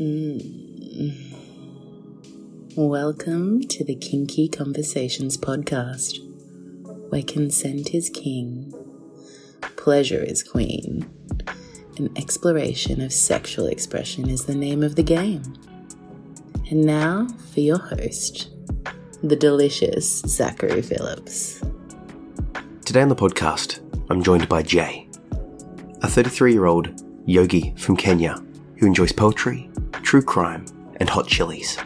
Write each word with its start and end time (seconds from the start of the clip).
Mm. 0.00 1.34
Welcome 2.74 3.60
to 3.68 3.84
the 3.84 3.94
Kinky 3.94 4.48
Conversations 4.48 5.36
podcast, 5.36 6.18
where 7.10 7.22
consent 7.22 7.94
is 7.94 8.10
king, 8.10 8.74
pleasure 9.76 10.20
is 10.20 10.42
queen, 10.42 11.08
and 11.96 12.10
exploration 12.18 13.00
of 13.00 13.12
sexual 13.12 13.66
expression 13.68 14.28
is 14.28 14.46
the 14.46 14.56
name 14.56 14.82
of 14.82 14.96
the 14.96 15.04
game. 15.04 15.44
And 16.70 16.84
now 16.84 17.28
for 17.52 17.60
your 17.60 17.78
host, 17.78 18.50
the 19.22 19.36
delicious 19.36 20.22
Zachary 20.22 20.82
Phillips. 20.82 21.62
Today 22.84 23.02
on 23.02 23.08
the 23.08 23.14
podcast, 23.14 23.78
I'm 24.10 24.24
joined 24.24 24.48
by 24.48 24.64
Jay, 24.64 25.08
a 26.02 26.08
33 26.08 26.52
year 26.52 26.66
old 26.66 27.00
yogi 27.26 27.72
from 27.76 27.96
Kenya 27.96 28.42
who 28.78 28.86
enjoys 28.86 29.12
poetry, 29.12 29.70
true 30.14 30.22
crime, 30.22 30.64
and 30.98 31.08
hot 31.08 31.26
chilies. 31.26 31.76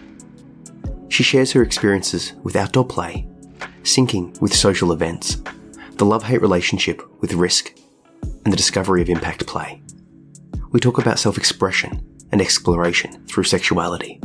She 1.09 1.23
shares 1.23 1.53
her 1.53 1.63
experiences 1.63 2.35
with 2.43 2.57
outdoor 2.57 2.85
play, 2.85 3.27
syncing 3.85 4.39
with 4.43 4.53
social 4.53 4.93
events, 4.93 5.41
the 5.97 6.05
love 6.05 6.25
hate 6.25 6.43
relationship 6.43 7.01
with 7.23 7.33
risk, 7.33 7.75
and 8.45 8.53
the 8.53 8.57
discovery 8.59 9.01
of 9.01 9.09
impact 9.09 9.47
play. 9.47 9.81
We 10.73 10.79
talk 10.79 10.99
about 10.99 11.19
self 11.19 11.39
expression 11.39 12.07
and 12.31 12.43
exploration 12.43 13.25
through 13.29 13.45
sexuality, 13.45 14.21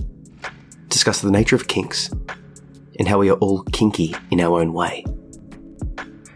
discuss 0.89 1.21
the 1.21 1.31
nature 1.31 1.55
of 1.55 1.69
kinks, 1.69 2.11
and 2.99 3.07
how 3.07 3.19
we 3.19 3.29
are 3.29 3.37
all 3.37 3.63
kinky 3.71 4.13
in 4.31 4.41
our 4.41 4.59
own 4.59 4.73
way. 4.73 5.05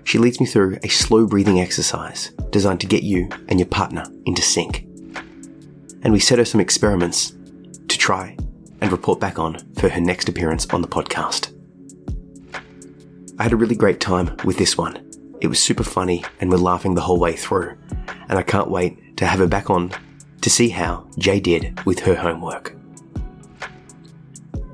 She 0.05 0.19
leads 0.19 0.39
me 0.39 0.45
through 0.45 0.77
a 0.83 0.87
slow 0.87 1.27
breathing 1.27 1.59
exercise 1.59 2.31
designed 2.49 2.79
to 2.79 2.87
get 2.87 3.03
you 3.03 3.27
and 3.49 3.59
your 3.59 3.67
partner 3.67 4.05
into 4.25 4.41
sync. 4.41 4.85
And 6.03 6.13
we 6.13 6.21
set 6.21 6.37
her 6.37 6.45
some 6.45 6.61
experiments 6.61 7.33
to 7.87 7.97
try 7.97 8.35
and 8.81 8.91
report 8.91 9.19
back 9.19 9.39
on 9.39 9.57
for 9.75 9.89
her 9.89 10.01
next 10.01 10.29
appearance 10.29 10.67
on 10.69 10.81
the 10.81 10.87
podcast. 10.87 11.53
I 13.39 13.43
had 13.43 13.53
a 13.53 13.57
really 13.57 13.75
great 13.75 13.99
time 13.99 14.35
with 14.43 14.57
this 14.57 14.77
one. 14.77 15.03
It 15.41 15.47
was 15.47 15.59
super 15.59 15.83
funny 15.83 16.23
and 16.39 16.49
we're 16.49 16.57
laughing 16.57 16.95
the 16.95 17.01
whole 17.01 17.19
way 17.19 17.35
through. 17.35 17.77
And 18.29 18.37
I 18.37 18.43
can't 18.43 18.69
wait 18.69 19.17
to 19.17 19.25
have 19.25 19.39
her 19.39 19.47
back 19.47 19.69
on 19.69 19.91
to 20.41 20.49
see 20.49 20.69
how 20.69 21.07
Jay 21.17 21.39
did 21.39 21.85
with 21.85 21.99
her 21.99 22.15
homework. 22.15 22.75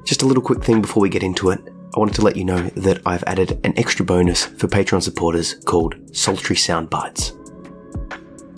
Just 0.06 0.22
a 0.22 0.26
little 0.26 0.44
quick 0.44 0.64
thing 0.64 0.82
before 0.82 1.02
we 1.02 1.10
get 1.10 1.24
into 1.24 1.50
it. 1.50 1.62
I 1.96 2.00
wanted 2.00 2.16
to 2.16 2.22
let 2.24 2.36
you 2.36 2.46
know 2.46 2.62
that 2.70 3.02
I've 3.06 3.24
added 3.26 3.60
an 3.64 3.74
extra 3.78 4.06
bonus 4.06 4.46
for 4.46 4.68
Patreon 4.68 5.04
supporters 5.04 5.56
called 5.66 5.96
Sultry 6.16 6.56
Sound 6.56 6.90
Bites. 6.90 7.34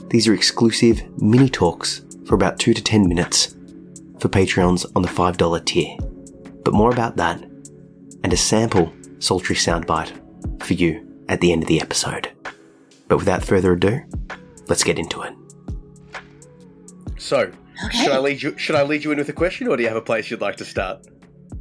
These 0.09 0.27
are 0.27 0.33
exclusive 0.33 1.03
mini 1.21 1.49
talks 1.49 2.03
for 2.25 2.35
about 2.35 2.59
2 2.59 2.73
to 2.73 2.81
10 2.81 3.09
minutes 3.09 3.54
for 4.19 4.29
Patreons 4.29 4.85
on 4.95 5.01
the 5.01 5.07
$5 5.07 5.65
tier. 5.65 5.97
But 6.63 6.73
more 6.73 6.91
about 6.91 7.15
that 7.17 7.41
and 8.23 8.33
a 8.33 8.37
sample 8.37 8.91
sultry 9.19 9.55
soundbite 9.55 10.11
for 10.63 10.73
you 10.73 11.05
at 11.29 11.41
the 11.41 11.51
end 11.51 11.61
of 11.63 11.67
the 11.67 11.81
episode. 11.81 12.31
But 13.07 13.17
without 13.17 13.43
further 13.43 13.73
ado, 13.73 14.01
let's 14.67 14.83
get 14.83 14.97
into 14.99 15.21
it. 15.21 15.33
So, 17.17 17.51
Okay. 17.87 17.97
should 18.03 18.11
I 18.13 18.19
lead 18.19 18.41
you 18.41 18.57
should 18.57 18.75
I 18.75 18.83
lead 18.83 19.03
you 19.03 19.11
in 19.11 19.17
with 19.17 19.27
a 19.27 19.33
question 19.33 19.67
or 19.67 19.75
do 19.75 19.83
you 19.83 19.89
have 19.89 19.97
a 19.97 20.01
place 20.01 20.31
you'd 20.31 20.39
like 20.41 20.55
to 20.57 20.65
start? 20.65 21.05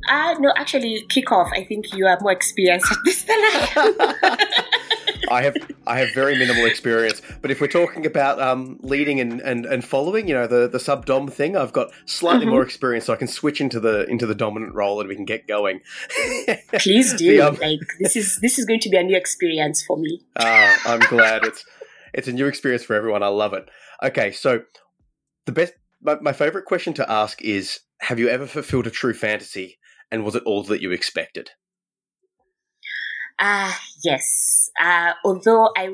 Uh, 0.08 0.34
no, 0.38 0.52
actually, 0.56 1.04
kick 1.08 1.32
off. 1.32 1.48
I 1.56 1.64
think 1.64 1.92
you 1.92 2.06
are 2.06 2.16
more 2.20 2.30
experienced 2.30 2.92
at 2.92 2.98
this 3.04 3.22
than 3.24 3.36
I 3.36 3.68
am. 3.76 4.38
I 5.34 5.42
have 5.42 5.56
I 5.84 5.98
have 5.98 6.14
very 6.14 6.38
minimal 6.38 6.64
experience, 6.64 7.20
but 7.42 7.50
if 7.50 7.60
we're 7.60 7.66
talking 7.66 8.06
about 8.06 8.40
um, 8.40 8.78
leading 8.82 9.18
and, 9.18 9.40
and, 9.40 9.66
and 9.66 9.84
following, 9.84 10.28
you 10.28 10.34
know, 10.34 10.46
the, 10.46 10.68
the 10.68 10.78
sub 10.78 11.06
dom 11.06 11.26
thing, 11.26 11.56
I've 11.56 11.72
got 11.72 11.90
slightly 12.06 12.46
Mhm. 12.46 12.50
more 12.50 12.62
experience, 12.62 13.06
so 13.06 13.12
I 13.12 13.16
can 13.16 13.26
switch 13.26 13.60
into 13.60 13.80
the 13.80 14.06
into 14.08 14.26
the 14.26 14.34
dominant 14.36 14.74
role 14.74 15.00
and 15.00 15.08
we 15.08 15.16
can 15.16 15.24
get 15.24 15.48
going. 15.48 15.80
Please 16.78 17.14
do. 17.14 17.36
The, 17.36 17.40
um, 17.40 17.58
like 17.60 17.80
this 17.98 18.14
is 18.14 18.38
this 18.40 18.58
is 18.60 18.64
going 18.64 18.80
to 18.80 18.88
be 18.88 18.96
a 18.96 19.02
new 19.02 19.16
experience 19.16 19.82
for 19.84 19.96
me. 19.96 20.20
Ah, 20.38 20.80
I'm 20.86 21.00
glad 21.00 21.44
it's 21.44 21.64
it's 22.12 22.28
a 22.28 22.32
new 22.32 22.46
experience 22.46 22.84
for 22.84 22.94
everyone. 22.94 23.24
I 23.24 23.28
love 23.28 23.54
it. 23.54 23.68
Okay, 24.04 24.30
so 24.30 24.62
the 25.46 25.52
best 25.52 25.72
my, 26.00 26.14
my 26.20 26.32
favorite 26.32 26.64
question 26.64 26.94
to 26.94 27.10
ask 27.10 27.42
is: 27.42 27.80
Have 28.02 28.20
you 28.20 28.28
ever 28.28 28.46
fulfilled 28.46 28.86
a 28.86 28.90
true 28.90 29.14
fantasy, 29.14 29.78
and 30.12 30.24
was 30.24 30.36
it 30.36 30.44
all 30.46 30.62
that 30.64 30.80
you 30.80 30.92
expected? 30.92 31.50
Ah, 33.40 33.80
yes. 34.04 34.63
Uh, 34.80 35.12
although 35.24 35.70
I 35.76 35.88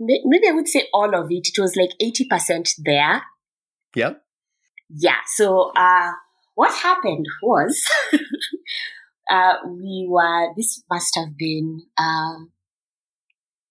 maybe 0.00 0.48
I 0.48 0.52
would 0.52 0.68
say 0.68 0.88
all 0.92 1.14
of 1.14 1.30
it. 1.30 1.48
It 1.48 1.60
was 1.60 1.76
like 1.76 1.90
eighty 2.00 2.24
percent 2.24 2.70
there. 2.84 3.22
Yeah. 3.94 4.14
Yeah. 4.88 5.18
So, 5.26 5.72
uh, 5.76 6.12
what 6.54 6.74
happened 6.74 7.26
was, 7.42 7.82
uh, 9.30 9.54
we 9.66 10.06
were. 10.08 10.54
This 10.56 10.82
must 10.90 11.16
have 11.16 11.36
been. 11.36 11.82
Uh, 11.96 12.46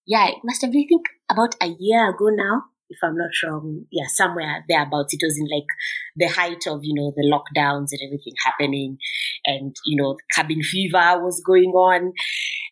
yeah, 0.05 0.27
it 0.29 0.38
must 0.44 0.61
have 0.61 0.72
been. 0.72 0.85
I 0.85 0.88
think 0.89 1.05
about 1.29 1.55
a 1.61 1.75
year 1.79 2.09
ago 2.09 2.29
now, 2.29 2.63
if 2.89 2.99
I'm 3.03 3.16
not 3.16 3.29
wrong. 3.43 3.85
Yeah, 3.91 4.05
somewhere 4.07 4.63
thereabouts. 4.67 5.13
It 5.13 5.22
was 5.23 5.38
in 5.39 5.47
like 5.47 5.67
the 6.16 6.28
height 6.28 6.67
of 6.67 6.81
you 6.83 6.93
know 6.93 7.13
the 7.16 7.23
lockdowns 7.23 7.89
and 7.91 8.01
everything 8.05 8.33
happening, 8.43 8.97
and 9.45 9.75
you 9.85 10.01
know 10.01 10.17
cabin 10.35 10.61
fever 10.63 11.19
was 11.22 11.41
going 11.45 11.72
on, 11.72 12.13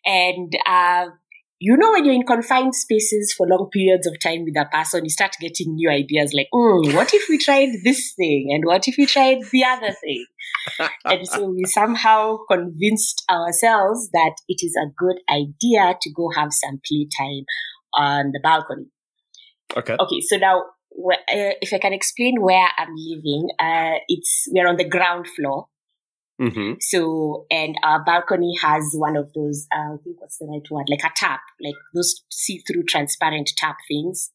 and 0.04 0.52
uh, 0.66 1.06
you 1.60 1.76
know 1.76 1.92
when 1.92 2.06
you're 2.06 2.14
in 2.14 2.26
confined 2.26 2.74
spaces 2.74 3.34
for 3.36 3.46
long 3.46 3.68
periods 3.70 4.06
of 4.06 4.18
time 4.18 4.44
with 4.44 4.56
a 4.56 4.64
person, 4.72 5.04
you 5.04 5.10
start 5.10 5.36
getting 5.40 5.74
new 5.74 5.90
ideas 5.90 6.32
like, 6.34 6.48
mm, 6.54 6.94
what 6.94 7.12
if 7.12 7.28
we 7.28 7.36
tried 7.36 7.68
this 7.84 8.14
thing, 8.16 8.48
and 8.50 8.64
what 8.64 8.88
if 8.88 8.96
we 8.96 9.04
tried 9.04 9.42
the 9.52 9.64
other 9.64 9.92
thing? 9.92 10.24
and 11.04 11.28
so 11.28 11.50
we 11.50 11.64
somehow 11.64 12.38
convinced 12.50 13.22
ourselves 13.30 14.08
that 14.12 14.32
it 14.48 14.60
is 14.64 14.74
a 14.82 14.90
good 14.96 15.20
idea 15.30 15.96
to 16.00 16.10
go 16.16 16.30
have 16.34 16.50
some 16.50 16.80
playtime 16.88 17.44
on 17.94 18.32
the 18.32 18.40
balcony. 18.42 18.86
Okay. 19.76 19.96
Okay, 20.00 20.20
so 20.22 20.38
now 20.38 20.60
uh, 20.60 21.54
if 21.60 21.72
I 21.72 21.78
can 21.78 21.92
explain 21.92 22.40
where 22.40 22.68
I'm 22.76 22.94
living, 22.96 23.48
uh, 23.58 24.00
it's 24.08 24.48
we're 24.50 24.66
on 24.66 24.76
the 24.76 24.88
ground 24.88 25.26
floor. 25.28 25.66
Mm-hmm. 26.40 26.72
So 26.80 27.46
and 27.50 27.76
our 27.82 28.02
balcony 28.04 28.54
has 28.62 28.82
one 28.94 29.16
of 29.16 29.30
those 29.34 29.66
uh, 29.74 29.94
I 29.94 29.96
think 30.02 30.20
what's 30.20 30.38
the 30.38 30.46
right 30.46 30.62
word 30.70 30.86
like 30.88 31.04
a 31.04 31.12
tap, 31.14 31.40
like 31.62 31.74
those 31.94 32.22
see-through 32.30 32.84
transparent 32.84 33.50
tap 33.58 33.76
things. 33.88 34.30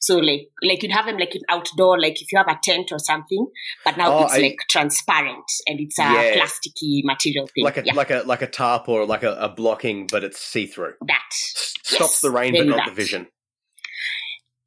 So 0.00 0.18
like 0.18 0.48
like 0.62 0.82
you'd 0.82 0.92
have 0.92 1.06
them 1.06 1.16
like 1.18 1.34
in 1.34 1.42
outdoor, 1.48 2.00
like 2.00 2.20
if 2.20 2.30
you 2.32 2.38
have 2.38 2.48
a 2.48 2.58
tent 2.62 2.90
or 2.92 2.98
something, 2.98 3.46
but 3.84 3.96
now 3.96 4.12
Oh, 4.12 4.24
it's 4.24 4.34
I- 4.34 4.38
like 4.40 4.56
transparent 4.68 5.44
and 5.66 5.80
it's 5.80 5.98
a 5.98 6.02
Yeah. 6.02 6.36
plasticky 6.36 7.02
material 7.04 7.46
thing. 7.54 7.64
Like 7.64 7.76
a 7.78 7.84
yeah, 7.84 7.94
like 7.94 8.10
a 8.10 8.22
like 8.26 8.42
a 8.42 8.46
tarp 8.48 8.88
or 8.88 9.06
like 9.06 9.22
a, 9.22 9.32
a 9.34 9.48
blocking, 9.48 10.06
but 10.10 10.24
it's 10.24 10.40
see 10.40 10.66
through. 10.66 10.94
that 11.06 11.22
Stops 11.32 12.00
Yes, 12.00 12.20
the 12.20 12.30
rain, 12.30 12.52
but 12.56 12.66
not 12.66 12.86
the 12.88 12.92
vision. 12.94 13.28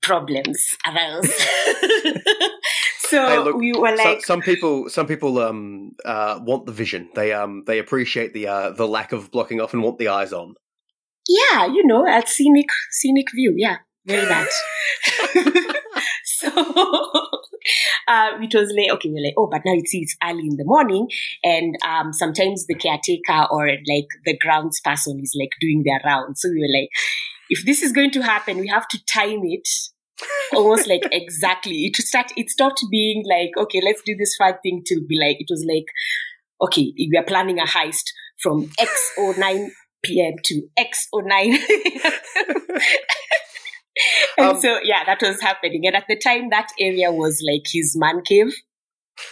problems 0.02 0.60
arose. 0.88 1.32
so 3.12 3.28
Hey, 3.28 3.38
look, 3.40 3.56
we 3.58 3.74
were 3.74 3.96
So- 3.98 4.04
like, 4.04 4.22
some 4.32 4.42
people, 4.42 4.90
some 4.90 5.08
people 5.08 5.40
um, 5.40 5.92
uh, 6.14 6.40
want 6.50 6.66
the 6.66 6.72
vision. 6.84 7.10
They 7.16 7.30
um, 7.34 7.64
they 7.68 7.78
appreciate 7.80 8.34
the 8.34 8.48
uh, 8.56 8.70
the 8.72 8.88
lack 8.88 9.12
of 9.12 9.30
blocking 9.32 9.60
off 9.62 9.74
and 9.74 9.82
want 9.84 9.98
the 10.00 10.08
eyes 10.20 10.32
on. 10.42 10.56
yeah, 11.28 11.66
you 11.76 11.84
know, 11.86 12.02
a 12.08 12.20
scenic 12.26 12.70
scenic 13.00 13.28
view. 13.36 13.54
Yeah, 13.66 13.78
very 14.06 14.26
that. 14.34 14.50
so 16.24 16.48
uh, 18.08 18.30
it 18.42 18.54
was 18.54 18.74
like, 18.78 18.92
okay, 18.96 19.10
we're 19.10 19.24
like, 19.24 19.34
oh, 19.38 19.48
but 19.52 19.62
now 19.66 19.74
it's 19.76 19.92
it's 19.94 20.16
early 20.24 20.48
in 20.50 20.58
the 20.58 20.66
morning, 20.66 21.08
and 21.44 21.76
um, 21.88 22.14
sometimes 22.14 22.66
the 22.68 22.76
caretaker 22.76 23.48
or 23.52 23.68
like 23.68 24.08
the 24.26 24.38
grounds 24.38 24.80
person 24.84 25.20
is 25.22 25.36
like 25.40 25.52
doing 25.60 25.84
their 25.86 26.02
rounds. 26.06 26.42
So 26.42 26.50
we 26.50 26.60
were 26.62 26.80
like, 26.80 26.90
if 27.50 27.66
this 27.66 27.82
is 27.84 27.92
going 27.92 28.12
to 28.12 28.22
happen, 28.22 28.58
we 28.60 28.68
have 28.68 28.88
to 28.90 29.00
time 29.06 29.42
it 29.44 29.68
almost 30.54 30.88
like 30.88 31.04
exactly. 31.12 31.86
It 31.86 31.96
start. 31.98 32.32
It 32.36 32.50
stopped 32.50 32.84
being 32.90 33.24
like, 33.28 33.52
okay, 33.58 33.82
let's 33.84 34.02
do 34.06 34.16
this 34.16 34.36
fun 34.36 34.54
thing 34.64 34.84
to 34.86 35.02
be 35.08 35.18
like. 35.20 35.38
It 35.40 35.48
was 35.50 35.66
like, 35.68 35.86
okay, 36.62 36.94
we 36.98 37.18
are 37.18 37.24
planning 37.24 37.60
a 37.60 37.66
heist 37.66 38.12
from 38.42 38.70
X 38.80 39.14
or 39.18 39.36
nine 39.38 39.72
p.m. 40.04 40.34
to 40.46 40.62
X 40.78 41.08
or 41.14 41.24
nine. 41.24 41.58
and 44.38 44.48
Um, 44.48 44.62
so 44.62 44.80
yeah, 44.84 45.04
that 45.06 45.22
was 45.22 45.42
happening. 45.42 45.86
And 45.86 45.96
at 45.96 46.06
the 46.08 46.18
time, 46.18 46.50
that 46.50 46.70
area 46.80 47.12
was 47.12 47.44
like 47.48 47.66
his 47.72 47.96
man 47.98 48.22
cave. 48.24 48.54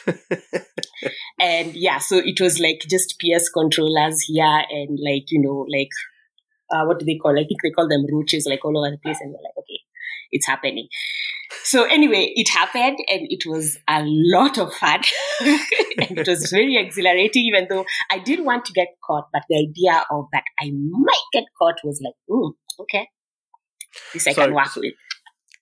and 1.39 1.75
yeah, 1.75 1.97
so 1.97 2.17
it 2.17 2.39
was 2.39 2.59
like 2.59 2.81
just 2.89 3.19
PS 3.19 3.49
controllers 3.49 4.21
here 4.27 4.63
and 4.69 4.99
like, 5.03 5.31
you 5.31 5.41
know, 5.41 5.65
like, 5.71 5.89
uh, 6.71 6.85
what 6.85 6.99
do 6.99 7.05
they 7.05 7.17
call? 7.17 7.31
I 7.31 7.45
think 7.45 7.61
they 7.63 7.71
call 7.71 7.87
them 7.87 8.05
roaches 8.11 8.45
like 8.47 8.63
all 8.63 8.77
over 8.77 8.91
the 8.91 8.97
place. 8.97 9.17
And 9.21 9.31
we're 9.31 9.41
like, 9.41 9.57
okay, 9.57 9.79
it's 10.31 10.47
happening. 10.47 10.87
So 11.63 11.83
anyway, 11.85 12.31
it 12.35 12.47
happened 12.49 12.97
and 13.09 13.21
it 13.29 13.43
was 13.47 13.77
a 13.87 14.03
lot 14.05 14.57
of 14.57 14.73
fun. 14.73 15.01
and 15.41 16.17
it 16.19 16.27
was 16.27 16.49
very 16.51 16.77
exhilarating, 16.77 17.43
even 17.45 17.67
though 17.69 17.85
I 18.11 18.19
didn't 18.19 18.45
want 18.45 18.65
to 18.65 18.73
get 18.73 18.89
caught, 19.05 19.27
but 19.33 19.43
the 19.49 19.57
idea 19.67 20.03
of 20.11 20.25
that 20.31 20.43
I 20.59 20.71
might 20.71 21.23
get 21.33 21.45
caught 21.57 21.75
was 21.83 21.99
like, 22.03 22.13
mm, 22.29 22.51
okay. 22.81 23.07
This 24.13 24.27
I 24.27 24.33
So- 24.33 24.45
can 24.45 24.53
work 24.53 24.75
with. 24.75 24.93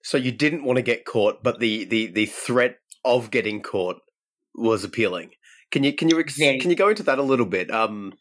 So 0.04 0.18
you 0.18 0.32
didn't 0.32 0.64
want 0.64 0.78
to 0.78 0.84
get 0.84 1.04
caught, 1.04 1.44
but 1.44 1.60
the 1.60 1.84
the 1.84 2.08
the 2.08 2.26
threat 2.28 2.78
of 3.04 3.30
getting 3.30 3.62
caught 3.62 3.98
was 4.56 4.86
appealing. 4.86 5.32
Can 5.70 5.84
you 5.84 5.92
can 5.92 6.08
you 6.08 6.18
ex- 6.18 6.38
can 6.38 6.70
you 6.70 6.78
go 6.78 6.88
into 6.88 7.04
that 7.04 7.20
a 7.20 7.24
little 7.24 7.46
bit? 7.46 7.70
Um, 7.72 8.14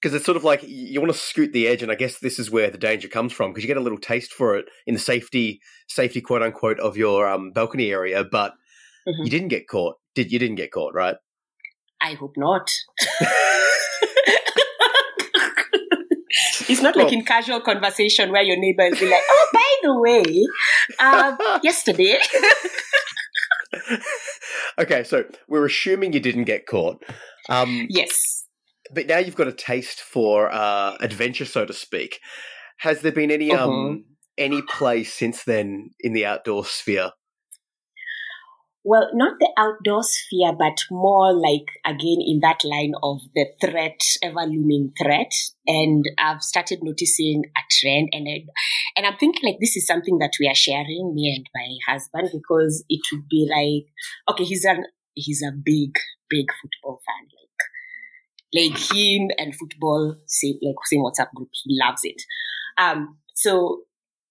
because 0.00 0.14
it's 0.14 0.24
sort 0.24 0.36
of 0.36 0.44
like 0.44 0.62
you 0.66 1.00
want 1.00 1.12
to 1.12 1.18
scoot 1.18 1.52
the 1.52 1.66
edge, 1.66 1.82
and 1.82 1.90
I 1.90 1.94
guess 1.96 2.18
this 2.18 2.38
is 2.38 2.50
where 2.50 2.70
the 2.70 2.78
danger 2.78 3.08
comes 3.08 3.32
from 3.32 3.50
because 3.50 3.64
you 3.64 3.68
get 3.68 3.76
a 3.76 3.80
little 3.80 3.98
taste 3.98 4.32
for 4.32 4.56
it 4.56 4.66
in 4.86 4.94
the 4.94 5.00
safety 5.00 5.60
safety 5.88 6.20
quote 6.20 6.42
unquote 6.42 6.78
of 6.80 6.96
your 6.96 7.28
um, 7.28 7.50
balcony 7.52 7.90
area, 7.90 8.24
but 8.24 8.52
Mhm. 9.06 9.24
you 9.24 9.30
didn't 9.30 9.48
get 9.48 9.66
caught. 9.68 9.96
Did 10.14 10.30
you 10.32 10.38
didn't 10.38 10.56
get 10.56 10.70
caught, 10.72 10.92
right? 10.94 11.16
I 12.02 12.12
hope 12.14 12.34
not. 12.36 12.70
it's 16.68 16.82
not 16.82 16.96
like 16.96 17.06
Well- 17.06 17.14
in 17.14 17.24
casual 17.24 17.60
conversation 17.60 18.30
where 18.32 18.42
your 18.42 18.56
neighbor 18.58 18.88
will 18.90 18.98
be 18.98 19.08
like, 19.08 19.22
"Oh, 19.28 19.48
by 19.52 19.70
the 19.82 19.98
way, 19.98 20.46
um, 21.00 21.38
yesterday." 21.62 22.18
okay, 24.78 25.04
so 25.04 25.24
we're 25.48 25.66
assuming 25.66 26.12
you 26.12 26.20
didn't 26.20 26.44
get 26.44 26.66
caught. 26.66 27.02
Um, 27.48 27.86
yes. 27.88 28.37
But 28.92 29.06
now 29.06 29.18
you've 29.18 29.36
got 29.36 29.48
a 29.48 29.52
taste 29.52 30.00
for 30.00 30.50
uh, 30.52 30.96
adventure, 31.00 31.44
so 31.44 31.64
to 31.64 31.72
speak. 31.72 32.20
Has 32.78 33.00
there 33.00 33.12
been 33.12 33.30
any 33.30 33.52
um 33.52 34.04
Mhm. 34.04 34.04
any 34.38 34.62
play 34.62 35.04
since 35.04 35.44
then 35.44 35.90
in 36.00 36.12
the 36.12 36.26
outdoor 36.26 36.64
sphere? 36.64 37.12
Well, 38.84 39.10
not 39.12 39.38
the 39.38 39.52
outdoor 39.58 40.02
sphere, 40.02 40.52
but 40.56 40.78
more 40.90 41.34
like 41.34 41.66
again 41.84 42.18
in 42.24 42.38
that 42.40 42.64
line 42.64 42.94
of 43.02 43.20
the 43.34 43.46
threat, 43.60 44.00
ever 44.22 44.46
looming 44.46 44.92
threat. 45.02 45.32
And 45.66 46.04
I've 46.16 46.42
started 46.42 46.78
noticing 46.82 47.44
a 47.56 47.60
trend, 47.70 48.08
and 48.12 48.26
I, 48.28 48.46
and 48.96 49.04
I'm 49.04 49.18
thinking 49.18 49.42
like 49.44 49.58
this 49.60 49.76
is 49.76 49.86
something 49.86 50.18
that 50.20 50.32
we 50.40 50.48
are 50.48 50.54
sharing, 50.54 51.12
me 51.14 51.34
and 51.36 51.46
my 51.54 51.92
husband, 51.92 52.30
because 52.32 52.84
it 52.88 53.00
would 53.12 53.28
be 53.28 53.46
like, 53.50 53.92
okay, 54.32 54.44
he's 54.44 54.64
an 54.64 54.84
he's 55.14 55.42
a 55.42 55.52
big, 55.52 55.98
big 56.30 56.46
football 56.62 57.02
fan, 57.04 57.26
like 57.26 57.47
like 58.54 58.78
him 58.92 59.30
and 59.38 59.54
football, 59.54 60.16
same 60.26 60.54
like 60.62 60.76
same 60.86 61.00
WhatsApp 61.00 61.32
group. 61.34 61.48
He 61.52 61.78
loves 61.84 62.02
it. 62.04 62.22
Um, 62.78 63.18
so 63.34 63.82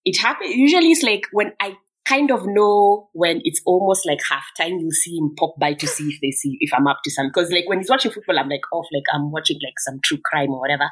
it 0.05 0.19
happens. 0.19 0.55
Usually, 0.55 0.91
it's 0.91 1.03
like 1.03 1.23
when 1.31 1.51
I 1.59 1.77
kind 2.07 2.31
of 2.31 2.45
know 2.45 3.09
when 3.13 3.41
it's 3.43 3.61
almost 3.65 4.05
like 4.05 4.19
halftime, 4.19 4.79
you 4.79 4.91
see 4.91 5.17
him 5.17 5.33
pop 5.37 5.55
by 5.59 5.73
to 5.73 5.87
see 5.87 6.05
if 6.05 6.19
they 6.21 6.31
see 6.31 6.57
if 6.61 6.71
I'm 6.73 6.87
up 6.87 6.99
to 7.03 7.11
something. 7.11 7.31
Because 7.33 7.51
like 7.51 7.67
when 7.67 7.79
he's 7.79 7.89
watching 7.89 8.11
football, 8.11 8.39
I'm 8.39 8.49
like 8.49 8.61
off, 8.71 8.87
like 8.93 9.03
I'm 9.13 9.31
watching 9.31 9.59
like 9.63 9.79
some 9.79 9.99
true 10.03 10.19
crime 10.23 10.49
or 10.49 10.59
whatever. 10.59 10.89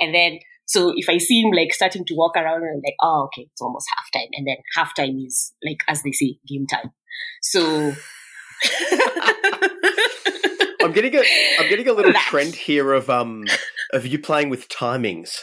And 0.00 0.14
then 0.14 0.38
so 0.64 0.92
if 0.94 1.08
I 1.08 1.18
see 1.18 1.42
him 1.42 1.52
like 1.52 1.72
starting 1.72 2.04
to 2.06 2.14
walk 2.14 2.36
around, 2.36 2.62
I'm 2.62 2.80
like, 2.84 2.96
oh, 3.02 3.26
okay, 3.26 3.48
it's 3.50 3.62
almost 3.62 3.86
halftime. 3.96 4.28
And 4.32 4.46
then 4.46 4.56
halftime 4.76 5.24
is 5.24 5.52
like 5.64 5.78
as 5.86 6.02
they 6.02 6.12
say, 6.12 6.38
game 6.46 6.66
time. 6.66 6.92
So. 7.42 7.94
I'm 10.88 10.94
getting 10.94 11.14
a 11.14 11.22
I'm 11.58 11.68
getting 11.68 11.86
a 11.88 11.92
little 11.92 12.14
trend 12.14 12.54
here 12.54 12.94
of 12.94 13.10
um 13.10 13.44
of 13.92 14.06
you 14.06 14.18
playing 14.18 14.48
with 14.48 14.68
timings. 14.68 15.40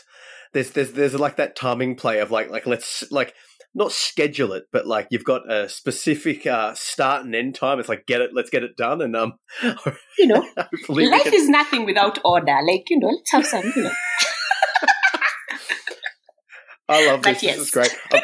There's 0.53 0.71
there's 0.71 0.93
there's 0.93 1.13
like 1.13 1.35
that 1.35 1.55
timing 1.55 1.95
play 1.95 2.19
of 2.19 2.31
like 2.31 2.49
like 2.49 2.65
let's 2.65 3.03
like 3.11 3.35
not 3.75 3.91
schedule 3.91 4.53
it, 4.53 4.63
but 4.71 4.87
like 4.87 5.07
you've 5.11 5.23
got 5.23 5.51
a 5.51 5.69
specific 5.69 6.47
uh, 6.47 6.73
start 6.73 7.25
and 7.25 7.35
end 7.35 7.53
time. 7.53 7.79
It's 7.79 7.89
like 7.89 8.07
get 8.07 8.21
it, 8.21 8.31
let's 8.33 8.49
get 8.49 8.63
it 8.63 8.75
done, 8.77 9.01
and 9.01 9.15
um, 9.15 9.33
you 10.17 10.25
know, 10.27 10.47
life 10.89 11.23
can- 11.23 11.33
is 11.33 11.49
nothing 11.49 11.85
without 11.85 12.17
order. 12.23 12.57
Like, 12.65 12.89
you 12.89 12.97
know, 12.99 13.09
let's 13.09 13.31
have 13.31 13.45
some, 13.45 13.71
you 13.75 13.83
know. 13.83 13.91
I 16.87 17.05
love 17.07 17.23
this. 17.23 17.41
This 17.41 17.57
is 17.57 17.71
great. 17.71 17.93
I'm, 18.13 18.21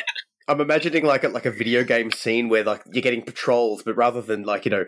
I'm 0.48 0.62
imagining 0.62 1.06
like 1.06 1.24
a, 1.24 1.30
like 1.30 1.46
a 1.46 1.52
video 1.52 1.84
game 1.84 2.12
scene 2.12 2.50
where 2.50 2.64
like 2.64 2.82
you're 2.92 3.02
getting 3.02 3.22
patrols, 3.22 3.84
but 3.84 3.96
rather 3.96 4.22
than 4.22 4.44
like 4.44 4.66
you 4.66 4.72
know 4.72 4.86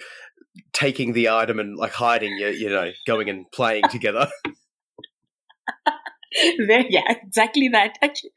taking 0.74 1.14
the 1.14 1.30
item 1.30 1.60
and 1.60 1.78
like 1.78 1.94
hiding, 1.94 2.38
you 2.38 2.48
you 2.50 2.70
know 2.70 2.92
going 3.06 3.30
and 3.30 3.46
playing 3.52 3.84
together. 3.90 4.30
There, 6.68 6.86
yeah, 6.90 7.12
exactly 7.24 7.70
that, 7.70 7.98
actually. 8.02 8.32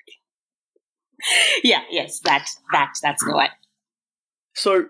Yeah, 1.65 1.81
yes, 1.91 2.21
that, 2.25 2.47
that, 2.73 2.93
that's 3.03 3.25
the 3.25 3.33
one. 3.33 3.49
So, 4.55 4.87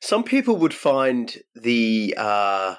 some 0.00 0.24
people 0.24 0.56
would 0.56 0.74
find 0.74 1.34
the 1.54 2.14
uh, 2.16 2.76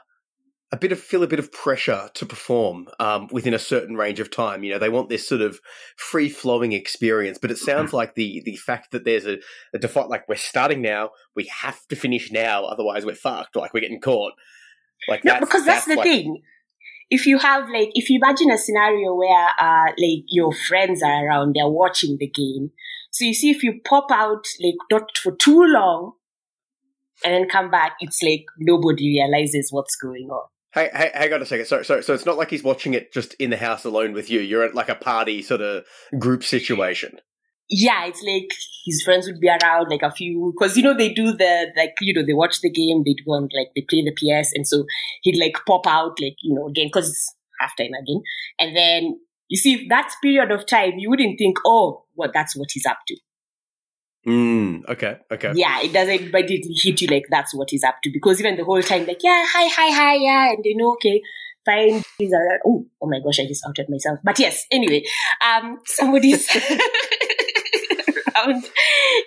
a 0.71 0.77
bit 0.77 0.91
of 0.91 0.99
feel 0.99 1.23
a 1.23 1.27
bit 1.27 1.39
of 1.39 1.51
pressure 1.51 2.09
to 2.13 2.25
perform 2.25 2.89
um, 2.99 3.27
within 3.31 3.53
a 3.53 3.59
certain 3.59 3.95
range 3.95 4.19
of 4.19 4.29
time. 4.29 4.63
You 4.63 4.73
know, 4.73 4.79
they 4.79 4.89
want 4.89 5.07
this 5.09 5.27
sort 5.27 5.41
of 5.41 5.59
free 5.95 6.29
flowing 6.29 6.73
experience. 6.73 7.37
But 7.37 7.51
it 7.51 7.57
sounds 7.57 7.93
like 7.93 8.15
the 8.15 8.41
the 8.43 8.57
fact 8.57 8.91
that 8.91 9.05
there's 9.05 9.25
a, 9.25 9.37
a 9.73 9.79
default 9.79 10.09
like 10.09 10.27
we're 10.27 10.35
starting 10.35 10.81
now, 10.81 11.11
we 11.35 11.49
have 11.61 11.87
to 11.87 11.95
finish 11.95 12.31
now, 12.31 12.65
otherwise 12.65 13.05
we're 13.05 13.15
fucked. 13.15 13.55
Like 13.55 13.73
we're 13.73 13.79
getting 13.81 14.01
caught. 14.01 14.33
Like 15.07 15.23
No, 15.23 15.33
that's, 15.33 15.45
because 15.45 15.65
that's, 15.65 15.85
the 15.85 15.95
like- 15.95 16.03
thing. 16.03 16.41
If 17.09 17.25
you 17.25 17.37
have 17.37 17.69
like, 17.69 17.91
if 17.93 18.09
you 18.09 18.19
imagine 18.21 18.51
a 18.51 18.57
scenario 18.57 19.15
where 19.15 19.47
uh, 19.57 19.91
like 19.97 20.25
your 20.27 20.51
friends 20.51 21.01
are 21.01 21.25
around, 21.25 21.55
they're 21.55 21.69
watching 21.69 22.17
the 22.19 22.27
game. 22.27 22.71
So 23.11 23.23
you 23.23 23.33
see, 23.33 23.49
if 23.49 23.63
you 23.63 23.79
pop 23.85 24.11
out 24.11 24.43
like 24.61 24.75
not 24.91 25.03
for 25.23 25.33
too 25.33 25.63
long, 25.63 26.13
and 27.23 27.33
then 27.33 27.49
come 27.49 27.71
back, 27.71 27.93
it's 27.99 28.21
like 28.21 28.45
nobody 28.59 29.09
realizes 29.09 29.69
what's 29.71 29.95
going 29.95 30.27
on. 30.29 30.49
Hey, 30.77 30.91
hey, 30.93 31.11
hang 31.15 31.33
on 31.33 31.41
a 31.41 31.45
second. 31.45 31.65
Sorry, 31.65 31.83
sorry. 31.83 32.03
So 32.03 32.13
it's 32.13 32.25
not 32.27 32.37
like 32.37 32.51
he's 32.51 32.63
watching 32.63 32.93
it 32.93 33.11
just 33.11 33.33
in 33.35 33.49
the 33.49 33.57
house 33.57 33.83
alone 33.83 34.13
with 34.13 34.29
you. 34.29 34.39
You're 34.41 34.63
at 34.63 34.75
like 34.75 34.89
a 34.89 34.95
party 34.95 35.41
sort 35.41 35.59
of 35.59 35.85
group 36.19 36.43
situation. 36.43 37.17
yeah, 37.69 38.05
it's 38.05 38.21
like 38.21 38.51
his 38.85 39.01
friends 39.03 39.25
would 39.27 39.39
be 39.39 39.49
around, 39.49 39.87
like 39.89 40.03
a 40.03 40.11
few, 40.11 40.53
because 40.55 40.77
you 40.77 40.83
know 40.83 40.95
they 40.95 41.11
do 41.11 41.31
the 41.33 41.71
like 41.75 41.95
you 41.99 42.13
know 42.13 42.23
they 42.23 42.33
watch 42.33 42.61
the 42.61 42.69
game, 42.69 43.03
they 43.03 43.13
do 43.13 43.33
and 43.33 43.51
like 43.57 43.69
they 43.75 43.81
play 43.89 44.03
the 44.03 44.11
PS, 44.11 44.51
and 44.53 44.67
so 44.67 44.85
he'd 45.23 45.39
like 45.39 45.57
pop 45.65 45.87
out 45.87 46.19
like 46.21 46.35
you 46.41 46.53
know 46.53 46.67
again 46.67 46.87
because 46.87 47.09
it's 47.09 47.35
halftime 47.59 47.97
again, 47.99 48.21
and 48.59 48.75
then 48.75 49.19
you 49.47 49.57
see 49.57 49.87
that 49.89 50.13
period 50.21 50.51
of 50.51 50.65
time 50.67 50.93
you 50.97 51.09
wouldn't 51.09 51.39
think 51.39 51.57
oh 51.65 52.05
what 52.13 52.31
that's 52.33 52.55
what 52.55 52.69
he's 52.71 52.85
up 52.85 52.99
to. 53.07 53.17
Mm, 54.27 54.83
okay, 54.89 55.19
okay. 55.31 55.53
Yeah, 55.55 55.79
it 55.81 55.93
doesn't 55.93 56.19
immediately 56.19 56.73
hit 56.73 56.99
you 57.01 57.07
like 57.07 57.25
that's 57.29 57.55
what 57.55 57.69
he's 57.69 57.83
up 57.83 57.95
to. 58.03 58.11
Because 58.11 58.39
even 58.41 58.57
the 58.57 58.65
whole 58.65 58.81
time 58.81 59.05
like 59.05 59.23
yeah 59.23 59.45
hi 59.47 59.67
hi 59.67 59.89
hi 59.89 60.15
yeah 60.15 60.49
and 60.51 60.63
they 60.63 60.73
know 60.73 60.91
okay 60.93 61.21
fine 61.65 62.03
these 62.19 62.33
are 62.33 62.59
oh 62.65 62.85
oh 63.01 63.07
my 63.07 63.19
gosh 63.23 63.39
I 63.39 63.47
just 63.47 63.65
outed 63.65 63.87
myself. 63.89 64.19
But 64.23 64.37
yes 64.37 64.65
anyway 64.69 65.03
um 65.45 65.79
somebody's 65.85 66.49
around 68.35 68.65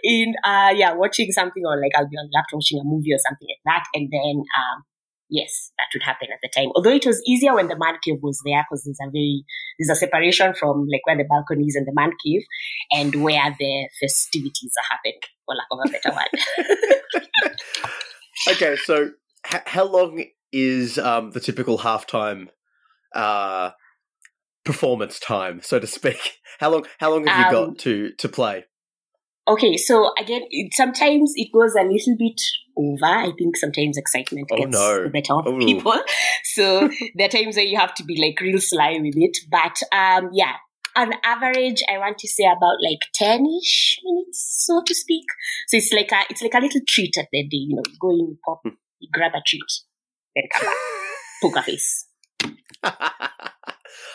in 0.02 0.34
uh 0.44 0.72
yeah 0.74 0.92
watching 0.92 1.32
something 1.32 1.64
or 1.64 1.80
like 1.80 1.92
I'll 1.96 2.08
be 2.08 2.16
on 2.16 2.28
the 2.30 2.36
laptop 2.36 2.58
watching 2.58 2.80
a 2.80 2.84
movie 2.84 3.14
or 3.14 3.18
something 3.18 3.48
like 3.48 3.62
that 3.64 3.84
and 3.94 4.10
then 4.10 4.44
um 4.44 4.84
yes 5.30 5.72
that 5.78 5.86
would 5.94 6.02
happen 6.02 6.28
at 6.32 6.38
the 6.42 6.48
time 6.54 6.70
although 6.74 6.90
it 6.92 7.06
was 7.06 7.22
easier 7.26 7.54
when 7.54 7.68
the 7.68 7.76
man 7.78 7.94
cave 8.04 8.18
was 8.22 8.40
there 8.44 8.64
because 8.68 8.84
there's 8.84 8.98
a 9.02 9.10
very 9.10 9.44
there's 9.78 9.96
a 9.96 10.00
separation 10.00 10.52
from 10.54 10.86
like 10.92 11.06
where 11.06 11.16
the 11.16 11.24
balcony 11.24 11.64
is 11.64 11.76
and 11.76 11.86
the 11.86 11.94
man 11.94 12.10
cave 12.24 12.42
and 12.92 13.22
where 13.22 13.54
the 13.58 13.88
festivities 14.00 14.72
are 14.78 14.94
happening 14.96 15.18
for 15.46 15.54
lack 15.54 15.66
of 15.70 15.78
a 15.84 15.90
better 15.90 16.10
word 16.14 16.96
Okay, 18.48 18.76
so 18.76 19.10
h- 19.52 19.62
how 19.66 19.84
long 19.84 20.24
is 20.52 20.98
um, 20.98 21.30
the 21.32 21.40
typical 21.40 21.78
halftime 21.78 22.48
uh, 23.14 23.70
performance 24.64 25.18
time, 25.20 25.60
so 25.62 25.78
to 25.78 25.86
speak? 25.86 26.38
How 26.58 26.70
long? 26.70 26.84
How 26.98 27.10
long 27.10 27.24
have 27.24 27.36
you 27.36 27.44
Um, 27.44 27.50
got 27.50 27.78
to 27.78 28.12
to 28.18 28.28
play? 28.28 28.64
Okay, 29.50 29.76
so 29.76 30.12
again, 30.16 30.42
it, 30.50 30.72
sometimes 30.74 31.32
it 31.34 31.48
goes 31.52 31.74
a 31.74 31.82
little 31.82 32.16
bit 32.16 32.40
over. 32.76 33.04
I 33.04 33.32
think 33.36 33.56
sometimes 33.56 33.96
excitement 33.98 34.46
Oh, 34.52 34.56
gets 34.56 34.70
no. 34.70 35.02
the 35.02 35.10
better 35.10 35.34
of 35.34 35.46
Ooh. 35.48 35.58
people. 35.58 35.94
So 36.44 36.88
there 37.16 37.26
are 37.26 37.30
times 37.30 37.56
where 37.56 37.64
you 37.64 37.78
have 37.78 37.94
to 37.94 38.04
be 38.04 38.16
like 38.20 38.40
real 38.40 38.60
sly 38.60 38.98
with 39.00 39.14
it. 39.16 39.36
But 39.50 39.76
um, 39.96 40.30
yeah, 40.32 40.54
on 40.96 41.12
average, 41.24 41.82
I 41.92 41.98
want 41.98 42.18
to 42.18 42.28
say 42.28 42.44
about 42.44 42.76
like 42.88 42.98
ten-ish 43.14 43.98
minutes, 44.04 44.64
so 44.66 44.82
to 44.84 44.94
speak. 44.94 45.24
So 45.68 45.76
it's 45.78 45.92
like 45.92 46.10
a 46.12 46.22
it's 46.30 46.42
like 46.42 46.54
a 46.54 46.58
little 46.60 46.80
treat 46.88 47.16
at 47.18 47.26
the 47.32 47.42
day. 47.44 47.56
You 47.56 47.76
know, 47.76 47.82
you 47.88 47.96
go 48.00 48.10
in, 48.10 48.38
pop, 48.44 48.60
you 48.64 49.08
grab 49.12 49.32
a 49.34 49.40
treat, 49.46 49.62
then 50.34 50.44
come 50.52 50.66
back, 50.66 50.76
poker 51.42 51.62
face. 51.62 52.06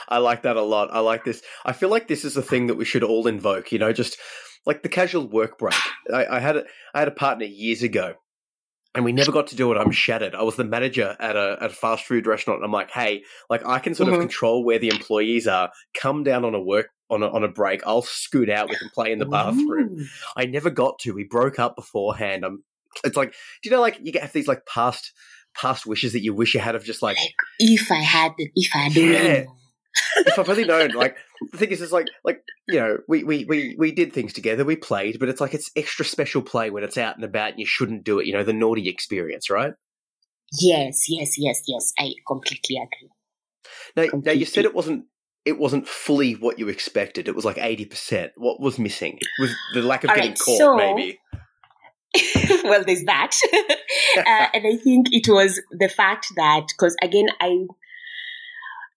I 0.08 0.18
like 0.20 0.44
that 0.44 0.58
a 0.58 0.62
lot. 0.62 0.90
I 0.92 1.00
like 1.00 1.24
this. 1.24 1.42
I 1.66 1.74
feel 1.74 1.90
like 1.90 2.08
this 2.08 2.26
is 2.26 2.38
a 2.38 2.42
thing 2.42 2.68
that 2.68 2.76
we 2.76 2.86
should 2.86 3.04
all 3.04 3.28
invoke. 3.28 3.72
You 3.72 3.80
know, 3.80 3.92
just 3.94 4.18
like 4.66 4.84
the 4.84 4.90
casual 4.90 5.28
work 5.28 5.58
break. 5.60 5.76
I, 6.14 6.26
I 6.26 6.40
had 6.40 6.58
a 6.58 6.64
I 6.94 7.00
had 7.00 7.08
a 7.08 7.12
partner 7.12 7.46
years 7.46 7.84
ago, 7.84 8.16
and 8.94 9.06
we 9.06 9.12
never 9.12 9.32
got 9.32 9.48
to 9.48 9.56
do 9.56 9.72
it. 9.72 9.78
I'm 9.78 9.92
shattered. 9.92 10.36
I 10.36 10.44
was 10.44 10.56
the 10.56 10.64
manager 10.64 11.16
at 11.20 11.36
a 11.36 11.58
at 11.62 11.72
a 11.72 11.74
fast 11.74 12.06
food 12.06 12.28
restaurant. 12.28 12.60
And 12.60 12.66
I'm 12.66 12.72
like, 12.72 12.92
hey, 12.92 13.24
like 13.50 13.66
I 13.66 13.80
can 13.80 13.94
sort 13.96 14.10
of 14.10 14.16
Mhm. 14.16 14.22
control 14.22 14.64
where 14.64 14.80
the 14.80 14.90
employees 14.90 15.48
are. 15.48 15.72
Come 15.94 16.24
down 16.24 16.46
on 16.46 16.56
a 16.56 16.62
work 16.62 16.90
on 17.10 17.22
a, 17.22 17.30
on 17.30 17.44
a 17.44 17.48
break. 17.48 17.86
I'll 17.86 18.02
scoot 18.02 18.50
out. 18.50 18.70
We 18.70 18.78
can 18.78 18.90
play 18.90 19.12
in 19.12 19.20
the 19.20 19.26
bathroom. 19.26 20.00
Ooh. 20.00 20.06
I 20.36 20.46
never 20.46 20.70
got 20.72 20.98
to. 21.00 21.14
We 21.14 21.24
broke 21.24 21.60
up 21.60 21.76
beforehand. 21.76 22.44
I'm. 22.46 22.64
It's 23.04 23.18
like, 23.18 23.32
do 23.32 23.70
you 23.70 23.72
know, 23.72 23.82
like 23.82 24.00
you 24.02 24.12
get 24.12 24.22
have 24.22 24.32
these 24.34 24.48
like 24.48 24.66
past 24.66 25.12
past 25.54 25.86
wishes 25.86 26.14
that 26.14 26.22
you 26.24 26.34
wish 26.34 26.54
you 26.54 26.60
had 26.60 26.76
of 26.76 26.84
just 26.84 27.02
like 27.02 27.18
Like 27.18 27.34
if 27.60 27.92
I 27.92 27.96
had, 28.02 28.32
if 28.38 28.72
I 28.76 28.86
only 28.88 29.14
Yeah. 29.14 29.44
If 30.18 30.40
I've 30.40 30.50
only 30.50 30.66
known, 30.66 30.92
like 30.92 31.18
the 31.52 31.58
thing 31.58 31.70
is, 31.70 31.82
it's 31.82 31.92
like 31.92 32.08
like 32.24 32.42
you 32.68 32.80
know, 32.80 32.98
we, 33.08 33.24
we 33.24 33.46
we 33.46 33.76
we 33.78 33.92
did 33.92 34.14
things 34.14 34.34
together, 34.34 34.66
we 34.66 34.76
played, 34.76 35.20
but 35.20 35.30
it's 35.30 35.42
like 35.42 35.54
it's 35.54 35.72
extra 35.76 36.06
special 36.06 36.42
play 36.42 36.70
when 36.70 36.84
it's 36.84 36.98
out 36.98 37.16
and 37.16 37.24
about, 37.24 37.52
and 37.52 37.60
you 37.60 37.66
shouldn't 37.66 38.04
do 38.04 38.20
it. 38.20 38.26
You 38.26 38.34
know, 38.34 38.44
the 38.44 38.54
naughty 38.54 38.90
experience, 38.90 39.50
right? 39.50 39.74
Yes, 40.60 41.06
yes, 41.10 41.38
yes, 41.38 41.62
yes. 41.68 41.94
I 42.00 42.14
completely 42.28 42.78
agree. 42.78 43.10
Now, 43.96 44.20
now 44.24 44.32
you 44.32 44.46
said 44.46 44.66
it 44.66 44.76
wasn't 44.76 45.06
it 45.44 45.60
wasn't 45.60 45.88
fully 45.88 46.34
what 46.34 46.60
you 46.60 46.70
expected. 46.70 47.28
It 47.28 47.36
was 47.36 47.46
like 47.46 47.58
eighty 47.58 47.86
percent. 47.86 48.32
What 48.36 48.60
was 48.60 48.80
missing? 48.80 49.20
Was 49.40 49.56
the 49.74 49.82
lack 49.82 50.04
of 50.04 50.10
All 50.12 50.16
getting 50.16 50.32
right, 50.32 50.40
caught? 50.40 50.58
so- 50.58 50.76
maybe. 50.76 51.20
well, 52.64 52.84
there's 52.84 53.04
that. 53.04 53.32
uh, 54.18 54.48
and 54.54 54.66
I 54.66 54.78
think 54.78 55.08
it 55.12 55.28
was 55.28 55.62
the 55.72 55.90
fact 55.90 56.28
that, 56.38 56.68
because 56.70 56.96
again, 57.02 57.28
I, 57.42 57.66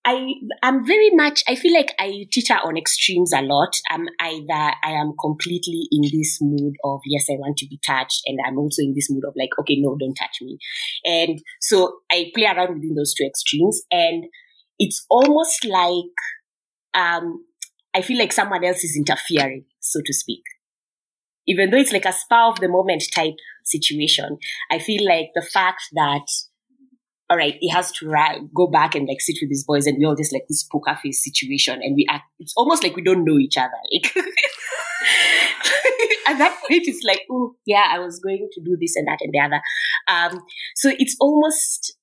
I, 0.08 0.32
I'm 0.62 0.86
very 0.86 1.10
much, 1.10 1.42
I 1.46 1.54
feel 1.54 1.74
like 1.74 1.94
I 1.98 2.24
teeter 2.32 2.54
on 2.54 2.78
extremes 2.78 3.34
a 3.34 3.42
lot. 3.42 3.76
I'm 3.90 4.06
either, 4.20 4.72
I 4.82 4.92
am 4.92 5.12
completely 5.20 5.86
in 5.90 6.02
this 6.10 6.38
mood 6.40 6.76
of, 6.82 7.00
yes, 7.04 7.26
I 7.30 7.34
want 7.34 7.58
to 7.58 7.66
be 7.66 7.78
touched. 7.86 8.22
And 8.24 8.38
I'm 8.46 8.58
also 8.58 8.80
in 8.80 8.94
this 8.94 9.10
mood 9.10 9.24
of 9.26 9.34
like, 9.36 9.50
okay, 9.60 9.76
no, 9.78 9.96
don't 10.00 10.14
touch 10.14 10.38
me. 10.40 10.58
And 11.04 11.40
so 11.60 11.98
I 12.10 12.30
play 12.34 12.46
around 12.46 12.74
within 12.74 12.94
those 12.94 13.12
two 13.12 13.26
extremes. 13.26 13.82
And 13.90 14.24
it's 14.78 15.04
almost 15.10 15.66
like, 15.66 16.16
um, 16.94 17.44
I 17.94 18.00
feel 18.00 18.16
like 18.16 18.32
someone 18.32 18.64
else 18.64 18.84
is 18.84 18.96
interfering, 18.96 19.66
so 19.80 20.00
to 20.04 20.14
speak 20.14 20.42
even 21.48 21.70
though 21.70 21.78
it's 21.78 21.92
like 21.92 22.04
a 22.04 22.12
spur 22.12 22.36
of 22.36 22.60
the 22.60 22.68
moment 22.68 23.02
type 23.14 23.32
situation, 23.64 24.36
I 24.70 24.78
feel 24.78 25.02
like 25.08 25.30
the 25.34 25.40
fact 25.40 25.80
that, 25.94 26.26
all 27.30 27.36
right, 27.36 27.56
he 27.60 27.68
has 27.68 27.92
to 27.92 28.08
ra- 28.08 28.38
go 28.54 28.66
back 28.66 28.94
and 28.94 29.06
like 29.06 29.20
sit 29.20 29.36
with 29.40 29.50
his 29.50 29.64
boys 29.64 29.86
and 29.86 29.98
we 29.98 30.04
all 30.04 30.16
just 30.16 30.32
like 30.32 30.46
this 30.48 30.62
poker 30.62 30.98
face 31.02 31.22
situation 31.22 31.80
and 31.82 31.94
we 31.94 32.06
act, 32.08 32.24
it's 32.38 32.54
almost 32.56 32.82
like 32.82 32.96
we 32.96 33.02
don't 33.02 33.24
know 33.24 33.38
each 33.38 33.58
other. 33.58 33.68
Like, 33.92 34.16
at 36.26 36.38
that 36.38 36.58
point, 36.66 36.84
it's 36.86 37.04
like, 37.04 37.22
oh, 37.30 37.54
yeah, 37.66 37.86
I 37.90 37.98
was 37.98 38.18
going 38.18 38.48
to 38.52 38.60
do 38.62 38.76
this 38.80 38.96
and 38.96 39.06
that 39.08 39.18
and 39.20 39.32
the 39.32 39.40
other. 39.40 39.60
Um, 40.08 40.42
so 40.74 40.90
it's 40.98 41.16
almost 41.20 41.96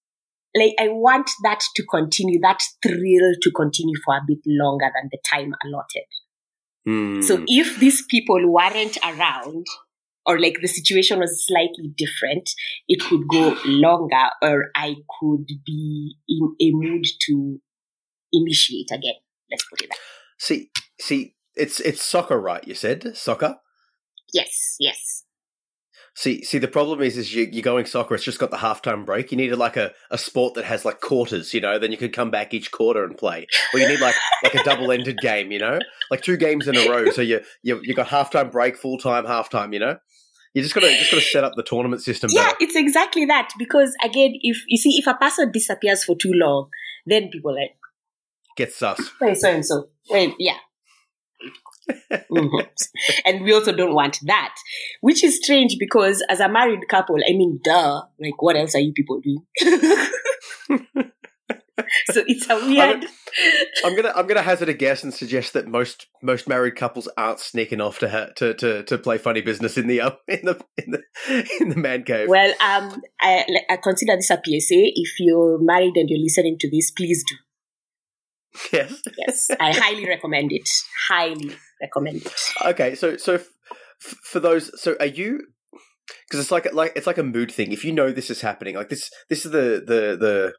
like 0.55 0.73
I 0.79 0.87
want 0.89 1.29
that 1.43 1.61
to 1.75 1.83
continue, 1.85 2.39
that 2.41 2.61
thrill 2.83 3.33
to 3.41 3.51
continue 3.51 3.95
for 4.05 4.15
a 4.15 4.21
bit 4.25 4.39
longer 4.45 4.89
than 4.95 5.09
the 5.11 5.17
time 5.29 5.53
allotted. 5.65 6.05
Hmm. 6.85 7.21
So 7.21 7.43
if 7.47 7.79
these 7.79 8.03
people 8.09 8.39
weren't 8.51 8.97
around, 9.03 9.65
or 10.25 10.39
like 10.39 10.59
the 10.61 10.67
situation 10.67 11.19
was 11.19 11.45
slightly 11.45 11.93
different, 11.95 12.49
it 12.87 13.01
could 13.01 13.27
go 13.27 13.55
longer, 13.65 14.29
or 14.41 14.71
I 14.75 14.95
could 15.19 15.47
be 15.65 16.15
in 16.27 16.55
a 16.61 16.71
mood 16.71 17.05
to 17.27 17.59
initiate 18.31 18.91
again. 18.91 19.15
Let's 19.51 19.65
put 19.65 19.81
it 19.81 19.89
that. 19.89 19.97
see, 20.37 20.69
see, 20.99 21.35
it's 21.55 21.79
it's 21.79 22.03
soccer, 22.03 22.39
right? 22.39 22.67
You 22.67 22.75
said 22.75 23.15
soccer. 23.15 23.57
Yes, 24.33 24.75
yes. 24.79 25.25
See, 26.17 26.45
see, 26.45 26.59
the 26.59 26.69
problem 26.69 27.01
is, 27.01 27.17
is 27.17 27.35
you, 27.35 27.43
you're 27.51 27.61
going 27.61 27.85
soccer. 27.85 28.15
It's 28.15 28.23
just 28.23 28.39
got 28.39 28.49
the 28.49 28.57
halftime 28.57 29.05
break. 29.05 29.31
You 29.31 29.37
needed 29.37 29.57
like 29.57 29.75
a, 29.75 29.91
a 30.09 30.17
sport 30.17 30.53
that 30.53 30.63
has 30.63 30.85
like 30.85 31.01
quarters, 31.01 31.53
you 31.53 31.59
know. 31.59 31.77
Then 31.77 31.91
you 31.91 31.97
could 31.97 32.13
come 32.13 32.31
back 32.31 32.53
each 32.53 32.71
quarter 32.71 33.03
and 33.03 33.17
play. 33.17 33.47
Or 33.73 33.81
you 33.81 33.87
need 33.87 33.99
like 33.99 34.15
like 34.41 34.55
a 34.55 34.63
double 34.63 34.93
ended 34.93 35.17
game, 35.17 35.51
you 35.51 35.59
know, 35.59 35.77
like 36.09 36.21
two 36.21 36.37
games 36.37 36.69
in 36.69 36.77
a 36.77 36.89
row. 36.89 37.09
So 37.09 37.21
you 37.21 37.41
you 37.63 37.81
you 37.83 37.93
got 37.93 38.07
halftime 38.07 38.49
break, 38.49 38.77
full 38.77 38.97
time, 38.97 39.25
halftime. 39.25 39.73
You 39.73 39.79
know, 39.79 39.97
you 40.55 40.61
just 40.63 40.73
gotta 40.73 40.87
just 40.87 41.11
gotta 41.11 41.21
set 41.23 41.43
up 41.43 41.53
the 41.55 41.63
tournament 41.63 42.01
system. 42.01 42.29
Yeah, 42.33 42.45
better. 42.45 42.57
it's 42.61 42.75
exactly 42.75 43.25
that. 43.25 43.49
Because 43.59 43.93
again, 44.03 44.31
if 44.41 44.63
you 44.67 44.77
see, 44.77 44.97
if 44.97 45.05
a 45.05 45.13
person 45.13 45.51
disappears 45.51 46.03
for 46.03 46.15
too 46.15 46.31
long, 46.33 46.69
then 47.05 47.29
people 47.29 47.53
like, 47.53 47.75
Get 48.57 48.71
sus. 48.73 49.11
wait, 49.21 49.35
so 49.37 49.49
and 49.51 49.65
so. 49.65 49.89
Wait, 50.09 50.33
yeah. 50.39 50.57
Mhm. 52.31 52.67
And 53.25 53.43
we 53.43 53.53
also 53.53 53.71
don't 53.71 53.93
want 53.93 54.17
that, 54.23 54.55
which 55.01 55.23
is 55.23 55.37
strange 55.37 55.75
because 55.79 56.23
as 56.29 56.39
a 56.39 56.49
married 56.49 56.87
couple, 56.89 57.17
I 57.17 57.33
mean, 57.33 57.59
duh, 57.63 58.01
like 58.19 58.41
what 58.41 58.55
else 58.55 58.73
are 58.73 58.79
you 58.79 58.91
people 58.93 59.19
doing? 59.21 59.45
so 62.11 62.23
it's 62.25 62.49
a 62.49 62.55
weird. 62.55 63.05
I'm 63.83 63.95
gonna 63.95 64.13
I'm 64.15 64.27
gonna 64.27 64.41
hazard 64.41 64.69
a 64.69 64.73
guess 64.73 65.03
and 65.03 65.13
suggest 65.13 65.53
that 65.53 65.67
most 65.67 66.07
most 66.21 66.47
married 66.47 66.75
couples 66.75 67.09
aren't 67.17 67.39
sneaking 67.39 67.81
off 67.81 67.99
to 67.99 68.09
ha- 68.09 68.29
to, 68.37 68.53
to 68.53 68.83
to 68.83 68.97
play 68.97 69.17
funny 69.17 69.41
business 69.41 69.77
in 69.77 69.87
the 69.87 70.01
uh, 70.01 70.11
in 70.27 70.45
the 70.45 70.63
in 70.77 70.91
the 70.91 71.47
in 71.59 71.69
the 71.69 71.75
man 71.75 72.03
cave. 72.03 72.29
Well, 72.29 72.51
um, 72.61 73.01
I, 73.19 73.45
I 73.69 73.77
consider 73.77 74.15
this 74.15 74.29
a 74.29 74.35
PSA. 74.35 74.69
If 74.71 75.19
you're 75.19 75.59
married 75.59 75.97
and 75.97 76.09
you're 76.09 76.19
listening 76.19 76.57
to 76.59 76.69
this, 76.69 76.91
please 76.91 77.23
do. 77.27 77.35
yes. 78.71 79.01
Yes, 79.17 79.49
I 79.59 79.73
highly 79.73 80.07
recommend 80.07 80.51
it. 80.53 80.69
Highly 81.09 81.55
recommend 81.81 82.25
it. 82.25 82.41
Okay, 82.65 82.95
so 82.95 83.17
so 83.17 83.33
f- 83.35 83.49
f- 84.01 84.15
for 84.23 84.39
those, 84.39 84.71
so 84.81 84.95
are 85.01 85.05
you? 85.07 85.41
Because 86.27 86.39
it's 86.39 86.51
like 86.51 86.71
like 86.73 86.93
it's 86.95 87.07
like 87.07 87.17
a 87.17 87.23
mood 87.23 87.51
thing. 87.51 87.71
If 87.73 87.83
you 87.83 87.91
know 87.91 88.11
this 88.11 88.29
is 88.29 88.41
happening, 88.41 88.75
like 88.75 88.89
this, 88.89 89.09
this 89.29 89.45
is 89.45 89.51
the 89.51 89.83
the 89.85 90.17
the. 90.17 90.53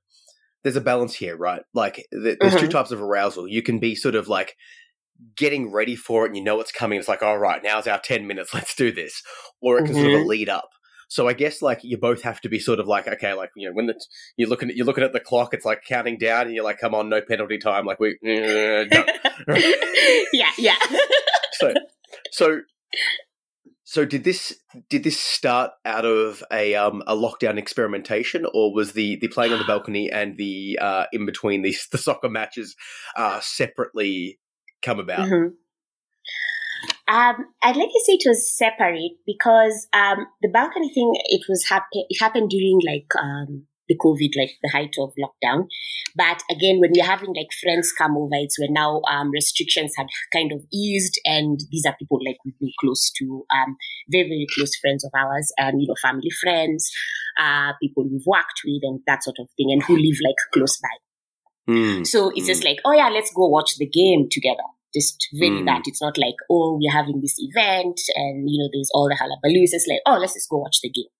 There's 0.66 0.74
a 0.76 0.80
balance 0.80 1.14
here, 1.14 1.36
right? 1.36 1.62
Like 1.74 2.04
th- 2.12 2.38
there's 2.40 2.56
two 2.56 2.66
Mhm. 2.66 2.70
types 2.70 2.90
of 2.90 3.00
arousal. 3.00 3.46
You 3.46 3.62
can 3.62 3.78
be 3.78 3.94
sort 3.94 4.16
of 4.16 4.26
like 4.26 4.56
getting 5.36 5.70
ready 5.70 5.94
for 5.94 6.24
it, 6.24 6.30
and 6.30 6.36
you 6.36 6.42
know 6.42 6.58
it's 6.60 6.72
coming. 6.72 6.98
It's 6.98 7.06
like, 7.06 7.22
all 7.22 7.38
right, 7.38 7.62
now's 7.62 7.86
our 7.86 8.00
ten 8.00 8.26
minutes. 8.26 8.52
Let's 8.54 8.74
do 8.74 8.90
this, 8.90 9.22
or 9.60 9.78
it 9.78 9.86
can 9.86 9.94
sort 9.94 10.14
of 10.14 10.26
lead 10.26 10.48
up. 10.48 10.68
So 11.08 11.28
I 11.28 11.34
guess 11.34 11.62
like 11.62 11.84
you 11.84 11.96
both 11.96 12.22
have 12.22 12.40
to 12.40 12.48
be 12.48 12.58
sort 12.58 12.80
of 12.80 12.88
like 12.88 13.06
okay, 13.06 13.32
like 13.32 13.50
you 13.54 13.68
know 13.68 13.74
when 13.74 13.86
the, 13.86 13.94
you're 14.36 14.48
looking 14.48 14.70
at 14.70 14.74
you're 14.76 14.86
looking 14.86 15.04
at 15.04 15.12
the 15.12 15.20
clock, 15.20 15.54
it's 15.54 15.64
like 15.64 15.84
counting 15.86 16.18
down, 16.18 16.46
and 16.46 16.54
you're 16.56 16.64
like, 16.64 16.80
come 16.80 16.96
on, 16.96 17.08
no 17.08 17.20
penalty 17.20 17.58
time. 17.58 17.86
Like 17.86 18.00
we, 18.00 18.18
uh, 18.26 18.84
yeah, 20.32 20.50
yeah. 20.58 20.74
so 21.52 21.72
so 22.32 22.60
so 23.96 24.04
did 24.04 24.24
this 24.24 24.54
did 24.90 25.04
this 25.04 25.18
start 25.18 25.70
out 25.86 26.04
of 26.04 26.44
a 26.52 26.74
um 26.74 27.02
a 27.06 27.16
lockdown 27.16 27.56
experimentation 27.56 28.46
or 28.52 28.74
was 28.74 28.92
the 28.92 29.16
the 29.22 29.28
playing 29.28 29.54
on 29.54 29.58
the 29.58 29.64
balcony 29.72 30.10
and 30.12 30.36
the 30.36 30.78
uh 30.82 31.06
in 31.14 31.24
between 31.24 31.62
these 31.62 31.88
the 31.92 31.98
soccer 31.98 32.28
matches 32.28 32.76
uh 33.16 33.40
separately 33.40 34.38
come 34.82 35.00
about 35.00 35.28
Mhm. 35.28 35.52
Um, 37.08 37.36
I'd 37.62 37.76
like 37.76 37.88
to 37.88 38.02
say 38.04 38.14
it 38.14 38.28
was 38.28 38.54
separate 38.58 39.12
because 39.24 39.86
um, 39.92 40.26
the 40.42 40.48
balcony 40.48 40.92
thing 40.92 41.12
it 41.26 41.42
was 41.48 41.68
happen 41.68 41.86
it 41.92 42.18
happened 42.20 42.50
during 42.50 42.80
like 42.84 43.06
um, 43.16 43.66
the 43.88 43.96
COVID, 43.96 44.30
like 44.36 44.50
the 44.62 44.70
height 44.70 44.94
of 44.98 45.12
lockdown. 45.18 45.66
But 46.16 46.42
again, 46.50 46.80
when 46.80 46.92
we're 46.94 47.04
having 47.04 47.34
like 47.34 47.48
friends 47.62 47.92
come 47.96 48.16
over, 48.16 48.34
it's 48.34 48.58
when 48.58 48.72
now 48.72 49.02
um, 49.10 49.30
restrictions 49.30 49.94
had 49.96 50.06
kind 50.32 50.52
of 50.52 50.62
eased, 50.72 51.20
and 51.24 51.60
these 51.70 51.84
are 51.86 51.96
people 51.98 52.18
like 52.26 52.36
we've 52.44 52.58
been 52.58 52.72
close 52.80 53.10
to, 53.18 53.44
um, 53.54 53.76
very 54.10 54.28
very 54.28 54.46
close 54.54 54.74
friends 54.76 55.04
of 55.04 55.10
ours, 55.16 55.52
and 55.58 55.80
you 55.80 55.88
know, 55.88 55.94
family 56.00 56.30
friends, 56.42 56.90
uh, 57.38 57.72
people 57.82 58.04
we've 58.10 58.26
worked 58.26 58.60
with, 58.64 58.80
and 58.82 59.00
that 59.06 59.22
sort 59.22 59.36
of 59.40 59.48
thing, 59.56 59.70
and 59.70 59.82
who 59.82 59.96
live 59.96 60.18
like 60.24 60.36
close 60.52 60.78
by. 60.78 60.88
Hmm. 61.72 62.04
So 62.04 62.30
it's 62.34 62.46
just 62.46 62.64
like, 62.64 62.78
oh 62.84 62.92
yeah, 62.92 63.08
let's 63.08 63.32
go 63.34 63.48
watch 63.48 63.76
the 63.76 63.86
game 63.86 64.28
together. 64.30 64.62
Just 64.94 65.28
really 65.34 65.60
Mm. 65.62 65.66
that. 65.66 65.82
It's 65.86 66.00
not 66.00 66.16
like, 66.16 66.36
oh, 66.48 66.78
we're 66.80 66.92
having 66.92 67.20
this 67.20 67.34
event 67.38 68.00
and, 68.14 68.48
you 68.48 68.62
know, 68.62 68.70
there's 68.72 68.88
all 68.94 69.08
the 69.08 69.16
hullabaloo. 69.16 69.62
It's 69.62 69.72
just 69.72 69.88
like, 69.88 69.98
oh, 70.06 70.16
let's 70.18 70.34
just 70.34 70.48
go 70.48 70.58
watch 70.58 70.78
the 70.80 70.88
game. 70.88 71.10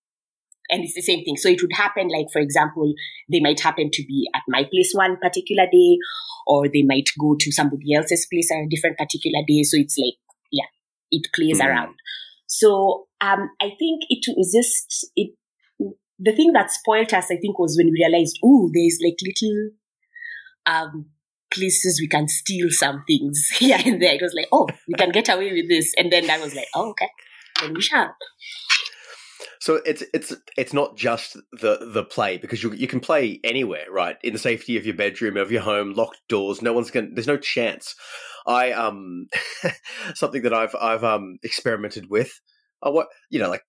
And 0.69 0.83
it's 0.83 0.95
the 0.95 1.01
same 1.01 1.23
thing. 1.23 1.37
So 1.37 1.49
it 1.49 1.61
would 1.61 1.73
happen, 1.73 2.09
like, 2.09 2.27
for 2.31 2.39
example, 2.39 2.93
they 3.31 3.39
might 3.39 3.59
happen 3.59 3.89
to 3.91 4.03
be 4.05 4.29
at 4.35 4.41
my 4.47 4.63
place 4.65 4.91
one 4.93 5.17
particular 5.21 5.65
day, 5.71 5.97
or 6.45 6.67
they 6.67 6.83
might 6.83 7.09
go 7.19 7.35
to 7.39 7.51
somebody 7.51 7.93
else's 7.93 8.27
place 8.31 8.49
on 8.51 8.63
a 8.65 8.69
different 8.69 8.97
particular 8.97 9.43
day. 9.47 9.63
So 9.63 9.77
it's 9.77 9.97
like, 9.97 10.15
yeah, 10.51 10.65
it 11.11 11.27
plays 11.33 11.59
Mm. 11.61 11.65
around. 11.67 11.95
So 12.47 13.07
um, 13.21 13.49
I 13.61 13.69
think 13.79 14.03
it 14.09 14.25
was 14.35 14.53
just, 14.53 15.09
it, 15.15 15.35
the 16.19 16.31
thing 16.35 16.53
that 16.53 16.71
spoiled 16.71 17.13
us, 17.13 17.25
I 17.31 17.37
think, 17.37 17.59
was 17.59 17.77
when 17.77 17.87
we 17.87 18.03
realized, 18.03 18.39
oh, 18.43 18.69
there's 18.73 18.99
like 19.03 19.17
little 19.21 19.69
um, 20.65 21.05
places 21.53 21.99
we 22.01 22.07
can 22.07 22.27
steal 22.27 22.67
some 22.69 23.03
things 23.07 23.47
here 23.57 23.77
and 23.85 24.01
there. 24.01 24.15
It 24.15 24.21
was 24.21 24.33
like, 24.35 24.47
oh, 24.51 24.67
we 24.87 24.93
can 24.95 25.11
get 25.11 25.29
away 25.29 25.51
with 25.53 25.69
this. 25.69 25.93
And 25.97 26.11
then 26.11 26.29
I 26.29 26.39
was 26.39 26.55
like, 26.55 26.67
oh, 26.75 26.89
okay, 26.91 27.09
then 27.61 27.73
we 27.73 27.81
shall. 27.81 28.15
So 29.59 29.79
it's 29.85 30.03
it's 30.13 30.33
it's 30.57 30.73
not 30.73 30.95
just 30.97 31.35
the 31.51 31.89
the 31.93 32.03
play 32.03 32.37
because 32.37 32.63
you 32.63 32.73
you 32.73 32.87
can 32.87 32.99
play 32.99 33.39
anywhere 33.43 33.85
right 33.91 34.17
in 34.23 34.33
the 34.33 34.39
safety 34.39 34.77
of 34.77 34.85
your 34.85 34.95
bedroom 34.95 35.37
of 35.37 35.51
your 35.51 35.61
home 35.61 35.93
locked 35.93 36.21
doors 36.29 36.61
no 36.61 36.73
one's 36.73 36.91
going 36.91 37.13
there's 37.13 37.27
no 37.27 37.37
chance 37.37 37.95
i 38.45 38.71
um 38.71 39.27
something 40.13 40.41
that 40.41 40.53
i've 40.53 40.75
i've 40.79 41.03
um 41.03 41.37
experimented 41.43 42.09
with 42.09 42.39
uh, 42.85 42.91
what 42.91 43.07
you 43.29 43.39
know 43.39 43.49
like 43.49 43.63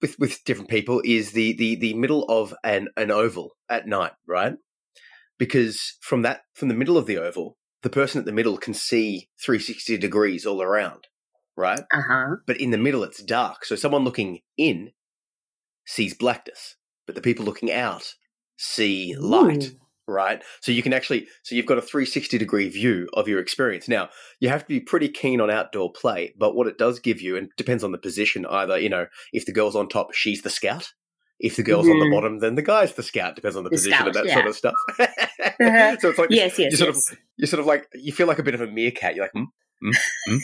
with 0.00 0.18
with 0.18 0.42
different 0.44 0.70
people 0.70 1.00
is 1.04 1.32
the 1.32 1.52
the 1.54 1.76
the 1.76 1.94
middle 1.94 2.24
of 2.24 2.54
an 2.64 2.88
an 2.96 3.10
oval 3.10 3.52
at 3.68 3.86
night 3.86 4.12
right 4.26 4.54
because 5.38 5.96
from 6.00 6.22
that 6.22 6.42
from 6.54 6.68
the 6.68 6.74
middle 6.74 6.96
of 6.98 7.06
the 7.06 7.18
oval 7.18 7.56
the 7.82 7.90
person 7.90 8.18
at 8.18 8.24
the 8.24 8.32
middle 8.32 8.56
can 8.56 8.74
see 8.74 9.28
360 9.44 9.98
degrees 9.98 10.46
all 10.46 10.62
around 10.62 11.06
right 11.56 11.82
Uh 11.92 12.00
huh. 12.08 12.36
but 12.46 12.60
in 12.60 12.70
the 12.70 12.78
middle 12.78 13.02
it's 13.04 13.22
dark. 13.22 13.64
So 13.64 13.76
someone 13.76 14.04
looking 14.04 14.40
in 14.56 14.90
sees 15.86 16.14
blackness, 16.14 16.76
but 17.06 17.14
the 17.14 17.20
people 17.20 17.44
looking 17.44 17.72
out 17.72 18.14
see 18.56 19.14
light, 19.18 19.72
right? 20.06 20.42
So 20.60 20.70
you 20.72 20.82
can 20.82 20.92
actually, 20.92 21.26
so 21.42 21.54
you've 21.54 21.66
got 21.66 21.78
a 21.78 21.82
360 21.82 22.38
degree 22.38 22.68
view 22.68 23.08
of 23.14 23.26
your 23.28 23.40
experience. 23.40 23.88
Now, 23.88 24.10
you 24.40 24.48
have 24.48 24.62
to 24.62 24.68
be 24.68 24.80
pretty 24.80 25.08
keen 25.08 25.40
on 25.40 25.50
outdoor 25.50 25.92
play, 25.92 26.32
but 26.38 26.54
what 26.54 26.66
it 26.66 26.78
does 26.78 27.00
give 27.00 27.20
you, 27.20 27.36
and 27.36 27.48
depends 27.56 27.82
on 27.82 27.92
the 27.92 27.98
position, 27.98 28.46
either, 28.46 28.78
you 28.78 28.88
know, 28.88 29.06
if 29.32 29.44
the 29.46 29.52
girl's 29.52 29.74
on 29.76 29.88
top, 29.88 30.14
she's 30.14 30.42
the 30.42 30.50
scout. 30.50 30.92
if 31.40 31.56
the 31.56 31.64
girl's 31.64 31.88
on 31.88 31.98
the 31.98 32.04
Mhm. 32.06 32.12
bottom, 32.12 32.38
then 32.38 32.54
the 32.54 32.62
guy's 32.62 32.94
the 32.94 33.02
scout. 33.02 33.34
Depends 33.34 33.56
on 33.56 33.64
the, 33.64 33.70
The 33.70 33.74
position 33.74 33.96
scout, 33.98 34.06
and 34.06 34.14
that 34.14 34.26
yeah. 34.26 34.34
sort 34.34 34.46
of 34.46 34.56
stuff. 34.56 34.74
Uh-huh. 35.60 35.96
so 36.00 36.08
it's 36.08 36.18
like 36.18 36.30
yes, 36.30 36.58
yes, 36.58 36.70
you 36.72 36.76
sort 36.78 36.94
yes. 36.94 37.10
of 37.12 37.18
you 37.36 37.46
sort 37.46 37.60
of 37.60 37.66
like 37.66 37.86
you 37.94 38.12
feel 38.12 38.26
like 38.28 38.38
a 38.38 38.42
bit 38.42 38.54
of 38.54 38.60
a 38.60 38.66
meerkat. 38.68 39.14
You're 39.16 39.24
like, 39.24 39.32
hmm? 39.32 40.36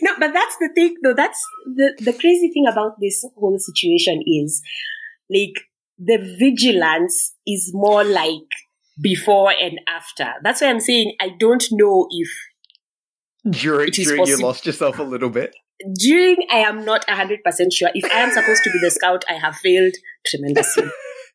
No, 0.00 0.12
but 0.18 0.32
that's 0.32 0.56
the 0.60 0.70
thing, 0.74 0.94
though. 1.02 1.14
That's 1.14 1.40
the 1.66 1.94
the 2.00 2.12
crazy 2.12 2.50
thing 2.52 2.66
about 2.66 2.92
this 3.00 3.24
whole 3.36 3.58
situation 3.58 4.22
is, 4.26 4.62
like, 5.30 5.64
the 5.98 6.18
vigilance 6.38 7.34
is 7.46 7.70
more 7.74 8.04
like 8.04 8.48
before 9.02 9.52
and 9.52 9.80
after. 9.88 10.32
That's 10.42 10.60
why 10.60 10.68
I'm 10.68 10.80
saying 10.80 11.14
I 11.20 11.30
don't 11.38 11.64
know 11.72 12.06
if 12.10 12.28
during 13.50 13.90
during 13.90 14.26
you 14.26 14.38
lost 14.38 14.66
yourself 14.66 14.98
a 14.98 15.02
little 15.02 15.30
bit. 15.30 15.54
during 15.94 16.36
I 16.50 16.58
am 16.58 16.84
not 16.84 17.08
hundred 17.08 17.42
percent 17.44 17.72
sure. 17.72 17.90
If 17.94 18.10
I 18.12 18.20
am 18.20 18.30
supposed 18.30 18.62
to 18.64 18.70
be 18.70 18.78
the 18.80 18.90
scout, 18.90 19.24
I 19.28 19.34
have 19.34 19.56
failed 19.56 19.94
tremendously. 20.26 20.84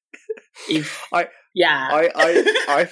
if 0.69 1.01
I- 1.13 1.27
yeah, 1.53 1.87
I, 1.91 2.09
I, 2.15 2.55
I, 2.67 2.87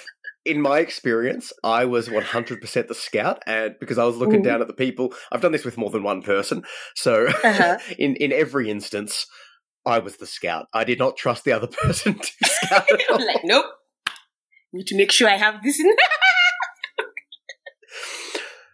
in 0.46 0.60
my 0.60 0.78
experience, 0.78 1.52
I 1.64 1.84
was 1.84 2.08
100% 2.08 2.88
the 2.88 2.94
scout, 2.94 3.42
and 3.46 3.74
because 3.80 3.98
I 3.98 4.04
was 4.04 4.16
looking 4.16 4.42
down 4.42 4.60
at 4.60 4.68
the 4.68 4.72
people, 4.74 5.12
I've 5.32 5.40
done 5.40 5.52
this 5.52 5.64
with 5.64 5.76
more 5.76 5.90
than 5.90 6.02
one 6.04 6.22
person. 6.22 6.62
So, 6.94 7.26
Uh-huh. 7.26 7.78
in 7.98 8.16
in 8.16 8.32
every 8.32 8.70
instance, 8.70 9.26
I 9.84 9.98
was 9.98 10.16
the 10.16 10.26
scout. 10.26 10.66
I 10.72 10.84
did 10.84 10.98
not 10.98 11.16
trust 11.16 11.44
the 11.44 11.52
other 11.52 11.66
person 11.82 12.14
to 12.18 12.30
scout 12.44 12.90
at 12.90 13.00
all. 13.10 13.16
I'm 13.20 13.26
like 13.26 13.40
nope. 13.44 13.66
Need 14.72 14.86
to 14.88 14.96
make 14.96 15.12
sure 15.12 15.28
I 15.28 15.36
have 15.36 15.62
this 15.62 15.78
in. 15.80 15.94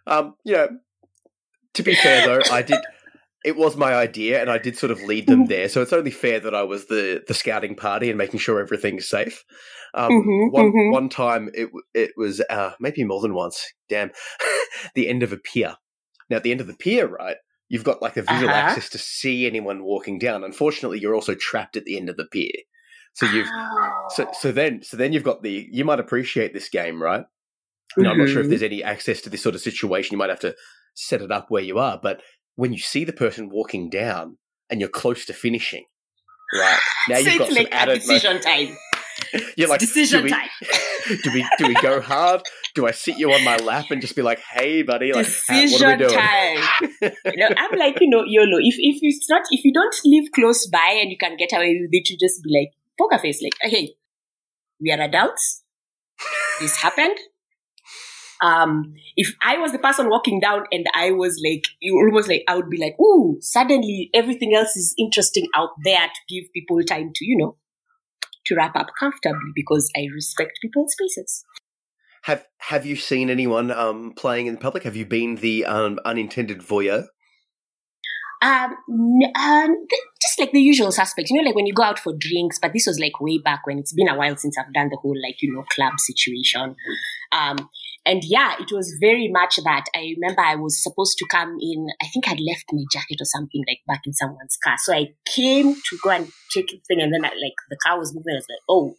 Um, 0.05 0.35
you 0.43 0.53
know, 0.53 0.67
to 1.75 1.83
be 1.83 1.95
fair 1.95 2.25
though, 2.27 2.41
I 2.51 2.61
did. 2.61 2.79
It 3.43 3.57
was 3.57 3.75
my 3.75 3.93
idea, 3.93 4.39
and 4.41 4.49
I 4.49 4.57
did 4.57 4.77
sort 4.77 4.91
of 4.91 5.03
lead 5.03 5.27
them 5.27 5.45
there. 5.47 5.67
So 5.67 5.81
it's 5.81 5.93
only 5.93 6.11
fair 6.11 6.39
that 6.39 6.55
I 6.55 6.63
was 6.63 6.85
the 6.87 7.23
the 7.27 7.33
scouting 7.33 7.75
party 7.75 8.09
and 8.09 8.17
making 8.17 8.39
sure 8.39 8.59
everything's 8.59 9.07
safe. 9.09 9.43
Um, 9.93 10.11
Mhm, 10.11 10.51
one 10.51 10.65
mhm. 10.67 10.91
one 10.91 11.09
time, 11.09 11.49
it 11.53 11.69
it 11.93 12.11
was 12.17 12.41
uh, 12.49 12.71
maybe 12.79 13.03
more 13.03 13.21
than 13.21 13.33
once. 13.33 13.65
Damn, 13.89 14.11
the 14.95 15.07
end 15.09 15.23
of 15.23 15.33
a 15.33 15.37
pier. 15.37 15.75
Now, 16.29 16.37
at 16.37 16.43
the 16.43 16.51
end 16.51 16.61
of 16.61 16.67
the 16.67 16.73
pier, 16.75 17.07
right? 17.07 17.37
You've 17.69 17.83
got 17.83 18.01
like 18.01 18.13
the 18.13 18.21
visual 18.21 18.53
Uh-huh. 18.53 18.69
access 18.69 18.89
to 18.89 18.97
see 18.97 19.45
anyone 19.45 19.83
walking 19.83 20.19
down. 20.19 20.43
Unfortunately, 20.43 20.99
you're 20.99 21.15
also 21.15 21.35
trapped 21.35 21.75
at 21.77 21.85
the 21.85 21.97
end 21.97 22.09
of 22.09 22.17
the 22.17 22.25
pier. 22.25 22.51
So 23.13 23.25
you've 23.25 23.49
so 24.11 24.27
so 24.33 24.51
then 24.51 24.83
so 24.83 24.97
then 24.97 25.13
you've 25.13 25.23
got 25.23 25.43
the 25.43 25.67
you 25.71 25.85
might 25.85 25.99
appreciate 25.99 26.53
this 26.53 26.69
game, 26.69 27.01
right? 27.01 27.25
Now, 27.97 28.11
I'm 28.11 28.17
not 28.17 28.29
sure 28.29 28.41
if 28.41 28.47
Mhm. 28.47 28.49
there's 28.49 28.63
any 28.63 28.83
access 28.83 29.21
to 29.21 29.29
this 29.29 29.43
sort 29.43 29.55
of 29.55 29.61
situation. 29.61 30.13
You 30.13 30.17
might 30.17 30.29
have 30.29 30.39
to 30.41 30.55
set 30.95 31.21
it 31.21 31.31
up 31.31 31.47
where 31.49 31.63
you 31.63 31.79
are. 31.79 31.99
But 32.01 32.21
when 32.55 32.73
you 32.73 32.79
see 32.79 33.03
the 33.03 33.13
person 33.13 33.49
walking 33.49 33.89
down 33.89 34.37
and 34.69 34.79
you're 34.79 34.89
close 34.89 35.25
to 35.25 35.33
finishing, 35.33 35.85
right 36.53 36.79
now 37.09 37.15
so 37.15 37.21
you've 37.21 37.39
got 37.39 37.51
some 37.51 37.67
added. 37.71 37.95
decision 37.95 38.39
time. 38.41 38.77
you're 39.57 39.69
like, 39.69 39.79
decision 39.79 40.19
do 40.19 40.23
we, 40.25 40.29
time. 40.31 40.49
do 41.23 41.31
we 41.33 41.47
do 41.57 41.67
we 41.67 41.73
go 41.75 42.01
hard? 42.01 42.41
Do 42.75 42.87
I 42.87 42.91
sit 42.91 43.19
you 43.19 43.31
on 43.31 43.43
my 43.43 43.57
lap 43.57 43.91
and 43.91 44.01
just 44.01 44.15
be 44.15 44.23
like, 44.23 44.39
"Hey, 44.39 44.81
buddy, 44.81 45.13
like, 45.13 45.27
ha- 45.27 45.33
what 45.47 45.55
are 45.55 45.61
we 45.61 45.67
Decision 45.67 45.97
doing?" 45.99 46.11
time. 46.11 47.11
you 47.25 47.37
know, 47.37 47.49
I'm 47.55 47.77
like, 47.77 48.01
you 48.01 48.09
know, 48.09 48.23
YOLO. 48.25 48.57
If 48.59 48.75
if 48.79 48.97
it's 49.01 49.29
not, 49.29 49.43
if 49.51 49.63
you 49.63 49.71
don't 49.71 49.95
live 50.05 50.25
close 50.33 50.67
by 50.67 50.97
and 50.99 51.11
you 51.11 51.17
can 51.17 51.37
get 51.37 51.53
away 51.53 51.77
with 51.79 51.89
it, 51.91 52.09
you 52.09 52.17
just 52.19 52.41
be 52.43 52.49
like 52.51 52.71
poker 52.99 53.21
face, 53.21 53.41
like, 53.43 53.53
hey, 53.61 53.93
we 54.81 54.91
are 54.91 55.01
adults. 55.01 55.63
This 56.59 56.77
happened. 56.77 57.17
Um, 58.41 58.95
if 59.15 59.33
I 59.41 59.57
was 59.57 59.71
the 59.71 59.79
person 59.79 60.09
walking 60.09 60.39
down 60.39 60.63
and 60.71 60.85
I 60.93 61.11
was 61.11 61.41
like, 61.45 61.65
you 61.79 61.95
almost 61.95 62.27
like, 62.27 62.43
I 62.47 62.55
would 62.55 62.69
be 62.69 62.77
like, 62.77 62.99
ooh, 62.99 63.37
suddenly 63.41 64.09
everything 64.13 64.53
else 64.55 64.75
is 64.75 64.93
interesting 64.97 65.47
out 65.55 65.69
there 65.83 66.07
to 66.07 66.35
give 66.35 66.51
people 66.53 66.81
time 66.83 67.11
to, 67.15 67.25
you 67.25 67.37
know, 67.37 67.57
to 68.45 68.55
wrap 68.55 68.75
up 68.75 68.87
comfortably 68.99 69.51
because 69.55 69.89
I 69.95 70.07
respect 70.13 70.59
people's 70.61 70.93
spaces. 70.93 71.45
Have 72.23 72.45
Have 72.57 72.85
you 72.85 72.95
seen 72.95 73.29
anyone 73.29 73.71
um, 73.71 74.13
playing 74.15 74.47
in 74.47 74.55
the 74.55 74.59
public? 74.59 74.83
Have 74.83 74.95
you 74.95 75.05
been 75.05 75.35
the 75.35 75.65
um, 75.65 75.99
unintended 76.05 76.59
voyeur? 76.59 77.05
Um, 78.41 78.75
um, 79.37 79.87
just 80.21 80.37
like 80.37 80.51
the 80.51 80.61
usual 80.61 80.91
suspects, 80.91 81.31
you 81.31 81.37
know, 81.41 81.45
like 81.45 81.55
when 81.55 81.65
you 81.65 81.73
go 81.73 81.83
out 81.83 81.97
for 81.97 82.13
drinks, 82.17 82.59
but 82.61 82.73
this 82.73 82.85
was 82.85 82.99
like 82.99 83.21
way 83.21 83.37
back 83.37 83.65
when 83.65 83.79
it's 83.79 83.93
been 83.93 84.09
a 84.09 84.17
while 84.17 84.35
since 84.35 84.57
I've 84.57 84.73
done 84.73 84.89
the 84.89 84.97
whole 84.97 85.15
like, 85.21 85.41
you 85.41 85.53
know, 85.53 85.63
club 85.73 85.93
situation. 85.97 86.75
Um, 87.31 87.69
and 88.05 88.21
yeah, 88.25 88.55
it 88.59 88.69
was 88.71 88.97
very 88.99 89.29
much 89.31 89.55
that 89.63 89.85
I 89.95 90.13
remember 90.17 90.41
I 90.41 90.55
was 90.55 90.81
supposed 90.83 91.17
to 91.19 91.25
come 91.31 91.55
in, 91.61 91.87
I 92.01 92.07
think 92.13 92.27
I'd 92.27 92.39
left 92.39 92.65
my 92.73 92.83
jacket 92.91 93.21
or 93.21 93.25
something 93.25 93.63
like 93.67 93.79
back 93.87 94.01
in 94.05 94.13
someone's 94.13 94.57
car. 94.61 94.75
So 94.77 94.93
I 94.93 95.13
came 95.25 95.73
to 95.73 95.97
go 96.03 96.09
and 96.09 96.29
check 96.49 96.65
the 96.67 96.81
thing 96.87 97.01
and 97.01 97.13
then 97.13 97.23
I, 97.23 97.29
like 97.29 97.55
the 97.69 97.77
car 97.77 97.97
was 97.97 98.13
moving. 98.13 98.33
I 98.33 98.35
was 98.35 98.47
like, 98.49 98.59
oh, 98.67 98.95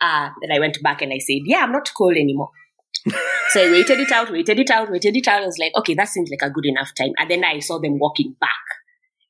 uh, 0.00 0.30
then 0.40 0.50
I 0.50 0.58
went 0.58 0.82
back 0.82 1.00
and 1.02 1.12
I 1.12 1.18
said, 1.18 1.42
yeah, 1.44 1.58
I'm 1.58 1.72
not 1.72 1.90
cold 1.96 2.16
anymore. 2.16 2.50
So 3.50 3.66
I 3.66 3.70
waited 3.70 3.98
it 3.98 4.12
out, 4.12 4.30
waited 4.30 4.58
it 4.58 4.68
out, 4.68 4.90
waited 4.90 5.16
it 5.16 5.26
out. 5.26 5.42
I 5.42 5.46
was 5.46 5.56
like, 5.56 5.72
okay, 5.74 5.94
that 5.94 6.08
seems 6.08 6.28
like 6.28 6.42
a 6.42 6.52
good 6.52 6.66
enough 6.66 6.90
time. 6.94 7.12
And 7.18 7.30
then 7.30 7.44
I 7.44 7.60
saw 7.60 7.78
them 7.78 7.98
walking 7.98 8.36
back. 8.38 8.50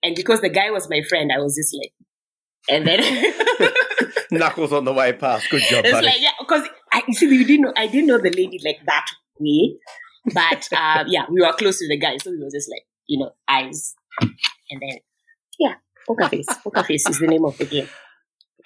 And 0.03 0.16
because 0.16 0.40
the 0.40 0.48
guy 0.48 0.72
was 0.72 0.90
my 0.90 1.03
friend, 1.09 1.31
I 1.33 1.38
was 1.38 1.55
just 1.55 1.72
like, 1.79 1.92
and 2.68 2.85
then 2.85 3.01
Knuckles 4.33 4.72
on 4.72 4.85
the 4.85 4.92
way 4.92 5.12
past. 5.12 5.48
Good 5.51 5.62
job, 5.62 5.85
it's 5.85 5.92
buddy. 5.92 6.07
like, 6.07 6.20
yeah, 6.20 6.33
because 6.40 6.66
you 7.08 7.14
see, 7.18 7.26
you 7.34 7.44
didn't 7.44 7.62
know, 7.62 7.72
I 7.76 7.86
didn't 7.86 8.06
know 8.06 8.18
the 8.18 8.30
lady 8.30 8.60
like 8.64 8.78
that 8.86 9.06
way. 9.38 9.76
But 10.32 10.68
um, 10.76 11.06
yeah, 11.08 11.24
we 11.30 11.40
were 11.40 11.52
close 11.54 11.78
to 11.78 11.88
the 11.88 11.98
guy. 11.98 12.16
So 12.18 12.30
we 12.30 12.38
were 12.38 12.50
just 12.50 12.70
like, 12.70 12.86
you 13.06 13.18
know, 13.18 13.30
eyes. 13.48 13.94
And 14.70 14.80
then, 14.82 14.98
yeah, 15.58 15.74
poker 16.06 16.28
face. 16.28 16.46
Poker 16.62 16.84
face 16.84 17.08
is 17.08 17.18
the 17.18 17.26
name 17.26 17.44
of 17.44 17.56
the 17.58 17.64
game. 17.66 17.88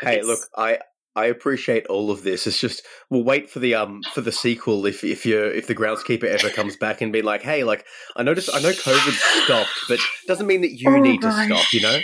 Poker 0.01 0.11
Hey, 0.11 0.17
face. 0.17 0.27
look, 0.27 0.41
I 0.57 0.79
I 1.15 1.27
appreciate 1.27 1.87
all 1.89 2.11
of 2.11 2.23
this. 2.23 2.47
It's 2.47 2.59
just 2.59 2.83
we'll 3.11 3.23
wait 3.23 3.51
for 3.51 3.59
the 3.61 3.75
um 3.75 4.01
for 4.15 4.23
the 4.23 4.33
sequel 4.33 4.87
if 4.87 5.05
if 5.05 5.27
you 5.27 5.45
if 5.45 5.67
the 5.67 5.75
groundskeeper 5.75 6.25
ever 6.25 6.49
comes 6.51 6.77
back 6.77 7.01
and 7.03 7.13
be 7.13 7.23
like, 7.23 7.43
hey, 7.43 7.65
like 7.65 7.85
I 8.17 8.23
noticed 8.23 8.49
I 8.53 8.61
know 8.61 8.71
COVID 8.71 9.45
stopped, 9.45 9.71
but 9.89 10.01
doesn't 10.27 10.47
mean 10.47 10.63
that 10.63 10.73
you 10.73 10.89
Oh, 10.91 10.99
need 11.01 11.21
to 11.21 11.31
stop. 11.31 11.73
You 11.73 11.83
know, 11.83 11.99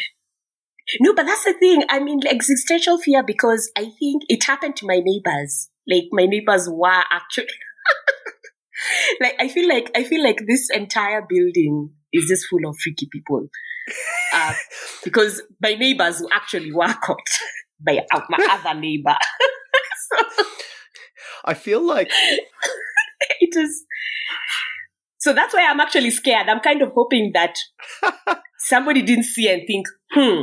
No, 1.00 1.14
but 1.14 1.26
that's 1.26 1.44
the 1.44 1.54
thing. 1.54 1.84
I 1.88 1.98
mean, 2.00 2.20
existential 2.28 2.98
fear 2.98 3.22
because 3.22 3.70
I 3.76 3.90
think 3.98 4.22
it 4.28 4.44
happened 4.44 4.76
to 4.76 4.86
my 4.86 5.00
neighbors. 5.02 5.70
Like 5.88 6.04
my 6.12 6.26
neighbors 6.26 6.68
were 6.70 7.02
actually 7.10 7.46
like 9.20 9.34
I 9.38 9.48
feel 9.48 9.68
like 9.68 9.90
I 9.94 10.04
feel 10.04 10.22
like 10.22 10.42
this 10.46 10.68
entire 10.70 11.24
building 11.28 11.90
is 12.12 12.26
just 12.26 12.46
full 12.48 12.68
of 12.68 12.76
freaky 12.82 13.08
people. 13.10 13.48
Uh, 14.34 14.54
because 15.04 15.42
my 15.62 15.74
neighbors 15.74 16.22
actually 16.32 16.72
were 16.72 16.92
caught 17.02 17.18
by 17.86 18.00
my 18.28 18.48
other 18.50 18.78
neighbor. 18.78 19.16
so 20.10 20.44
I 21.44 21.54
feel 21.54 21.84
like 21.84 22.10
it 23.40 23.56
is. 23.56 23.84
So 25.18 25.32
that's 25.32 25.54
why 25.54 25.66
I'm 25.68 25.80
actually 25.80 26.10
scared. 26.10 26.48
I'm 26.48 26.60
kind 26.60 26.82
of 26.82 26.92
hoping 26.94 27.32
that 27.34 27.56
somebody 28.58 29.02
didn't 29.02 29.24
see 29.24 29.48
and 29.48 29.62
think, 29.66 29.86
hmm, 30.12 30.42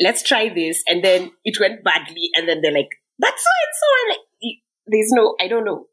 let's 0.00 0.22
try 0.22 0.52
this. 0.52 0.82
And 0.86 1.02
then 1.02 1.30
it 1.44 1.58
went 1.58 1.82
badly. 1.82 2.30
And 2.34 2.48
then 2.48 2.60
they're 2.60 2.72
like, 2.72 2.90
that's 3.18 3.44
why 3.44 3.58
it's 3.68 3.80
so. 3.80 4.50
There's 4.88 5.10
no, 5.10 5.34
I 5.40 5.48
don't 5.48 5.64
know. 5.64 5.86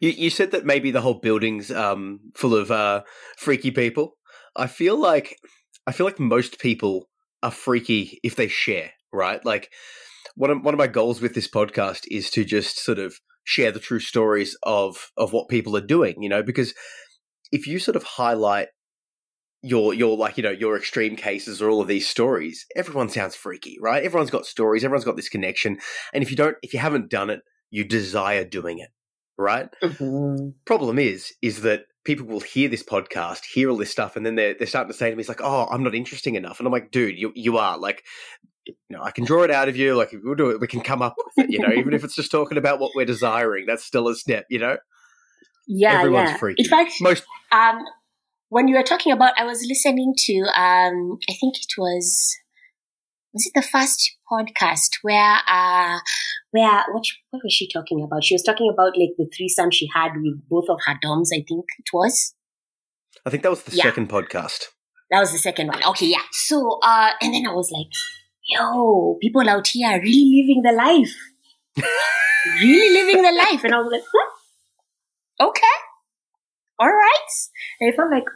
you, 0.00 0.10
you 0.10 0.30
said 0.30 0.50
that 0.50 0.66
maybe 0.66 0.90
the 0.90 1.00
whole 1.00 1.20
building's 1.20 1.70
um 1.70 2.20
full 2.34 2.54
of 2.54 2.70
uh 2.70 3.02
freaky 3.36 3.70
people. 3.70 4.16
I 4.56 4.66
feel 4.66 4.98
like 4.98 5.36
I 5.86 5.92
feel 5.92 6.06
like 6.06 6.18
most 6.18 6.58
people 6.58 7.08
are 7.42 7.50
freaky 7.50 8.18
if 8.22 8.36
they 8.36 8.48
share, 8.48 8.90
right? 9.12 9.44
Like 9.44 9.70
one 10.34 10.50
of 10.50 10.62
one 10.64 10.74
of 10.74 10.78
my 10.78 10.86
goals 10.86 11.20
with 11.20 11.34
this 11.34 11.48
podcast 11.48 12.04
is 12.10 12.30
to 12.30 12.44
just 12.44 12.82
sort 12.82 12.98
of 12.98 13.18
share 13.44 13.72
the 13.72 13.80
true 13.80 14.00
stories 14.00 14.56
of 14.64 15.10
of 15.16 15.32
what 15.32 15.48
people 15.48 15.76
are 15.76 15.86
doing, 15.86 16.22
you 16.22 16.28
know, 16.28 16.42
because 16.42 16.74
if 17.52 17.66
you 17.66 17.78
sort 17.78 17.96
of 17.96 18.02
highlight 18.02 18.68
your 19.62 19.92
your 19.92 20.16
like 20.16 20.36
you 20.36 20.42
know 20.42 20.50
your 20.50 20.76
extreme 20.76 21.16
cases 21.16 21.60
or 21.60 21.68
all 21.68 21.80
of 21.80 21.88
these 21.88 22.06
stories 22.06 22.64
everyone 22.76 23.08
sounds 23.08 23.34
freaky 23.34 23.76
right? 23.80 24.04
Everyone's 24.04 24.30
got 24.30 24.46
stories 24.46 24.84
everyone's 24.84 25.04
got 25.04 25.16
this 25.16 25.28
connection. 25.28 25.78
And 26.12 26.22
if 26.22 26.30
you 26.30 26.36
don't 26.36 26.56
if 26.62 26.72
you 26.72 26.78
haven't 26.78 27.10
done 27.10 27.30
it 27.30 27.40
you 27.70 27.84
desire 27.84 28.44
doing 28.44 28.78
it 28.78 28.90
right? 29.36 29.68
Problem 30.64 30.98
is 30.98 31.32
is 31.42 31.62
that 31.62 31.84
people 32.04 32.26
will 32.26 32.40
hear 32.40 32.68
this 32.68 32.84
podcast 32.84 33.44
hear 33.44 33.68
all 33.68 33.76
this 33.76 33.90
stuff 33.90 34.16
and 34.16 34.24
then 34.24 34.36
they're, 34.36 34.54
they're 34.54 34.66
starting 34.66 34.92
to 34.92 34.96
say 34.96 35.10
to 35.10 35.16
me 35.16 35.20
it's 35.20 35.28
like 35.28 35.42
oh 35.42 35.66
i'm 35.70 35.82
not 35.82 35.94
interesting 35.94 36.36
enough. 36.36 36.60
And 36.60 36.66
i'm 36.66 36.72
like 36.72 36.90
dude 36.92 37.18
you, 37.18 37.32
you 37.34 37.58
are. 37.58 37.76
Like 37.78 38.04
you 38.64 38.74
know 38.90 39.02
i 39.02 39.10
can 39.10 39.24
draw 39.24 39.42
it 39.42 39.50
out 39.50 39.68
of 39.68 39.76
you. 39.76 39.96
Like 39.96 40.14
we'll 40.22 40.36
do 40.36 40.50
it. 40.50 40.60
We 40.60 40.68
can 40.68 40.82
come 40.82 41.02
up 41.02 41.16
with 41.16 41.46
it 41.46 41.52
you 41.52 41.58
know 41.58 41.72
even 41.72 41.94
if 41.94 42.04
it's 42.04 42.14
just 42.14 42.30
talking 42.30 42.58
about 42.58 42.78
what 42.78 42.92
we're 42.94 43.06
desiring. 43.06 43.66
That's 43.66 43.84
still 43.84 44.06
a 44.06 44.14
step 44.14 44.46
you 44.48 44.60
know? 44.60 44.76
Yeah, 45.70 45.98
everyone's 45.98 46.30
yeah. 46.30 46.36
freaky. 46.38 46.62
In 46.62 46.68
fact, 46.70 46.92
most 47.02 47.24
um, 47.52 47.84
when 48.48 48.68
you 48.68 48.76
were 48.76 48.82
talking 48.82 49.12
about, 49.12 49.34
I 49.38 49.44
was 49.44 49.64
listening 49.68 50.14
to, 50.26 50.34
um, 50.56 51.18
I 51.28 51.34
think 51.40 51.56
it 51.58 51.72
was, 51.76 52.36
was 53.32 53.46
it 53.46 53.52
the 53.54 53.62
first 53.62 54.16
podcast 54.30 54.90
where, 55.02 55.38
uh, 55.48 55.98
where, 56.50 56.84
what, 56.92 57.04
what 57.30 57.42
was 57.44 57.52
she 57.52 57.68
talking 57.70 58.02
about? 58.02 58.24
She 58.24 58.34
was 58.34 58.42
talking 58.42 58.70
about 58.72 58.96
like 58.98 59.10
the 59.18 59.28
threesome 59.36 59.70
she 59.70 59.88
had 59.94 60.12
with 60.16 60.40
both 60.48 60.64
of 60.70 60.78
her 60.86 60.94
doms, 61.02 61.30
I 61.32 61.44
think 61.48 61.64
it 61.78 61.88
was. 61.92 62.34
i 63.26 63.30
think 63.30 63.42
that 63.42 63.50
was 63.50 63.62
the 63.64 63.76
Yeah. 63.76 63.84
second 63.84 64.08
podcast 64.08 64.66
That 65.10 65.20
was 65.20 65.32
the 65.32 65.38
second 65.38 65.68
one. 65.68 65.82
Okay, 65.90 66.06
yeah. 66.06 66.24
So, 66.32 66.78
uh, 66.82 67.10
and 67.20 67.32
then 67.34 67.46
I 67.46 67.52
was 67.52 67.70
like, 67.70 67.92
yo, 68.48 69.16
people 69.20 69.48
out 69.48 69.66
here 69.68 69.88
are 69.88 70.00
really 70.00 70.40
living 70.40 70.62
the 70.62 70.72
life. 70.72 71.14
really 72.62 72.92
living 72.98 73.22
the 73.22 73.32
life. 73.32 73.64
And 73.64 73.74
I 73.74 73.78
was 73.78 73.90
like, 73.92 74.02
hmm, 74.12 75.46
okay, 75.48 75.76
all 76.78 76.88
right. 76.88 77.30
And 77.80 77.92
I 77.92 77.96
felt 77.96 78.10
like, 78.10 78.28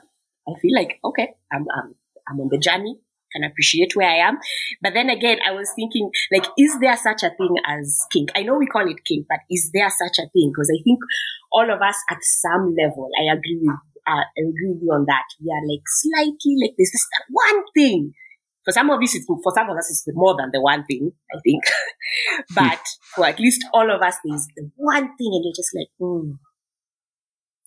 I 0.49 0.59
feel 0.61 0.75
like, 0.75 0.99
okay, 1.05 1.29
I'm, 1.53 1.67
I'm, 1.77 1.95
I'm 2.29 2.41
on 2.41 2.49
the 2.51 2.59
journey 2.59 2.99
can 3.33 3.45
appreciate 3.45 3.97
where 3.97 4.09
I 4.09 4.29
am. 4.29 4.39
But 4.83 4.95
then 4.95 5.11
again, 5.11 5.39
I 5.47 5.53
was 5.53 5.73
thinking, 5.75 6.11
like, 6.31 6.47
is 6.59 6.79
there 6.81 6.97
such 6.97 7.23
a 7.23 7.35
thing 7.35 7.57
as 7.67 7.99
kink? 8.13 8.31
I 8.37 8.43
know 8.43 8.59
we 8.59 8.67
call 8.67 8.89
it 8.89 9.05
kink, 9.05 9.27
but 9.29 9.41
is 9.51 9.71
there 9.73 9.89
such 9.89 10.19
a 10.21 10.29
thing? 10.31 10.53
Because 10.53 10.71
I 10.71 10.81
think 10.85 11.01
all 11.51 11.69
of 11.73 11.81
us 11.81 11.97
at 12.11 12.19
some 12.23 12.75
level, 12.79 13.09
I 13.19 13.33
agree 13.33 13.59
with, 13.63 13.77
uh, 14.07 14.25
I 14.29 14.41
agree 14.41 14.77
with 14.77 14.83
you 14.83 14.93
on 14.93 15.07
that. 15.07 15.25
We 15.41 15.51
are 15.51 15.65
like 15.67 15.87
slightly 15.87 16.55
like 16.61 16.75
this, 16.79 16.93
this 16.93 17.07
one 17.31 17.65
thing. 17.75 18.13
For 18.65 18.71
some 18.71 18.91
of 18.91 19.03
us, 19.03 19.15
it's, 19.17 19.27
for 19.27 19.53
some 19.53 19.71
of 19.71 19.77
us, 19.77 19.91
it's 19.91 20.05
more 20.15 20.37
than 20.39 20.51
the 20.53 20.61
one 20.61 20.85
thing, 20.85 21.11
I 21.35 21.39
think. 21.43 21.65
but 22.55 22.81
for 23.15 23.27
at 23.27 23.41
least 23.41 23.65
all 23.73 23.91
of 23.91 24.03
us, 24.03 24.15
there's 24.25 24.47
the 24.57 24.71
one 24.77 25.17
thing 25.17 25.33
and 25.35 25.45
you're 25.45 25.57
just 25.57 25.75
like, 25.75 25.89
hmm. 25.99 26.39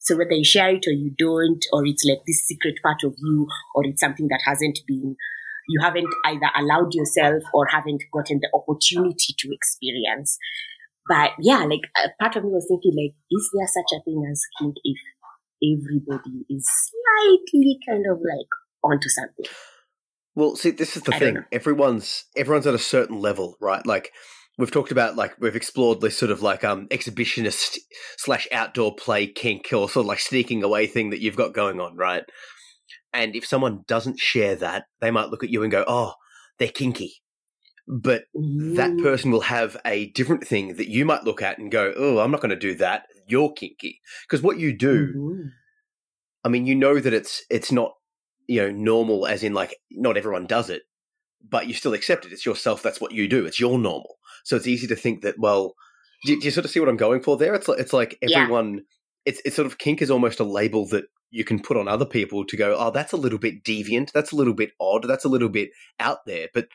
So 0.05 0.15
whether 0.17 0.33
you 0.33 0.45
share 0.45 0.75
it 0.75 0.85
or 0.87 0.93
you 0.93 1.11
don't, 1.17 1.63
or 1.73 1.85
it's 1.85 2.05
like 2.07 2.19
this 2.25 2.45
secret 2.45 2.75
part 2.83 3.03
of 3.03 3.15
you, 3.17 3.47
or 3.73 3.85
it's 3.85 4.01
something 4.01 4.27
that 4.29 4.41
hasn't 4.45 4.79
been 4.87 5.15
you 5.67 5.81
haven't 5.81 6.13
either 6.25 6.49
allowed 6.57 6.93
yourself 6.93 7.43
or 7.53 7.67
haven't 7.67 8.03
gotten 8.13 8.39
the 8.39 8.49
opportunity 8.53 9.33
to 9.37 9.53
experience. 9.53 10.37
But 11.07 11.31
yeah, 11.39 11.65
like 11.65 11.81
a 11.97 12.09
part 12.21 12.35
of 12.35 12.43
me 12.43 12.49
was 12.51 12.65
thinking, 12.67 12.93
like, 12.95 13.15
is 13.31 13.49
there 13.53 13.67
such 13.67 13.99
a 13.99 14.03
thing 14.03 14.27
as 14.31 14.41
kink 14.59 14.75
if 14.83 14.97
everybody 15.63 16.45
is 16.49 16.67
slightly 16.67 17.79
kind 17.87 18.05
of 18.09 18.17
like 18.17 18.49
onto 18.83 19.09
something? 19.09 19.45
Well, 20.35 20.55
see, 20.55 20.71
this 20.71 20.97
is 20.97 21.03
the 21.03 21.15
I 21.15 21.19
thing. 21.19 21.45
Everyone's 21.51 22.25
everyone's 22.35 22.67
at 22.67 22.73
a 22.73 22.79
certain 22.79 23.19
level, 23.19 23.55
right? 23.61 23.85
Like 23.85 24.11
we've 24.57 24.71
talked 24.71 24.91
about, 24.91 25.15
like 25.15 25.35
we've 25.39 25.55
explored 25.55 26.01
this 26.01 26.17
sort 26.17 26.31
of 26.31 26.41
like 26.41 26.63
um 26.63 26.87
exhibitionist 26.89 27.77
slash 28.17 28.47
outdoor 28.51 28.95
play 28.95 29.27
kink, 29.27 29.67
or 29.73 29.89
sort 29.89 30.03
of 30.03 30.07
like 30.07 30.19
sneaking 30.19 30.63
away 30.63 30.87
thing 30.87 31.09
that 31.09 31.21
you've 31.21 31.35
got 31.35 31.53
going 31.53 31.79
on, 31.79 31.95
right? 31.95 32.23
And 33.13 33.35
if 33.35 33.45
someone 33.45 33.83
doesn't 33.87 34.19
share 34.19 34.55
that, 34.57 34.85
they 34.99 35.11
might 35.11 35.29
look 35.29 35.43
at 35.43 35.49
you 35.49 35.63
and 35.63 35.71
go, 35.71 35.85
oh, 35.87 36.13
they're 36.59 36.67
kinky. 36.67 37.13
But 37.87 38.23
that 38.33 38.99
person 39.01 39.31
will 39.31 39.41
have 39.41 39.77
a 39.85 40.09
different 40.11 40.45
thing 40.45 40.75
that 40.77 40.89
you 40.89 41.05
might 41.05 41.23
look 41.23 41.41
at 41.41 41.59
and 41.59 41.71
go, 41.71 41.93
oh, 41.95 42.17
I'm 42.17 42.31
not 42.31 42.41
going 42.41 42.49
to 42.49 42.55
do 42.55 42.73
that. 42.75 43.03
You're 43.27 43.53
kinky. 43.53 44.01
Because 44.27 44.41
what 44.41 44.57
you 44.57 44.75
do, 44.75 45.07
mm-hmm. 45.07 45.47
I 46.43 46.49
mean, 46.49 46.65
you 46.65 46.75
know 46.75 46.99
that 46.99 47.13
it's 47.13 47.43
it's 47.49 47.71
not 47.71 47.93
you 48.47 48.61
know 48.61 48.71
normal, 48.71 49.27
as 49.27 49.43
in 49.43 49.53
like 49.53 49.77
not 49.91 50.17
everyone 50.17 50.47
does 50.47 50.69
it, 50.69 50.81
but 51.47 51.67
you 51.67 51.73
still 51.73 51.93
accept 51.93 52.25
it. 52.25 52.31
It's 52.31 52.45
yourself. 52.45 52.81
That's 52.81 53.01
what 53.01 53.11
you 53.11 53.27
do. 53.27 53.45
It's 53.45 53.59
your 53.59 53.77
normal. 53.77 54.15
So 54.43 54.55
it's 54.55 54.67
easy 54.67 54.87
to 54.87 54.95
think 54.95 55.21
that. 55.21 55.35
Well, 55.37 55.75
do, 56.25 56.39
do 56.39 56.45
you 56.45 56.51
sort 56.51 56.65
of 56.65 56.71
see 56.71 56.79
what 56.79 56.89
I'm 56.89 56.97
going 56.97 57.21
for 57.21 57.37
there? 57.37 57.53
It's 57.53 57.67
like 57.67 57.79
it's 57.79 57.93
like 57.93 58.17
everyone. 58.21 58.75
Yeah. 58.75 58.81
It's 59.25 59.41
it's 59.43 59.55
sort 59.55 59.65
of 59.65 59.79
kink 59.79 60.01
is 60.01 60.11
almost 60.11 60.39
a 60.39 60.43
label 60.43 60.85
that 60.89 61.05
you 61.35 61.43
can 61.43 61.59
put 61.59 61.77
on 61.77 61.87
other 61.87 62.05
people 62.05 62.45
to 62.45 62.55
go, 62.55 62.75
oh, 62.77 62.91
that's 62.91 63.11
a 63.11 63.17
little 63.17 63.37
bit 63.37 63.63
deviant, 63.63 64.11
that's 64.13 64.31
a 64.31 64.35
little 64.35 64.53
bit 64.53 64.71
odd, 64.79 65.03
that's 65.07 65.25
a 65.25 65.29
little 65.29 65.49
bit 65.49 65.71
out 65.99 66.19
there. 66.25 66.47
But 66.53 66.69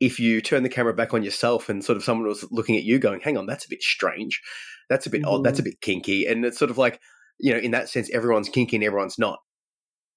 if 0.00 0.18
you 0.18 0.40
turn 0.40 0.64
the 0.64 0.68
camera 0.68 0.92
back 0.92 1.14
on 1.14 1.22
yourself 1.22 1.68
and 1.68 1.84
sort 1.84 1.96
of 1.96 2.02
someone 2.02 2.26
was 2.26 2.44
looking 2.50 2.76
at 2.76 2.82
you 2.82 2.98
going, 2.98 3.20
hang 3.20 3.36
on, 3.36 3.46
that's 3.46 3.64
a 3.64 3.68
bit 3.68 3.82
strange, 3.82 4.42
that's 4.88 5.06
a 5.06 5.10
bit 5.10 5.22
mm-hmm. 5.22 5.30
odd, 5.30 5.44
that's 5.44 5.60
a 5.60 5.62
mm-hmm. 5.62 5.70
bit 5.70 5.80
kinky. 5.80 6.26
And 6.26 6.44
it's 6.44 6.58
sort 6.58 6.72
of 6.72 6.78
like, 6.78 7.00
you 7.38 7.52
know, 7.52 7.60
in 7.60 7.70
that 7.70 7.88
sense, 7.88 8.10
everyone's 8.12 8.48
kinky 8.48 8.76
and 8.76 8.84
everyone's 8.84 9.18
not. 9.18 9.38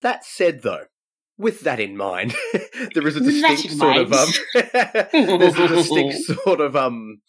That 0.02 0.26
said, 0.26 0.64
though, 0.64 0.86
with 1.38 1.62
that 1.62 1.80
in 1.80 1.98
mind, 1.98 2.34
there 2.94 3.08
is 3.08 3.16
a 3.16 3.20
distinct 3.20 3.72
sort 3.72 3.98
of 3.98 4.14
um, 4.14 4.30
there's 5.12 5.58
a 5.58 5.68
distinct 5.68 6.16
sort 6.44 6.62
of 6.62 6.76
um. 6.76 7.22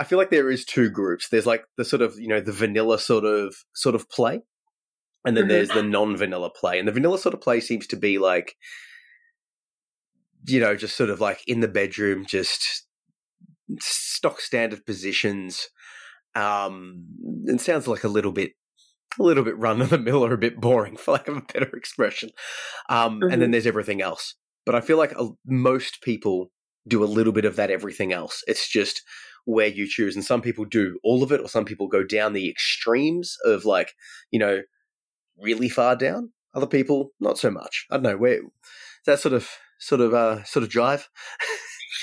I 0.00 0.04
feel 0.04 0.18
like 0.18 0.30
there 0.30 0.48
is 0.48 0.64
two 0.64 0.90
groups. 0.90 1.28
There's 1.28 1.46
like 1.46 1.64
the 1.76 1.84
sort 1.84 2.02
of 2.02 2.18
you 2.18 2.28
know 2.28 2.40
the 2.40 2.52
vanilla 2.52 2.98
sort 2.98 3.24
of 3.24 3.54
sort 3.74 3.94
of 3.94 4.08
play, 4.08 4.42
and 5.24 5.36
then 5.36 5.44
mm-hmm. 5.44 5.48
there's 5.48 5.68
the 5.70 5.82
non-vanilla 5.82 6.50
play, 6.50 6.78
and 6.78 6.86
the 6.86 6.92
vanilla 6.92 7.18
sort 7.18 7.34
of 7.34 7.40
play 7.40 7.60
seems 7.60 7.86
to 7.88 7.96
be 7.96 8.18
like, 8.18 8.54
you 10.46 10.60
know, 10.60 10.76
just 10.76 10.96
sort 10.96 11.10
of 11.10 11.20
like 11.20 11.42
in 11.46 11.60
the 11.60 11.68
bedroom, 11.68 12.24
just 12.26 12.86
stock 13.80 14.40
standard 14.40 14.86
positions. 14.86 15.68
Um, 16.34 17.06
it 17.46 17.60
sounds 17.60 17.88
like 17.88 18.04
a 18.04 18.08
little 18.08 18.32
bit, 18.32 18.52
a 19.18 19.22
little 19.22 19.44
bit 19.44 19.58
run 19.58 19.80
of 19.80 19.90
the 19.90 19.98
mill 19.98 20.24
or 20.24 20.32
a 20.32 20.38
bit 20.38 20.60
boring, 20.60 20.96
for 20.98 21.12
lack 21.12 21.28
of 21.28 21.36
a 21.36 21.40
better 21.40 21.76
expression. 21.76 22.30
Um, 22.88 23.20
mm-hmm. 23.20 23.22
and 23.24 23.32
then 23.32 23.40
mm-hmm. 23.40 23.52
there's 23.52 23.66
everything 23.66 24.00
else. 24.00 24.34
But 24.64 24.74
I 24.74 24.80
feel 24.80 24.98
like 24.98 25.12
a, 25.12 25.30
most 25.46 26.02
people 26.02 26.50
do 26.86 27.02
a 27.02 27.06
little 27.06 27.32
bit 27.32 27.44
of 27.44 27.56
that 27.56 27.70
everything 27.70 28.12
else. 28.12 28.42
It's 28.46 28.68
just 28.68 29.02
where 29.44 29.66
you 29.66 29.86
choose. 29.88 30.14
And 30.14 30.24
some 30.24 30.42
people 30.42 30.64
do 30.64 30.98
all 31.02 31.22
of 31.22 31.32
it, 31.32 31.40
or 31.40 31.48
some 31.48 31.64
people 31.64 31.88
go 31.88 32.04
down 32.04 32.32
the 32.32 32.50
extremes 32.50 33.36
of 33.44 33.64
like, 33.64 33.94
you 34.30 34.38
know, 34.38 34.60
really 35.38 35.68
far 35.68 35.96
down. 35.96 36.32
Other 36.54 36.66
people, 36.66 37.12
not 37.20 37.38
so 37.38 37.50
much. 37.50 37.86
I 37.90 37.96
don't 37.96 38.02
know 38.02 38.16
where 38.16 38.40
that 39.06 39.20
sort 39.20 39.34
of 39.34 39.48
sort 39.78 40.00
of 40.00 40.12
uh, 40.12 40.44
sort 40.44 40.64
of 40.64 40.68
drive. 40.68 41.08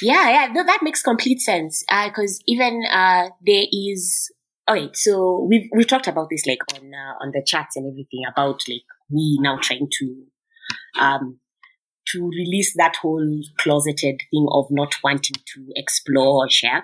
yeah, 0.01 0.30
yeah, 0.30 0.47
no, 0.51 0.63
that 0.63 0.80
makes 0.82 1.01
complete 1.01 1.39
sense. 1.39 1.84
Because 1.89 2.39
uh, 2.39 2.43
even 2.47 2.84
uh, 2.89 3.30
there 3.45 3.65
is. 3.71 4.32
Okay, 4.67 4.89
so 4.93 5.45
we've 5.47 5.69
we 5.75 5.84
talked 5.84 6.08
about 6.08 6.30
this 6.32 6.47
like 6.47 6.60
on 6.73 6.91
uh, 6.91 7.23
on 7.23 7.32
the 7.32 7.43
chats 7.45 7.75
and 7.75 7.86
everything 7.86 8.23
about 8.28 8.62
like 8.67 8.82
we 9.12 9.38
now 9.39 9.60
trying 9.62 9.88
to 9.99 10.23
um 10.99 11.39
to 12.08 12.30
release 12.30 12.73
that 12.78 12.95
whole 13.01 13.41
closeted 13.60 14.19
thing 14.32 14.47
of 14.51 14.65
not 14.71 14.95
wanting 15.04 15.36
to 15.54 15.65
explore 15.75 16.45
or 16.45 16.49
share. 16.49 16.84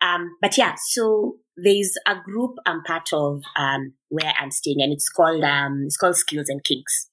Um, 0.00 0.36
but 0.40 0.56
yeah, 0.58 0.74
so 0.78 1.36
there's 1.56 1.94
a 2.06 2.14
group 2.22 2.56
I'm 2.66 2.82
part 2.82 3.08
of 3.12 3.42
um, 3.56 3.94
where 4.08 4.32
I'm 4.38 4.50
staying, 4.50 4.80
and 4.80 4.92
it's 4.92 5.08
called 5.08 5.44
um, 5.44 5.82
it's 5.84 5.96
called 5.96 6.16
Skills 6.16 6.48
and 6.48 6.64
Kinks, 6.64 7.10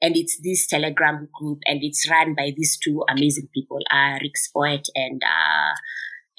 and 0.00 0.16
it's 0.16 0.38
this 0.42 0.66
Telegram 0.66 1.28
group, 1.32 1.60
and 1.66 1.80
it's 1.82 2.08
run 2.10 2.34
by 2.34 2.52
these 2.56 2.78
two 2.78 3.02
amazing 3.08 3.48
people, 3.54 3.78
uh, 3.90 4.18
Rick 4.20 4.34
Spoet 4.36 4.84
and 4.94 5.22
uh, 5.24 5.74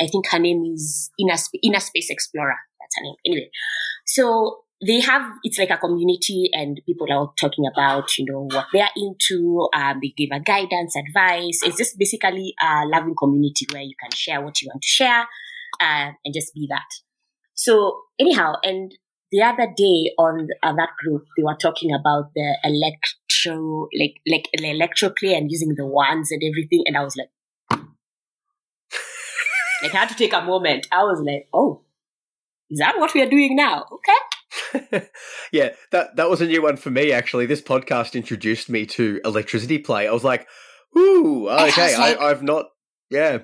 I 0.01 0.07
think 0.07 0.27
her 0.27 0.39
name 0.39 0.63
is 0.65 1.11
Inner, 1.19 1.35
Inner 1.63 1.79
Space 1.79 2.09
Explorer. 2.09 2.57
That's 2.79 2.95
her 2.97 3.03
name. 3.03 3.15
Anyway, 3.25 3.49
so 4.05 4.63
they 4.85 4.99
have 4.99 5.21
it's 5.43 5.59
like 5.59 5.69
a 5.69 5.77
community 5.77 6.49
and 6.53 6.81
people 6.87 7.05
are 7.11 7.31
talking 7.39 7.65
about 7.71 8.17
you 8.17 8.25
know 8.25 8.47
what 8.51 8.65
they're 8.73 8.89
into 8.95 9.69
um, 9.75 9.99
they 10.01 10.11
give 10.17 10.29
a 10.33 10.39
guidance 10.39 10.95
advice 10.95 11.59
it's 11.61 11.77
just 11.77 11.99
basically 11.99 12.55
a 12.59 12.87
loving 12.87 13.13
community 13.15 13.67
where 13.71 13.83
you 13.83 13.93
can 14.01 14.09
share 14.09 14.41
what 14.41 14.59
you 14.59 14.67
want 14.69 14.81
to 14.81 14.87
share 14.87 15.27
uh, 15.81 16.11
and 16.23 16.33
just 16.33 16.53
be 16.53 16.67
that. 16.69 16.87
So 17.53 18.01
anyhow, 18.19 18.53
and 18.63 18.93
the 19.31 19.41
other 19.41 19.67
day 19.75 20.11
on 20.17 20.47
uh, 20.63 20.73
that 20.73 20.89
group, 21.03 21.25
they 21.37 21.43
were 21.43 21.57
talking 21.59 21.91
about 21.93 22.31
the 22.35 22.57
electro, 22.63 23.87
like 23.97 24.15
like 24.27 24.49
the 24.53 24.65
electrocally 24.65 25.35
and 25.35 25.51
using 25.51 25.75
the 25.75 25.85
wands 25.85 26.31
and 26.31 26.41
everything, 26.43 26.83
and 26.85 26.97
I 26.97 27.03
was 27.03 27.15
like, 27.15 27.29
like 29.82 29.94
I 29.94 30.00
had 30.00 30.10
to 30.10 30.15
take 30.15 30.34
a 30.34 30.41
moment. 30.41 30.88
I 30.91 31.04
was 31.04 31.22
like, 31.22 31.48
oh, 31.54 31.82
is 32.70 32.80
that 32.80 32.98
what 32.98 33.13
we 33.13 33.22
are 33.22 33.30
doing 33.30 33.56
now? 33.56 33.86
Okay. 33.91 35.08
yeah, 35.52 35.70
that 35.91 36.15
that 36.15 36.30
was 36.30 36.41
a 36.41 36.46
new 36.46 36.62
one 36.62 36.78
for 36.78 36.89
me. 36.89 37.12
Actually, 37.12 37.46
this 37.46 37.62
podcast 37.62 38.15
introduced 38.15 38.70
me 38.70 38.86
to 38.86 39.22
electricity 39.24 39.78
play. 39.78 40.08
I 40.08 40.12
was 40.12 40.24
like, 40.24 40.48
"Ooh, 40.98 41.50
okay." 41.50 41.98
Like, 41.98 42.20
I, 42.20 42.30
I've 42.30 42.44
not, 42.44 42.65
yeah, 43.10 43.39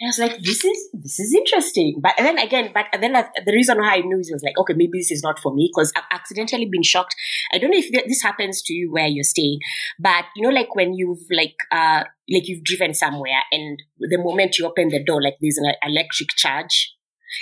and 0.00 0.06
I 0.06 0.08
was 0.08 0.18
like, 0.18 0.42
this 0.42 0.64
is, 0.64 0.88
this 0.94 1.20
is 1.20 1.34
interesting. 1.34 2.00
But 2.02 2.14
then 2.16 2.38
again, 2.38 2.70
but 2.72 2.86
then 2.98 3.12
the 3.12 3.52
reason 3.52 3.76
why 3.76 3.96
I 3.96 3.98
knew 3.98 4.16
it 4.16 4.32
was 4.32 4.42
like, 4.42 4.56
okay, 4.56 4.72
maybe 4.74 4.98
this 4.98 5.10
is 5.10 5.22
not 5.22 5.38
for 5.38 5.54
me 5.54 5.70
because 5.70 5.92
I've 5.94 6.04
accidentally 6.10 6.64
been 6.64 6.82
shocked. 6.82 7.14
I 7.52 7.58
don't 7.58 7.70
know 7.70 7.78
if 7.78 7.92
this 8.08 8.22
happens 8.22 8.62
to 8.62 8.72
you 8.72 8.90
where 8.90 9.06
you're 9.06 9.24
staying, 9.24 9.58
but 9.98 10.24
you 10.34 10.42
know, 10.42 10.54
like 10.54 10.74
when 10.74 10.94
you've 10.94 11.26
like, 11.30 11.54
uh, 11.70 12.04
like 12.30 12.48
you've 12.48 12.64
driven 12.64 12.94
somewhere 12.94 13.42
and 13.52 13.82
the 13.98 14.16
moment 14.16 14.58
you 14.58 14.66
open 14.66 14.88
the 14.88 15.04
door, 15.04 15.22
like 15.22 15.36
there's 15.42 15.58
an 15.58 15.70
electric 15.82 16.30
charge. 16.30 16.96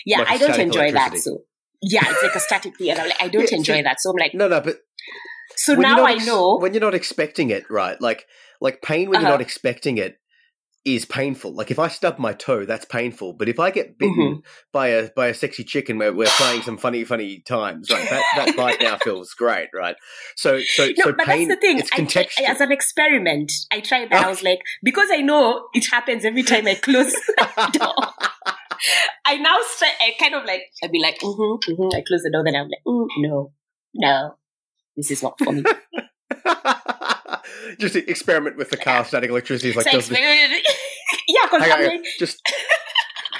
Yeah, 0.05 0.19
like 0.19 0.31
I 0.31 0.39
don't 0.39 0.59
enjoy 0.59 0.91
that. 0.91 1.17
So 1.17 1.43
yeah, 1.81 2.03
it's 2.07 2.25
like 2.25 2.35
a 2.35 2.41
static 2.41 2.77
thing. 2.77 2.91
And 2.91 2.99
I'm 2.99 3.09
like, 3.09 3.23
I 3.23 3.29
don't 3.29 3.53
enjoy 3.53 3.85
that. 3.85 4.01
So 4.01 4.11
I'm 4.11 4.17
like, 4.17 4.35
no, 4.35 4.49
no, 4.49 4.61
but 4.61 4.79
so 5.55 5.75
now 5.75 6.05
I 6.05 6.15
know 6.15 6.59
when 6.59 6.75
you're 6.75 6.81
not 6.81 6.95
expecting 6.95 7.51
it, 7.51 7.71
right? 7.71 8.01
Like, 8.01 8.27
like 8.61 8.83
pain 8.83 9.11
when 9.11 9.19
uh-huh. 9.19 9.29
you're 9.29 9.39
not 9.39 9.41
expecting 9.41 9.99
it 9.99 10.19
is 10.95 11.05
painful. 11.05 11.53
Like 11.53 11.71
if 11.71 11.79
I 11.79 11.89
stub 11.89 12.19
my 12.19 12.33
toe, 12.33 12.65
that's 12.65 12.85
painful. 12.85 13.35
But 13.35 13.49
if 13.49 13.59
I 13.59 13.71
get 13.71 13.99
bitten 13.99 14.17
mm-hmm. 14.17 14.41
by 14.73 14.89
a 14.89 15.11
by 15.11 15.29
a 15.29 15.35
sexy 15.35 15.65
chicken 15.65 15.99
where 15.99 16.13
we're 16.13 16.27
playing 16.27 16.63
some 16.63 16.79
funny 16.79 17.05
funny 17.05 17.41
times, 17.41 17.91
right? 17.91 18.09
That 18.09 18.25
that 18.37 18.57
bite 18.57 18.81
now 18.81 18.97
feels 18.99 19.33
great, 19.35 19.69
right? 19.75 19.97
So 20.37 20.61
so 20.61 20.87
no, 20.87 20.93
so 20.99 21.13
but 21.13 21.27
pain. 21.27 21.49
That's 21.49 21.61
the 21.61 21.67
thing. 21.67 21.79
It's 21.79 21.91
contextual. 21.91 22.49
I, 22.49 22.53
as 22.53 22.61
an 22.61 22.73
experiment, 22.73 23.53
I 23.71 23.81
tried 23.81 24.11
that. 24.11 24.25
I 24.25 24.29
was 24.29 24.43
like, 24.43 24.61
because 24.83 25.09
I 25.13 25.21
know 25.21 25.69
it 25.75 25.87
happens 25.91 26.25
every 26.25 26.43
time 26.43 26.67
I 26.67 26.75
close 26.75 27.13
the 27.37 27.79
door. 27.79 27.95
I 29.25 29.37
now 29.37 29.59
start, 29.63 29.93
I 30.01 30.13
kind 30.19 30.35
of 30.35 30.45
like 30.45 30.63
I'd 30.83 30.93
be 30.93 31.01
like, 31.01 31.19
mm-hmm, 31.19 31.73
mm-hmm. 31.73 31.97
I 31.97 32.03
close 32.07 32.23
the 32.23 32.31
door, 32.31 32.45
then 32.45 32.57
I'm 32.57 32.69
like, 32.69 32.83
mm, 32.87 33.07
no, 33.19 33.53
no, 33.95 34.37
this 34.97 35.11
is 35.11 35.23
not 35.23 35.39
for 35.39 35.53
me. 35.53 35.65
just 37.79 37.97
experiment 37.97 38.57
with 38.57 38.71
the 38.71 38.77
car 38.77 39.05
static 39.05 39.31
electricity. 39.31 39.71
Is 39.71 39.77
like, 39.77 39.91
does 39.91 40.09
this, 40.09 40.19
yeah, 41.29 41.41
because 41.45 41.63
hang 41.63 41.73
on, 41.73 41.79
I'm 41.79 41.85
hang 41.85 41.99
on. 41.99 42.05
just 42.19 42.41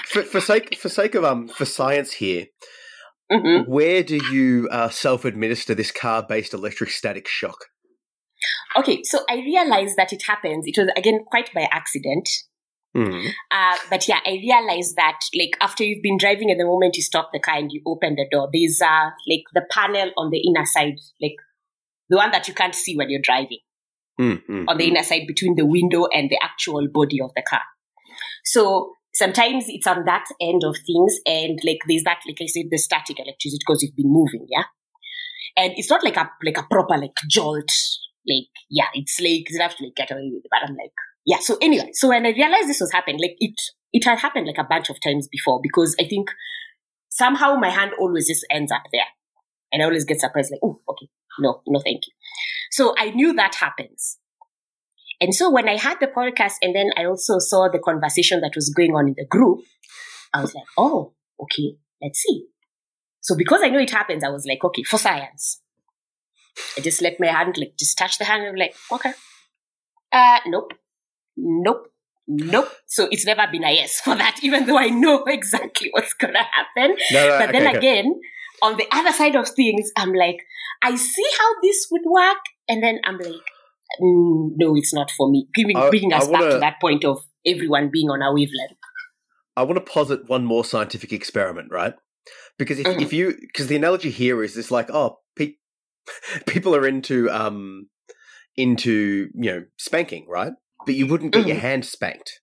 for, 0.05 0.23
for 0.23 0.41
sake 0.41 0.77
for 0.77 0.89
sake 0.89 1.15
of 1.15 1.23
um 1.23 1.47
for 1.47 1.65
science 1.65 2.13
here, 2.13 2.47
mhm. 3.31 3.67
where 3.67 4.03
do 4.03 4.17
you 4.31 4.67
uh, 4.71 4.89
self 4.89 5.25
administer 5.25 5.75
this 5.75 5.91
car 5.91 6.23
based 6.27 6.53
electric 6.53 6.89
static 6.89 7.27
shock? 7.27 7.57
okay. 8.77 9.01
So 9.03 9.19
I 9.29 9.35
realized 9.35 9.95
that 9.97 10.13
it 10.13 10.23
happens. 10.23 10.65
It 10.67 10.77
was 10.77 10.89
again 10.95 11.19
quite 11.25 11.53
by 11.53 11.67
accident. 11.71 12.29
Hmm. 12.95 13.27
Uh, 13.51 13.77
but 13.89 14.07
yeah, 14.07 14.19
I 14.25 14.31
realized 14.31 14.95
that 14.95 15.19
like 15.37 15.55
after 15.61 15.83
you've 15.83 16.01
been 16.01 16.17
driving, 16.17 16.49
and 16.49 16.59
the 16.59 16.65
moment 16.65 16.97
you 16.97 17.03
stop 17.03 17.29
the 17.31 17.39
car 17.39 17.57
and 17.57 17.71
you 17.71 17.81
open 17.85 18.15
the 18.15 18.25
door, 18.31 18.49
there's 18.51 18.81
uh 18.81 19.11
like 19.27 19.43
the 19.53 19.65
panel 19.69 20.11
on 20.17 20.31
the 20.31 20.39
inner 20.39 20.65
side, 20.65 20.99
like 21.21 21.35
the 22.09 22.17
one 22.17 22.31
that 22.31 22.47
you 22.47 22.53
can't 22.53 22.75
see 22.75 22.95
when 22.95 23.09
you're 23.09 23.21
driving. 23.23 23.59
Mm, 24.19 24.45
mm, 24.49 24.65
on 24.67 24.77
the 24.77 24.83
mm. 24.83 24.87
inner 24.89 25.03
side 25.03 25.23
between 25.27 25.55
the 25.55 25.65
window 25.65 26.07
and 26.13 26.29
the 26.29 26.37
actual 26.43 26.87
body 26.91 27.21
of 27.21 27.31
the 27.35 27.41
car. 27.41 27.61
So 28.43 28.93
sometimes 29.13 29.65
it's 29.67 29.87
on 29.87 30.03
that 30.05 30.25
end 30.41 30.63
of 30.65 30.75
things, 30.85 31.19
and 31.25 31.57
like 31.63 31.79
there's 31.87 32.03
that, 32.03 32.19
like 32.27 32.37
I 32.41 32.45
said, 32.47 32.65
the 32.69 32.77
static 32.77 33.19
electricity 33.19 33.59
because 33.65 33.81
you've 33.81 33.95
been 33.95 34.11
moving, 34.11 34.45
yeah. 34.49 34.63
And 35.55 35.73
it's 35.77 35.89
not 35.89 36.03
like 36.03 36.17
a 36.17 36.29
like 36.43 36.57
a 36.57 36.67
proper 36.69 36.97
like 36.97 37.15
jolt, 37.29 37.71
like 38.27 38.47
yeah, 38.69 38.87
it's 38.93 39.19
like 39.19 39.49
you 39.49 39.59
have 39.61 39.75
to 39.77 39.85
like 39.85 39.95
get 39.95 40.11
away 40.11 40.29
with 40.33 40.43
it. 40.43 40.49
But 40.51 40.69
I'm 40.69 40.75
like, 40.75 40.91
yeah. 41.25 41.39
So 41.39 41.57
anyway, 41.61 41.89
so 41.93 42.09
when 42.09 42.25
I 42.25 42.31
realized 42.31 42.67
this 42.67 42.81
was 42.81 42.91
happening, 42.91 43.21
like 43.21 43.35
it 43.39 43.55
it 43.93 44.03
had 44.03 44.19
happened 44.19 44.47
like 44.47 44.57
a 44.57 44.67
bunch 44.69 44.89
of 44.89 44.97
times 45.01 45.27
before 45.31 45.59
because 45.63 45.95
I 45.99 46.03
think 46.07 46.29
somehow 47.09 47.55
my 47.55 47.69
hand 47.69 47.91
always 47.99 48.27
just 48.27 48.45
ends 48.51 48.71
up 48.71 48.83
there, 48.91 49.07
and 49.71 49.81
I 49.81 49.85
always 49.85 50.05
get 50.05 50.19
surprised, 50.19 50.51
like, 50.51 50.61
oh, 50.63 50.79
okay, 50.89 51.07
no, 51.39 51.61
no, 51.67 51.79
thank 51.79 52.07
you. 52.07 52.13
So 52.71 52.93
I 52.97 53.09
knew 53.11 53.33
that 53.33 53.55
happens. 53.55 54.17
And 55.21 55.33
so 55.35 55.49
when 55.49 55.67
I 55.67 55.75
had 55.75 55.97
the 55.99 56.07
podcast 56.07 56.53
and 56.61 56.73
then 56.75 56.91
I 56.97 57.05
also 57.05 57.39
saw 57.39 57.67
the 57.67 57.79
conversation 57.79 58.41
that 58.41 58.53
was 58.55 58.69
going 58.69 58.95
on 58.95 59.09
in 59.09 59.15
the 59.17 59.25
group, 59.25 59.59
I 60.33 60.41
was 60.41 60.53
like, 60.55 60.63
oh, 60.77 61.13
okay, 61.41 61.75
let's 62.01 62.19
see. 62.19 62.45
So 63.21 63.35
because 63.35 63.61
I 63.61 63.69
know 63.69 63.79
it 63.79 63.89
happens, 63.89 64.23
I 64.23 64.29
was 64.29 64.45
like, 64.45 64.63
okay, 64.63 64.83
for 64.83 64.97
science. 64.97 65.61
I 66.77 66.81
just 66.81 67.01
let 67.01 67.19
my 67.19 67.27
hand 67.27 67.57
like 67.57 67.73
just 67.77 67.97
touch 67.97 68.17
the 68.17 68.25
hand 68.25 68.43
and 68.43 68.51
I'm 68.51 68.55
like, 68.55 68.75
okay. 68.91 69.13
Uh 70.11 70.39
nope. 70.47 70.73
Nope. 71.37 71.91
Nope. 72.27 72.71
So 72.85 73.07
it's 73.11 73.25
never 73.25 73.45
been 73.51 73.63
a 73.63 73.71
yes 73.73 73.99
for 73.99 74.15
that, 74.15 74.39
even 74.43 74.65
though 74.65 74.77
I 74.77 74.89
know 74.89 75.23
exactly 75.27 75.89
what's 75.91 76.13
gonna 76.13 76.43
happen. 76.43 76.95
No, 77.11 77.27
no, 77.27 77.39
But 77.39 77.49
okay, 77.49 77.59
then 77.59 77.75
okay. 77.77 78.05
On 78.61 78.77
the 78.77 78.85
other 78.91 79.11
side 79.11 79.35
of 79.35 79.47
things, 79.49 79.91
I'm 79.95 80.13
like, 80.13 80.37
I 80.81 80.95
see 80.95 81.25
how 81.37 81.61
this 81.61 81.87
would 81.91 82.03
work, 82.05 82.37
and 82.67 82.81
then 82.83 82.99
I'm 83.03 83.17
like, 83.17 83.41
mm, 84.01 84.51
no, 84.57 84.75
it's 84.75 84.93
not 84.93 85.11
for 85.11 85.29
me. 85.29 85.47
Giving, 85.53 85.77
I- 85.77 85.89
bringing 85.89 86.13
us 86.13 86.27
I 86.27 86.31
back 86.31 86.41
wanna- 86.41 86.53
to 86.55 86.59
that 86.59 86.75
point 86.81 87.03
of 87.05 87.19
everyone 87.45 87.89
being 87.91 88.09
on 88.09 88.21
a 88.21 88.33
wavelength. 88.33 88.77
I 89.57 89.63
want 89.63 89.75
to 89.83 89.91
posit 89.91 90.29
one 90.29 90.45
more 90.45 90.63
scientific 90.63 91.11
experiment, 91.11 91.69
right? 91.71 91.93
Because 92.57 92.79
if, 92.79 92.85
Mhm. 92.87 93.01
if 93.01 93.11
you, 93.13 93.35
because 93.41 93.67
the 93.67 93.75
analogy 93.75 94.09
here 94.09 94.43
is 94.43 94.53
this 94.55 94.71
like, 94.71 94.89
oh, 94.91 95.19
pe- 95.35 95.55
people 96.47 96.75
are 96.75 96.87
into, 96.87 97.29
um, 97.29 97.89
into, 98.55 99.29
you 99.33 99.51
know, 99.51 99.65
spanking, 99.77 100.25
right? 100.29 100.53
But 100.85 100.95
you 100.95 101.07
wouldn't 101.07 101.33
get 101.33 101.47
your 101.47 101.57
Mhm. 101.57 101.61
hand 101.61 101.85
spanked. 101.85 102.41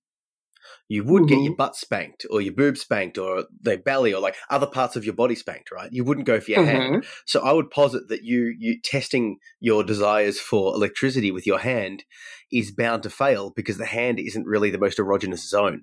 You 0.88 1.03
would 1.05 1.27
get 1.29 1.38
Mhm. 1.38 1.44
your 1.46 1.57
butt 1.57 1.75
spanked 1.75 2.27
or 2.31 2.40
your 2.40 2.53
boob 2.55 2.79
spanked 2.79 3.18
or 3.18 3.46
the 3.61 3.77
belly 3.77 4.14
or 4.14 4.20
like 4.20 4.37
other 4.51 4.66
parts 4.66 4.94
of 4.94 5.05
your 5.05 5.14
body 5.14 5.35
spanked, 5.35 5.72
right? 5.72 5.92
You 5.92 6.05
wouldn't 6.05 6.27
go 6.27 6.40
for 6.40 6.53
your 6.53 6.64
hand. 6.64 7.03
Mhm. 7.03 7.07
So 7.25 7.40
I 7.40 7.53
would 7.53 7.70
posit 7.70 8.09
that 8.09 8.22
you 8.22 8.55
you 8.59 8.81
testing 8.81 9.38
your 9.61 9.83
desires 9.83 10.38
for 10.40 10.75
electricity 10.75 11.31
with 11.33 11.46
your 11.46 11.59
hand 11.59 12.05
is 12.53 12.70
bound 12.70 13.03
to 13.03 13.11
fail 13.11 13.51
because 13.51 13.79
the 13.79 13.87
hand 13.87 14.20
isn't 14.20 14.46
really 14.46 14.70
the 14.70 14.79
most 14.79 14.99
erogenous 14.99 15.49
zone. 15.49 15.83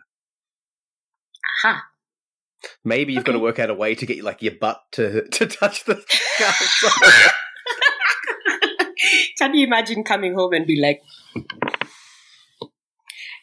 Aha. 1.65 1.83
Maybe 2.85 3.11
you've 3.11 3.25
got 3.25 3.33
to 3.33 3.39
work 3.39 3.59
out 3.59 3.69
a 3.69 3.73
way 3.73 3.93
to 3.95 4.05
get 4.05 4.23
like 4.23 4.41
your 4.41 4.55
butt 4.55 4.79
to 4.93 5.27
to 5.31 5.45
touch 5.47 5.83
the 5.83 5.95
Can 9.37 9.53
you 9.53 9.65
imagine 9.67 10.03
coming 10.05 10.35
home 10.35 10.53
and 10.53 10.65
be 10.65 10.79
like, 10.79 11.01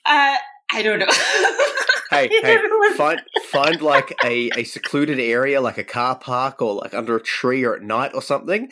uh, 0.07 0.37
I 0.73 0.83
don't 0.83 0.99
know. 0.99 1.07
Hey, 2.11 2.27
hey, 2.43 2.57
don't 2.57 2.69
know 2.69 2.77
what- 2.77 2.97
find 2.97 3.21
find 3.51 3.81
like 3.81 4.17
a, 4.25 4.51
a 4.57 4.65
secluded 4.65 5.21
area, 5.21 5.61
like 5.61 5.79
a 5.79 5.85
car 5.85 6.17
park 6.19 6.61
or 6.61 6.75
like 6.75 6.93
under 6.93 7.15
a 7.15 7.23
tree 7.23 7.63
or 7.63 7.77
at 7.77 7.83
night 7.83 8.11
or 8.15 8.21
something. 8.21 8.69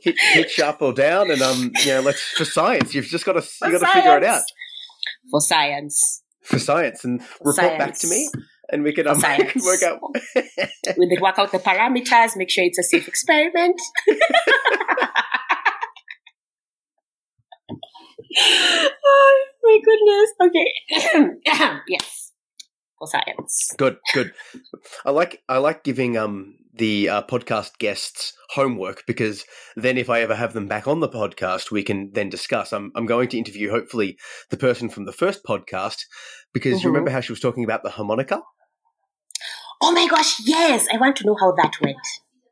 Hit 0.00 0.16
hitch 0.32 0.58
up 0.58 0.80
or 0.80 0.94
down, 0.94 1.30
and 1.30 1.42
um, 1.42 1.70
you 1.84 1.92
know, 1.92 2.00
let's 2.00 2.22
for 2.22 2.46
science. 2.46 2.94
You've 2.94 3.04
just 3.04 3.26
got 3.26 3.34
to 3.34 3.42
For 3.42 3.66
you 3.66 3.78
got 3.78 3.86
to 3.86 3.92
figure 3.92 4.16
it 4.16 4.24
out. 4.24 4.40
For 5.30 5.42
science. 5.42 6.22
for 6.44 6.58
science 6.58 7.04
and 7.04 7.20
report 7.44 7.76
back 7.78 7.92
to 7.98 8.08
me, 8.08 8.30
and 8.72 8.82
we 8.82 8.94
can 8.94 9.06
um, 9.06 9.16
we 9.38 9.44
can 9.44 9.62
work 9.62 9.82
out. 9.82 10.00
We 10.96 11.08
then 11.10 11.20
work 11.20 11.38
out 11.38 11.52
the 11.52 11.58
parameters, 11.58 12.38
make 12.38 12.48
sure 12.50 12.64
it's 12.64 12.78
a 12.78 12.84
safe 12.84 13.06
experiment. 13.06 13.78
oh 18.38 19.44
my 19.62 19.80
goodness. 19.84 21.30
Okay. 21.44 21.78
yes. 21.88 22.32
For 22.98 23.06
science. 23.06 23.72
Good, 23.76 23.98
good. 24.14 24.32
I 25.04 25.10
like 25.10 25.42
I 25.48 25.58
like 25.58 25.84
giving 25.84 26.16
um 26.16 26.54
the 26.74 27.08
uh, 27.08 27.22
podcast 27.22 27.78
guests 27.78 28.34
homework 28.50 29.04
because 29.06 29.44
then 29.76 29.96
if 29.98 30.08
I 30.10 30.20
ever 30.20 30.34
have 30.34 30.52
them 30.52 30.66
back 30.66 30.86
on 30.86 31.00
the 31.00 31.08
podcast, 31.08 31.70
we 31.70 31.82
can 31.82 32.10
then 32.12 32.30
discuss. 32.30 32.72
I'm 32.72 32.92
I'm 32.94 33.06
going 33.06 33.28
to 33.30 33.38
interview 33.38 33.70
hopefully 33.70 34.16
the 34.50 34.56
person 34.56 34.88
from 34.88 35.04
the 35.04 35.12
first 35.12 35.44
podcast 35.44 35.98
because 36.54 36.80
Mhm. 36.80 36.84
you 36.84 36.88
remember 36.90 37.10
how 37.10 37.20
she 37.20 37.32
was 37.32 37.40
talking 37.40 37.64
about 37.64 37.82
the 37.82 37.90
harmonica. 37.90 38.40
Oh 39.82 39.92
my 39.92 40.06
gosh, 40.08 40.40
yes. 40.46 40.86
I 40.92 40.96
want 40.96 41.16
to 41.16 41.26
know 41.26 41.36
how 41.38 41.52
that 41.62 41.74
went. 41.82 41.98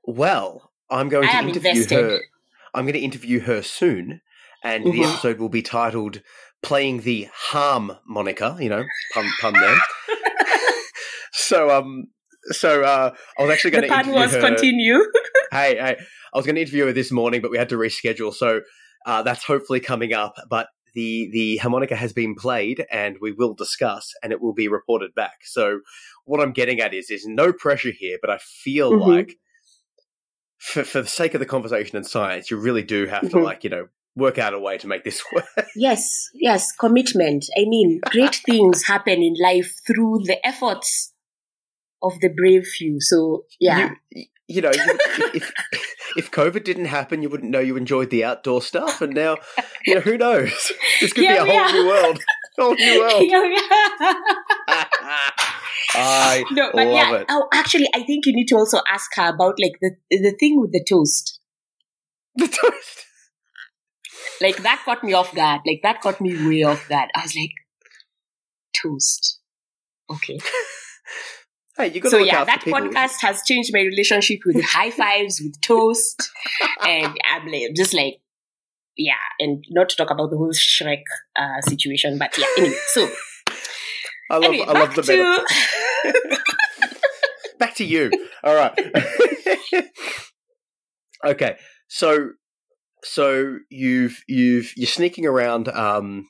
Well, 0.04 0.70
I'm 0.90 1.08
going 1.08 1.26
I 1.28 1.40
to 1.40 1.48
interview 1.48 1.70
invested. 1.70 1.98
her. 2.02 2.20
I'm 2.74 2.84
going 2.84 2.92
to 2.94 3.00
interview 3.00 3.40
her 3.40 3.62
soon, 3.62 4.20
and 4.64 4.92
the 4.92 5.04
episode 5.04 5.38
will 5.38 5.48
be 5.48 5.62
titled 5.62 6.22
"Playing 6.62 7.00
the 7.02 7.28
Harm" 7.32 7.92
Harmonica." 8.06 8.56
You 8.58 8.70
know, 8.70 8.84
pun 9.12 9.30
pun 9.40 9.52
there. 9.52 9.76
so 11.32 11.70
um, 11.70 12.06
so 12.50 12.82
uh, 12.82 13.14
I 13.38 13.42
was 13.42 13.52
actually 13.52 13.72
going 13.72 13.88
to 13.88 13.94
interview 13.94 14.14
was 14.14 14.30
her. 14.32 14.40
continue. 14.40 14.98
hey, 15.52 15.76
hey, 15.76 15.96
I 16.32 16.36
was 16.36 16.46
going 16.46 16.56
to 16.56 16.62
interview 16.62 16.86
her 16.86 16.92
this 16.92 17.12
morning, 17.12 17.40
but 17.40 17.50
we 17.50 17.58
had 17.58 17.68
to 17.70 17.76
reschedule. 17.76 18.32
So 18.32 18.60
uh, 19.06 19.22
that's 19.22 19.44
hopefully 19.44 19.80
coming 19.80 20.12
up. 20.12 20.34
But 20.48 20.68
the 20.94 21.28
the 21.32 21.56
harmonica 21.58 21.96
has 21.96 22.12
been 22.12 22.34
played, 22.34 22.86
and 22.90 23.16
we 23.20 23.32
will 23.32 23.54
discuss, 23.54 24.12
and 24.22 24.32
it 24.32 24.40
will 24.40 24.54
be 24.54 24.68
reported 24.68 25.14
back. 25.14 25.38
So 25.44 25.80
what 26.24 26.40
I'm 26.40 26.52
getting 26.52 26.80
at 26.80 26.94
is, 26.94 27.08
there's 27.08 27.26
no 27.26 27.52
pressure 27.52 27.92
here, 27.96 28.18
but 28.20 28.30
I 28.30 28.38
feel 28.38 28.92
Mhm. 28.92 29.00
like 29.00 29.36
for 30.58 30.84
for 30.84 31.02
the 31.02 31.08
sake 31.08 31.34
of 31.34 31.40
the 31.40 31.46
conversation 31.46 31.96
and 31.96 32.06
science, 32.06 32.50
you 32.50 32.56
really 32.56 32.82
do 32.82 33.06
have 33.06 33.28
to 33.30 33.36
Mhm. 33.36 33.42
like 33.42 33.64
you 33.64 33.70
know 33.70 33.88
work 34.16 34.38
out 34.38 34.54
a 34.54 34.58
way 34.58 34.78
to 34.78 34.86
make 34.86 35.04
this 35.04 35.22
work. 35.32 35.46
Yes, 35.74 36.28
yes, 36.34 36.72
commitment. 36.72 37.46
I 37.56 37.64
mean, 37.66 38.00
great 38.10 38.36
things 38.46 38.84
happen 38.84 39.22
in 39.22 39.34
life 39.42 39.74
through 39.86 40.20
the 40.24 40.44
efforts 40.46 41.12
of 42.02 42.20
the 42.20 42.28
brave 42.28 42.66
few. 42.66 43.00
So, 43.00 43.44
yeah. 43.60 43.94
You, 44.10 44.24
you 44.46 44.60
know, 44.60 44.72
you, 44.72 44.98
if 45.34 45.52
if 46.16 46.30
COVID 46.30 46.64
didn't 46.64 46.84
happen, 46.86 47.22
you 47.22 47.30
wouldn't 47.30 47.50
know 47.50 47.60
you 47.60 47.76
enjoyed 47.76 48.10
the 48.10 48.24
outdoor 48.24 48.60
stuff, 48.60 49.00
and 49.00 49.14
now, 49.14 49.38
you 49.86 49.94
know, 49.94 50.00
who 50.02 50.18
knows? 50.18 50.72
This 51.00 51.12
could 51.12 51.24
Yeah, 51.24 51.44
be 51.44 51.50
a 51.50 51.52
whole 51.52 51.54
yeah. 51.54 51.72
new 51.72 51.86
world. 51.88 52.22
Whole 52.56 52.74
new 52.76 53.00
world. 53.00 53.24
Yeah. 53.24 54.14
I 55.96 56.44
no, 56.52 56.70
but 56.72 56.86
love 56.86 56.94
yeah. 56.94 57.14
it. 57.16 57.26
Oh, 57.28 57.48
actually, 57.52 57.88
I 57.92 58.04
think 58.04 58.26
you 58.26 58.32
need 58.32 58.46
to 58.46 58.54
also 58.56 58.78
ask 58.88 59.10
her 59.16 59.28
about 59.34 59.56
like 59.60 59.72
the 59.80 59.96
the 60.10 60.36
thing 60.38 60.60
with 60.60 60.70
the 60.70 60.84
toast. 60.88 61.40
The 62.36 62.46
toast. 62.46 63.06
Like 64.40 64.62
that 64.62 64.82
caught 64.84 65.04
me 65.04 65.12
off 65.12 65.34
guard. 65.34 65.62
Like 65.66 65.80
that 65.82 66.00
caught 66.00 66.20
me 66.20 66.46
way 66.46 66.62
off 66.62 66.88
guard. 66.88 67.10
I 67.14 67.22
was 67.22 67.36
like, 67.36 67.52
toast. 68.82 69.40
Okay. 70.10 70.38
Hey, 71.76 71.88
you 71.88 72.00
got 72.00 72.10
So 72.10 72.18
yeah, 72.18 72.44
that 72.44 72.60
podcast 72.60 73.20
has 73.20 73.42
changed 73.44 73.72
my 73.72 73.80
relationship 73.80 74.40
with 74.46 74.62
high 74.64 74.92
fives, 74.92 75.40
with 75.42 75.60
toast, 75.60 76.30
and 76.86 77.18
I'm 77.28 77.46
like, 77.48 77.74
just 77.74 77.92
like, 77.92 78.20
yeah, 78.96 79.14
and 79.40 79.64
not 79.70 79.88
to 79.88 79.96
talk 79.96 80.10
about 80.10 80.30
the 80.30 80.36
whole 80.36 80.52
Shrek 80.52 81.02
uh, 81.34 81.60
situation, 81.62 82.16
but 82.16 82.38
yeah. 82.38 82.46
Anyway, 82.58 82.76
so 82.92 83.08
I 84.30 84.34
love, 84.36 84.44
anyway, 84.44 84.66
I 84.68 84.72
love 84.72 84.94
the 84.94 85.02
to 85.02 86.38
Back 87.58 87.74
to 87.76 87.84
you. 87.84 88.12
All 88.44 88.54
right. 88.54 88.72
okay. 91.24 91.56
So, 91.88 92.30
so 93.04 93.58
you've 93.70 94.18
you've 94.26 94.72
you're 94.76 94.86
sneaking 94.86 95.26
around 95.26 95.68
um, 95.68 96.26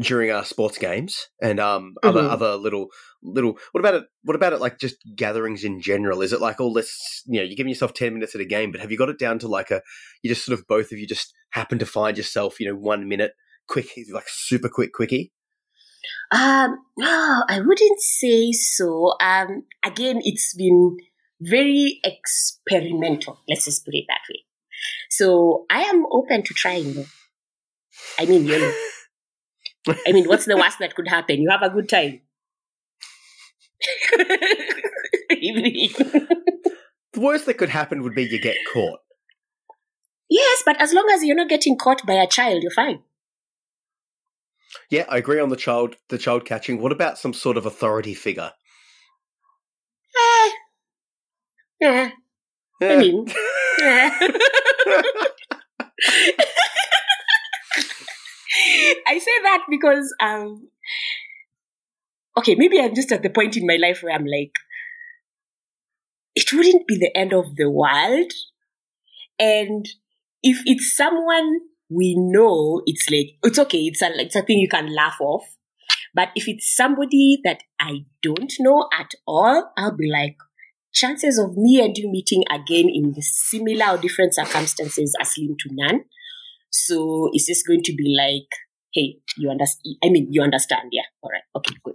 during 0.00 0.30
our 0.30 0.44
sports 0.44 0.78
games 0.78 1.28
and 1.42 1.60
um 1.60 1.94
other 2.02 2.22
Mhm. 2.22 2.30
other 2.30 2.56
little 2.56 2.86
little 3.22 3.58
what 3.72 3.80
about 3.80 3.94
it 3.94 4.04
what 4.24 4.34
about 4.34 4.52
it 4.54 4.60
like 4.60 4.78
just 4.78 4.96
gatherings 5.14 5.64
in 5.64 5.80
general 5.80 6.22
is 6.22 6.32
it 6.32 6.40
like 6.40 6.60
oh 6.60 6.68
let's 6.68 7.22
you 7.26 7.38
know 7.38 7.44
you're 7.44 7.54
giving 7.56 7.68
yourself 7.70 7.92
10 7.94 8.14
minutes 8.14 8.34
at 8.34 8.40
a 8.40 8.44
game 8.46 8.72
but 8.72 8.80
have 8.80 8.90
you 8.90 8.96
got 8.98 9.10
it 9.10 9.18
down 9.18 9.38
to 9.38 9.46
like 9.48 9.70
a 9.70 9.80
you 10.22 10.30
just 10.30 10.44
sort 10.44 10.58
of 10.58 10.66
both 10.66 10.90
of 10.92 10.98
you 10.98 11.06
just 11.06 11.32
happen 11.50 11.78
to 11.78 11.86
find 11.86 12.16
yourself 12.16 12.58
you 12.58 12.66
know 12.66 12.74
one 12.74 13.06
minute 13.08 13.32
quick 13.68 13.86
like 14.12 14.24
super 14.28 14.68
quick 14.68 14.92
quickie 14.92 15.30
Um, 16.32 16.78
no, 16.96 17.44
I 17.48 17.60
wouldn't 17.60 18.00
say 18.00 18.50
so. 18.52 19.14
Um, 19.20 19.64
again, 19.84 20.20
it's 20.24 20.54
been 20.56 20.96
very 21.40 22.00
experimental. 22.02 23.40
Let's 23.48 23.66
just 23.66 23.84
put 23.84 23.94
it 23.94 24.06
that 24.08 24.20
way. 24.28 24.40
So 25.10 25.66
I 25.70 25.82
am 25.82 26.04
open 26.10 26.42
to 26.44 26.54
trying. 26.54 26.94
though. 26.94 27.06
I 28.18 28.26
mean, 28.26 28.46
you 28.46 28.58
know, 28.58 28.72
I 30.06 30.12
mean, 30.12 30.26
what's 30.26 30.44
the 30.46 30.56
worst 30.56 30.78
that 30.80 30.94
could 30.94 31.08
happen? 31.08 31.40
You 31.40 31.50
have 31.50 31.62
a 31.62 31.70
good 31.70 31.88
time. 31.88 32.20
the 37.12 37.20
worst 37.20 37.46
that 37.46 37.58
could 37.58 37.68
happen 37.68 38.02
would 38.02 38.14
be 38.14 38.22
you 38.24 38.40
get 38.40 38.56
caught 38.72 39.00
yes, 40.30 40.62
but 40.64 40.80
as 40.80 40.92
long 40.92 41.08
as 41.12 41.24
you're 41.24 41.36
not 41.36 41.48
getting 41.48 41.76
caught 41.76 42.06
by 42.06 42.14
a 42.14 42.26
child, 42.26 42.62
you're 42.62 42.70
fine. 42.72 43.00
yeah 44.90 45.04
i 45.08 45.16
agree 45.18 45.40
on 45.40 45.48
the 45.48 45.56
child 45.56 45.96
the 46.08 46.18
child 46.18 46.44
catching 46.44 46.80
what 46.80 46.92
about 46.92 47.18
some 47.18 47.32
sort 47.34 47.56
of 47.56 47.66
authority 47.66 48.14
figure 48.14 48.52
Eh. 50.14 50.50
Yeah, 51.80 52.10
I 52.80 52.84
Eh. 52.84 52.96
mean, 52.98 53.26
eh. 53.82 54.28
I 59.06 59.18
say 59.18 59.42
that 59.44 59.64
because 59.70 60.14
um 60.20 60.68
okay, 62.36 62.54
maybe 62.54 62.80
I'm 62.80 62.94
just 62.94 63.12
at 63.12 63.22
the 63.22 63.30
point 63.30 63.56
in 63.56 63.66
my 63.66 63.76
life 63.76 64.02
where 64.02 64.14
I'm 64.14 64.26
like 64.26 64.52
it 66.34 66.52
wouldn't 66.52 66.86
be 66.86 66.96
the 66.96 67.14
end 67.16 67.32
of 67.32 67.56
the 67.56 67.70
world. 67.70 68.32
And 69.38 69.86
if 70.42 70.62
it's 70.64 70.96
someone 70.96 71.60
we 71.90 72.14
know, 72.16 72.82
it's 72.86 73.08
like 73.10 73.36
it's 73.42 73.58
okay, 73.58 73.80
it's 73.80 74.02
a 74.02 74.10
it's 74.20 74.36
a 74.36 74.42
thing 74.42 74.58
you 74.58 74.68
can 74.68 74.94
laugh 74.94 75.16
off. 75.20 75.44
But 76.14 76.28
if 76.34 76.48
it's 76.48 76.74
somebody 76.74 77.38
that 77.44 77.62
I 77.80 78.04
don't 78.22 78.52
know 78.60 78.88
at 78.98 79.10
all, 79.26 79.72
I'll 79.76 79.96
be 79.96 80.10
like, 80.10 80.36
chances 80.92 81.38
of 81.38 81.56
me 81.56 81.80
and 81.84 81.96
you 81.96 82.10
meeting 82.10 82.44
again 82.50 82.88
in 82.92 83.12
the 83.12 83.22
similar 83.22 83.94
or 83.94 83.98
different 83.98 84.34
circumstances 84.34 85.14
are 85.20 85.24
slim 85.24 85.56
to 85.60 85.68
none. 85.72 86.04
So 86.70 87.28
it's 87.32 87.46
just 87.46 87.66
going 87.66 87.82
to 87.84 87.94
be 87.94 88.14
like, 88.18 88.48
hey, 88.92 89.18
you 89.36 89.50
understand? 89.50 89.96
I 90.04 90.08
mean, 90.08 90.28
you 90.30 90.42
understand, 90.42 90.88
yeah? 90.92 91.02
All 91.22 91.30
right, 91.30 91.42
okay, 91.56 91.74
good. 91.82 91.94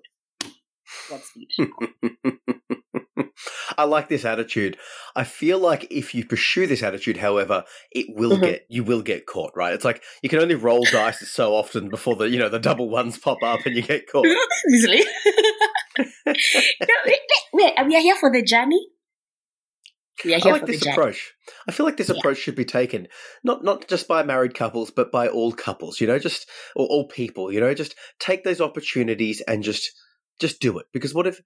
Godspeed. 1.09 1.47
I 3.77 3.83
like 3.83 4.09
this 4.09 4.25
attitude. 4.25 4.77
I 5.15 5.23
feel 5.23 5.59
like 5.59 5.87
if 5.91 6.15
you 6.15 6.25
pursue 6.25 6.65
this 6.65 6.81
attitude, 6.81 7.17
however, 7.17 7.63
it 7.91 8.07
will 8.09 8.37
Mhm. 8.37 8.43
get 8.43 8.65
you 8.69 8.83
will 8.83 9.01
get 9.01 9.25
caught, 9.27 9.51
right? 9.55 9.73
It's 9.73 9.85
like 9.85 10.01
you 10.23 10.29
can 10.29 10.39
only 10.39 10.55
roll 10.55 10.83
dice 10.85 11.29
so 11.29 11.53
often 11.53 11.89
before 11.89 12.15
the 12.15 12.29
you 12.29 12.39
know 12.39 12.49
the 12.49 12.59
double 12.59 12.89
ones 12.89 13.17
pop 13.17 13.43
up 13.43 13.65
and 13.65 13.75
you 13.75 13.83
get 13.83 14.07
caught. 14.09 14.25
Easily. 14.73 15.03
no, 15.97 16.05
wait, 16.25 16.87
wait, 17.05 17.19
wait, 17.53 17.73
we 17.87 17.95
are 17.95 18.01
here 18.01 18.15
for 18.15 18.31
the 18.31 18.41
journey. 18.41 18.87
We 20.25 20.33
are 20.33 20.39
I 20.43 20.49
like 20.49 20.61
for 20.61 20.65
the 20.65 20.71
this 20.71 20.81
journey. 20.81 20.93
approach. 20.95 21.33
I 21.67 21.71
feel 21.71 21.85
like 21.85 21.97
this 21.97 22.09
Yeah. 22.09 22.15
approach 22.17 22.37
should 22.39 22.55
be 22.55 22.65
taken 22.65 23.07
not 23.43 23.63
not 23.63 23.87
just 23.87 24.07
by 24.07 24.23
married 24.23 24.55
couples, 24.55 24.89
but 24.91 25.11
by 25.11 25.27
all 25.27 25.51
couples. 25.53 26.01
You 26.01 26.07
know, 26.07 26.17
just 26.19 26.49
or 26.75 26.87
all 26.87 27.07
people. 27.07 27.51
You 27.51 27.59
know, 27.59 27.73
just 27.75 27.93
take 28.19 28.43
those 28.43 28.59
opportunities 28.59 29.41
and 29.41 29.63
just 29.63 29.91
just 30.39 30.59
do 30.59 30.79
it. 30.79 30.87
Because 30.91 31.13
what 31.13 31.27
if 31.27 31.41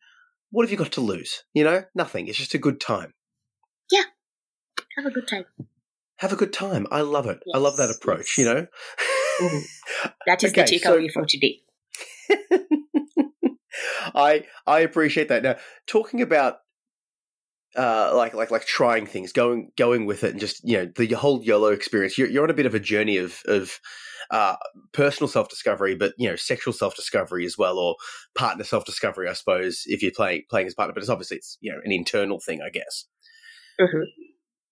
what 0.52 0.64
have 0.64 0.72
you 0.72 0.78
got 0.78 0.94
to 0.94 1.02
lose? 1.02 1.44
You 1.54 1.64
know, 1.66 1.84
nothing. 1.96 2.28
It's 2.28 2.38
just 2.38 2.54
a 2.54 2.58
good 2.58 2.80
time. 2.80 3.14
Yeah, 3.92 4.04
have 4.96 5.06
a 5.06 5.12
good 5.12 5.28
time. 5.28 5.46
Have 6.18 6.32
a 6.32 6.38
good 6.38 6.54
time. 6.54 6.88
I 6.92 7.02
love 7.02 7.26
it. 7.28 7.40
I 7.54 7.58
love 7.58 7.76
that 7.78 7.90
approach. 7.90 8.38
yes. 8.38 8.38
You 8.38 8.46
know. 8.46 8.68
Mhm. 9.42 9.62
That 10.28 10.44
is 10.44 10.52
Okay, 10.52 10.62
the 10.64 10.78
so- 10.80 10.96
takeaway 10.98 11.12
from 11.12 11.26
today. 11.28 11.62
I 14.16 14.46
I 14.66 14.80
appreciate 14.82 15.30
that. 15.30 15.44
Now, 15.44 15.58
talking 15.88 16.22
about 16.22 16.58
uh, 17.76 18.12
like 18.16 18.34
like 18.34 18.52
like 18.52 18.66
trying 18.66 19.06
things, 19.06 19.32
going 19.32 19.72
going 19.78 20.06
with 20.06 20.24
it, 20.24 20.32
and 20.32 20.40
just 20.40 20.68
you 20.68 20.78
know 20.78 20.92
the 20.96 21.08
whole 21.14 21.42
YOLO 21.44 21.68
experience. 21.70 22.18
You're 22.18 22.30
you're 22.30 22.44
on 22.44 22.50
a 22.50 22.56
bit 22.56 22.66
of 22.66 22.76
a 22.76 22.80
journey 22.80 23.18
of 23.18 23.42
of 23.46 23.80
uh, 24.30 24.56
personal 24.94 25.28
self 25.28 25.50
discovery, 25.50 25.96
but 25.96 26.14
you 26.18 26.30
know 26.30 26.36
sexual 26.36 26.74
self 26.74 26.96
discovery 26.96 27.46
as 27.46 27.58
well, 27.58 27.78
or 27.78 27.96
partner 28.36 28.64
self 28.64 28.86
discovery, 28.86 29.30
I 29.30 29.34
suppose, 29.34 29.84
if 29.86 30.02
you're 30.02 30.12
playing 30.16 30.44
playing 30.50 30.68
as 30.68 30.74
partner. 30.74 30.94
But 30.94 31.04
it's 31.04 31.10
obviously 31.10 31.38
it's 31.38 31.58
you 31.62 31.72
know 31.72 31.80
an 31.84 31.92
internal 31.92 32.40
thing, 32.40 32.62
I 32.62 32.70
guess. 32.70 33.06
Mhm. 33.80 34.04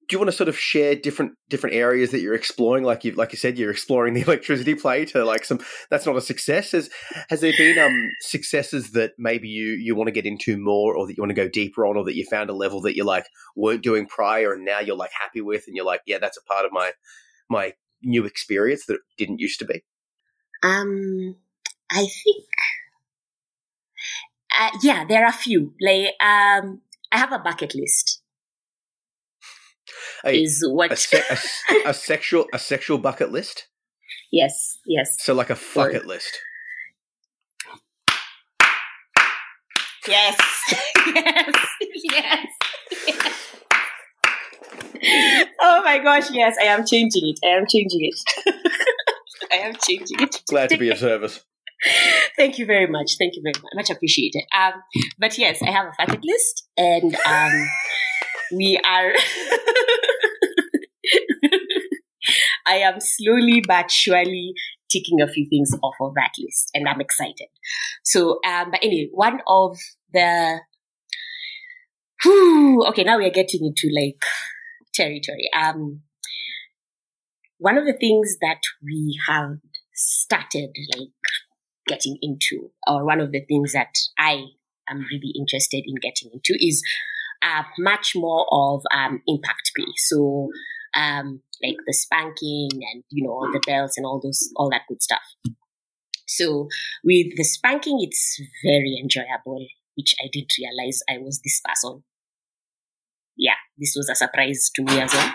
Do 0.09 0.15
you 0.15 0.19
want 0.19 0.29
to 0.31 0.35
sort 0.35 0.49
of 0.49 0.57
share 0.57 0.95
different 0.95 1.33
different 1.49 1.75
areas 1.75 2.11
that 2.11 2.19
you're 2.19 2.33
exploring? 2.33 2.83
Like 2.83 3.05
you 3.05 3.11
like 3.13 3.31
you 3.31 3.37
said, 3.37 3.57
you're 3.57 3.71
exploring 3.71 4.15
the 4.15 4.21
electricity 4.27 4.75
play 4.75 5.05
to 5.05 5.23
like 5.23 5.45
some. 5.45 5.59
That's 5.89 6.05
not 6.05 6.17
a 6.17 6.21
success. 6.21 6.71
Has 6.71 6.89
has 7.29 7.41
there 7.41 7.53
been 7.57 7.77
um 7.77 8.09
successes 8.21 8.91
that 8.91 9.13
maybe 9.17 9.47
you 9.47 9.67
you 9.73 9.95
want 9.95 10.07
to 10.07 10.11
get 10.11 10.25
into 10.25 10.57
more, 10.57 10.95
or 10.95 11.07
that 11.07 11.15
you 11.15 11.21
want 11.21 11.29
to 11.29 11.35
go 11.35 11.47
deeper 11.47 11.85
on, 11.85 11.95
or 11.95 12.03
that 12.05 12.15
you 12.15 12.25
found 12.25 12.49
a 12.49 12.53
level 12.53 12.81
that 12.81 12.95
you 12.95 13.03
like 13.05 13.27
weren't 13.55 13.83
doing 13.83 14.07
prior, 14.07 14.51
and 14.51 14.65
now 14.65 14.79
you're 14.79 14.97
like 14.97 15.11
happy 15.19 15.41
with, 15.41 15.65
and 15.67 15.75
you're 15.75 15.85
like, 15.85 16.01
yeah, 16.05 16.17
that's 16.17 16.37
a 16.37 16.43
part 16.43 16.65
of 16.65 16.71
my 16.71 16.91
my 17.49 17.73
new 18.01 18.25
experience 18.25 18.85
that 18.87 18.95
it 18.95 19.01
didn't 19.17 19.39
used 19.39 19.59
to 19.59 19.65
be. 19.65 19.83
Um, 20.63 21.35
I 21.91 21.99
think, 21.99 22.45
uh, 24.59 24.69
yeah, 24.81 25.05
there 25.07 25.23
are 25.23 25.29
a 25.29 25.33
few. 25.33 25.73
Like, 25.81 26.07
um, 26.21 26.81
I 27.11 27.17
have 27.17 27.31
a 27.31 27.39
bucket 27.39 27.73
list. 27.75 28.18
Hey, 30.23 30.41
Is 30.43 30.63
what? 30.67 30.91
a, 30.91 30.95
se- 30.95 31.23
a, 31.29 31.89
a 31.89 31.93
sexual 31.93 32.45
a 32.53 32.59
sexual 32.59 32.97
bucket 32.97 33.31
list. 33.31 33.67
yes, 34.31 34.77
yes, 34.85 35.15
So 35.19 35.33
like 35.33 35.49
a 35.49 35.57
bucket 35.75 36.05
list. 36.05 36.39
yes, 40.07 40.37
yes, 41.15 41.55
yes. 42.03 42.45
yes. 43.07 43.35
Oh 45.61 45.81
my 45.83 45.99
gosh! 45.99 46.29
Yes, 46.31 46.55
I 46.61 46.65
am 46.65 46.85
changing 46.85 47.21
it. 47.29 47.39
I 47.45 47.51
am 47.57 47.65
changing 47.67 48.01
it. 48.11 48.19
I 49.51 49.55
am 49.57 49.73
changing 49.87 50.19
it. 50.19 50.41
Glad 50.49 50.69
to 50.69 50.77
be 50.77 50.89
of 50.89 50.97
service. 50.97 51.41
Thank 52.37 52.59
you 52.59 52.65
very 52.65 52.87
much. 52.87 53.11
Thank 53.17 53.35
you 53.35 53.41
very 53.41 53.53
much. 53.63 53.71
Much 53.73 53.89
appreciated. 53.89 54.43
Um, 54.57 54.73
but 55.17 55.37
yes, 55.37 55.61
I 55.61 55.71
have 55.71 55.87
a 55.87 55.91
bucket 55.97 56.23
list, 56.23 56.67
and 56.77 57.15
um, 57.25 57.67
we 58.51 58.79
are. 58.85 59.13
I 62.65 62.75
am 62.75 62.99
slowly 62.99 63.63
but 63.67 63.89
surely 63.89 64.53
ticking 64.91 65.21
a 65.21 65.27
few 65.27 65.47
things 65.49 65.71
off 65.81 65.95
of 66.01 66.13
that 66.15 66.31
list, 66.39 66.69
and 66.73 66.87
I'm 66.87 67.01
excited. 67.01 67.47
So, 68.03 68.39
um, 68.45 68.71
but 68.71 68.83
anyway, 68.83 69.09
one 69.11 69.41
of 69.47 69.77
the. 70.13 70.59
Whew, 72.23 72.83
okay, 72.89 73.03
now 73.03 73.17
we 73.17 73.25
are 73.25 73.31
getting 73.31 73.65
into 73.65 73.89
like 73.95 74.21
territory. 74.93 75.49
Um, 75.57 76.01
one 77.57 77.77
of 77.77 77.85
the 77.85 77.97
things 77.97 78.37
that 78.41 78.59
we 78.83 79.17
have 79.27 79.57
started 79.93 80.69
like 80.95 81.09
getting 81.87 82.17
into, 82.21 82.71
or 82.87 83.05
one 83.05 83.19
of 83.19 83.31
the 83.31 83.43
things 83.47 83.73
that 83.73 83.95
I 84.17 84.43
am 84.89 85.05
really 85.11 85.33
interested 85.37 85.83
in 85.85 85.95
getting 85.95 86.29
into, 86.33 86.57
is 86.59 86.83
uh, 87.41 87.63
much 87.77 88.13
more 88.15 88.45
of 88.51 88.83
um, 88.93 89.21
impact 89.27 89.71
play. 89.75 89.91
So, 89.97 90.49
um, 90.95 91.41
like 91.63 91.77
the 91.85 91.93
spanking 91.93 92.69
and 92.71 93.03
you 93.09 93.23
know 93.23 93.31
all 93.31 93.49
the 93.51 93.61
bells 93.65 93.93
and 93.97 94.05
all 94.05 94.19
those 94.23 94.49
all 94.55 94.69
that 94.71 94.81
good 94.87 95.01
stuff. 95.01 95.21
So, 96.27 96.67
with 97.03 97.35
the 97.35 97.43
spanking, 97.43 97.99
it's 98.01 98.39
very 98.63 98.99
enjoyable, 99.01 99.65
which 99.95 100.15
I 100.23 100.29
didn't 100.31 100.53
realize 100.59 101.01
I 101.09 101.17
was 101.17 101.41
this 101.43 101.61
person. 101.65 102.03
Yeah, 103.35 103.55
this 103.77 103.93
was 103.95 104.09
a 104.09 104.15
surprise 104.15 104.69
to 104.75 104.83
me 104.83 104.99
as 104.99 105.13
well. 105.13 105.33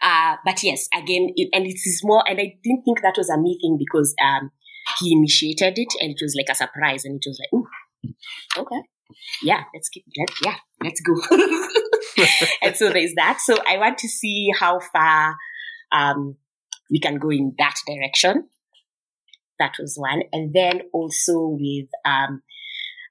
Uh, 0.00 0.36
but 0.44 0.62
yes, 0.62 0.88
again, 0.94 1.32
it, 1.36 1.48
and 1.52 1.66
it 1.66 1.80
is 1.84 2.00
more, 2.04 2.22
and 2.26 2.40
I 2.40 2.56
didn't 2.62 2.84
think 2.84 3.02
that 3.02 3.16
was 3.18 3.28
a 3.28 3.36
me 3.36 3.58
thing 3.60 3.76
because 3.78 4.14
um, 4.22 4.50
he 4.98 5.12
initiated 5.12 5.78
it 5.78 5.92
and 6.00 6.12
it 6.12 6.18
was 6.22 6.34
like 6.36 6.48
a 6.50 6.54
surprise 6.54 7.04
and 7.04 7.16
it 7.16 7.28
was 7.28 7.40
like, 7.40 8.14
okay. 8.56 8.82
Yeah, 9.42 9.64
let's 9.74 9.88
keep 9.88 10.04
let, 10.16 10.28
yeah, 10.44 10.56
let's 10.82 11.00
go. 11.00 11.14
and 12.62 12.76
so 12.76 12.90
there's 12.90 13.14
that. 13.16 13.40
So 13.42 13.56
I 13.68 13.78
want 13.78 13.98
to 13.98 14.08
see 14.08 14.50
how 14.58 14.80
far 14.80 15.36
um, 15.92 16.36
we 16.90 17.00
can 17.00 17.18
go 17.18 17.30
in 17.30 17.54
that 17.58 17.74
direction. 17.86 18.48
That 19.58 19.72
was 19.78 19.96
one. 19.96 20.22
And 20.32 20.54
then 20.54 20.82
also 20.92 21.56
with 21.58 21.88
um, 22.04 22.42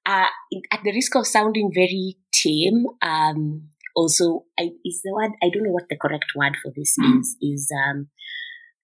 uh, 0.05 0.27
at 0.71 0.79
the 0.83 0.93
risk 0.93 1.15
of 1.15 1.27
sounding 1.27 1.71
very 1.73 2.15
tame, 2.31 2.85
um, 3.01 3.69
also 3.95 4.45
I, 4.57 4.69
is 4.85 5.01
the 5.03 5.11
word 5.13 5.31
I 5.43 5.49
don't 5.49 5.63
know 5.63 5.71
what 5.71 5.89
the 5.89 5.97
correct 5.97 6.31
word 6.35 6.55
for 6.63 6.71
this 6.75 6.95
is. 6.97 7.35
Is 7.41 7.69
um, 7.85 8.07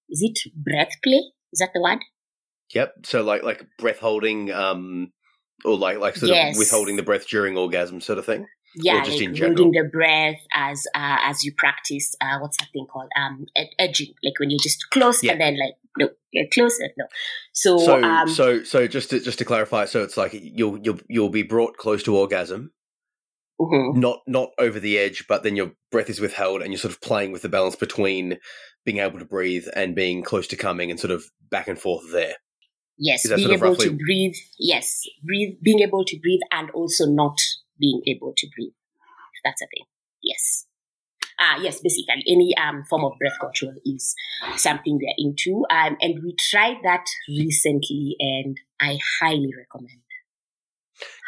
is 0.10 0.22
it 0.22 0.40
breath 0.56 0.92
play? 1.04 1.22
Is 1.54 1.60
that 1.60 1.70
the 1.74 1.82
word? 1.82 2.00
Yep. 2.74 3.06
So 3.06 3.24
like 3.24 3.44
like 3.44 3.66
breath 3.78 4.00
holding, 4.00 4.52
um, 4.52 5.14
or 5.66 5.78
like 5.78 6.00
like 6.00 6.16
sort 6.16 6.32
Yes. 6.32 6.56
of 6.56 6.60
withholding 6.60 6.96
the 6.96 7.04
breath 7.04 7.28
during 7.28 7.58
orgasm, 7.58 8.02
sort 8.02 8.20
of 8.20 8.26
thing. 8.26 8.46
Yeah, 8.76 9.04
just 9.04 9.18
like 9.18 9.28
in 9.28 9.36
general? 9.36 9.56
holding 9.64 9.84
the 9.84 9.88
breath 9.90 10.40
as 10.54 10.86
uh, 10.96 11.18
as 11.22 11.44
you 11.44 11.54
practice. 11.56 12.16
Uh, 12.20 12.40
what's 12.40 12.58
that 12.58 12.70
thing 12.74 12.88
called? 12.92 13.10
Um, 13.16 13.46
ed- 13.56 13.70
edging. 13.78 14.14
Like 14.24 14.40
when 14.40 14.50
you 14.50 14.58
just 14.62 14.90
close 14.90 15.24
Yeah. 15.24 15.34
and 15.34 15.42
then 15.42 15.60
like 15.60 15.74
no, 16.00 16.10
yeah, 16.32 16.44
close 16.52 16.80
it 16.80 16.92
no. 16.98 17.06
So, 17.54 17.78
So 17.78 18.02
um, 18.04 18.28
so 18.28 18.64
so 18.64 18.88
just 18.88 19.12
to 19.12 19.20
just 19.20 19.38
to 19.40 19.46
clarify, 19.46 19.86
so 19.86 20.02
it's 20.02 20.18
like 20.18 20.32
you'll 20.34 20.80
you'll 20.80 21.00
you'll 21.08 21.30
be 21.30 21.44
brought 21.44 21.78
close 21.78 22.02
to 22.04 22.18
orgasm, 22.18 22.72
mhm. 23.62 23.96
not 23.96 24.22
not 24.26 24.50
over 24.58 24.80
the 24.80 24.98
edge, 24.98 25.26
but 25.28 25.44
then 25.44 25.56
your 25.56 25.74
breath 25.92 26.10
is 26.10 26.20
withheld, 26.20 26.62
and 26.64 26.72
you're 26.72 26.80
sort 26.80 26.94
of 26.94 27.02
playing 27.02 27.32
with 27.32 27.44
the 27.44 27.50
balance 27.50 27.76
between 27.76 28.40
being 28.86 28.98
able 28.98 29.20
to 29.20 29.26
breathe 29.26 29.68
and 29.76 29.96
being 29.96 30.24
close 30.24 30.48
to 30.48 30.56
coming, 30.56 30.90
and 30.90 31.00
sort 31.00 31.12
of 31.12 31.26
back 31.52 31.68
and 31.68 31.80
forth 31.80 32.12
there. 32.12 32.34
Yes, 32.98 33.28
being 33.36 33.52
able 33.52 33.76
to 33.76 33.92
breathe. 33.92 34.36
Yes, 34.60 35.02
breathe. 35.24 35.58
Being 35.62 35.80
able 35.80 36.04
to 36.06 36.20
breathe 36.20 36.42
and 36.52 36.70
also 36.72 37.06
not 37.06 37.38
being 37.80 38.02
able 38.08 38.34
to 38.38 38.48
breathe. 38.56 38.74
That's 39.44 39.62
a 39.62 39.68
thing. 39.68 39.86
Yes. 40.22 40.66
Ah, 41.40 41.58
yes, 41.62 41.82
basically 41.82 42.24
any 42.28 42.56
um 42.58 42.84
form 42.90 43.04
of 43.04 43.14
breath 43.20 43.40
control 43.40 43.74
is 43.86 44.16
something 44.56 45.00
we're 45.02 45.16
into. 45.18 45.66
Um, 45.70 45.98
and 46.02 46.22
we 46.24 46.36
tried 46.38 46.78
that 46.84 47.06
recently, 47.28 48.16
and 48.20 48.58
I 48.80 49.00
highly 49.20 49.52
recommend. 49.58 50.03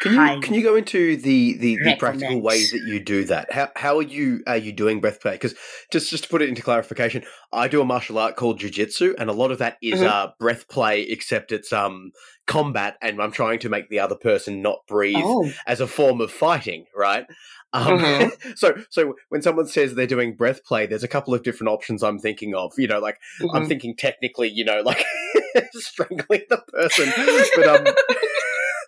Can 0.02 0.14
you 0.14 0.42
can 0.42 0.54
you 0.54 0.62
go 0.64 0.76
into 0.76 1.16
the 1.18 1.58
the, 1.58 1.78
the 1.78 1.96
practical 1.96 2.42
ways 2.42 2.72
that 2.72 2.82
you 2.84 3.04
do 3.04 3.24
that? 3.26 3.52
How 3.52 3.70
how 3.76 3.98
are 3.98 4.04
you 4.04 4.42
are 4.46 4.58
you 4.58 4.72
doing 4.72 5.02
breath 5.02 5.20
play? 5.22 5.34
Because 5.34 5.56
just 5.92 6.10
just 6.10 6.26
to 6.26 6.30
put 6.30 6.42
it 6.42 6.50
into 6.50 6.62
clarification, 6.62 7.24
I 7.52 7.68
do 7.68 7.82
a 7.82 7.86
martial 7.86 8.18
art 8.18 8.36
called 8.36 8.60
jujitsu, 8.60 9.16
and 9.18 9.30
a 9.30 9.34
lot 9.34 9.52
of 9.52 9.58
that 9.60 9.78
is 9.82 10.02
Mhm. 10.02 10.08
uh, 10.08 10.28
breath 10.40 10.68
play, 10.68 11.02
except 11.04 11.52
it's 11.52 11.74
um 11.74 12.12
combat, 12.46 12.98
and 13.02 13.22
I'm 13.22 13.32
trying 13.32 13.60
to 13.60 13.70
make 13.70 13.90
the 13.90 14.00
other 14.00 14.16
person 14.16 14.62
not 14.62 14.80
breathe 14.88 15.26
Oh, 15.26 15.50
as 15.66 15.82
a 15.82 15.88
form 15.88 16.22
of 16.22 16.32
fighting, 16.32 16.86
right? 16.96 17.26
Um, 17.74 18.00
Mhm. 18.00 18.32
so 18.56 18.76
so 18.90 19.16
when 19.30 19.42
someone 19.42 19.68
says 19.68 19.96
they're 19.96 20.08
doing 20.08 20.36
breath 20.36 20.64
play, 20.64 20.86
there's 20.86 21.04
a 21.04 21.08
couple 21.10 21.34
of 21.34 21.44
different 21.44 21.72
options 21.72 22.04
I'm 22.04 22.20
thinking 22.20 22.54
of. 22.54 22.74
You 22.78 22.88
know, 22.88 23.00
like 23.00 23.18
I'm 23.54 23.64
mhm. 23.64 23.68
thinking 23.68 23.96
technically, 23.98 24.50
you 24.50 24.64
know, 24.66 24.82
like 24.82 25.04
strangling 25.74 26.44
the 26.50 26.62
person. 26.72 27.12
But 27.56 27.68
um 27.68 27.86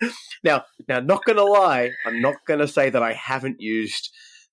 now 0.44 0.64
now 0.88 1.00
not 1.00 1.26
gonna 1.26 1.44
lie, 1.44 1.92
I'm 2.06 2.22
not 2.22 2.36
gonna 2.48 2.68
say 2.68 2.90
that 2.90 3.02
I 3.04 3.14
haven't 3.14 3.58
used 3.60 4.10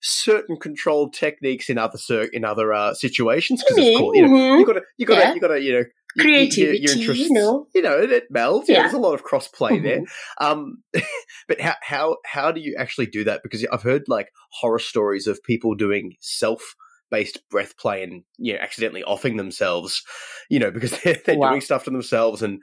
certain 0.06 0.56
controlled 0.58 1.14
techniques 1.14 1.70
in 1.70 1.78
other 1.78 1.98
in 2.32 2.44
other 2.44 2.72
uh, 2.74 2.92
situations 2.94 3.62
because 3.62 3.78
of 3.78 3.84
Mhm, 3.84 3.98
course 3.98 4.16
you 4.16 4.22
know 4.22 4.28
mhm. 4.28 4.58
you 4.60 4.66
gotta 4.66 4.82
you 4.98 5.06
gotta 5.06 5.20
Yeah. 5.22 5.34
you 5.34 5.40
gotta 5.40 5.60
you 5.62 5.72
know 5.72 5.78
you- 5.78 5.84
you- 6.16 6.22
Creativity, 6.22 6.78
your 6.80 6.92
interests, 6.92 7.24
you 7.24 7.32
know. 7.32 7.66
you 7.74 7.82
know 7.82 7.98
it, 7.98 8.12
it 8.12 8.24
melds 8.32 8.64
yeah. 8.68 8.74
Yeah. 8.76 8.82
there's 8.82 8.92
a 8.94 8.98
lot 8.98 9.14
of 9.14 9.22
cross 9.24 9.48
play 9.48 9.78
there 9.80 10.00
Mhm. 10.00 10.06
um 10.40 10.82
but 11.48 11.60
how 11.60 11.74
how 11.82 12.16
how 12.26 12.52
do 12.52 12.60
you 12.60 12.76
actually 12.78 13.06
do 13.06 13.24
that 13.24 13.40
because 13.42 13.64
I've 13.72 13.82
heard 13.82 14.02
like 14.06 14.28
horror 14.52 14.78
stories 14.78 15.26
of 15.26 15.42
people 15.42 15.74
doing 15.74 16.12
self 16.20 16.74
based 17.10 17.40
breath 17.50 17.76
play 17.78 18.02
and 18.02 18.22
you 18.38 18.52
know 18.52 18.58
accidentally 18.60 19.02
offing 19.04 19.38
themselves 19.38 20.02
you 20.50 20.58
know 20.58 20.70
because 20.70 20.92
they're, 21.02 21.20
they're 21.24 21.38
Wow. 21.38 21.48
doing 21.50 21.60
stuff 21.62 21.84
to 21.84 21.90
themselves 21.90 22.42
and 22.42 22.60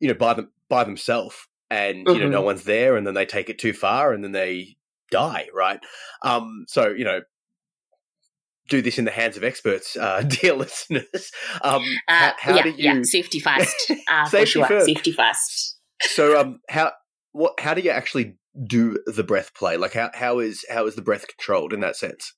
you 0.00 0.08
know 0.08 0.14
by 0.14 0.34
them 0.34 0.50
by 0.68 0.82
themselves 0.84 1.36
and 1.70 2.06
you 2.08 2.20
know 2.20 2.28
no 2.28 2.40
Mhm. 2.40 2.44
one's 2.44 2.64
there 2.64 2.96
and 2.96 3.06
then 3.06 3.14
they 3.14 3.26
take 3.26 3.48
it 3.48 3.58
too 3.58 3.72
far 3.72 4.12
and 4.12 4.22
then 4.22 4.32
they 4.32 4.76
die 5.10 5.46
right 5.54 5.80
um 6.22 6.64
so 6.68 6.88
you 6.88 7.04
know 7.04 7.20
do 8.68 8.80
this 8.80 8.98
in 8.98 9.04
the 9.04 9.10
hands 9.10 9.36
of 9.36 9.44
experts 9.44 9.96
uh 9.96 10.22
dear 10.26 10.54
listeners 10.54 11.30
um 11.62 11.82
Uh, 12.08 12.30
how, 12.30 12.34
how 12.38 12.56
yeah, 12.56 12.62
do 12.62 12.70
you 12.70 12.76
yeah, 12.78 13.02
safety 13.02 13.38
first. 13.40 13.92
Uh, 14.08 14.24
Safety 14.28 14.46
sure, 14.46 14.64
first. 14.66 14.86
safety 14.86 15.12
first. 15.12 15.78
so 16.02 16.40
um 16.40 16.60
how 16.68 16.92
what 17.32 17.58
how 17.60 17.74
do 17.74 17.80
you 17.80 17.90
actually 17.90 18.36
do 18.66 18.98
the 19.06 19.24
breath 19.24 19.52
play 19.54 19.76
like 19.76 19.92
how 19.94 20.10
how 20.14 20.38
is 20.38 20.64
how 20.70 20.86
is 20.86 20.94
the 20.94 21.02
breath 21.02 21.26
controlled 21.26 21.72
in 21.72 21.80
that 21.80 21.96
sense 21.96 22.34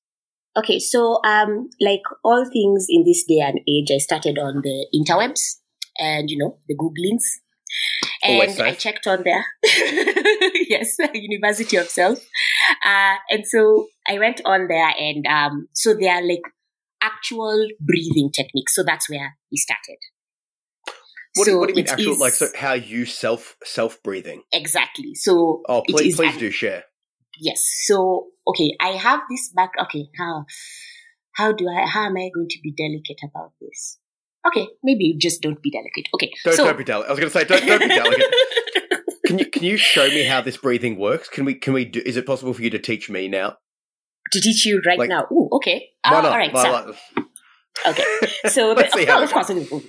Okay, 0.58 0.78
so 0.78 1.20
um, 1.22 1.68
like 1.82 2.00
all 2.24 2.46
things 2.50 2.86
in 2.88 3.04
this 3.04 3.24
day 3.28 3.40
and 3.40 3.60
age, 3.68 3.90
I 3.94 3.98
started 3.98 4.38
on 4.38 4.62
the 4.62 4.86
interwebs 4.94 5.56
and 5.98 6.30
you 6.30 6.38
know 6.38 6.56
the 6.66 6.74
googlings, 6.74 7.24
Always 8.28 8.58
and 8.58 8.68
I 8.68 8.74
checked 8.74 9.06
on 9.06 9.22
there. 9.24 9.44
yes, 9.64 10.96
University 11.14 11.76
of 11.76 11.88
Self, 11.88 12.18
uh, 12.84 13.16
and 13.30 13.46
so 13.46 13.88
I 14.08 14.18
went 14.18 14.40
on 14.44 14.68
there, 14.68 14.92
and 14.98 15.26
um, 15.26 15.68
so 15.72 15.94
they 15.94 16.08
are 16.08 16.22
like 16.22 16.42
actual 17.02 17.68
breathing 17.80 18.30
techniques. 18.34 18.74
So 18.74 18.82
that's 18.84 19.08
where 19.08 19.36
we 19.50 19.56
started. 19.56 19.98
what, 21.36 21.44
do, 21.44 21.58
what 21.58 21.66
do 21.68 21.72
you 21.72 21.76
mean 21.76 21.88
actual 21.88 22.18
like 22.18 22.32
so 22.32 22.48
how 22.56 22.72
you 22.72 23.04
self 23.04 23.56
self 23.64 24.02
breathing 24.02 24.42
exactly? 24.52 25.14
So 25.14 25.62
oh 25.68 25.82
please 25.88 26.14
is 26.14 26.16
please 26.16 26.34
an- 26.34 26.40
do 26.40 26.50
share 26.50 26.84
Yes. 27.38 27.62
So 27.84 28.28
okay, 28.48 28.76
I 28.80 28.90
have 28.90 29.20
this 29.30 29.52
back. 29.54 29.72
Okay, 29.82 30.08
how 30.18 30.46
how 31.32 31.52
do 31.52 31.68
I? 31.68 31.86
How 31.86 32.06
am 32.06 32.16
I 32.16 32.30
going 32.34 32.48
to 32.48 32.58
be 32.62 32.72
delicate 32.72 33.20
about 33.24 33.52
this? 33.60 33.98
Okay, 34.48 34.68
maybe 34.82 35.16
just 35.18 35.42
don't 35.42 35.60
be 35.62 35.70
delicate. 35.70 36.06
Okay, 36.14 36.32
don't, 36.44 36.54
so 36.54 36.64
don't 36.66 36.78
be 36.78 36.84
delicate 36.84 37.08
i 37.08 37.12
was 37.12 37.18
going 37.20 37.30
to 37.32 37.38
say 37.38 37.44
don't, 37.44 37.66
don't 37.66 37.80
be 37.80 37.88
delicate 37.88 38.24
can 39.26 39.38
you 39.38 39.46
can 39.46 39.62
you 39.64 39.76
show 39.76 40.06
me 40.08 40.24
how 40.24 40.40
this 40.40 40.56
breathing 40.56 40.98
works 40.98 41.28
can 41.28 41.44
we 41.44 41.54
can 41.54 41.72
we 41.72 41.84
do 41.84 42.00
is 42.06 42.16
it 42.16 42.26
possible 42.26 42.52
for 42.54 42.62
you 42.62 42.70
to 42.70 42.78
teach 42.78 43.10
me 43.10 43.28
now 43.28 43.56
to 44.32 44.40
teach 44.40 44.64
you 44.66 44.80
right 44.86 44.98
Like- 44.98 45.08
now. 45.08 45.26
Ooh, 45.32 45.48
okay. 45.52 45.88
why 46.02 46.18
Uh, 46.18 46.22
not 46.22 46.32
all 46.32 46.38
right. 46.38 46.56
So, 46.56 46.94
okay. 47.90 48.04
So 48.48 48.72
Let's 48.72 48.92
see 48.94 49.04
how 49.04 49.24
course, 49.26 49.50
it 49.50 49.58
of 49.58 49.68
course. 49.70 49.88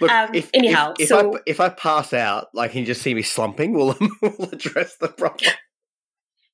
Look, 0.00 0.10
Um, 0.10 0.34
if, 0.34 0.50
anyhow, 0.54 0.92
if, 0.98 1.02
if 1.02 1.08
so- 1.08 1.36
I 1.36 1.40
if 1.46 1.60
I 1.60 1.68
pass 1.68 2.12
out, 2.12 2.48
like, 2.54 2.70
and 2.70 2.80
you 2.80 2.86
just 2.86 3.02
see 3.02 3.14
me 3.14 3.22
slumping, 3.22 3.74
we'll 3.74 3.96
we'll 4.22 4.48
address 4.50 4.96
the 4.96 5.08
problem. 5.08 5.52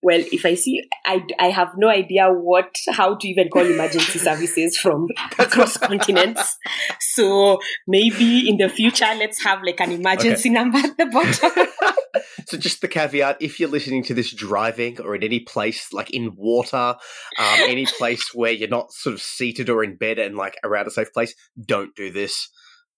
Well, 0.06 0.22
if 0.30 0.46
I 0.46 0.54
see, 0.54 0.88
I, 1.04 1.26
I 1.40 1.46
have 1.46 1.72
no 1.76 1.88
idea 1.88 2.28
what 2.28 2.76
how 2.92 3.16
to 3.16 3.26
even 3.26 3.48
call 3.48 3.66
emergency 3.66 4.20
services 4.20 4.78
from 4.78 5.08
across 5.40 5.76
continents. 5.78 6.58
So 7.00 7.58
maybe 7.88 8.48
in 8.48 8.56
the 8.56 8.68
future, 8.68 9.12
let's 9.18 9.42
have 9.42 9.64
like 9.64 9.80
an 9.80 9.90
emergency 9.90 10.50
number 10.50 10.78
at 10.78 10.96
the 10.96 11.06
bottom. 11.06 11.92
So, 12.46 12.56
just 12.56 12.80
the 12.80 12.88
caveat: 12.88 13.38
if 13.40 13.60
you're 13.60 13.68
listening 13.68 14.02
to 14.04 14.14
this 14.14 14.32
driving 14.32 15.00
or 15.00 15.16
in 15.16 15.22
any 15.22 15.40
place 15.40 15.92
like 15.92 16.10
in 16.10 16.34
water, 16.34 16.76
um, 16.76 16.96
any 17.38 17.84
place 17.84 18.30
where 18.32 18.52
you're 18.52 18.68
not 18.68 18.92
sort 18.92 19.14
of 19.14 19.20
seated 19.20 19.68
or 19.68 19.84
in 19.84 19.96
bed 19.96 20.18
and 20.18 20.34
like 20.34 20.56
around 20.64 20.86
a 20.86 20.90
safe 20.90 21.12
place, 21.12 21.34
don't 21.60 21.94
do 21.94 22.10
this. 22.10 22.48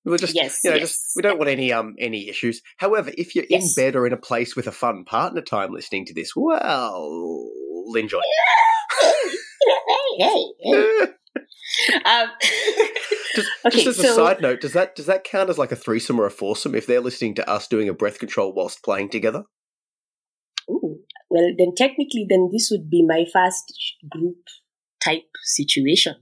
We're 0.04 0.18
just, 0.18 0.34
Yes, 0.34 0.60
you 0.64 0.70
know, 0.70 0.76
yes. 0.76 0.88
just 0.90 1.12
we 1.16 1.22
don't 1.22 1.38
want 1.38 1.50
any 1.50 1.72
um 1.72 1.94
any 1.98 2.28
issues. 2.28 2.62
However, 2.78 3.10
if 3.18 3.34
you're 3.34 3.44
Yes. 3.48 3.76
in 3.76 3.82
bed 3.82 3.96
or 3.96 4.06
in 4.06 4.12
a 4.12 4.16
place 4.18 4.56
with 4.56 4.66
a 4.66 4.72
fun 4.72 5.04
partner 5.04 5.42
time 5.42 5.72
listening 5.72 6.06
to 6.06 6.14
this, 6.14 6.32
well, 6.34 7.50
enjoy. 7.96 8.20
hey, 10.18 10.42
hey. 10.62 11.06
Um, 12.04 12.28
Just, 13.36 13.50
okay, 13.66 13.84
just 13.84 13.98
as 14.00 14.04
a 14.04 14.14
side 14.14 14.40
note, 14.40 14.60
does 14.60 14.72
that 14.72 14.96
does 14.96 15.06
that 15.06 15.22
count 15.22 15.48
as 15.50 15.58
like 15.58 15.70
a 15.70 15.76
threesome 15.76 16.18
or 16.18 16.26
a 16.26 16.30
foursome 16.30 16.74
if 16.74 16.86
they're 16.86 17.00
listening 17.00 17.34
to 17.34 17.48
us 17.48 17.68
doing 17.68 17.88
a 17.88 17.92
breath 17.94 18.18
control 18.18 18.52
whilst 18.52 18.82
playing 18.82 19.10
together? 19.10 19.44
ooh, 20.68 20.98
well, 21.30 21.54
then 21.56 21.74
technically, 21.76 22.26
then 22.28 22.48
this 22.52 22.68
would 22.72 22.90
be 22.90 23.04
my 23.06 23.24
first 23.32 23.72
group 24.10 24.38
type 25.04 25.24
situation. 25.44 26.14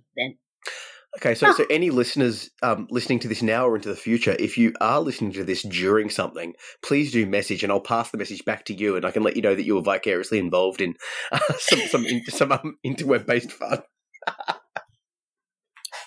Okay, 1.17 1.35
so 1.35 1.51
so 1.53 1.65
any 1.71 1.91
listeners 1.91 2.51
um, 2.63 2.87
listening 2.91 3.19
to 3.21 3.29
this 3.29 3.43
now 3.43 3.67
or 3.67 3.77
into 3.77 3.89
the 3.89 3.97
future, 3.97 4.37
if 4.39 4.59
you 4.59 4.75
are 4.81 5.01
listening 5.01 5.33
to 5.33 5.45
this 5.45 5.63
during 5.63 6.11
something, 6.11 6.55
please 6.83 7.11
do 7.11 7.27
message, 7.27 7.63
and 7.63 7.73
I'll 7.73 7.81
pass 7.81 8.11
the 8.11 8.19
message 8.19 8.45
back 8.45 8.67
to 8.67 8.75
you, 8.75 8.97
and 8.97 9.05
I 9.07 9.11
can 9.11 9.23
let 9.23 9.35
you 9.35 9.43
know 9.43 9.55
that 9.55 9.65
you 9.65 9.77
were 9.77 9.83
vicariously 9.83 10.39
involved 10.39 10.83
in 10.83 10.95
uh, 11.33 11.39
some 11.59 11.81
some 11.89 12.07
in, 12.07 12.23
some 12.27 12.53
um, 12.53 12.77
interweb 12.85 13.25
based 13.25 13.51
fun. 13.51 13.83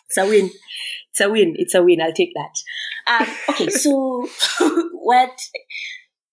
it's 0.07 0.18
a 0.18 0.26
win. 0.28 0.51
It's 1.10 1.22
a 1.22 1.30
win. 1.30 1.55
It's 1.57 1.74
a 1.74 1.84
win. 1.84 2.01
I'll 2.01 2.14
take 2.14 2.34
that. 2.36 3.22
Um, 3.22 3.28
okay, 3.49 3.70
so 3.70 4.28
what? 4.93 5.41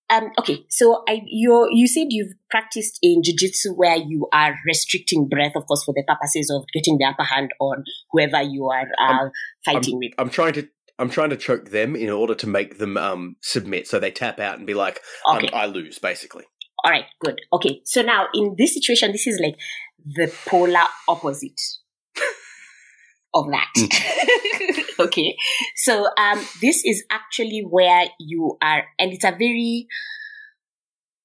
Um, 0.09 0.31
okay, 0.39 0.65
so 0.71 1.03
I 1.09 1.21
you 1.27 1.69
you 1.73 1.89
said 1.89 2.07
you've 2.11 2.33
practiced 2.49 2.99
in 3.03 3.23
jiu-jitsu 3.25 3.73
where 3.75 3.97
you 3.97 4.29
are 4.33 4.55
restricting 4.65 5.29
breath, 5.29 5.53
of 5.57 5.67
course, 5.67 5.83
for 5.85 5.93
the 5.97 6.05
purposes 6.07 6.49
of 6.51 6.65
getting 6.73 6.99
the 6.99 7.05
upper 7.07 7.25
hand 7.25 7.51
on 7.61 7.83
whoever 8.13 8.41
you 8.41 8.67
are 8.69 8.87
uh, 9.03 9.29
fighting 9.65 9.99
with. 9.99 10.13
I'm 10.19 10.31
trying 10.31 10.53
to 10.55 10.69
I'm 10.99 11.11
trying 11.11 11.31
to 11.31 11.37
choke 11.37 11.71
them 11.71 11.97
in 11.97 12.09
order 12.09 12.35
to 12.37 12.47
make 12.47 12.79
them 12.79 12.97
um, 12.97 13.37
submit, 13.43 13.89
so 13.89 13.99
they 13.99 14.13
tap 14.13 14.39
out 14.39 14.59
and 14.59 14.67
be 14.67 14.75
like, 14.75 15.01
I'm- 15.27 15.39
Okay. 15.45 15.51
"I 15.53 15.67
lose," 15.67 15.99
basically. 15.99 16.45
All 16.85 16.91
right, 16.93 17.07
good. 17.21 17.41
Okay, 17.53 17.81
so 17.85 18.03
now 18.03 18.27
in 18.33 18.55
this 18.57 18.75
situation, 18.75 19.11
this 19.11 19.27
is 19.27 19.41
like 19.41 19.57
the 20.05 20.33
polar 20.47 20.85
opposite 21.09 21.61
of 23.35 23.47
that. 23.51 24.85
okay, 25.01 25.37
so 25.75 26.09
um, 26.19 26.45
this 26.61 26.83
is 26.85 27.05
actually 27.11 27.67
where 27.69 28.07
you 28.19 28.57
are, 28.63 28.85
and 28.99 29.13
it's 29.13 29.25
a 29.25 29.33
very. 29.33 29.87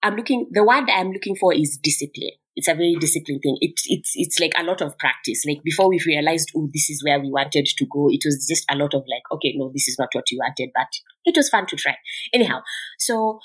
I'm 0.04 0.16
looking. 0.16 0.48
The 0.52 0.64
word 0.64 0.90
I'm 0.90 1.12
looking 1.12 1.36
for 1.36 1.54
is 1.54 1.78
discipline. 1.82 2.32
It's 2.56 2.68
a 2.68 2.74
very 2.74 2.96
disciplined 3.00 3.42
thing. 3.44 3.58
It, 3.62 3.80
it's 3.86 4.12
it's 4.16 4.40
like 4.40 4.52
a 4.58 4.64
lot 4.64 4.82
of 4.82 4.98
practice. 4.98 5.44
Like 5.48 5.64
before 5.64 5.90
we 5.90 6.02
realized, 6.06 6.52
oh, 6.56 6.70
this 6.74 6.90
is 6.90 7.04
where 7.04 7.20
we 7.20 7.32
wanted 7.32 7.66
to 7.66 7.86
go. 7.86 8.10
It 8.10 8.22
was 8.26 8.46
just 8.50 8.66
a 8.70 8.76
lot 8.76 8.94
of 8.94 9.02
like, 9.02 9.24
okay, 9.32 9.54
no, 9.56 9.72
this 9.74 9.88
is 9.88 9.98
not 9.98 10.10
what 10.12 10.30
you 10.32 10.40
wanted, 10.40 10.72
but 10.74 10.88
it 11.26 11.38
was 11.38 11.50
fun 11.50 11.66
to 11.68 11.76
try. 11.76 11.96
Anyhow, 12.34 12.62
so 12.98 13.40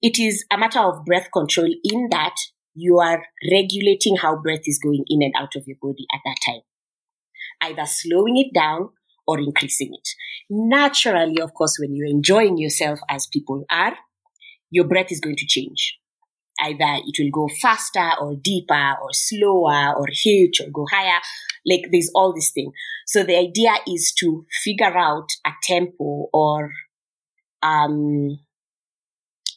it 0.00 0.18
is 0.18 0.44
a 0.50 0.58
matter 0.58 0.80
of 0.80 1.04
breath 1.04 1.28
control 1.32 1.70
in 1.82 2.08
that 2.10 2.34
you 2.74 2.98
are 2.98 3.24
regulating 3.50 4.16
how 4.16 4.36
breath 4.36 4.62
is 4.64 4.80
going 4.82 5.04
in 5.08 5.22
and 5.22 5.34
out 5.36 5.54
of 5.56 5.64
your 5.66 5.76
body 5.80 6.06
at 6.14 6.20
that 6.24 6.36
time, 6.46 6.62
either 7.62 7.86
slowing 7.86 8.36
it 8.36 8.54
down 8.54 8.90
or 9.26 9.38
increasing 9.38 9.90
it. 9.92 10.08
Naturally, 10.50 11.40
of 11.40 11.54
course, 11.54 11.76
when 11.78 11.94
you're 11.94 12.06
enjoying 12.06 12.58
yourself 12.58 12.98
as 13.08 13.26
people 13.32 13.64
are, 13.70 13.96
your 14.70 14.86
breath 14.86 15.10
is 15.10 15.20
going 15.20 15.36
to 15.36 15.46
change. 15.46 15.98
Either 16.60 17.00
it 17.06 17.16
will 17.18 17.30
go 17.30 17.48
faster 17.60 18.10
or 18.20 18.36
deeper 18.36 18.94
or 19.02 19.08
slower 19.12 19.94
or 19.96 20.06
huge 20.10 20.60
or 20.60 20.70
go 20.70 20.86
higher. 20.90 21.20
Like 21.66 21.86
there's 21.90 22.10
all 22.14 22.32
this 22.34 22.50
thing. 22.52 22.72
So 23.06 23.22
the 23.22 23.36
idea 23.36 23.74
is 23.86 24.12
to 24.18 24.46
figure 24.62 24.96
out 24.96 25.28
a 25.46 25.50
tempo 25.62 26.28
or, 26.32 26.70
um, 27.62 28.38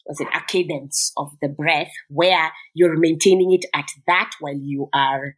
was 0.06 0.20
it 0.20 0.28
a 0.36 0.42
cadence 0.48 1.12
of 1.18 1.32
the 1.42 1.48
breath 1.48 1.92
where 2.10 2.52
you're 2.74 2.98
maintaining 2.98 3.54
it 3.54 3.66
at 3.74 3.88
that 4.08 4.32
while 4.40 4.58
you 4.58 4.88
are 4.94 5.36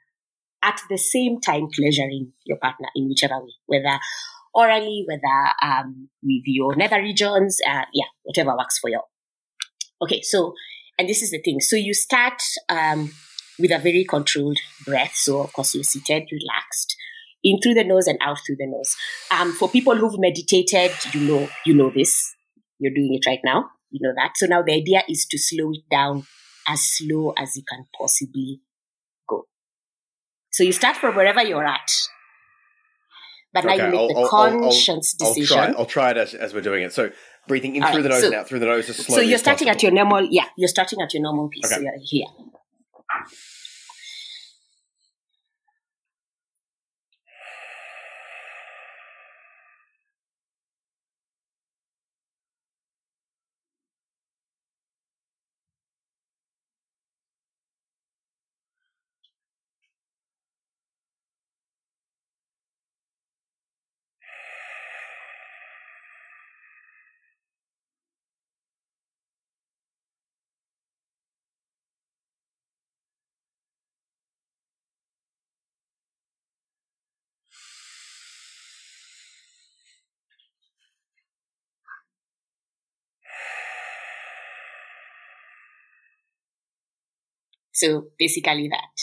at 0.68 0.82
the 0.90 0.98
same 0.98 1.40
time 1.40 1.68
pleasuring 1.74 2.34
your 2.46 2.58
partner 2.58 2.90
in 2.96 3.08
whichever 3.08 3.40
way, 3.40 3.54
whether 3.68 4.00
orally, 4.54 5.06
whether 5.08 5.52
um, 5.64 6.10
with 6.22 6.44
your 6.46 6.76
nether 6.76 7.02
regions, 7.02 7.60
uh, 7.66 7.86
yeah, 7.94 8.06
whatever 8.24 8.56
works 8.58 8.80
for 8.80 8.90
you. 8.90 9.00
Okay, 10.02 10.22
so, 10.22 10.54
and 11.00 11.08
this 11.08 11.22
is 11.22 11.32
the 11.32 11.42
thing. 11.42 11.60
So 11.62 11.76
you 11.76 11.94
start 11.94 12.42
um, 12.70 13.14
with 13.58 13.72
a 13.72 13.80
very 13.80 14.04
controlled 14.04 14.60
breath. 14.86 15.14
So, 15.16 15.42
of 15.42 15.54
course, 15.54 15.74
you're 15.74 15.84
seated, 15.84 16.28
relaxed, 16.32 16.96
in 17.44 17.60
through 17.62 17.76
the 17.76 17.84
nose 17.84 18.08
and 18.08 18.20
out 18.22 18.40
through 18.46 18.58
the 18.58 18.68
nose. 18.68 18.96
Um, 19.32 19.54
for 19.54 19.70
people 19.70 19.96
who've 19.96 20.20
meditated, 20.20 20.92
you 21.14 21.22
know, 21.22 21.48
you 21.66 21.74
know 21.74 21.90
this. 21.90 22.34
You're 22.80 22.94
doing 22.94 23.14
it 23.14 23.28
right 23.28 23.40
now. 23.44 23.70
You 23.90 24.00
know 24.04 24.14
that. 24.16 24.34
So 24.36 24.46
now 24.48 24.62
the 24.62 24.74
idea 24.74 25.04
is 25.08 25.26
to 25.32 25.38
slow 25.38 25.72
it 25.72 25.90
down 25.90 26.26
as 26.68 26.84
slow 26.84 27.34
as 27.38 27.56
you 27.56 27.64
can 27.68 27.86
possibly. 27.98 28.60
So 30.58 30.64
you 30.64 30.72
start 30.72 30.98
from 30.98 31.16
wherever 31.16 31.44
you're 31.44 31.64
at. 31.64 31.92
But 33.54 33.66
now 33.66 33.74
you 33.76 33.84
make 33.92 33.94
I'll- 33.94 34.08
the 34.08 34.14
I'll- 34.16 34.24
I'll- 34.24 34.60
conscious 34.60 35.16
I'll 35.22 35.36
decision. 35.36 35.56
try, 35.56 35.68
I'll 35.78 35.86
try 35.86 36.10
it 36.10 36.18
as, 36.18 36.34
as 36.34 36.52
we're 36.56 36.62
doing 36.62 36.82
it. 36.82 36.92
So 36.94 37.12
breathing 37.48 37.76
in 37.76 37.84
All 37.84 37.90
through 37.92 37.98
right, 37.98 38.04
the 38.04 38.10
nose 38.10 38.22
so- 38.22 38.26
and 38.26 38.36
out 38.38 38.48
through 38.48 38.60
the 38.62 38.66
nose 38.66 38.90
as 38.90 39.06
so 39.06 39.22
you're 39.22 39.38
starting 39.38 39.70
at 39.70 39.84
your 39.84 39.92
normal, 39.92 40.28
yeah, 40.32 40.46
you're 40.58 40.68
starting 40.68 41.00
at 41.00 41.14
your 41.14 41.22
normal. 41.22 41.52
So 41.62 41.76
Okay. 41.76 41.84
you're 41.84 41.94
here. 42.02 42.26
So 87.78 88.08
basically 88.18 88.70
that. 88.70 88.96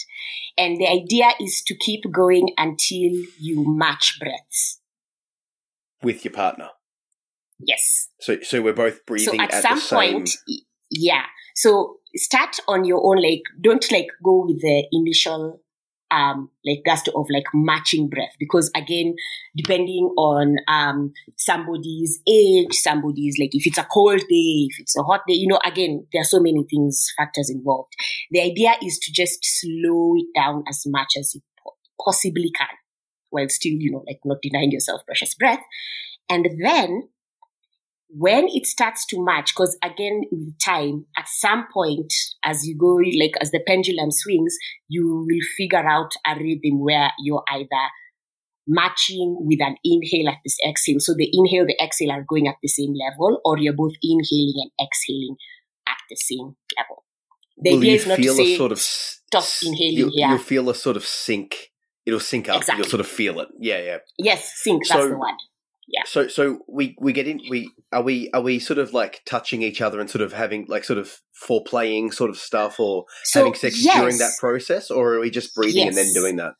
And 0.56 0.78
the 0.78 0.88
idea 0.88 1.30
is 1.40 1.62
to 1.66 1.74
keep 1.76 2.02
going 2.12 2.50
until 2.58 3.12
you 3.38 3.64
match 3.66 4.18
breaths. 4.20 4.80
with 6.02 6.24
your 6.24 6.32
partner. 6.32 6.68
Yes. 7.58 8.08
So 8.20 8.38
so 8.42 8.60
we're 8.62 8.74
both 8.74 9.04
breathing 9.06 9.38
so 9.38 9.42
at, 9.42 9.54
at 9.54 9.62
some 9.62 9.76
the 9.76 9.80
same. 9.80 10.12
point, 10.12 10.30
yeah. 10.90 11.24
So 11.54 11.96
start 12.14 12.56
on 12.68 12.84
your 12.84 13.00
own. 13.04 13.22
Like, 13.22 13.42
don't 13.60 13.90
like 13.90 14.08
go 14.22 14.44
with 14.46 14.60
the 14.60 14.86
initial, 14.92 15.60
um, 16.14 16.50
like 16.64 16.82
gust 16.86 17.08
of 17.14 17.26
like 17.32 17.44
matching 17.52 18.08
breath 18.08 18.34
because 18.38 18.70
again, 18.76 19.14
depending 19.56 20.12
on 20.16 20.56
um 20.68 21.12
somebody's 21.36 22.20
age, 22.28 22.72
somebody's 22.72 23.36
like 23.38 23.50
if 23.52 23.66
it's 23.66 23.78
a 23.78 23.86
cold 23.92 24.20
day, 24.20 24.68
if 24.70 24.80
it's 24.80 24.96
a 24.96 25.02
hot 25.02 25.20
day, 25.26 25.34
you 25.34 25.48
know, 25.48 25.58
again, 25.64 26.06
there 26.12 26.22
are 26.22 26.26
so 26.26 26.40
many 26.40 26.64
things 26.70 27.12
factors 27.16 27.50
involved. 27.50 27.92
The 28.30 28.40
idea 28.40 28.74
is 28.82 28.98
to 29.00 29.12
just 29.12 29.38
slow 29.42 30.14
it 30.16 30.26
down 30.34 30.64
as 30.68 30.82
much 30.86 31.14
as 31.18 31.34
you 31.34 31.40
possibly 32.04 32.50
can, 32.56 32.68
while 33.30 33.48
still, 33.48 33.74
you 33.78 33.90
know, 33.90 34.04
like 34.06 34.20
not 34.24 34.38
denying 34.42 34.70
yourself 34.70 35.02
precious 35.06 35.34
breath, 35.34 35.62
and 36.28 36.46
then 36.62 37.08
when 38.08 38.46
it 38.48 38.66
starts 38.66 39.06
to 39.06 39.24
match, 39.24 39.52
because 39.54 39.76
again, 39.82 40.22
with 40.30 40.58
time, 40.64 41.06
at 41.16 41.26
some 41.28 41.66
point, 41.72 42.12
as 42.44 42.66
you 42.66 42.76
go, 42.78 42.94
like 43.18 43.34
as 43.40 43.50
the 43.50 43.60
pendulum 43.66 44.10
swings, 44.10 44.56
you 44.88 45.26
will 45.26 45.46
figure 45.56 45.86
out 45.86 46.10
a 46.26 46.34
rhythm 46.38 46.80
where 46.80 47.10
you're 47.18 47.44
either 47.50 47.88
matching 48.66 49.36
with 49.40 49.60
an 49.60 49.76
inhale 49.84 50.28
at 50.28 50.38
this 50.44 50.56
exhale. 50.66 51.00
So 51.00 51.14
the 51.14 51.28
inhale, 51.32 51.66
the 51.66 51.76
exhale 51.82 52.12
are 52.12 52.24
going 52.26 52.48
at 52.48 52.56
the 52.62 52.68
same 52.68 52.94
level, 52.94 53.40
or 53.44 53.58
you're 53.58 53.74
both 53.74 53.94
inhaling 54.02 54.54
and 54.56 54.70
exhaling 54.86 55.36
at 55.88 55.98
the 56.08 56.16
same 56.16 56.56
level. 56.78 57.04
The 57.56 57.70
will 57.70 57.78
idea 57.78 57.94
is 57.94 58.06
not 58.06 58.16
to 58.16 58.22
feel 58.22 58.34
say, 58.34 58.54
a 58.54 58.56
sort 58.56 58.72
of 58.72 58.78
stop 58.80 59.44
inhaling 59.64 59.96
You'll, 59.96 60.10
here. 60.12 60.28
you'll 60.28 60.38
feel 60.38 60.70
a 60.70 60.74
sort 60.74 60.96
of 60.96 61.04
sync. 61.04 61.72
It'll 62.06 62.20
sync 62.20 62.48
up. 62.48 62.58
Exactly. 62.58 62.82
You'll 62.82 62.90
sort 62.90 63.00
of 63.00 63.06
feel 63.06 63.40
it. 63.40 63.48
Yeah, 63.58 63.80
yeah. 63.80 63.98
yes, 64.18 64.52
sync, 64.56 64.86
that's 64.88 65.08
the 65.08 65.16
word. 65.16 65.34
So 66.06 66.28
so 66.28 66.60
we 66.68 66.96
we 67.00 67.12
get 67.12 67.28
in. 67.28 67.40
We 67.50 67.70
are 67.92 68.02
we 68.02 68.30
are 68.32 68.40
we 68.40 68.58
sort 68.58 68.78
of 68.78 68.92
like 68.92 69.22
touching 69.26 69.62
each 69.62 69.80
other 69.80 70.00
and 70.00 70.08
sort 70.08 70.22
of 70.22 70.32
having 70.32 70.66
like 70.68 70.84
sort 70.84 70.98
of 70.98 71.20
foreplaying 71.46 72.12
sort 72.12 72.30
of 72.30 72.38
stuff 72.38 72.80
or 72.80 73.04
So, 73.24 73.40
having 73.40 73.54
sex 73.54 73.84
yes. 73.84 73.96
during 73.96 74.18
that 74.18 74.32
process, 74.40 74.90
or 74.90 75.14
are 75.14 75.20
we 75.20 75.30
just 75.30 75.54
breathing 75.54 75.88
and 75.88 75.96
then 75.96 76.12
doing 76.14 76.36
that? 76.36 76.54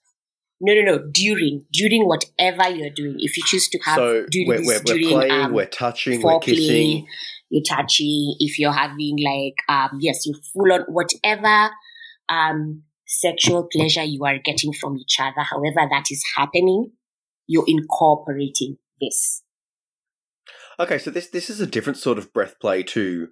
No, 0.61 0.73
no, 0.75 0.83
no. 0.83 0.99
During, 1.13 1.65
during 1.73 2.07
whatever 2.07 2.71
you're 2.71 2.91
doing. 2.91 3.17
If 3.19 3.37
you 3.37 3.43
choose 3.45 3.69
to 3.69 3.79
have 3.85 3.97
so 3.97 4.27
during 4.31 4.49
we're, 4.49 4.63
we're, 4.65 4.81
we're 4.87 5.09
playing, 5.11 5.33
um, 5.33 5.53
we're 5.53 5.67
touching, 5.67 6.23
we're 6.23 6.39
kissing. 6.39 7.07
you're 7.51 7.63
touching. 7.69 8.37
If 8.39 8.59
you're 8.59 8.73
having 8.73 9.19
like, 9.23 9.57
um, 9.69 9.99
yes, 10.01 10.25
you 10.27 10.35
full 10.53 10.73
on 10.73 10.83
whatever 10.89 11.71
um 12.31 12.83
sexual 13.07 13.69
pleasure 13.71 14.03
you 14.03 14.25
are 14.25 14.39
getting 14.43 14.73
from 14.73 14.97
each 14.97 15.19
other. 15.21 15.43
However, 15.43 15.89
that 15.91 16.07
is 16.11 16.25
happening, 16.37 16.93
you're 17.47 17.65
incorporating 17.67 18.79
this. 19.05 19.43
Okay, 20.79 20.99
so 20.99 21.11
this 21.11 21.29
this 21.29 21.51
is 21.51 21.61
a 21.61 21.67
different 21.67 21.99
sort 21.99 22.19
of 22.19 22.33
breath 22.33 22.59
play 22.61 22.83
to 22.83 23.29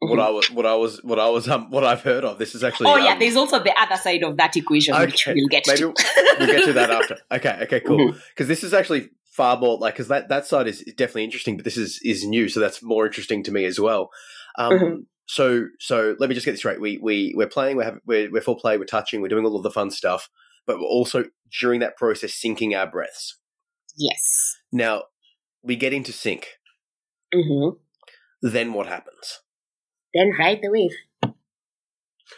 what 0.00 0.18
Mhm. 0.18 0.22
I 0.26 0.30
was 0.30 0.50
what 0.50 0.66
I 0.66 0.74
was 0.74 1.02
what 1.04 1.18
I 1.18 1.28
was 1.28 1.48
um 1.48 1.70
what 1.70 1.84
I've 1.84 2.02
heard 2.02 2.24
of. 2.24 2.38
This 2.38 2.54
is 2.54 2.64
actually 2.64 2.90
oh 2.90 2.96
yeah, 2.96 3.12
um, 3.12 3.18
there's 3.18 3.36
also 3.36 3.62
the 3.62 3.74
other 3.78 3.96
side 3.96 4.22
of 4.22 4.36
that 4.38 4.56
equation, 4.56 4.98
which 4.98 5.26
Okay, 5.28 5.34
we'll 5.38 5.48
get 5.48 5.64
maybe 5.66 5.78
to. 5.80 5.94
we'll 6.38 6.46
get 6.46 6.64
to 6.64 6.72
that 6.74 6.90
after. 6.98 7.16
Okay, 7.30 7.58
okay, 7.62 7.80
cool. 7.80 8.14
Because 8.30 8.48
this 8.48 8.64
is 8.64 8.72
actually 8.74 9.10
far 9.30 9.56
more 9.58 9.78
like 9.78 9.94
because 9.94 10.08
that 10.08 10.28
that 10.28 10.46
side 10.46 10.66
is 10.66 10.80
definitely 10.96 11.24
interesting, 11.24 11.56
but 11.56 11.64
this 11.64 11.76
is 11.76 12.00
is 12.02 12.24
new, 12.24 12.48
so 12.48 12.60
that's 12.60 12.82
more 12.82 13.06
interesting 13.06 13.42
to 13.44 13.52
me 13.52 13.64
as 13.64 13.78
well. 13.78 14.10
Um, 14.58 14.72
Mhm. 14.72 14.96
So 15.26 15.66
so 15.80 16.16
let 16.18 16.28
me 16.28 16.34
just 16.34 16.44
get 16.44 16.52
this 16.52 16.64
right. 16.66 16.80
We 16.80 16.98
we 16.98 17.32
we're 17.36 17.46
playing. 17.48 17.76
We're 17.76 17.84
having, 17.84 18.00
we're 18.06 18.30
we're 18.30 18.42
full 18.42 18.56
play. 18.56 18.76
We're 18.78 18.84
touching. 18.84 19.20
We're 19.22 19.28
doing 19.28 19.46
all 19.46 19.56
of 19.56 19.62
the 19.62 19.70
fun 19.70 19.90
stuff, 19.90 20.28
but 20.66 20.78
we're 20.78 20.84
also 20.86 21.24
during 21.60 21.80
that 21.80 21.96
process 21.96 22.32
syncing 22.32 22.76
our 22.78 22.86
breaths. 22.86 23.38
Yes. 23.96 24.56
Now 24.72 25.04
we 25.62 25.76
get 25.76 25.92
into 25.92 26.12
sync. 26.12 26.46
hmm 27.32 27.70
Then 28.42 28.72
what 28.72 28.86
happens? 28.86 29.40
Then 30.14 30.32
ride 30.38 30.60
the 30.62 30.70
wave. 30.70 31.34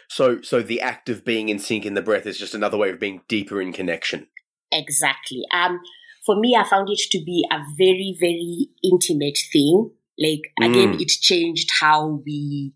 So 0.09 0.41
so 0.41 0.61
the 0.61 0.81
act 0.81 1.09
of 1.09 1.23
being 1.25 1.49
in 1.49 1.59
sync 1.59 1.85
in 1.85 1.93
the 1.93 2.01
breath 2.01 2.25
is 2.25 2.37
just 2.37 2.53
another 2.55 2.77
way 2.77 2.89
of 2.89 2.99
being 2.99 3.21
deeper 3.27 3.61
in 3.61 3.73
connection. 3.73 4.27
Exactly. 4.71 5.43
Um, 5.53 5.79
for 6.25 6.35
me, 6.39 6.55
I 6.55 6.67
found 6.67 6.89
it 6.89 6.99
to 7.11 7.23
be 7.23 7.45
a 7.51 7.59
very, 7.77 8.15
very 8.19 8.67
intimate 8.83 9.37
thing. 9.51 9.91
Like 10.19 10.41
again, 10.61 10.93
Mm. 10.97 11.01
it 11.01 11.09
changed 11.09 11.69
how 11.79 12.21
we 12.25 12.73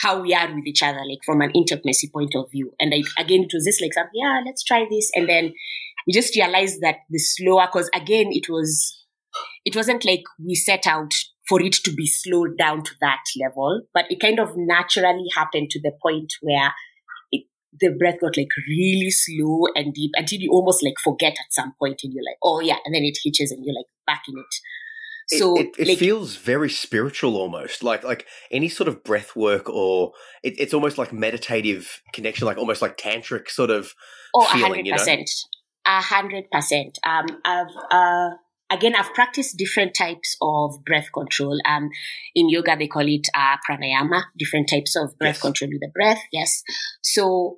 how 0.00 0.20
we 0.20 0.32
are 0.34 0.54
with 0.54 0.66
each 0.66 0.82
other, 0.82 1.00
like 1.08 1.18
from 1.24 1.40
an 1.40 1.50
intimacy 1.52 2.08
point 2.12 2.34
of 2.36 2.50
view. 2.50 2.72
And 2.78 2.92
I, 2.94 3.02
again, 3.20 3.44
it 3.44 3.52
was 3.52 3.64
just 3.64 3.80
like 3.82 3.92
yeah, 4.14 4.42
let's 4.44 4.62
try 4.62 4.86
this, 4.90 5.10
and 5.14 5.28
then 5.28 5.54
we 6.08 6.14
just 6.14 6.34
realized 6.34 6.80
that 6.80 6.96
the 7.10 7.18
slower, 7.18 7.66
because 7.66 7.90
again, 7.94 8.28
it 8.30 8.48
was 8.48 9.04
it 9.66 9.76
wasn't 9.76 10.06
like 10.06 10.22
we 10.42 10.54
set 10.54 10.86
out 10.86 11.12
for 11.46 11.60
it 11.60 11.74
to 11.74 11.92
be 11.92 12.06
slowed 12.06 12.56
down 12.56 12.82
to 12.82 12.92
that 13.02 13.22
level, 13.38 13.82
but 13.92 14.06
it 14.08 14.18
kind 14.18 14.40
of 14.40 14.52
naturally 14.56 15.26
happened 15.36 15.68
to 15.70 15.80
the 15.82 15.92
point 16.02 16.32
where 16.40 16.72
it 17.30 17.44
the 17.78 17.90
breath 17.98 18.20
got 18.22 18.38
like 18.38 18.48
really 18.66 19.10
slow 19.10 19.66
and 19.74 19.92
deep 19.92 20.12
until 20.14 20.40
you 20.40 20.50
almost 20.50 20.82
like 20.82 20.94
forget 21.04 21.32
at 21.34 21.52
some 21.52 21.74
point 21.78 22.00
and 22.02 22.14
you're 22.14 22.24
like, 22.24 22.38
oh 22.42 22.60
yeah, 22.60 22.76
and 22.86 22.94
then 22.94 23.04
it 23.04 23.18
hitches 23.22 23.52
and 23.52 23.62
you're 23.62 23.74
like 23.74 23.86
back 24.06 24.22
in 24.28 24.38
it. 24.38 25.38
So 25.38 25.56
it, 25.58 25.66
it, 25.66 25.80
it 25.80 25.88
like, 25.88 25.98
feels 25.98 26.36
very 26.36 26.70
spiritual 26.70 27.36
almost 27.36 27.82
like 27.82 28.02
like 28.02 28.26
any 28.50 28.70
sort 28.70 28.88
of 28.88 29.04
breath 29.04 29.36
work 29.36 29.68
or 29.68 30.12
it, 30.42 30.58
it's 30.58 30.72
almost 30.72 30.96
like 30.96 31.12
meditative 31.12 32.00
connection 32.14 32.46
like 32.46 32.56
almost 32.56 32.80
like 32.80 32.96
tantric 32.96 33.50
sort 33.50 33.68
of 33.68 33.92
oh, 34.34 34.46
feeling 34.46 34.62
hundred 34.62 34.86
you 34.86 34.92
know 34.92 35.24
a 35.88 36.00
hundred 36.02 36.50
percent. 36.52 36.98
Um, 37.06 37.26
I've 37.44 37.74
uh 37.90 38.30
again 38.70 38.94
I've 38.94 39.14
practiced 39.14 39.56
different 39.56 39.94
types 39.96 40.36
of 40.42 40.84
breath 40.84 41.08
control. 41.14 41.58
Um, 41.66 41.88
in 42.34 42.48
yoga 42.50 42.76
they 42.78 42.86
call 42.88 43.06
it 43.08 43.26
uh, 43.34 43.56
pranayama, 43.68 44.22
different 44.38 44.68
types 44.68 44.94
of 44.96 45.18
breath 45.18 45.36
Yes. 45.36 45.40
control 45.42 45.70
with 45.70 45.80
the 45.80 45.90
breath. 45.94 46.20
Yes, 46.32 46.62
so. 47.02 47.56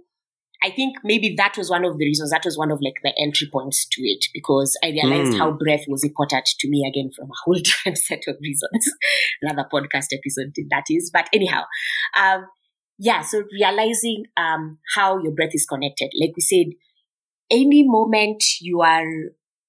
I 0.62 0.68
think 0.68 0.96
maybe 1.02 1.34
that 1.38 1.54
was 1.56 1.70
one 1.70 1.86
of 1.86 1.96
the 1.96 2.04
reasons. 2.04 2.32
That 2.32 2.44
was 2.44 2.58
one 2.58 2.70
of 2.70 2.80
like 2.82 2.96
the 3.02 3.14
entry 3.18 3.48
points 3.50 3.86
to 3.92 4.02
it 4.02 4.26
because 4.34 4.76
I 4.84 4.88
realized 4.90 5.32
Mm. 5.32 5.38
how 5.38 5.52
breath 5.52 5.86
was 5.88 6.04
important 6.04 6.50
to 6.58 6.68
me 6.68 6.86
again 6.86 7.10
from 7.16 7.30
a 7.30 7.38
whole 7.44 7.54
different 7.64 7.96
set 7.96 8.24
of 8.28 8.36
reasons. 8.42 8.84
Another 9.40 9.66
podcast 9.72 10.08
episode 10.12 10.52
that 10.70 10.84
is, 10.90 11.10
but 11.10 11.30
anyhow, 11.32 11.62
um, 12.14 12.44
yeah. 12.98 13.22
So 13.22 13.44
realizing 13.50 14.24
um, 14.36 14.76
how 14.94 15.18
your 15.22 15.32
breath 15.32 15.54
is 15.54 15.64
connected, 15.64 16.10
like 16.20 16.32
we 16.36 16.42
said, 16.42 16.66
any 17.50 17.86
moment 17.86 18.42
you 18.60 18.80
are, 18.80 19.06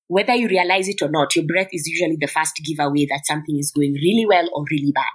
whether 0.07 0.35
you 0.35 0.47
realize 0.47 0.87
it 0.87 1.01
or 1.01 1.09
not, 1.09 1.35
your 1.35 1.45
breath 1.45 1.69
is 1.71 1.87
usually 1.87 2.17
the 2.19 2.27
first 2.27 2.59
giveaway 2.63 3.05
that 3.07 3.25
something 3.25 3.57
is 3.57 3.71
going 3.71 3.93
really 3.93 4.25
well 4.27 4.47
or 4.53 4.65
really 4.69 4.91
bad. 4.93 5.05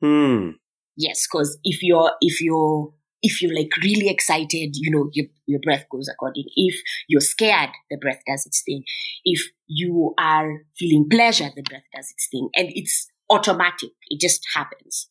Hmm. 0.00 0.50
Yes, 0.96 1.26
because 1.26 1.58
if 1.64 1.82
you're 1.82 2.12
if 2.20 2.40
you're 2.40 2.92
if 3.22 3.40
you're 3.40 3.54
like 3.54 3.70
really 3.82 4.08
excited, 4.08 4.76
you 4.76 4.90
know, 4.90 5.08
your 5.12 5.26
your 5.46 5.60
breath 5.60 5.86
goes 5.90 6.08
according. 6.08 6.44
If 6.54 6.80
you're 7.08 7.20
scared, 7.20 7.70
the 7.90 7.96
breath 7.96 8.20
does 8.26 8.46
its 8.46 8.62
thing. 8.64 8.84
If 9.24 9.40
you 9.66 10.14
are 10.18 10.60
feeling 10.78 11.08
pleasure, 11.10 11.48
the 11.54 11.62
breath 11.62 11.84
does 11.94 12.10
its 12.10 12.28
thing, 12.30 12.48
and 12.54 12.68
it's 12.74 13.08
automatic. 13.30 13.90
It 14.08 14.20
just 14.20 14.40
happens. 14.54 15.08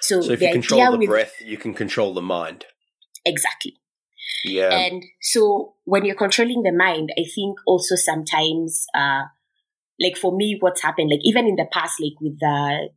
So, 0.00 0.20
so 0.20 0.32
if 0.32 0.40
you 0.40 0.50
control 0.50 0.92
the 0.92 0.98
with 0.98 1.08
breath 1.08 1.34
you 1.40 1.56
can 1.56 1.74
control 1.74 2.14
the 2.14 2.22
mind 2.22 2.66
exactly. 3.24 3.76
Yeah 4.44 4.70
And 4.70 5.04
so 5.20 5.74
when 5.84 6.04
you're 6.04 6.14
controlling 6.14 6.62
the 6.62 6.72
mind, 6.72 7.10
I 7.18 7.24
think 7.34 7.58
also 7.66 7.94
sometimes, 7.96 8.86
uh, 8.94 9.22
like 10.00 10.16
for 10.16 10.36
me, 10.36 10.56
what's 10.60 10.82
happened, 10.82 11.10
like 11.10 11.20
even 11.22 11.46
in 11.46 11.56
the 11.56 11.66
past, 11.72 11.94
like 12.00 12.20
with 12.20 12.38
the 12.40 12.88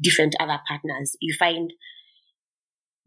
different 0.00 0.34
other 0.40 0.60
partners, 0.68 1.16
you 1.20 1.34
find 1.38 1.72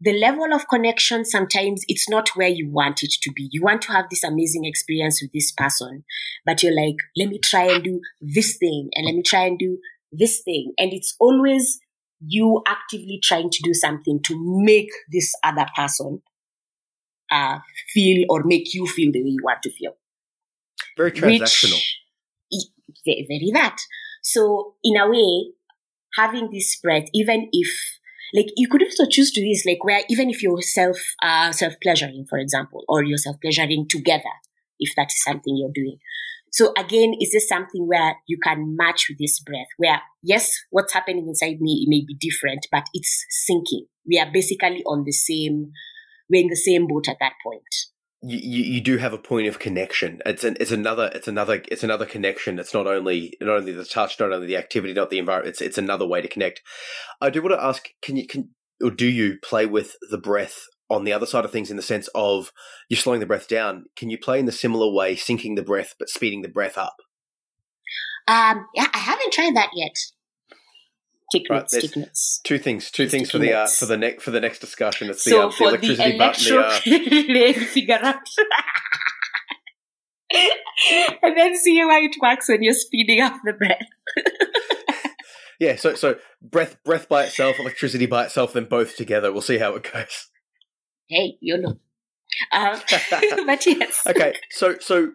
the 0.00 0.18
level 0.18 0.54
of 0.54 0.66
connection 0.66 1.24
sometimes 1.26 1.84
it's 1.86 2.08
not 2.08 2.30
where 2.30 2.48
you 2.48 2.70
want 2.70 3.02
it 3.02 3.12
to 3.20 3.30
be. 3.32 3.48
You 3.52 3.62
want 3.62 3.82
to 3.82 3.92
have 3.92 4.06
this 4.08 4.24
amazing 4.24 4.64
experience 4.64 5.20
with 5.20 5.30
this 5.32 5.52
person, 5.52 6.04
but 6.46 6.62
you're 6.62 6.74
like, 6.74 6.96
let 7.16 7.28
me 7.28 7.38
try 7.38 7.64
and 7.64 7.84
do 7.84 8.00
this 8.20 8.56
thing 8.56 8.88
and 8.94 9.04
let 9.04 9.14
me 9.14 9.22
try 9.22 9.44
and 9.44 9.58
do 9.58 9.78
this 10.10 10.40
thing. 10.42 10.72
And 10.78 10.92
it's 10.92 11.14
always 11.20 11.80
you 12.26 12.62
actively 12.66 13.20
trying 13.22 13.50
to 13.50 13.62
do 13.62 13.74
something 13.74 14.20
to 14.24 14.62
make 14.64 14.90
this 15.10 15.32
other 15.44 15.66
person 15.76 16.22
uh, 17.30 17.58
feel 17.92 18.26
or 18.28 18.42
make 18.44 18.72
you 18.74 18.86
feel 18.86 19.12
the 19.12 19.22
way 19.22 19.30
you 19.30 19.42
want 19.42 19.62
to 19.62 19.70
feel. 19.70 19.92
very 20.96 21.12
transactional 21.12 21.80
Which, 22.52 22.64
very, 23.04 23.50
that. 23.54 23.76
So 24.22 24.74
in 24.82 24.96
a 24.96 25.08
way, 25.08 25.52
having 26.16 26.50
this 26.50 26.72
spread, 26.72 27.04
even 27.14 27.48
if 27.52 27.68
like 28.32 28.46
you 28.56 28.68
could 28.68 28.82
also 28.82 29.06
choose 29.06 29.32
to 29.32 29.40
this 29.40 29.64
like 29.66 29.82
where 29.82 30.02
even 30.08 30.30
if 30.30 30.42
you're 30.42 30.62
self 30.62 30.98
uh, 31.22 31.52
self 31.52 31.74
pleasuring, 31.82 32.26
for 32.28 32.38
example, 32.38 32.84
or 32.88 33.02
you're 33.02 33.18
self 33.18 33.36
pleasuring 33.40 33.86
together, 33.88 34.34
if 34.78 34.94
that 34.96 35.08
is 35.08 35.22
something 35.22 35.56
you're 35.56 35.72
doing. 35.74 35.98
So 36.52 36.72
again, 36.76 37.14
is 37.20 37.30
this 37.32 37.48
something 37.48 37.86
where 37.86 38.16
you 38.26 38.38
can 38.42 38.76
match 38.76 39.06
with 39.08 39.18
this 39.18 39.38
breath? 39.40 39.68
Where 39.78 40.00
yes, 40.22 40.50
what's 40.70 40.92
happening 40.92 41.28
inside 41.28 41.60
me 41.60 41.84
it 41.86 41.90
may 41.90 42.04
be 42.06 42.16
different, 42.18 42.66
but 42.70 42.84
it's 42.92 43.24
syncing. 43.48 43.86
We 44.06 44.18
are 44.18 44.30
basically 44.32 44.82
on 44.84 45.04
the 45.04 45.12
same. 45.12 45.72
We're 46.30 46.42
in 46.42 46.48
the 46.48 46.56
same 46.56 46.86
boat 46.86 47.08
at 47.08 47.16
that 47.20 47.32
point. 47.44 47.64
you, 48.22 48.38
you 48.38 48.64
you 48.74 48.80
do 48.80 48.98
have 48.98 49.12
a 49.12 49.18
point 49.18 49.48
of 49.48 49.58
connection. 49.58 50.20
It's 50.26 50.44
an 50.44 50.56
it's 50.60 50.70
another 50.70 51.10
it's 51.14 51.28
another 51.28 51.62
it's 51.70 51.82
another 51.82 52.06
connection. 52.06 52.58
It's 52.58 52.74
not 52.74 52.86
only 52.86 53.36
not 53.40 53.56
only 53.56 53.72
the 53.72 53.84
touch, 53.84 54.20
not 54.20 54.32
only 54.32 54.46
the 54.46 54.56
activity, 54.56 54.92
not 54.92 55.10
the 55.10 55.18
environment. 55.18 55.50
It's 55.50 55.62
it's 55.62 55.78
another 55.78 56.06
way 56.06 56.20
to 56.20 56.28
connect. 56.28 56.60
I 57.20 57.30
do 57.30 57.42
want 57.42 57.54
to 57.54 57.64
ask: 57.64 57.88
Can 58.02 58.16
you 58.16 58.26
can 58.26 58.50
or 58.82 58.90
do 58.90 59.06
you 59.06 59.38
play 59.42 59.66
with 59.66 59.96
the 60.10 60.18
breath 60.18 60.66
on 60.88 61.04
the 61.04 61.12
other 61.12 61.26
side 61.26 61.44
of 61.44 61.52
things 61.52 61.70
in 61.70 61.76
the 61.76 61.82
sense 61.82 62.08
of 62.14 62.52
you're 62.88 62.98
slowing 62.98 63.20
the 63.20 63.26
breath 63.26 63.48
down? 63.48 63.86
Can 63.96 64.10
you 64.10 64.18
play 64.18 64.38
in 64.38 64.46
the 64.46 64.52
similar 64.52 64.90
way, 64.92 65.16
syncing 65.16 65.56
the 65.56 65.62
breath 65.62 65.94
but 65.98 66.08
speeding 66.08 66.42
the 66.42 66.48
breath 66.48 66.76
up? 66.76 66.96
Um, 68.28 68.66
yeah, 68.74 68.88
I 68.92 68.98
haven't 68.98 69.32
tried 69.32 69.56
that 69.56 69.70
yet. 69.74 69.96
Take 71.32 71.48
Right, 71.48 71.58
notes, 71.60 71.72
there's- 71.72 71.86
take 71.90 71.96
notes. 71.96 72.40
Two 72.44 72.58
things. 72.58 72.90
Two 72.90 73.08
things 73.08 73.30
for 73.30 73.38
the 73.38 73.52
uh, 73.52 73.66
for 73.68 73.86
the 73.86 73.96
next 73.96 74.22
for 74.24 74.30
the 74.32 74.40
next 74.40 74.58
discussion. 74.60 75.08
It's 75.10 75.24
the, 75.24 75.30
So 75.30 75.42
uh, 75.42 75.46
the 75.46 75.52
for 75.52 75.64
the 75.64 75.68
electricity 75.76 76.18
button. 76.18 76.54
electro 76.56 76.80
The, 76.90 77.54
uh, 77.60 77.64
figure 77.66 77.98
out. 78.02 78.16
and 81.22 81.36
then 81.36 81.56
see 81.56 81.78
how 81.78 81.90
it 82.02 82.14
works 82.22 82.48
when 82.48 82.62
you're 82.62 82.74
speeding 82.74 83.20
up 83.20 83.34
the 83.44 83.52
breath. 83.52 83.86
yeah. 85.60 85.76
So 85.76 85.94
so 85.94 86.16
breath 86.42 86.76
breath 86.84 87.08
by 87.08 87.24
itself, 87.24 87.56
electricity 87.58 88.06
by 88.06 88.24
itself, 88.24 88.52
then 88.52 88.64
both 88.64 88.96
together. 88.96 89.32
We'll 89.32 89.42
see 89.42 89.58
how 89.58 89.74
it 89.74 89.90
goes. 89.92 90.28
Hey, 91.08 91.36
you 91.40 91.58
know. 91.58 91.78
Um, 92.52 92.80
but 93.46 93.66
yes. 93.66 94.02
okay 94.08 94.34
so 94.52 94.76
so 94.78 95.10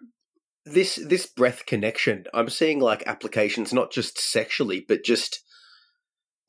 this 0.66 0.96
this 0.96 1.24
breath 1.24 1.64
connection 1.64 2.24
i'm 2.34 2.50
seeing 2.50 2.78
like 2.78 3.02
applications 3.06 3.72
not 3.72 3.90
just 3.90 4.18
sexually 4.20 4.84
but 4.86 5.02
just 5.02 5.40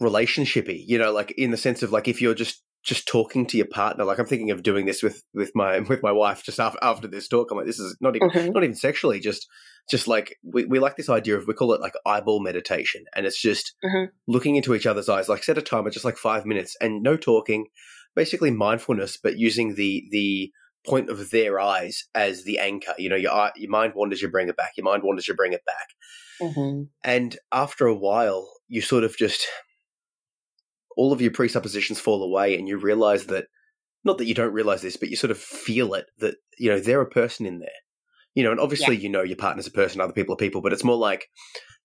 relationshipy 0.02 0.84
you 0.86 0.98
know 0.98 1.12
like 1.12 1.32
in 1.38 1.52
the 1.52 1.58
sense 1.58 1.82
of 1.84 1.92
like 1.92 2.08
if 2.08 2.22
you're 2.22 2.36
just 2.36 2.64
just 2.84 3.08
talking 3.08 3.46
to 3.48 3.58
your 3.58 3.66
partner 3.68 4.06
like 4.06 4.20
i'm 4.20 4.26
thinking 4.26 4.52
of 4.52 4.64
doing 4.64 4.86
this 4.86 5.02
with 5.02 5.24
with 5.34 5.52
my 5.56 5.80
with 5.90 6.02
my 6.04 6.12
wife 6.12 6.44
just 6.44 6.60
after, 6.60 6.78
after 6.82 7.08
this 7.08 7.28
talk 7.28 7.50
i'm 7.52 7.58
like 7.58 7.66
this 7.66 7.80
is 7.80 7.98
not 8.00 8.16
even 8.16 8.30
Mhm. 8.30 8.54
not 8.54 8.64
even 8.64 8.76
sexually 8.76 9.20
just 9.20 9.48
just 9.90 10.08
like 10.08 10.36
we, 10.44 10.66
we 10.66 10.80
like 10.80 10.98
this 10.98 11.10
idea 11.10 11.38
of 11.38 11.48
we 11.48 11.54
call 11.54 11.74
it 11.74 11.82
like 11.82 11.94
eyeball 12.06 12.42
meditation 12.42 13.04
and 13.16 13.26
it's 13.26 13.42
just 13.42 13.74
Mhm. 13.84 14.10
looking 14.28 14.56
into 14.56 14.76
each 14.76 14.86
other's 14.86 15.10
eyes 15.10 15.28
like 15.30 15.44
set 15.44 15.58
a 15.58 15.62
timer 15.62 15.90
just 15.90 16.06
like 16.06 16.18
five 16.18 16.46
minutes 16.46 16.76
and 16.80 17.02
no 17.02 17.18
talking 17.18 17.68
basically 18.16 18.52
mindfulness 18.52 19.18
but 19.22 19.38
using 19.38 19.76
the 19.76 20.06
the 20.12 20.52
point 20.86 21.10
of 21.10 21.32
their 21.32 21.60
eyes 21.60 22.04
as 22.16 22.44
the 22.44 22.60
anchor 22.60 22.94
you 22.98 23.10
know 23.10 23.16
your 23.16 23.32
eye, 23.32 23.52
your 23.56 23.70
mind 23.72 23.94
wanders 23.96 24.22
you 24.22 24.30
bring 24.30 24.48
it 24.48 24.56
back 24.56 24.72
your 24.78 24.86
mind 24.86 25.04
wanders 25.04 25.28
you 25.28 25.34
bring 25.34 25.54
it 25.54 25.64
back 25.66 25.88
Mhm. 26.40 26.88
and 27.04 27.38
after 27.52 27.88
a 27.88 27.96
while 27.96 28.48
you 28.70 28.82
sort 28.82 29.04
of 29.04 29.18
just 29.18 29.46
all 30.98 31.14
of 31.14 31.22
your 31.22 31.32
presuppositions 31.32 32.00
fall 32.00 32.24
away 32.24 32.58
and 32.58 32.68
you 32.68 32.78
realize 32.78 33.26
that 33.28 33.46
not 34.04 34.18
that 34.18 34.26
you 34.26 34.34
don't 34.34 34.54
realize 34.54 34.82
this 34.82 34.98
but 34.98 35.10
you 35.10 35.16
sort 35.16 35.32
of 35.32 35.38
feel 35.38 35.94
it 35.94 36.06
that 36.18 36.36
you 36.58 36.70
know 36.70 36.80
they're 36.80 37.02
a 37.02 37.10
person 37.10 37.46
in 37.46 37.60
there 37.60 37.70
you 38.36 38.44
know 38.44 38.52
and 38.52 38.60
obviously 38.60 38.96
you 38.98 39.10
know 39.10 39.22
your 39.24 39.38
partner's 39.38 39.68
a 39.68 39.72
person 39.72 40.02
other 40.02 40.14
people 40.14 40.34
are 40.34 40.38
people 40.38 40.62
but 40.62 40.74
it's 40.74 40.84
more 40.84 40.98
like 40.98 41.28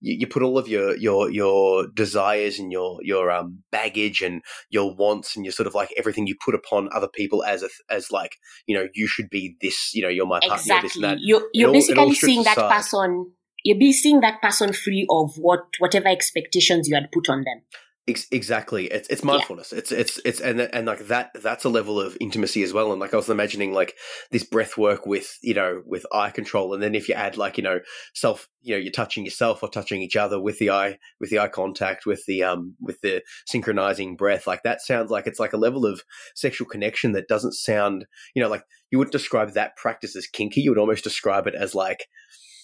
you, 0.01 0.17
you 0.21 0.27
put 0.27 0.43
all 0.43 0.59
of 0.59 0.69
your 0.69 0.97
your 0.97 1.31
your 1.31 1.87
desires 1.95 2.59
and 2.59 2.73
your 2.73 2.99
your 3.03 3.31
um 3.31 3.63
baggage 3.71 4.21
and 4.21 4.43
your 4.71 4.95
wants 4.95 5.37
and 5.37 5.45
your 5.45 5.53
sort 5.53 5.67
of 5.67 5.75
like 5.75 5.91
everything 5.97 6.27
you 6.27 6.35
put 6.45 6.55
upon 6.55 6.89
other 6.93 7.09
people 7.09 7.43
as 7.45 7.63
a 7.63 7.69
as 7.89 8.11
like 8.11 8.37
you 8.67 8.77
know 8.77 8.89
you 8.95 9.07
should 9.07 9.31
be 9.31 9.57
this 9.63 9.95
you 9.95 10.03
know 10.03 10.09
you're 10.09 10.27
my 10.27 10.41
partner 10.41 10.57
this 10.57 10.67
and 10.67 10.77
Exactly. 10.85 11.03
that 11.03 11.19
You're, 11.21 11.49
you're 11.53 11.69
all- 11.69 11.75
basically 11.75 12.15
seeing 12.15 12.45
that 12.45 12.57
person. 12.57 13.33
You're 13.65 13.79
be 13.79 13.93
seeing 13.93 14.21
that 14.23 14.43
person 14.43 14.73
free 14.73 15.07
of 15.09 15.35
what 15.37 15.61
whatever 15.79 16.09
expectations 16.09 16.89
you 16.89 16.97
had 16.97 17.13
put 17.13 17.29
on 17.29 17.45
them. 17.45 17.63
Ex- 18.09 18.27
exactly. 18.33 18.87
It's 18.87 19.09
it's 19.11 19.23
mindfulness. 19.23 19.73
It's 19.73 19.93
it's 19.93 20.21
it's 20.25 20.41
and 20.41 20.61
and 20.61 20.87
like 20.89 21.07
that 21.07 21.31
that's 21.41 21.65
a 21.65 21.69
level 21.69 22.01
of 22.01 22.17
intimacy 22.21 22.65
as 22.65 22.73
well. 22.73 22.91
And 22.91 23.01
like 23.01 23.15
I 23.15 23.17
was 23.17 23.29
imagining 23.29 23.73
like 23.73 23.95
this 24.33 24.43
breath 24.43 24.77
work 24.77 25.07
with 25.07 25.39
you 25.41 25.55
know 25.55 25.83
with 25.87 26.05
eye 26.13 26.31
control, 26.31 26.75
and 26.75 26.83
then 26.83 26.97
if 26.97 27.09
you 27.09 27.15
add 27.15 27.37
like 27.37 27.59
you 27.59 27.63
know 27.63 27.79
self, 28.13 28.49
you 28.61 28.75
know 28.75 28.81
you're 28.81 28.91
touching 28.91 29.25
yourself 29.25 29.63
or 29.63 29.69
touching 29.69 30.03
each 30.03 30.17
other 30.17 30.41
with 30.41 30.59
the 30.59 30.71
eye 30.71 30.99
with 31.21 31.31
the 31.31 31.39
eye 31.39 31.47
contact 31.47 32.05
with 32.05 32.25
the 32.27 32.43
um 32.43 32.75
with 32.81 33.01
the 33.03 33.23
synchronizing 33.47 34.17
breath, 34.17 34.49
like 34.49 34.65
that 34.65 34.81
sounds 34.81 35.09
like 35.13 35.29
it's 35.29 35.39
like 35.39 35.53
a 35.53 35.57
level 35.57 35.87
of 35.87 36.03
sexual 36.35 36.67
connection 36.67 37.13
that 37.13 37.29
doesn't 37.29 37.53
sound 37.55 38.05
you 38.35 38.43
know 38.43 38.49
like 38.49 38.65
you 38.91 38.99
wouldn't 38.99 39.13
describe 39.13 39.53
that 39.53 39.77
practice 39.77 40.17
as 40.17 40.27
kinky. 40.27 40.61
You 40.61 40.73
would 40.73 40.79
almost 40.79 41.05
describe 41.05 41.47
it 41.47 41.55
as 41.55 41.73
like 41.73 42.09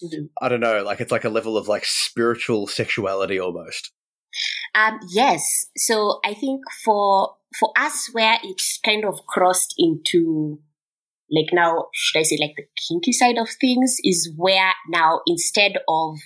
Mhm. 0.03 0.29
I 0.41 0.49
don't 0.49 0.61
know, 0.61 0.83
like 0.85 1.01
it's 1.01 1.13
like 1.13 1.25
a 1.25 1.29
level 1.29 1.57
of 1.57 1.69
like 1.69 1.85
spiritual 1.85 2.67
sexuality 2.67 3.39
almost. 3.41 3.93
Um, 4.75 5.01
yes. 5.11 5.67
So 5.77 6.21
I 6.25 6.35
think 6.35 6.61
for 6.85 7.35
for 7.59 7.73
us, 7.79 8.09
where 8.13 8.39
it's 8.43 8.79
kind 8.85 9.05
of 9.05 9.27
crossed 9.27 9.75
into 9.79 10.61
like 11.31 11.53
now, 11.53 11.87
should 11.95 12.21
I 12.21 12.23
say 12.23 12.39
like 12.41 12.55
the 12.57 12.65
kinky 12.89 13.13
side 13.13 13.39
of 13.39 13.49
things 13.61 13.97
is 14.05 14.33
where 14.37 14.73
now 14.89 15.21
instead 15.27 15.73
of 15.89 16.17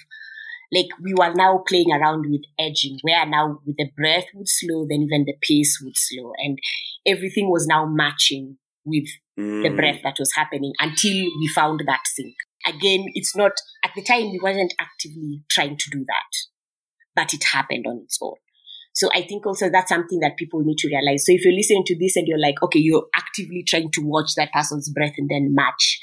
like 0.72 0.88
we 1.02 1.12
were 1.14 1.32
now 1.34 1.62
playing 1.68 1.92
around 1.92 2.26
with 2.30 2.42
edging, 2.58 2.98
where 3.02 3.26
now 3.26 3.58
with 3.66 3.76
the 3.76 3.90
breath 3.96 4.26
would 4.34 4.48
slow, 4.48 4.86
then 4.88 5.02
even 5.02 5.24
the 5.24 5.34
pace 5.42 5.78
would 5.82 5.96
slow, 5.96 6.32
and 6.38 6.58
everything 7.06 7.50
was 7.50 7.66
now 7.66 7.86
matching 7.86 8.56
with 8.84 9.06
Mm. 9.38 9.62
the 9.62 9.70
breath 9.70 10.00
that 10.04 10.16
was 10.18 10.30
happening 10.34 10.74
until 10.78 11.14
we 11.40 11.48
found 11.54 11.80
that 11.86 12.00
sync. 12.04 12.34
Again, 12.66 13.06
it's 13.14 13.34
not, 13.34 13.52
at 13.82 13.92
the 13.96 14.02
time, 14.02 14.30
we 14.30 14.38
wasn't 14.42 14.74
actively 14.78 15.40
trying 15.50 15.78
to 15.78 15.90
do 15.90 16.04
that, 16.06 16.30
but 17.14 17.32
it 17.34 17.44
happened 17.44 17.86
on 17.86 18.00
its 18.04 18.18
own. 18.22 18.34
So 18.94 19.08
I 19.14 19.22
think 19.22 19.46
also 19.46 19.70
that's 19.70 19.88
something 19.88 20.20
that 20.20 20.36
people 20.36 20.60
need 20.62 20.78
to 20.78 20.88
realize. 20.88 21.24
So 21.24 21.32
if 21.32 21.44
you're 21.44 21.54
listening 21.54 21.84
to 21.86 21.98
this 21.98 22.16
and 22.16 22.28
you're 22.28 22.38
like, 22.38 22.62
okay, 22.62 22.78
you're 22.78 23.06
actively 23.16 23.64
trying 23.66 23.90
to 23.92 24.02
watch 24.02 24.34
that 24.36 24.52
person's 24.52 24.90
breath 24.90 25.14
and 25.16 25.30
then 25.30 25.54
match, 25.54 25.98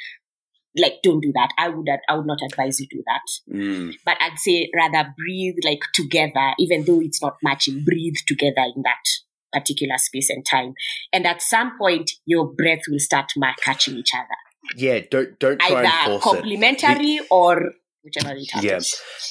like 0.75 0.95
don't 1.03 1.21
do 1.21 1.31
that. 1.33 1.49
I 1.57 1.69
would, 1.69 1.87
I 2.07 2.15
would 2.15 2.25
not 2.25 2.39
advise 2.43 2.79
you 2.79 2.87
to 2.87 2.97
do 2.97 3.03
that. 3.05 3.55
Mm. 3.55 3.93
But 4.05 4.17
I'd 4.21 4.39
say 4.39 4.71
rather 4.75 5.13
breathe 5.17 5.55
like 5.63 5.81
together, 5.93 6.53
even 6.57 6.85
though 6.85 6.99
it's 7.01 7.21
not 7.21 7.37
matching, 7.43 7.83
breathe 7.83 8.15
together 8.27 8.65
in 8.75 8.81
that 8.83 9.03
particular 9.51 9.97
space 9.97 10.29
and 10.29 10.45
time. 10.49 10.73
And 11.13 11.25
at 11.25 11.41
some 11.41 11.77
point, 11.77 12.11
your 12.25 12.51
breath 12.53 12.83
will 12.87 12.99
start 12.99 13.31
catching 13.63 13.97
each 13.97 14.11
other, 14.15 14.75
Yeah, 14.75 15.01
don't 15.09 15.37
don't 15.39 15.59
try 15.59 15.79
and 15.79 15.87
either 15.87 16.19
force 16.19 16.23
it. 17.19 17.27
or 17.31 17.71
whichever 18.03 18.35
it 18.35 18.63
Yeah. 18.63 18.79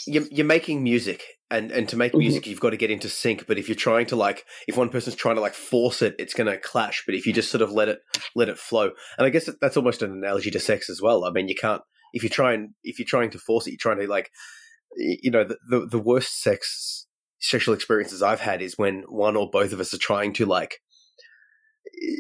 You're, 0.07 0.27
you're 0.31 0.47
making 0.47 0.83
music, 0.83 1.23
and 1.51 1.71
and 1.71 1.89
to 1.89 1.97
make 1.97 2.13
Mhm. 2.13 2.19
music, 2.19 2.47
you've 2.47 2.61
got 2.61 2.71
to 2.71 2.77
get 2.77 2.91
into 2.91 3.09
sync. 3.09 3.47
But 3.47 3.59
if 3.59 3.69
you're 3.69 3.75
trying 3.77 4.07
to 4.07 4.17
like, 4.17 4.45
if 4.67 4.77
one 4.77 4.91
person's 4.91 5.17
trying 5.17 5.37
to 5.37 5.41
like 5.41 5.55
force 5.55 6.03
it, 6.03 6.15
it's 6.19 6.35
going 6.35 6.47
to 6.47 6.59
clash. 6.59 7.05
But 7.07 7.15
if 7.15 7.27
you 7.27 7.33
just 7.33 7.51
sort 7.51 7.63
of 7.63 7.73
let 7.73 7.89
it 7.89 8.01
let 8.35 8.49
it 8.49 8.59
flow, 8.59 8.91
and 9.17 9.27
I 9.27 9.31
guess 9.31 9.49
that's 9.61 9.77
almost 9.77 10.03
an 10.03 10.13
analogy 10.13 10.51
to 10.51 10.61
sex 10.61 10.91
as 10.91 11.01
well. 11.01 11.25
I 11.25 11.31
mean, 11.31 11.49
you 11.49 11.55
can't 11.55 11.83
if 12.13 12.23
you 12.23 12.29
try 12.29 12.53
and 12.55 12.71
if 12.83 12.99
you're 12.99 13.07
trying 13.07 13.31
to 13.31 13.39
force 13.39 13.67
it, 13.67 13.71
you're 13.71 13.79
trying 13.81 14.01
to 14.01 14.07
like, 14.07 14.31
you 14.97 15.31
know, 15.31 15.45
the 15.45 15.59
the, 15.71 15.87
the 15.87 15.99
worst 15.99 16.43
sex 16.43 17.07
sexual 17.41 17.75
experiences 17.75 18.23
I've 18.23 18.41
had 18.41 18.61
is 18.61 18.77
when 18.77 19.05
one 19.09 19.37
or 19.37 19.49
both 19.49 19.73
of 19.73 19.81
us 19.81 19.95
are 19.95 19.99
trying 19.99 20.33
to 20.35 20.47
like 20.47 20.79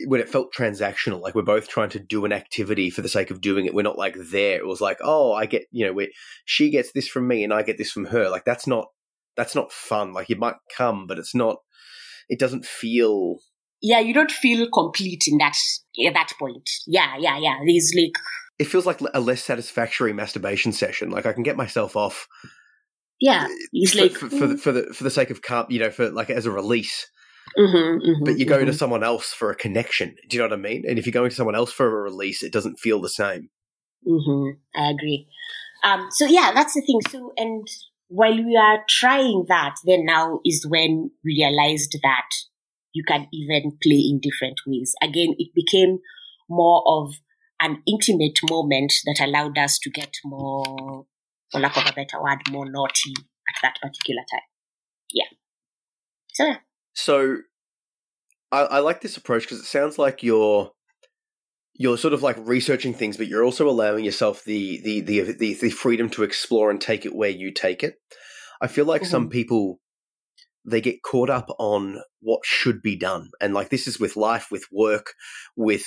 when 0.07 0.20
it 0.20 0.29
felt 0.29 0.53
transactional, 0.55 1.20
like 1.20 1.35
we're 1.35 1.43
both 1.43 1.68
trying 1.68 1.91
to 1.91 1.99
do 1.99 2.24
an 2.24 2.33
activity 2.33 2.91
for 2.91 3.03
the 3.03 3.09
sake 3.09 3.31
of 3.31 3.41
doing 3.41 3.66
it. 3.66 3.74
We're 3.74 3.83
not 3.83 3.99
like 3.99 4.16
there. 4.31 4.57
It 4.57 4.66
was 4.66 4.81
like, 4.81 4.99
oh, 5.03 5.33
I 5.33 5.47
get, 5.47 5.66
you 5.70 5.87
know, 5.87 5.93
we 5.93 6.12
she 6.45 6.70
gets 6.70 6.93
this 6.93 7.07
from 7.07 7.29
me 7.29 7.45
and 7.45 7.53
I 7.53 7.62
get 7.62 7.79
this 7.79 7.91
from 7.91 8.07
her. 8.07 8.29
Like 8.31 8.45
that's 8.45 8.66
not 8.66 8.87
that's 9.39 9.55
not 9.55 9.72
fun. 9.72 10.12
Like 10.12 10.28
it 10.28 10.39
might 10.39 10.57
come, 10.76 11.07
but 11.07 11.18
it's 11.18 11.34
not. 11.34 11.57
It 12.28 12.39
doesn't 12.39 12.66
feel. 12.66 13.36
Yeah, 13.80 14.01
you 14.01 14.12
don't 14.12 14.30
feel 14.30 14.68
complete 14.70 15.24
in 15.26 15.39
that 15.39 15.57
at 16.07 16.12
that 16.14 16.32
point. 16.39 16.68
Yeah, 16.86 17.14
yeah, 17.18 17.39
yeah. 17.39 17.57
There's 17.66 17.93
like 17.97 18.12
It 18.59 18.64
feels 18.66 18.84
like 18.84 19.01
a 19.14 19.20
less 19.20 19.43
satisfactory 19.43 20.12
masturbation 20.12 20.72
session. 20.72 21.11
Like 21.11 21.24
I 21.24 21.32
can 21.32 21.45
get 21.45 21.57
myself 21.57 21.97
off 21.97 22.26
yeah, 23.20 23.49
it's 23.72 23.95
for, 23.95 24.03
like 24.03 24.12
for, 24.12 24.28
for, 24.28 24.47
the, 24.47 24.57
for 24.59 24.72
the 24.72 24.95
for 24.95 25.05
the 25.05 25.11
sake 25.11 25.30
of 25.30 25.43
calm, 25.43 25.66
you 25.68 25.80
know, 25.80 25.91
for 25.91 26.11
like 26.11 26.30
as 26.30 26.47
a 26.47 26.51
release. 26.53 27.07
mhm, 27.59 27.99
mhm, 28.01 28.24
But 28.24 28.39
you 28.39 28.47
go 28.47 28.64
to 28.64 28.70
mhm. 28.70 28.74
someone 28.74 29.03
else 29.03 29.32
for 29.32 29.51
a 29.51 29.57
connection. 29.57 30.14
Do 30.28 30.36
you 30.36 30.43
know 30.43 30.49
what 30.49 30.59
I 30.59 30.62
mean? 30.62 30.84
And 30.89 30.99
if 30.99 31.07
you're 31.07 31.12
going 31.12 31.30
to 31.30 31.36
someone 31.36 31.57
else 31.57 31.72
for 31.72 31.86
a 31.86 32.03
release, 32.03 32.43
it 32.43 32.53
doesn't 32.53 32.78
feel 32.78 33.01
the 33.01 33.09
same. 33.09 33.51
hmm 34.07 34.51
I 34.76 34.91
agree. 34.91 35.26
Um, 35.82 36.09
so 36.11 36.26
yeah, 36.26 36.53
that's 36.55 36.74
the 36.74 36.82
thing. 36.82 37.01
So, 37.11 37.32
and 37.36 37.66
while 38.09 38.36
we 38.36 38.56
are 38.56 38.84
trying 38.88 39.44
that, 39.48 39.76
then 39.84 40.06
now 40.06 40.40
is 40.44 40.66
when 40.68 41.11
we 41.24 41.36
realized 41.38 41.96
that 42.02 42.30
you 42.92 43.04
can 43.06 43.28
even 43.32 43.78
play 43.82 44.09
in 44.11 44.20
different 44.20 44.61
ways. 44.66 44.94
Again, 45.02 45.34
it 45.38 45.50
became 45.54 45.98
more 46.48 46.82
of 46.86 47.14
an 47.61 47.82
intimate 47.86 48.38
moment 48.48 48.92
that 49.04 49.20
allowed 49.20 49.59
us 49.59 49.78
to 49.80 49.90
get 49.90 50.14
more, 50.24 51.06
for 51.52 51.61
lack 51.61 51.76
of 51.76 51.84
a 51.86 51.92
better 51.92 52.22
word, 52.22 52.38
more 52.50 52.70
naughty 52.70 53.14
at 53.16 53.56
that 53.62 53.76
particular 53.82 54.22
time. 54.30 54.40
Yeah. 55.12 55.26
So 56.32 56.44
yeah. 56.44 56.56
So 56.94 57.36
I, 58.50 58.61
I 58.61 58.78
like 58.78 59.00
this 59.00 59.16
approach 59.16 59.42
because 59.42 59.61
it 59.61 59.66
sounds 59.66 59.98
like 59.98 60.22
you're 60.22 60.72
you're 61.79 61.97
sort 61.97 62.12
of 62.12 62.22
like 62.22 62.37
researching 62.41 62.93
things, 62.93 63.16
but 63.16 63.29
you're 63.29 63.45
also 63.45 63.68
allowing 63.68 64.05
yourself 64.05 64.45
the 64.45 64.81
the 64.83 65.01
the 65.01 65.33
the, 65.33 65.55
the 65.55 65.70
freedom 65.70 66.11
to 66.11 66.24
explore 66.24 66.70
and 66.70 66.81
take 66.81 67.07
it 67.07 67.14
where 67.14 67.31
you 67.31 67.53
take 67.53 67.83
it. 67.83 67.95
I 68.61 68.66
feel 68.66 68.85
like 68.85 69.07
some 69.07 69.24
mm-hmm. 69.24 69.31
people 69.31 69.81
they 70.66 70.81
get 70.81 71.03
caught 71.03 71.31
up 71.31 71.47
on 71.59 72.03
what 72.20 72.41
should 72.45 72.83
be 72.83 72.97
done, 72.97 73.31
and 73.41 73.55
like 73.55 73.70
this 73.70 73.87
is 73.87 73.99
with 73.99 74.16
life, 74.16 74.49
with 74.51 74.66
work, 74.72 75.14
with 75.57 75.87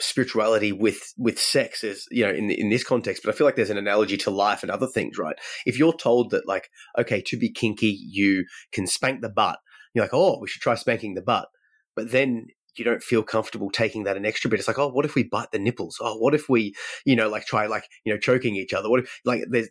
spirituality 0.00 0.72
with 0.72 1.12
with 1.16 1.38
sex 1.38 1.84
is 1.84 2.06
you 2.10 2.24
know 2.24 2.32
in 2.32 2.50
in 2.50 2.70
this 2.70 2.82
context 2.82 3.22
but 3.22 3.32
i 3.32 3.36
feel 3.36 3.46
like 3.46 3.54
there's 3.54 3.70
an 3.70 3.78
analogy 3.78 4.16
to 4.16 4.30
life 4.30 4.62
and 4.62 4.70
other 4.72 4.86
things 4.86 5.16
right 5.16 5.36
if 5.64 5.78
you're 5.78 5.96
told 5.96 6.30
that 6.30 6.48
like 6.48 6.70
okay 6.98 7.20
to 7.20 7.36
be 7.36 7.52
kinky 7.52 7.96
you 8.10 8.44
can 8.72 8.86
spank 8.86 9.20
the 9.20 9.28
butt 9.28 9.58
you're 9.94 10.02
like 10.02 10.14
oh 10.14 10.38
we 10.40 10.48
should 10.48 10.62
try 10.62 10.74
spanking 10.74 11.14
the 11.14 11.22
butt 11.22 11.46
but 11.94 12.10
then 12.10 12.46
you 12.76 12.84
don't 12.84 13.02
feel 13.02 13.22
comfortable 13.22 13.70
taking 13.70 14.04
that 14.04 14.16
an 14.16 14.26
extra 14.26 14.50
bit. 14.50 14.58
It's 14.58 14.68
like 14.68 14.78
oh 14.78 14.88
what 14.88 15.04
if 15.04 15.14
we 15.14 15.24
bite 15.24 15.50
the 15.52 15.58
nipples? 15.58 15.98
Oh 16.00 16.16
what 16.18 16.34
if 16.34 16.48
we 16.48 16.74
you 17.04 17.16
know 17.16 17.28
like 17.28 17.46
try 17.46 17.66
like 17.66 17.84
you 18.04 18.12
know 18.12 18.18
choking 18.18 18.56
each 18.56 18.72
other? 18.72 18.88
What 18.90 19.00
if 19.00 19.20
like 19.24 19.44
there's 19.50 19.68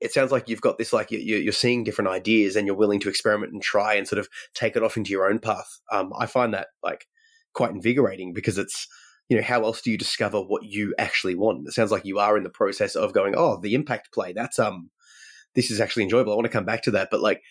it 0.00 0.12
sounds 0.12 0.32
like 0.32 0.48
you've 0.48 0.60
got 0.60 0.76
this 0.78 0.92
like 0.92 1.10
you- 1.10 1.18
you're 1.18 1.52
seeing 1.52 1.84
different 1.84 2.08
ideas 2.10 2.56
and 2.56 2.66
you're 2.66 2.76
willing 2.76 3.00
to 3.00 3.08
experiment 3.08 3.52
and 3.52 3.62
try 3.62 3.94
and 3.94 4.06
sort 4.06 4.18
of 4.18 4.28
take 4.52 4.76
it 4.76 4.82
off 4.82 4.96
into 4.96 5.10
your 5.10 5.28
own 5.28 5.38
path. 5.38 5.80
Um, 5.90 6.12
i 6.18 6.26
find 6.26 6.52
that 6.54 6.68
like 6.82 7.06
quite 7.54 7.70
invigorating 7.70 8.32
because 8.32 8.58
it's 8.58 8.86
you 9.28 9.36
know 9.36 9.42
how 9.42 9.62
else 9.64 9.80
do 9.80 9.90
you 9.90 9.96
discover 9.96 10.40
what 10.40 10.64
you 10.64 10.94
actually 10.98 11.34
want? 11.34 11.66
It 11.66 11.72
sounds 11.72 11.90
like 11.90 12.04
you 12.04 12.18
are 12.18 12.36
in 12.36 12.42
the 12.44 12.50
process 12.50 12.96
of 12.96 13.14
going 13.14 13.34
oh 13.36 13.58
the 13.60 13.74
impact 13.74 14.12
play 14.12 14.32
that's 14.32 14.58
um 14.58 14.90
this 15.54 15.70
is 15.70 15.80
actually 15.80 16.02
enjoyable 16.02 16.32
i 16.32 16.36
want 16.36 16.46
to 16.46 16.50
come 16.50 16.64
back 16.66 16.82
to 16.82 16.90
that. 16.92 17.08
But 17.10 17.20
like 17.22 17.42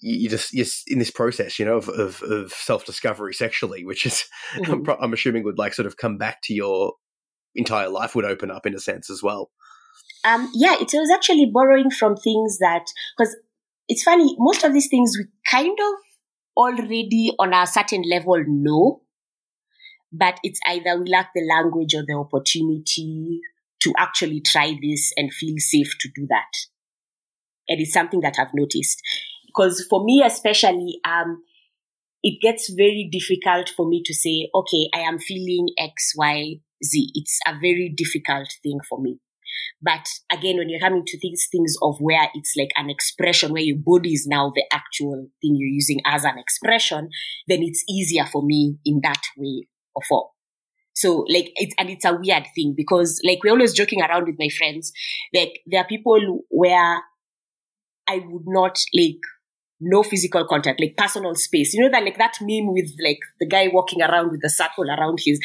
you, 0.00 0.28
just 0.28 0.52
you're 0.52 0.66
in 0.86 0.98
this 0.98 1.10
process 1.10 1.58
you 1.58 1.64
know 1.64 1.76
of 1.78 1.88
of, 1.88 2.22
of 2.22 2.52
self-discovery 2.52 3.32
sexually 3.34 3.84
which 3.84 4.04
is 4.06 4.24
I'm, 4.54 4.62
Mhm. 4.64 4.84
pro- 4.84 4.98
I'm 4.98 5.12
assuming 5.12 5.44
would 5.44 5.58
like 5.58 5.74
sort 5.74 5.86
of 5.86 5.96
come 5.96 6.18
back 6.18 6.42
to 6.44 6.54
your 6.54 6.94
entire 7.54 7.88
life 7.88 8.14
would 8.14 8.24
open 8.24 8.50
up 8.50 8.66
in 8.66 8.74
a 8.74 8.78
sense 8.80 9.08
as 9.10 9.22
well 9.22 9.50
Um, 10.24 10.50
yeah, 10.54 10.74
it 10.80 10.90
was 10.92 11.10
actually 11.14 11.46
borrowing 11.52 11.90
from 11.90 12.16
things 12.16 12.58
that, 12.58 12.84
because 13.16 13.36
it's 13.88 14.02
funny, 14.02 14.34
most 14.38 14.64
of 14.64 14.72
these 14.72 14.88
things 14.88 15.16
we 15.16 15.24
kind 15.50 15.78
of 15.88 15.94
already 16.56 17.32
on 17.38 17.54
a 17.54 17.66
certain 17.66 18.02
level 18.10 18.42
know, 18.46 19.02
but 20.12 20.38
it's 20.42 20.58
either 20.66 20.98
we 20.98 21.10
lack 21.10 21.30
the 21.34 21.46
language 21.48 21.94
or 21.94 22.04
the 22.06 22.14
opportunity 22.14 23.40
to 23.80 23.92
actually 23.98 24.40
try 24.40 24.74
this 24.82 25.12
and 25.16 25.32
feel 25.32 25.54
safe 25.58 25.94
to 26.00 26.08
do 26.14 26.26
that. 26.28 26.52
And 27.68 27.80
it's 27.80 27.92
something 27.92 28.20
that 28.20 28.36
I've 28.38 28.54
noticed. 28.54 29.00
Because 29.46 29.86
for 29.88 30.04
me, 30.04 30.22
especially, 30.24 31.00
um, 31.04 31.42
it 32.22 32.40
gets 32.40 32.72
very 32.76 33.08
difficult 33.10 33.70
for 33.76 33.88
me 33.88 34.02
to 34.04 34.14
say, 34.14 34.48
okay, 34.54 34.88
I 34.94 35.00
am 35.00 35.18
feeling 35.18 35.68
X, 35.78 36.12
Y, 36.16 36.56
Z. 36.84 37.10
It's 37.14 37.38
a 37.46 37.52
very 37.52 37.92
difficult 37.96 38.48
thing 38.62 38.80
for 38.88 39.00
me. 39.00 39.18
But 39.80 40.08
again, 40.32 40.56
when 40.56 40.68
you're 40.68 40.80
coming 40.80 41.04
to 41.06 41.18
these 41.20 41.48
things 41.50 41.76
of 41.82 41.96
where 42.00 42.28
it's 42.34 42.54
like 42.58 42.70
an 42.76 42.90
expression, 42.90 43.52
where 43.52 43.62
your 43.62 43.76
body 43.78 44.12
is 44.12 44.26
now 44.26 44.52
the 44.54 44.64
actual 44.72 45.28
thing 45.40 45.56
you're 45.56 45.68
using 45.68 46.00
as 46.06 46.24
an 46.24 46.38
expression, 46.38 47.10
then 47.46 47.62
it's 47.62 47.84
easier 47.88 48.26
for 48.26 48.42
me 48.42 48.78
in 48.84 49.00
that 49.02 49.22
way 49.36 49.68
or 49.94 50.02
form. 50.08 50.28
So 50.94 51.26
like 51.28 51.52
it's 51.56 51.74
and 51.78 51.90
it's 51.90 52.06
a 52.06 52.14
weird 52.14 52.46
thing 52.54 52.74
because 52.74 53.20
like 53.22 53.38
we're 53.44 53.52
always 53.52 53.74
joking 53.74 54.00
around 54.00 54.26
with 54.26 54.36
my 54.38 54.48
friends. 54.48 54.92
Like 55.34 55.60
there 55.66 55.82
are 55.82 55.86
people 55.86 56.44
where 56.48 57.02
I 58.08 58.24
would 58.26 58.44
not 58.46 58.78
like 58.94 59.20
no 59.80 60.02
physical 60.02 60.46
contact, 60.46 60.80
like 60.80 60.96
personal 60.96 61.34
space. 61.34 61.74
You 61.74 61.82
know 61.82 61.90
that 61.90 62.02
like 62.02 62.18
that 62.18 62.36
meme 62.40 62.72
with 62.72 62.90
like 63.02 63.18
the 63.40 63.46
guy 63.46 63.68
walking 63.72 64.02
around 64.02 64.30
with 64.30 64.40
the 64.42 64.48
circle 64.48 64.88
around 64.88 65.18
his 65.24 65.38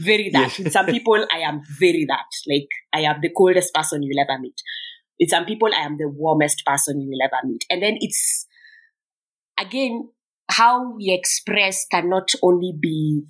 very 0.00 0.30
that. 0.30 0.48
Yes. 0.48 0.58
With 0.58 0.72
some 0.72 0.86
people 0.86 1.24
I 1.32 1.38
am 1.38 1.62
very 1.78 2.04
that. 2.08 2.26
Like 2.48 2.68
I 2.92 3.00
am 3.08 3.20
the 3.20 3.30
coldest 3.36 3.72
person 3.74 4.02
you'll 4.02 4.20
ever 4.20 4.40
meet. 4.40 4.60
With 5.20 5.30
some 5.30 5.44
people 5.44 5.70
I 5.76 5.82
am 5.82 5.96
the 5.98 6.08
warmest 6.08 6.64
person 6.66 7.00
you 7.00 7.08
will 7.08 7.24
ever 7.24 7.46
meet. 7.46 7.64
And 7.70 7.82
then 7.82 7.96
it's 8.00 8.46
again 9.58 10.10
how 10.50 10.94
we 10.94 11.12
express 11.12 11.86
cannot 11.86 12.32
only 12.42 12.72
be 12.78 13.24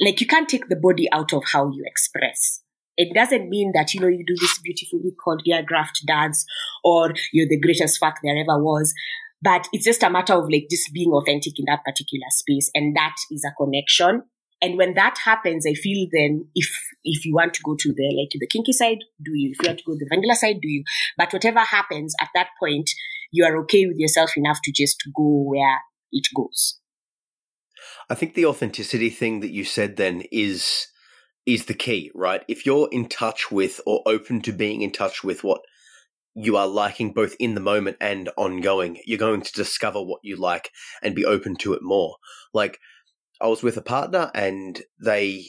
like 0.00 0.20
you 0.20 0.26
can't 0.26 0.48
take 0.48 0.68
the 0.68 0.76
body 0.76 1.08
out 1.12 1.32
of 1.32 1.42
how 1.52 1.70
you 1.70 1.82
express. 1.86 2.62
It 2.96 3.14
doesn't 3.14 3.50
mean 3.50 3.72
that 3.74 3.92
you 3.92 4.00
know 4.00 4.08
you 4.08 4.24
do 4.26 4.36
this 4.40 4.58
beautifully 4.58 5.12
choreographed 5.24 6.06
dance 6.06 6.46
or 6.82 7.12
you're 7.32 7.48
the 7.48 7.60
greatest 7.60 7.98
fuck 7.98 8.16
there 8.22 8.36
ever 8.36 8.62
was. 8.62 8.94
But 9.42 9.68
it's 9.72 9.84
just 9.84 10.02
a 10.02 10.10
matter 10.10 10.34
of 10.34 10.48
like 10.50 10.66
just 10.70 10.92
being 10.92 11.12
authentic 11.12 11.58
in 11.58 11.66
that 11.66 11.84
particular 11.84 12.26
space. 12.30 12.70
And 12.74 12.96
that 12.96 13.14
is 13.30 13.44
a 13.44 13.54
connection. 13.62 14.22
And 14.62 14.78
when 14.78 14.94
that 14.94 15.18
happens, 15.24 15.66
I 15.66 15.74
feel 15.74 16.08
then 16.10 16.48
if 16.54 16.66
if 17.04 17.26
you 17.26 17.34
want 17.34 17.54
to 17.54 17.62
go 17.62 17.76
to 17.78 17.92
the 17.92 18.16
like 18.18 18.30
the 18.32 18.46
kinky 18.46 18.72
side, 18.72 18.98
do 19.22 19.32
you? 19.34 19.50
If 19.52 19.62
you 19.62 19.68
want 19.68 19.78
to 19.80 19.84
go 19.84 19.92
to 19.92 19.98
the 19.98 20.08
vanilla 20.08 20.34
side, 20.34 20.60
do 20.62 20.68
you? 20.68 20.82
But 21.18 21.32
whatever 21.32 21.60
happens 21.60 22.14
at 22.20 22.28
that 22.34 22.48
point, 22.58 22.90
you 23.30 23.44
are 23.44 23.56
okay 23.58 23.86
with 23.86 23.98
yourself 23.98 24.30
enough 24.36 24.58
to 24.64 24.72
just 24.72 25.02
go 25.14 25.44
where 25.50 25.80
it 26.10 26.28
goes. 26.34 26.80
I 28.08 28.14
think 28.14 28.34
the 28.34 28.46
authenticity 28.46 29.10
thing 29.10 29.40
that 29.40 29.52
you 29.52 29.64
said 29.64 29.96
then 29.96 30.22
is 30.32 30.88
is 31.44 31.66
the 31.66 31.74
key, 31.74 32.10
right? 32.14 32.42
If 32.48 32.66
you're 32.66 32.88
in 32.90 33.08
touch 33.08 33.52
with 33.52 33.80
or 33.86 34.02
open 34.06 34.40
to 34.42 34.52
being 34.52 34.82
in 34.82 34.90
touch 34.90 35.22
with 35.22 35.44
what 35.44 35.60
you 36.36 36.56
are 36.56 36.66
liking 36.66 37.12
both 37.12 37.34
in 37.40 37.54
the 37.54 37.60
moment 37.60 37.96
and 37.98 38.28
ongoing, 38.36 38.98
you're 39.06 39.18
going 39.18 39.40
to 39.40 39.52
discover 39.52 40.02
what 40.02 40.20
you 40.22 40.36
like 40.36 40.70
and 41.02 41.14
be 41.14 41.24
open 41.24 41.56
to 41.56 41.72
it 41.72 41.82
more. 41.82 42.16
Like 42.52 42.78
I 43.40 43.46
was 43.46 43.62
with 43.62 43.76
a 43.78 43.82
partner 43.82 44.30
and 44.34 44.82
they 45.02 45.46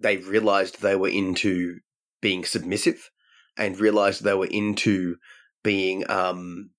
they 0.00 0.16
realized 0.16 0.82
they 0.82 0.96
were 0.96 1.08
into 1.08 1.78
being 2.20 2.44
submissive 2.44 3.10
and 3.56 3.78
realized 3.78 4.24
they 4.24 4.34
were 4.34 4.46
into 4.46 5.16
being 5.62 6.08
um 6.10 6.70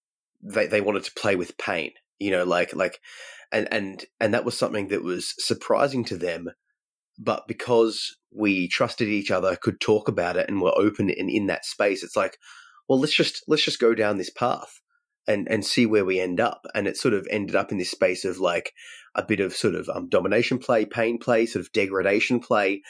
they 0.44 0.68
they 0.68 0.82
wanted 0.82 1.04
to 1.04 1.14
play 1.14 1.36
with 1.36 1.58
pain 1.58 1.92
you 2.20 2.30
know 2.30 2.44
like 2.44 2.76
like 2.76 3.00
and 3.52 3.68
and 3.72 4.06
and 4.20 4.34
that 4.34 4.46
was 4.46 4.58
something 4.58 4.90
that 4.90 5.04
was 5.04 5.34
surprising 5.38 6.04
to 6.04 6.18
them 6.18 6.50
but 7.18 7.48
because 7.48 8.18
we 8.32 8.68
trusted 8.68 9.08
each 9.08 9.32
other 9.32 9.56
could 9.56 9.80
talk 9.80 10.10
about 10.10 10.36
it 10.36 10.50
and 10.50 10.62
were 10.62 10.78
open 10.78 11.10
and 11.10 11.30
in 11.30 11.48
that 11.48 11.66
space 11.66 12.04
it's 12.04 12.18
like 12.18 12.38
well 12.88 13.00
let's 13.00 13.16
just 13.16 13.44
let's 13.48 13.64
just 13.64 13.80
go 13.80 13.94
down 13.94 14.18
this 14.18 14.30
path 14.30 14.80
and 15.28 15.48
and 15.50 15.66
see 15.66 15.86
where 15.86 16.06
we 16.06 16.20
end 16.20 16.40
up. 16.40 16.66
And 16.74 16.88
it 16.88 16.98
sort 16.98 17.14
of 17.14 17.28
ended 17.30 17.56
up 17.56 17.72
in 17.72 17.78
this 17.78 17.92
space 17.92 18.26
of 18.26 18.40
like 18.40 18.74
a 19.16 19.24
bit 19.24 19.40
of 19.40 19.56
sort 19.56 19.76
of 19.76 19.90
um, 19.90 20.10
domination 20.10 20.60
play 20.60 20.86
pain 20.86 21.18
play 21.18 21.46
sort 21.46 21.66
of 21.66 21.72
degradation 21.72 22.40
play. 22.40 22.82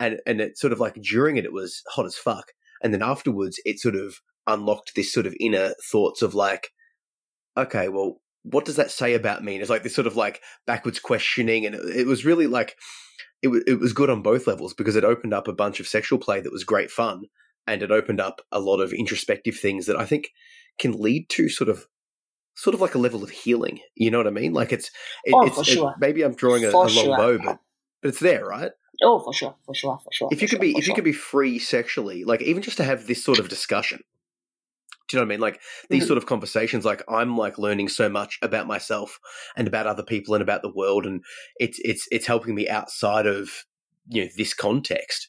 And 0.00 0.20
and 0.26 0.40
it 0.40 0.58
sort 0.58 0.72
of 0.72 0.80
like 0.80 0.94
during 0.94 1.36
it 1.36 1.44
it 1.44 1.52
was 1.52 1.82
hot 1.88 2.06
as 2.06 2.16
fuck. 2.16 2.52
And 2.82 2.92
then 2.92 3.02
afterwards 3.02 3.60
it 3.64 3.78
sort 3.78 3.96
of 3.96 4.16
unlocked 4.46 4.92
this 4.94 5.12
sort 5.12 5.26
of 5.26 5.34
inner 5.40 5.74
thoughts 5.90 6.20
of 6.20 6.34
like 6.34 6.70
okay 7.56 7.88
well 7.88 8.20
what 8.42 8.66
does 8.66 8.76
that 8.76 8.90
say 8.90 9.14
about 9.14 9.42
me? 9.42 9.54
And 9.54 9.62
it's 9.62 9.70
like 9.70 9.84
this 9.84 9.94
sort 9.94 10.06
of 10.06 10.16
like 10.16 10.42
backwards 10.66 11.00
questioning. 11.00 11.64
And 11.64 11.74
it, 11.74 12.00
it 12.00 12.06
was 12.06 12.26
really 12.26 12.46
like 12.46 12.76
it, 13.42 13.46
w- 13.46 13.64
it 13.66 13.80
was 13.80 13.94
good 13.94 14.10
on 14.10 14.22
both 14.22 14.46
levels 14.46 14.74
because 14.74 14.96
it 14.96 15.04
opened 15.04 15.32
up 15.32 15.48
a 15.48 15.52
bunch 15.54 15.80
of 15.80 15.86
sexual 15.86 16.18
play 16.18 16.40
that 16.40 16.52
was 16.52 16.64
great 16.64 16.90
fun 16.90 17.24
and 17.66 17.82
it 17.82 17.90
opened 17.90 18.20
up 18.20 18.40
a 18.52 18.60
lot 18.60 18.80
of 18.80 18.92
introspective 18.92 19.56
things 19.56 19.86
that 19.86 19.96
i 19.96 20.04
think 20.04 20.30
can 20.78 20.92
lead 20.92 21.28
to 21.28 21.48
sort 21.48 21.68
of 21.70 21.86
sort 22.54 22.74
of 22.74 22.80
like 22.80 22.94
a 22.94 22.98
level 22.98 23.22
of 23.24 23.30
healing 23.30 23.80
you 23.94 24.10
know 24.10 24.18
what 24.18 24.26
i 24.26 24.30
mean 24.30 24.52
like 24.52 24.72
it's, 24.72 24.90
it, 25.24 25.34
Oh, 25.34 25.46
it's 25.46 25.56
for 25.56 25.62
it- 25.62 25.74
sure. 25.74 25.94
maybe 25.98 26.22
i'm 26.22 26.34
drawing 26.34 26.64
a, 26.64 26.68
a 26.68 26.72
long 26.72 26.88
sure. 26.90 27.16
bow 27.16 27.38
but 27.38 27.58
but 28.02 28.08
it's 28.08 28.20
there 28.20 28.44
right 28.46 28.70
Oh, 29.02 29.18
for 29.18 29.32
sure, 29.32 29.56
for 29.66 29.74
sure, 29.74 29.98
for 30.04 30.10
sure. 30.12 30.28
if 30.30 30.40
you 30.40 30.46
could 30.46 30.58
sure, 30.58 30.60
be 30.60 30.78
if 30.78 30.86
you 30.86 30.94
could 30.94 31.02
be 31.04 31.12
free 31.12 31.58
sexually 31.58 32.22
like 32.24 32.40
even 32.42 32.62
just 32.62 32.76
to 32.76 32.84
have 32.84 33.06
this 33.08 33.24
sort 33.24 33.40
of 33.40 33.48
discussion 33.48 33.98
do 35.08 35.16
you 35.16 35.18
know 35.18 35.22
what 35.26 35.32
i 35.32 35.34
mean 35.34 35.40
like 35.40 35.60
these 35.90 36.04
Mhm. 36.04 36.06
sort 36.06 36.18
of 36.18 36.26
conversations 36.26 36.84
like 36.84 37.02
i'm 37.08 37.36
like 37.36 37.58
learning 37.58 37.88
so 37.88 38.08
much 38.08 38.38
about 38.40 38.66
myself 38.68 39.18
and 39.56 39.66
about 39.66 39.86
other 39.88 40.04
people 40.04 40.34
and 40.34 40.42
about 40.42 40.62
the 40.62 40.72
world 40.72 41.06
and 41.06 41.22
it's 41.56 41.80
it's 41.84 42.06
it's 42.12 42.26
helping 42.26 42.54
me 42.54 42.68
outside 42.68 43.26
of 43.26 43.64
you 44.08 44.22
know 44.24 44.30
this 44.36 44.54
context 44.54 45.28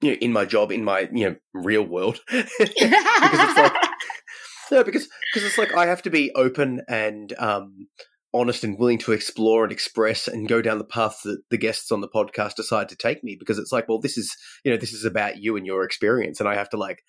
you 0.00 0.10
know 0.10 0.16
in 0.20 0.32
my 0.32 0.44
job 0.44 0.72
in 0.72 0.84
my 0.84 1.08
you 1.12 1.28
know 1.28 1.36
real 1.54 1.82
world. 1.84 2.20
Because 2.30 3.50
it's 3.50 3.58
like 3.58 3.72
no 4.70 4.84
because 4.84 5.08
because 5.32 5.46
it's 5.46 5.58
like 5.58 5.74
i 5.74 5.86
have 5.86 6.02
to 6.02 6.10
be 6.10 6.30
open 6.34 6.82
and 6.88 7.32
um 7.38 7.88
honest 8.34 8.64
and 8.64 8.78
willing 8.78 8.98
to 8.98 9.12
explore 9.12 9.64
and 9.64 9.72
express 9.72 10.28
and 10.28 10.48
go 10.48 10.60
down 10.60 10.78
the 10.78 10.84
path 10.84 11.20
that 11.24 11.38
the 11.50 11.56
guests 11.56 11.90
on 11.90 12.00
the 12.00 12.08
podcast 12.08 12.56
decide 12.56 12.88
to 12.90 12.96
take 12.96 13.24
me. 13.24 13.36
Because 13.38 13.58
it's 13.58 13.72
like 13.72 13.88
well 13.88 14.00
this 14.00 14.18
is 14.18 14.36
you 14.64 14.70
know 14.70 14.76
this 14.76 14.92
is 14.92 15.04
about 15.04 15.38
you 15.38 15.56
and 15.56 15.66
your 15.66 15.84
experience. 15.84 16.40
And 16.40 16.48
i 16.48 16.54
have 16.54 16.68
to 16.70 16.76
like 16.76 17.02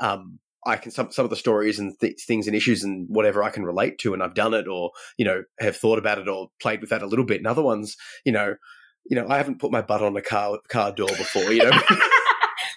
um 0.00 0.38
i 0.66 0.76
can 0.76 0.90
some 0.90 1.12
some 1.12 1.24
of 1.24 1.30
the 1.30 1.36
stories 1.36 1.78
and 1.78 1.98
th- 2.00 2.20
things 2.26 2.46
and 2.46 2.56
issues 2.56 2.82
and 2.82 3.06
whatever 3.08 3.42
i 3.42 3.50
can 3.50 3.64
relate 3.64 3.98
to 3.98 4.12
and 4.12 4.22
i've 4.22 4.34
done 4.34 4.54
it 4.54 4.66
or 4.66 4.90
you 5.16 5.24
know 5.24 5.42
have 5.60 5.76
thought 5.76 5.98
about 5.98 6.18
it 6.18 6.28
or 6.28 6.48
played 6.60 6.80
with 6.80 6.90
that 6.90 7.02
a 7.02 7.06
little 7.06 7.24
bit. 7.24 7.38
And 7.38 7.46
other 7.46 7.62
ones 7.62 7.96
you 8.24 8.32
know 8.32 8.56
you 9.06 9.16
know 9.16 9.28
i 9.28 9.36
haven't 9.36 9.60
put 9.60 9.70
my 9.70 9.82
butt 9.82 10.02
on 10.02 10.16
a 10.16 10.22
car 10.22 10.58
car 10.68 10.90
door 10.90 11.08
before 11.08 11.52
you 11.52 11.62
know 11.62 11.70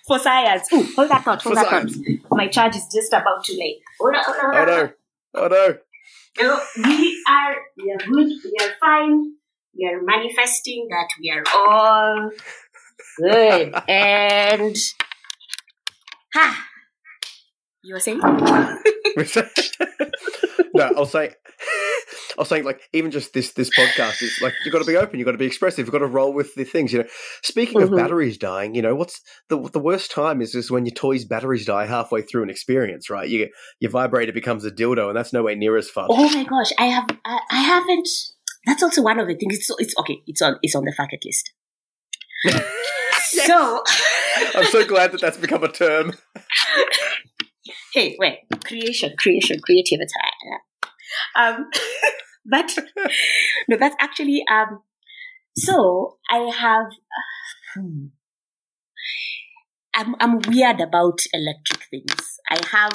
for 0.08 0.20
science. 0.20 0.68
Ooh, 0.74 0.84
hold 0.96 1.10
that 1.10 1.24
thought, 1.26 1.42
For 1.42 1.50
hold 1.50 1.58
that 1.58 1.68
science. 1.70 1.98
thought. 1.98 2.38
My 2.38 2.48
charge 2.48 2.76
is 2.76 2.88
just 2.94 3.12
about 3.14 3.44
to 3.46 3.54
lay. 3.58 3.80
Hold 4.00 4.16
on, 4.16 4.24
hold 4.24 4.38
on, 4.38 4.56
hold 4.56 4.70
oh 4.70 4.74
on. 4.74 4.88
no 4.88 4.94
oh 5.36 5.48
no 5.48 5.78
No, 6.40 6.60
we 6.90 7.24
are 7.30 7.56
we 7.78 7.92
are 7.92 7.98
good, 8.08 8.28
we 8.44 8.56
are 8.62 8.72
fine. 8.80 9.34
We 9.78 9.86
are 9.88 10.02
manifesting 10.02 10.88
that 10.90 11.08
we 11.20 11.30
are 11.32 11.44
all 11.56 12.32
good. 13.18 13.76
and 13.88 14.76
ha 16.34 16.66
you 17.84 17.94
were 17.94 18.00
saying? 18.00 18.20
no, 20.74 20.84
I'll 20.96 21.06
say, 21.06 21.34
I'll 22.38 22.46
saying, 22.46 22.66
like 22.66 22.82
even 22.94 23.12
just 23.12 23.34
this 23.34 23.54
this 23.54 23.70
podcast 23.70 24.22
is 24.22 24.40
like 24.42 24.54
you've 24.64 24.72
got 24.72 24.80
to 24.80 24.86
be 24.86 24.96
open, 24.98 25.20
you've 25.20 25.26
got 25.26 25.32
to 25.32 25.38
be 25.38 25.46
expressive, 25.46 25.86
you've 25.86 25.92
got 25.92 26.00
to 26.00 26.06
roll 26.08 26.34
with 26.34 26.54
the 26.56 26.64
things. 26.64 26.94
You 26.94 27.00
know, 27.00 27.08
speaking 27.44 27.82
Mhm. 27.82 27.84
of 27.86 27.96
batteries 27.96 28.38
dying, 28.38 28.76
you 28.76 28.82
know 28.82 28.96
what's 28.96 29.22
the 29.50 29.60
the 29.70 29.80
worst 29.80 30.12
time 30.12 30.42
is 30.42 30.54
is 30.56 30.70
when 30.70 30.86
your 30.86 30.94
toy's 30.94 31.26
batteries 31.26 31.66
die 31.66 31.86
halfway 31.86 32.22
through 32.22 32.44
an 32.44 32.50
experience, 32.50 33.10
right? 33.10 33.28
You 33.28 33.50
your 33.80 33.92
vibrator 33.92 34.34
becomes 34.34 34.66
a 34.66 34.72
dildo, 34.72 35.08
and 35.08 35.18
that's 35.18 35.34
nowhere 35.34 35.56
near 35.56 35.78
as 35.78 35.90
fun. 35.90 36.08
Oh 36.10 36.30
my 36.34 36.44
gosh, 36.44 36.72
I 36.78 36.86
have 36.88 37.08
I, 37.26 37.40
I 37.52 37.62
haven't 37.62 38.08
that's 38.66 38.84
also 38.84 39.02
one 39.02 39.20
of 39.20 39.28
the 39.28 39.36
things. 39.36 39.56
It's 39.58 39.70
it's 39.80 39.94
okay, 40.00 40.22
it's 40.28 40.42
on 40.42 40.58
it's 40.62 40.76
on 40.76 40.84
the 40.84 40.94
bucket 40.98 41.24
list. 41.26 41.52
So 43.30 43.84
I'm 44.56 44.66
so 44.66 44.86
glad 44.86 45.12
that 45.12 45.22
that's 45.22 45.38
become 45.38 45.64
a 45.64 45.72
term. 45.72 46.14
hey, 47.94 48.16
wait, 48.20 48.40
creation, 48.64 49.14
creation, 49.18 49.60
creativity. 49.62 50.12
Um, 51.36 51.70
but 52.50 52.78
no, 53.68 53.78
that's 53.78 53.96
actually 54.00 54.44
um. 54.52 54.82
So 55.56 56.18
I 56.30 56.52
have. 56.56 56.92
hmm. 57.74 58.08
I'm 59.96 60.16
I'm 60.20 60.40
weird 60.48 60.80
about 60.80 61.20
electric 61.34 61.84
things. 61.90 62.40
I 62.50 62.60
have, 62.72 62.92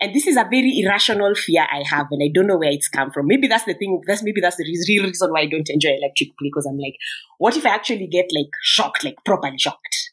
and 0.00 0.12
this 0.12 0.26
is 0.26 0.36
a 0.36 0.42
very 0.42 0.80
irrational 0.80 1.34
fear 1.36 1.64
I 1.70 1.84
have, 1.88 2.08
and 2.10 2.20
I 2.22 2.28
don't 2.34 2.48
know 2.48 2.58
where 2.58 2.72
it's 2.72 2.88
come 2.88 3.12
from. 3.12 3.28
Maybe 3.28 3.46
that's 3.46 3.64
the 3.64 3.74
thing. 3.74 4.00
That's 4.06 4.22
maybe 4.22 4.40
that's 4.40 4.56
the 4.56 4.64
real 4.64 5.04
reason 5.04 5.30
why 5.30 5.42
I 5.42 5.46
don't 5.46 5.70
enjoy 5.70 5.90
electric 5.90 6.30
because 6.40 6.66
I'm 6.66 6.78
like, 6.78 6.96
what 7.38 7.56
if 7.56 7.64
I 7.64 7.70
actually 7.70 8.08
get 8.08 8.26
like 8.34 8.50
shocked, 8.62 9.04
like 9.04 9.14
properly 9.24 9.58
shocked? 9.58 10.10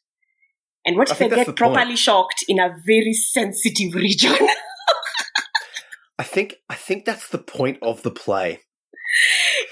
And 0.85 0.95
what 0.95 1.09
I 1.09 1.13
if 1.15 1.21
I, 1.21 1.27
get 1.27 1.37
the 1.39 1.45
point. 1.45 1.57
properly 1.57 1.95
shocked 1.95 2.45
in 2.47 2.59
a 2.59 2.75
very 2.85 3.13
sensitive 3.13 3.93
region? 3.95 4.47
I 6.19 6.23
think 6.23 6.55
I 6.69 6.75
think 6.75 7.05
that's 7.05 7.29
the 7.29 7.37
point 7.37 7.77
of 7.81 8.03
the 8.03 8.11
play. 8.11 8.59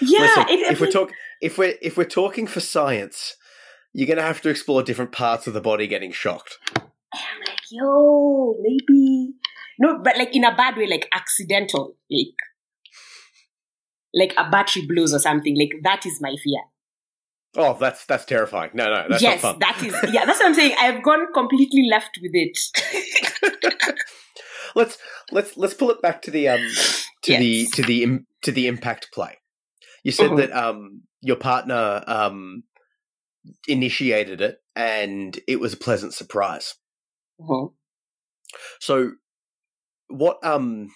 yeah, 0.02 0.22
Listen, 0.22 0.46
it- 0.50 0.72
if 0.72 0.80
we're 0.80 0.90
talk 0.92 1.12
if 1.42 1.58
we're 1.58 1.76
if 1.82 1.98
we're 1.98 2.06
talking 2.06 2.48
for 2.48 2.62
science, 2.62 3.36
you're 3.94 4.08
going 4.08 4.18
to 4.18 4.24
have 4.24 4.42
to 4.42 4.50
explore 4.50 4.82
different 4.82 5.12
parts 5.12 5.46
of 5.46 5.54
the 5.54 5.62
body 5.62 5.88
getting 5.88 6.12
shocked. 6.14 6.58
I'm 6.76 7.40
like, 7.46 7.60
yo, 7.70 8.56
maybe 8.62 9.34
no, 9.78 10.00
but 10.02 10.18
like 10.18 10.34
in 10.36 10.46
a 10.46 10.56
bad 10.56 10.78
way, 10.78 10.88
like 10.88 11.08
accidental, 11.12 11.98
like 12.10 12.34
like 14.14 14.34
a 14.38 14.50
battery 14.50 14.88
blows 14.88 15.14
or 15.14 15.20
something. 15.20 15.56
Like 15.58 15.74
that 15.84 16.06
is 16.06 16.20
my 16.22 16.34
fear. 16.42 16.62
Oh, 17.58 17.78
that's 17.80 18.06
that's 18.06 18.24
terrifying. 18.26 18.72
No, 18.74 18.86
no, 18.86 19.06
that's 19.10 19.22
yes, 19.22 19.44
not 19.44 19.52
fun. 19.54 19.60
that 19.60 19.84
is 19.84 20.14
yeah. 20.14 20.26
That's 20.26 20.40
what 20.40 20.48
I'm 20.48 20.56
saying. 20.56 20.76
I've 20.80 21.04
gone 21.04 21.34
completely 21.34 21.88
left 21.92 22.18
with 22.22 22.32
it. 22.34 22.58
let's 24.78 24.98
let's 25.32 25.58
let's 25.58 25.74
pull 25.74 25.90
it 25.92 26.02
back 26.02 26.22
to 26.22 26.32
the 26.32 26.48
um 26.48 26.60
to 27.24 27.38
the 27.38 27.66
to 27.74 27.84
the 27.84 28.04
im- 28.04 28.28
to 28.44 28.52
the 28.52 28.68
impact 28.68 29.10
play. 29.14 29.38
You 30.04 30.12
said 30.12 30.32
Mhm. 30.32 30.38
that 30.38 30.52
um 30.54 31.02
your 31.22 31.36
partner 31.36 32.04
um 32.08 32.64
initiated 33.68 34.42
it 34.42 34.60
and 34.76 35.40
it 35.48 35.60
was 35.60 35.74
a 35.74 35.78
pleasant 35.78 36.14
surprise. 36.14 36.76
Mhm. 37.42 37.74
So 38.80 39.12
what 40.10 40.38
um 40.46 40.90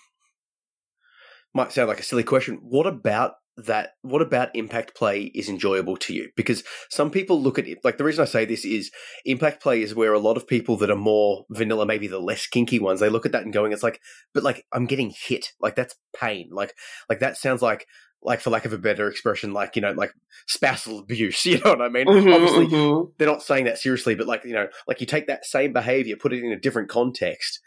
might 1.53 1.71
sound 1.71 1.89
like 1.89 1.99
a 1.99 2.03
silly 2.03 2.23
question. 2.23 2.59
What 2.61 2.87
about 2.87 3.33
that 3.57 3.91
what 4.01 4.21
about 4.21 4.55
impact 4.55 4.95
play 4.95 5.23
is 5.35 5.49
enjoyable 5.49 5.97
to 5.97 6.13
you? 6.13 6.29
Because 6.35 6.63
some 6.89 7.11
people 7.11 7.41
look 7.41 7.59
at 7.59 7.67
it 7.67 7.79
like 7.83 7.97
the 7.97 8.03
reason 8.03 8.21
I 8.21 8.25
say 8.25 8.45
this 8.45 8.65
is 8.65 8.91
impact 9.25 9.61
play 9.61 9.81
is 9.81 9.93
where 9.93 10.13
a 10.13 10.19
lot 10.19 10.37
of 10.37 10.47
people 10.47 10.77
that 10.77 10.89
are 10.91 10.95
more 10.95 11.45
vanilla, 11.49 11.85
maybe 11.85 12.07
the 12.07 12.19
less 12.19 12.47
kinky 12.47 12.79
ones, 12.79 12.99
they 12.99 13.09
look 13.09 13.25
at 13.25 13.31
that 13.33 13.43
and 13.43 13.53
going, 13.53 13.71
it's 13.73 13.83
like, 13.83 13.99
but 14.33 14.43
like 14.43 14.65
I'm 14.71 14.85
getting 14.85 15.13
hit. 15.27 15.47
Like 15.59 15.75
that's 15.75 15.95
pain. 16.15 16.49
Like 16.51 16.73
like 17.09 17.19
that 17.19 17.37
sounds 17.37 17.61
like 17.61 17.87
like 18.23 18.39
for 18.39 18.51
lack 18.51 18.65
of 18.65 18.73
a 18.73 18.77
better 18.77 19.07
expression, 19.07 19.51
like, 19.51 19.75
you 19.75 19.81
know, 19.81 19.91
like 19.93 20.13
spousal 20.47 20.99
abuse. 20.99 21.45
You 21.45 21.59
know 21.59 21.71
what 21.71 21.81
I 21.81 21.89
mean? 21.89 22.05
Mhm, 22.05 22.33
Obviously 22.33 22.67
mhm. 22.67 23.11
they're 23.17 23.27
not 23.27 23.43
saying 23.43 23.65
that 23.65 23.77
seriously, 23.79 24.15
but 24.15 24.27
like 24.27 24.45
you 24.45 24.53
know, 24.53 24.67
like 24.87 25.01
you 25.01 25.07
take 25.07 25.27
that 25.27 25.45
same 25.45 25.73
behavior, 25.73 26.15
put 26.15 26.33
it 26.33 26.43
in 26.43 26.51
a 26.51 26.59
different 26.59 26.89
context, 26.89 27.59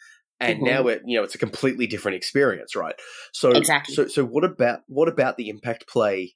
and 0.45 0.61
Mhm. 0.61 0.65
now 0.65 0.87
it 0.89 1.03
you 1.07 1.17
know 1.17 1.25
it's 1.25 1.35
a 1.35 1.39
completely 1.39 1.87
different 1.87 2.17
experience, 2.17 2.75
right? 2.77 2.95
So 3.33 3.53
Exactly. 3.53 3.95
So 3.95 4.07
so 4.09 4.25
what 4.25 4.45
about 4.45 4.81
what 4.87 5.09
about 5.09 5.37
the 5.37 5.49
impact 5.49 5.87
play? 5.89 6.35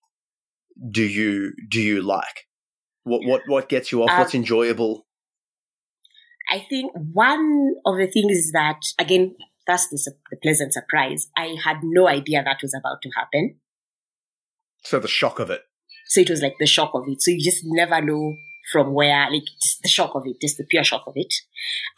Do 0.91 1.03
you 1.03 1.53
do 1.69 1.81
you 1.81 2.03
like? 2.03 2.47
What 3.05 3.25
what 3.25 3.43
what 3.49 3.69
gets 3.69 3.93
you 3.93 4.03
off? 4.03 4.11
Uh, 4.13 4.19
What's 4.21 4.35
enjoyable? 4.35 5.07
I 6.51 6.65
think 6.69 6.93
one 7.13 7.75
of 7.85 7.97
the 7.99 8.07
things 8.07 8.33
is 8.33 8.53
that 8.53 8.81
again, 8.99 9.37
that's 9.67 9.89
the, 9.89 10.13
the 10.31 10.37
pleasant 10.43 10.73
surprise. 10.73 11.29
I 11.37 11.57
had 11.63 11.79
no 11.83 12.09
idea 12.09 12.43
that 12.43 12.59
was 12.63 12.75
about 12.75 13.03
to 13.03 13.11
happen. 13.17 13.61
So 14.85 14.99
the 14.99 15.09
shock 15.09 15.39
of 15.41 15.51
it. 15.51 15.63
So 16.07 16.21
it 16.21 16.31
was 16.31 16.41
like 16.43 16.55
the 16.59 16.67
shock 16.67 16.93
of 16.95 17.05
it. 17.09 17.21
So 17.21 17.31
you 17.31 17.43
just 17.43 17.63
never 17.65 18.01
know 18.01 18.37
from 18.73 18.93
where, 18.95 19.31
like 19.31 19.43
just 19.63 19.83
the 19.83 19.89
shock 19.89 20.15
of 20.15 20.23
it, 20.27 20.41
just 20.41 20.57
the 20.57 20.65
pure 20.65 20.85
shock 20.85 21.05
of 21.07 21.15
it. 21.17 21.35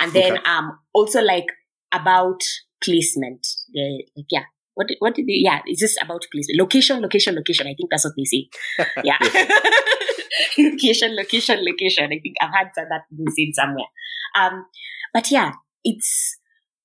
And 0.01 0.13
then 0.13 0.33
Okay. 0.33 0.43
um 0.45 0.79
also 0.93 1.23
like 1.23 1.47
about 1.93 2.43
placement. 2.83 3.47
Yeah, 3.73 3.99
like 4.17 4.27
yeah. 4.31 4.45
what 4.75 4.89
did, 4.89 4.97
what 5.01 5.15
did 5.15 5.27
they, 5.27 5.41
yeah, 5.45 5.61
it's 5.67 5.81
just 5.81 5.99
about 6.03 6.25
place. 6.33 6.49
Location, 6.57 7.01
location, 7.01 7.35
location. 7.35 7.67
I 7.67 7.75
think 7.75 7.91
that's 7.91 8.05
what 8.05 8.15
they 8.17 8.25
say. 8.25 8.49
Yeah. 9.05 9.19
location, 10.59 11.17
location, 11.17 11.65
location. 11.65 12.05
I 12.05 12.21
think 12.23 12.37
I've 12.41 12.55
had 12.55 12.69
that 12.77 13.03
being 13.15 13.31
said 13.31 13.55
somewhere. 13.55 13.87
Um, 14.35 14.67
but 15.13 15.31
yeah, 15.31 15.53
it's, 15.85 16.39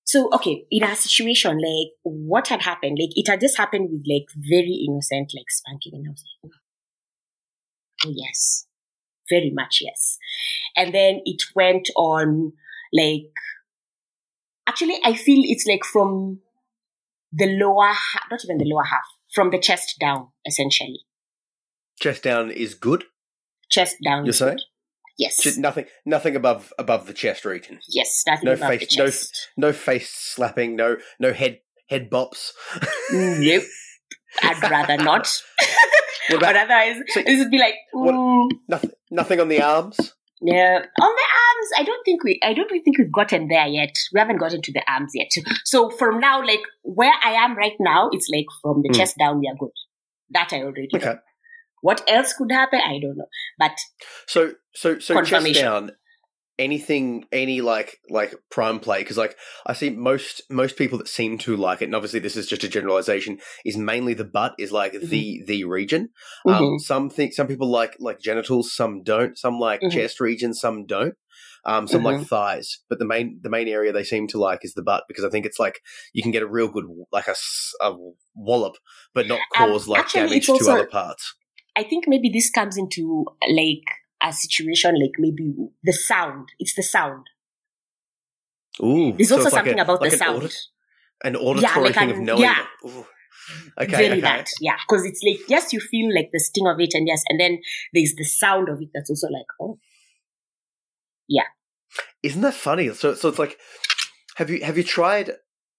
so 0.04 0.30
okay, 0.34 0.66
in 0.70 0.84
our 0.84 0.96
situation, 0.96 1.58
like 1.58 1.94
what 2.04 2.48
had 2.48 2.62
happened, 2.62 2.98
like 3.00 3.10
it 3.16 3.28
had 3.28 3.42
just 3.42 3.58
happened 3.58 3.90
with 3.92 4.06
like 4.08 4.28
very 4.36 4.86
innocent, 4.88 5.32
like 5.36 5.50
spanking, 5.50 5.94
and 5.96 6.08
I 6.08 6.12
was 6.12 6.24
like, 6.44 6.52
oh 8.06 8.14
yes, 8.16 8.68
very 9.30 9.52
much 9.52 9.80
yes. 9.82 10.18
And 10.78 10.94
then 10.94 11.22
it 11.26 11.42
went 11.56 11.90
on 11.96 12.54
like, 12.94 13.32
actually, 14.76 15.00
I 15.04 15.14
feel 15.16 15.42
it's 15.44 15.66
like 15.66 15.86
from 15.86 16.40
the 17.32 17.48
lower, 17.48 17.88
ha- 17.94 18.28
not 18.30 18.42
even 18.44 18.58
the 18.58 18.66
lower 18.66 18.84
half, 18.84 19.04
from 19.34 19.52
the 19.52 19.60
chest 19.60 19.96
down, 20.00 20.28
essentially. 20.46 21.00
Chest 22.00 22.24
down 22.24 22.52
is 22.52 22.74
good. 22.76 23.06
Chest 23.70 23.96
down. 24.04 24.26
You're 24.26 24.34
saying? 24.34 24.58
good. 24.58 24.62
Yes. 25.18 25.42
Just 25.42 25.58
nothing, 25.58 25.86
nothing 26.06 26.36
above 26.36 26.74
above 26.78 27.08
the 27.08 27.14
chest 27.14 27.46
region. 27.46 27.80
yes. 27.88 28.24
Nothing 28.28 28.46
No 28.48 28.52
about 28.54 28.70
face, 28.70 28.90
the 28.90 28.98
no, 28.98 29.06
chest. 29.06 29.48
no 29.56 29.72
face 29.72 30.10
slapping, 30.14 30.76
no, 30.76 30.98
no 31.22 31.32
head 31.32 31.60
head 31.88 32.10
bops. 32.10 32.52
nope. 33.14 33.64
I'd 34.44 34.62
rather 34.62 34.98
not. 35.02 35.32
What 36.30 36.38
about 36.40 36.56
otherwise, 36.56 36.98
So- 37.10 37.22
it 37.26 37.38
would 37.38 37.52
be 37.52 37.60
like, 37.60 37.76
What- 37.94 38.16
mm, 38.16 38.50
nothing? 38.68 38.90
Nothing 39.12 39.40
on 39.40 39.48
the 39.48 39.62
arms. 39.62 39.98
yeah. 40.42 40.80
On 41.02 41.16
the 41.16 41.28
arms, 41.66 41.82
I 41.82 41.84
don't 41.84 42.04
think 42.06 42.24
we, 42.24 42.40
I 42.44 42.54
don't 42.54 42.70
really 42.72 42.84
think 42.84 42.98
we've 42.98 43.12
gotten 43.12 43.48
there 43.48 43.68
yet. 43.68 43.96
We 44.14 44.20
haven't 44.20 44.38
gotten 44.38 44.62
to 44.62 44.72
the 44.74 44.84
arms 44.92 45.12
yet. 45.14 45.30
So 45.64 45.90
from 45.90 46.20
now, 46.20 46.46
like 46.46 46.62
where 46.84 47.14
I 47.24 47.32
am 47.32 47.56
right 47.58 47.76
now, 47.80 48.10
it's 48.12 48.30
like 48.34 48.46
from 48.62 48.82
the 48.82 48.90
Mm. 48.90 48.96
chest 48.98 49.16
down, 49.18 49.40
we 49.40 49.48
are 49.48 49.56
good. 49.58 49.72
That 50.32 50.50
I 50.54 50.62
already 50.62 50.88
know. 50.94 51.00
Okay. 51.00 51.16
What 51.82 52.04
else 52.08 52.34
could 52.34 52.52
happen? 52.52 52.80
I 52.84 53.00
don't 53.00 53.18
know. 53.18 53.28
But 53.60 53.74
So 54.28 54.54
so 54.74 55.00
so 55.00 55.22
chest 55.24 55.54
down. 55.54 55.92
Anything, 56.58 57.26
any 57.34 57.60
like 57.60 57.98
like 58.10 58.34
prime 58.50 58.80
play 58.80 59.00
because 59.00 59.18
like 59.18 59.36
I 59.66 59.74
see 59.74 59.90
most 59.90 60.42
most 60.50 60.78
people 60.78 60.98
that 61.00 61.10
seem 61.10 61.38
to 61.40 61.58
like 61.58 61.82
it, 61.82 61.86
and 61.86 61.96
obviously 61.96 62.22
this 62.22 62.38
is 62.38 62.48
just 62.48 62.64
a 62.64 62.70
generalization, 62.70 63.40
is 63.66 63.76
mainly 63.76 64.14
the 64.14 64.24
butt 64.24 64.54
is 64.58 64.72
like 64.72 64.94
the 64.94 65.44
the 65.46 65.66
region. 65.66 66.12
Um, 66.48 66.54
Mhm. 66.64 66.80
some 66.80 67.10
think 67.10 67.34
some 67.34 67.48
people 67.48 67.70
like 67.70 67.98
like 68.00 68.22
genitals, 68.22 68.74
some 68.74 69.04
don't. 69.04 69.38
Some 69.38 69.60
like 69.60 69.82
Mhm. 69.82 69.92
chest 69.92 70.22
region, 70.22 70.54
some 70.54 70.86
don't. 70.86 71.16
Um, 71.68 71.88
some 71.88 72.04
like 72.04 72.22
thighs, 72.28 72.80
but 72.90 73.00
the 73.00 73.06
main 73.06 73.40
the 73.42 73.50
main 73.50 73.68
area 73.68 73.92
they 73.92 74.04
seem 74.04 74.28
to 74.28 74.38
like 74.38 74.60
is 74.64 74.76
the 74.76 74.84
butt 74.84 75.06
because 75.08 75.24
I 75.26 75.30
think 75.30 75.48
it's 75.48 75.60
like 75.60 75.82
you 76.14 76.22
can 76.22 76.32
get 76.32 76.44
a 76.44 76.48
real 76.48 76.68
good 76.68 76.86
like 77.12 77.28
a, 77.28 77.34
a 77.82 77.96
wallop, 78.36 78.76
but 79.16 79.28
not 79.28 79.40
Um, 79.60 79.72
cause 79.72 79.88
like 79.88 80.02
actually, 80.02 80.28
damage 80.28 80.50
it's 80.50 80.66
to 80.66 80.72
other 80.72 80.86
parts. 80.86 81.34
I 81.76 81.82
think 81.84 82.06
maybe 82.08 82.30
this 82.30 82.52
comes 82.52 82.78
into 82.78 83.26
like 83.50 83.84
a 84.22 84.32
situation 84.32 84.94
like 85.02 85.14
maybe 85.18 85.54
the 85.84 85.92
sound. 85.94 86.50
It's 86.60 86.76
the 86.76 86.84
sound. 86.84 87.26
Ooh, 88.84 89.14
There's 89.18 89.30
so 89.30 89.36
also 89.38 89.48
it's 89.48 89.54
like 89.56 89.62
something 89.66 89.80
a- 89.80 89.84
about 89.84 90.02
like 90.02 90.12
the 90.12 90.16
an 90.18 90.20
sound. 90.20 90.38
audit- 90.38 90.68
an 91.24 91.36
auditory 91.36 91.86
like 91.86 91.96
thing 91.96 92.10
an- 92.12 92.16
of 92.18 92.22
knowing. 92.22 92.42
yeah. 92.42 92.66
Okay, 93.80 93.92
Very 93.92 94.08
okay. 94.14 94.22
that, 94.22 94.48
yeah. 94.62 94.76
Because 94.88 95.06
it's 95.06 95.22
like 95.24 95.40
yes, 95.50 95.72
you 95.74 95.80
feel 95.80 96.14
like 96.14 96.30
the 96.34 96.40
sting 96.40 96.68
of 96.68 96.80
it, 96.80 96.94
and 96.94 97.08
yes, 97.08 97.24
and 97.30 97.40
then 97.40 97.60
there's 97.94 98.14
the 98.16 98.24
sound 98.26 98.70
of 98.70 98.82
it 98.82 98.90
that's 98.94 99.10
also 99.10 99.28
like 99.28 99.46
oh, 99.62 99.80
Isn't 102.24 102.42
that 102.42 102.54
funny? 102.56 102.90
So, 102.94 103.14
so 103.14 103.30
it's 103.30 103.40
like, 103.40 103.58
have 104.36 104.50
you 104.50 104.64
have 104.64 104.78
you 104.78 104.84
tried 104.84 105.32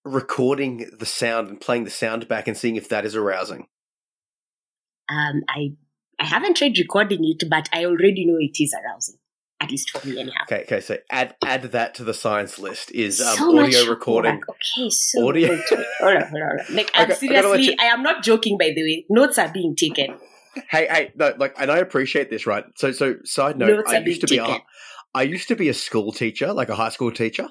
recording 0.05 0.89
the 0.99 1.07
sound 1.07 1.49
and 1.49 1.61
playing 1.61 1.85
the 1.85 1.91
sound 1.91 2.29
back 2.29 2.47
and 2.47 2.57
seeing 2.57 2.77
if 2.77 2.89
that 2.89 3.05
is 3.05 3.17
arousing? 3.17 3.67
um, 5.09 5.43
I 5.49 5.73
I 6.19 6.25
haven't 6.25 6.57
tried 6.57 6.79
recording 6.79 7.21
it, 7.25 7.49
but 7.49 7.69
I 7.73 7.85
already 7.85 8.25
know 8.27 8.39
it 8.41 8.57
is 8.63 8.75
arousing, 8.75 9.17
at 9.61 9.71
least 9.71 9.91
for 9.91 10.07
me 10.07 10.21
anyhow. 10.21 10.43
Okay, 10.45 10.63
okay. 10.63 10.81
So 10.81 10.99
add 11.11 11.37
add 11.45 11.63
that 11.63 11.95
to 11.97 12.05
the 12.05 12.15
science 12.15 12.59
list. 12.59 12.91
Is 12.93 13.21
um, 13.21 13.37
so 13.37 13.59
audio 13.59 13.85
recording? 13.91 14.33
homework. 14.33 14.49
Okay, 14.51 14.91
so 14.91 15.29
Audio- 15.29 15.49
hold 15.57 15.81
on, 15.81 15.85
hold 16.01 16.17
on, 16.17 16.29
hold 16.29 16.43
on. 16.43 16.75
Like 16.77 16.91
I'm 16.95 17.11
Okay, 17.11 17.29
I 17.29 17.43
gotta 17.43 17.49
seriously, 17.49 17.65
you- 17.65 17.77
I 17.79 17.87
am 17.87 18.03
not 18.03 18.23
joking. 18.23 18.57
By 18.59 18.73
the 18.75 18.83
way, 18.83 19.07
notes 19.11 19.39
are 19.39 19.49
being 19.53 19.77
taken. 19.77 20.19
Hey, 20.71 20.87
hey, 20.91 21.13
no, 21.17 21.35
like, 21.37 21.55
and 21.59 21.71
I 21.71 21.79
appreciate 21.79 22.31
this, 22.31 22.47
right? 22.47 22.65
So, 22.77 22.91
so 22.91 23.17
side 23.25 23.59
note, 23.59 23.77
Notes 23.77 23.91
I 23.93 23.99
used 23.99 24.23
to 24.23 24.27
be 24.27 24.39
a, 24.39 24.47
taken. 24.47 24.63
I 25.17 25.23
used 25.23 25.49
to 25.49 25.57
be 25.57 25.71
a 25.71 25.75
school 25.75 26.13
teacher, 26.13 26.53
like 26.53 26.69
a 26.69 26.75
high 26.75 26.91
school 26.91 27.11
teacher, 27.11 27.49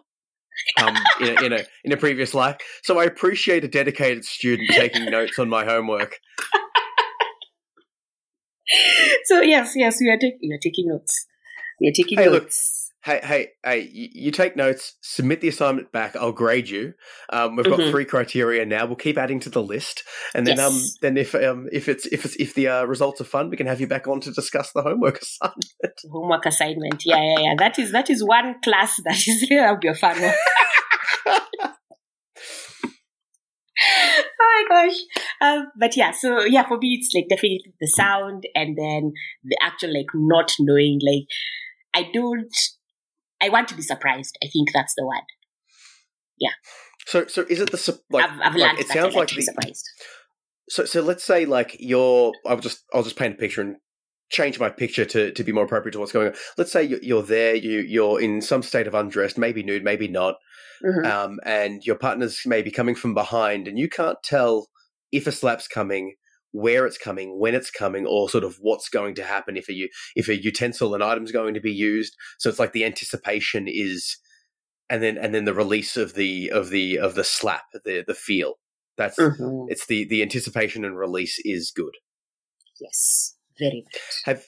um, 0.79 0.95
in 1.19 1.27
a, 1.27 1.45
in 1.45 1.53
a 1.53 1.65
in 1.83 1.91
a 1.91 1.97
previous 1.97 2.35
life. 2.35 2.57
So 2.83 2.99
I 2.99 3.05
appreciate 3.05 3.63
a 3.63 3.67
dedicated 3.67 4.23
student 4.23 4.69
taking 4.69 5.05
notes 5.05 5.39
on 5.39 5.49
my 5.49 5.65
homework. 5.65 6.19
so 9.25 9.41
yes, 9.41 9.73
yes, 9.75 9.97
we 9.99 10.11
are 10.11 10.17
taking 10.17 10.39
we 10.43 10.53
are 10.53 10.59
taking 10.61 10.89
notes. 10.89 11.25
We 11.81 11.87
are 11.87 11.91
taking 11.91 12.19
Hey, 12.19 12.29
look, 12.29 12.43
notes. 12.43 12.84
Hey, 13.05 13.19
hey, 13.23 13.47
hey! 13.63 13.89
You, 13.93 14.09
you 14.13 14.31
take 14.31 14.55
notes, 14.55 14.93
submit 15.01 15.39
the 15.39 15.47
assignment 15.47 15.91
back. 15.91 16.15
I'll 16.15 16.31
grade 16.31 16.67
you. 16.67 16.95
Um, 17.31 17.55
we've 17.55 17.69
got 17.69 17.79
Mhm. 17.79 17.91
three 17.91 18.03
criteria 18.05 18.65
now. 18.65 18.87
We'll 18.87 18.95
keep 18.95 19.19
adding 19.19 19.39
to 19.41 19.49
the 19.51 19.61
list, 19.61 20.01
and 20.33 20.47
then 20.47 20.59
um, 20.59 20.81
then 21.03 21.15
if 21.15 21.35
um, 21.35 21.67
if 21.71 21.87
it's 21.87 22.07
if 22.07 22.25
it's 22.25 22.35
if 22.37 22.55
the 22.55 22.67
uh, 22.67 22.85
results 22.85 23.21
are 23.21 23.25
fun, 23.25 23.51
we 23.51 23.57
can 23.57 23.67
have 23.67 23.79
you 23.79 23.85
back 23.85 24.07
on 24.07 24.21
to 24.21 24.31
discuss 24.31 24.71
the 24.71 24.81
homework 24.81 25.19
assignment. 25.21 26.01
homework 26.11 26.47
assignment. 26.47 27.03
Yeah, 27.05 27.21
yeah, 27.21 27.39
yeah. 27.41 27.53
That 27.59 27.77
is 27.77 27.91
that 27.91 28.09
is 28.09 28.23
one 28.23 28.55
class 28.63 28.99
that 29.05 29.17
is 29.27 29.45
that'll 29.49 29.77
be 29.77 29.87
a 29.87 29.93
fun 29.93 30.19
one. 30.19 30.33
oh 34.17 34.65
my 34.69 34.87
gosh. 34.87 34.97
Um, 35.41 35.67
but 35.79 35.95
yeah, 35.95 36.09
so 36.09 36.43
yeah, 36.43 36.67
for 36.67 36.79
me 36.79 36.97
it's 36.99 37.13
like 37.13 37.29
definitely 37.29 37.71
the 37.79 37.85
sound 37.87 38.47
and 38.55 38.75
then 38.75 39.13
the 39.43 39.57
actual 39.61 39.93
like 39.93 40.07
not 40.15 40.55
knowing 40.59 40.99
like 41.05 41.27
I 41.93 42.09
don't 42.11 42.55
I 43.45 43.49
want 43.49 43.67
to 43.69 43.75
be 43.75 43.81
surprised. 43.81 44.37
I 44.43 44.47
think 44.51 44.69
that's 44.73 44.93
the 44.95 45.05
word. 45.05 45.23
Yeah. 46.39 46.51
So, 47.07 47.27
so 47.27 47.45
is 47.49 47.61
it 47.61 47.71
the 47.71 47.99
like? 48.09 48.25
I've, 48.25 48.39
I've 48.41 48.53
like, 48.55 48.61
learned 48.61 48.79
it 48.79 48.87
that 48.87 48.97
I 48.97 49.01
sounds 49.01 49.13
like 49.13 49.21
like 49.21 49.27
to 49.29 49.35
be 49.35 49.41
the, 49.41 49.45
surprised. 49.45 49.85
So, 50.69 50.85
so 50.85 51.01
let's 51.01 51.23
say 51.23 51.45
like 51.45 51.77
you're. 51.79 52.33
I'll 52.45 52.59
just 52.59 52.83
I'll 52.93 53.03
just 53.03 53.17
paint 53.17 53.35
a 53.35 53.37
picture 53.37 53.61
and 53.61 53.77
change 54.31 54.59
my 54.59 54.69
picture 54.69 55.05
to, 55.05 55.31
to 55.31 55.43
be 55.43 55.51
more 55.51 55.65
appropriate 55.65 55.93
to 55.93 55.99
what's 55.99 56.11
going 56.11 56.29
on. 56.29 56.33
Let's 56.57 56.71
say 56.71 56.83
you- 56.83 56.99
you're 57.03 57.21
there, 57.21 57.53
you 57.53 57.81
you're 57.81 58.19
in 58.19 58.41
some 58.41 58.63
state 58.63 58.87
of 58.87 58.95
undressed, 58.95 59.37
maybe 59.37 59.61
nude, 59.61 59.83
maybe 59.83 60.07
not, 60.07 60.35
Mhm. 60.83 61.05
um, 61.05 61.39
and 61.45 61.83
your 61.85 61.95
partner's 61.95 62.41
maybe 62.45 62.71
coming 62.71 62.95
from 62.95 63.13
behind, 63.13 63.67
and 63.67 63.77
you 63.77 63.87
can't 63.87 64.17
tell 64.23 64.67
if 65.11 65.27
a 65.27 65.31
slap's 65.31 65.67
coming, 65.67 66.15
where 66.55 66.85
it's 66.85 66.97
coming, 66.97 67.37
when 67.39 67.53
it's 67.53 67.69
coming, 67.69 68.05
or 68.05 68.29
sort 68.29 68.43
of 68.43 68.55
what's 68.61 68.89
going 68.89 69.15
to 69.15 69.23
happen 69.23 69.57
if 69.57 69.69
a 69.69 69.89
if 70.15 70.29
a 70.29 70.41
utensil 70.41 70.93
and 70.93 71.03
item's 71.03 71.31
going 71.31 71.53
to 71.53 71.59
be 71.59 71.73
used. 71.73 72.15
So 72.39 72.49
it's 72.49 72.59
like 72.59 72.71
the 72.71 72.85
anticipation 72.85 73.67
is, 73.67 74.17
and 74.89 75.03
then 75.03 75.17
and 75.17 75.35
then 75.35 75.45
the 75.45 75.53
release 75.53 75.97
of 75.97 76.13
the 76.13 76.49
of 76.51 76.69
the 76.69 76.97
of 76.97 77.15
the 77.15 77.23
slap, 77.23 77.65
the 77.83 78.03
the 78.07 78.13
feel. 78.15 78.53
That's 78.97 79.17
Mhm. 79.19 79.65
it's 79.69 79.87
the 79.87 80.05
the 80.05 80.21
anticipation 80.21 80.85
and 80.85 80.97
release 80.97 81.39
is 81.43 81.71
good. 81.75 81.93
Yes, 82.79 83.35
very 83.59 83.85
good. 83.91 84.01
Have 84.23 84.45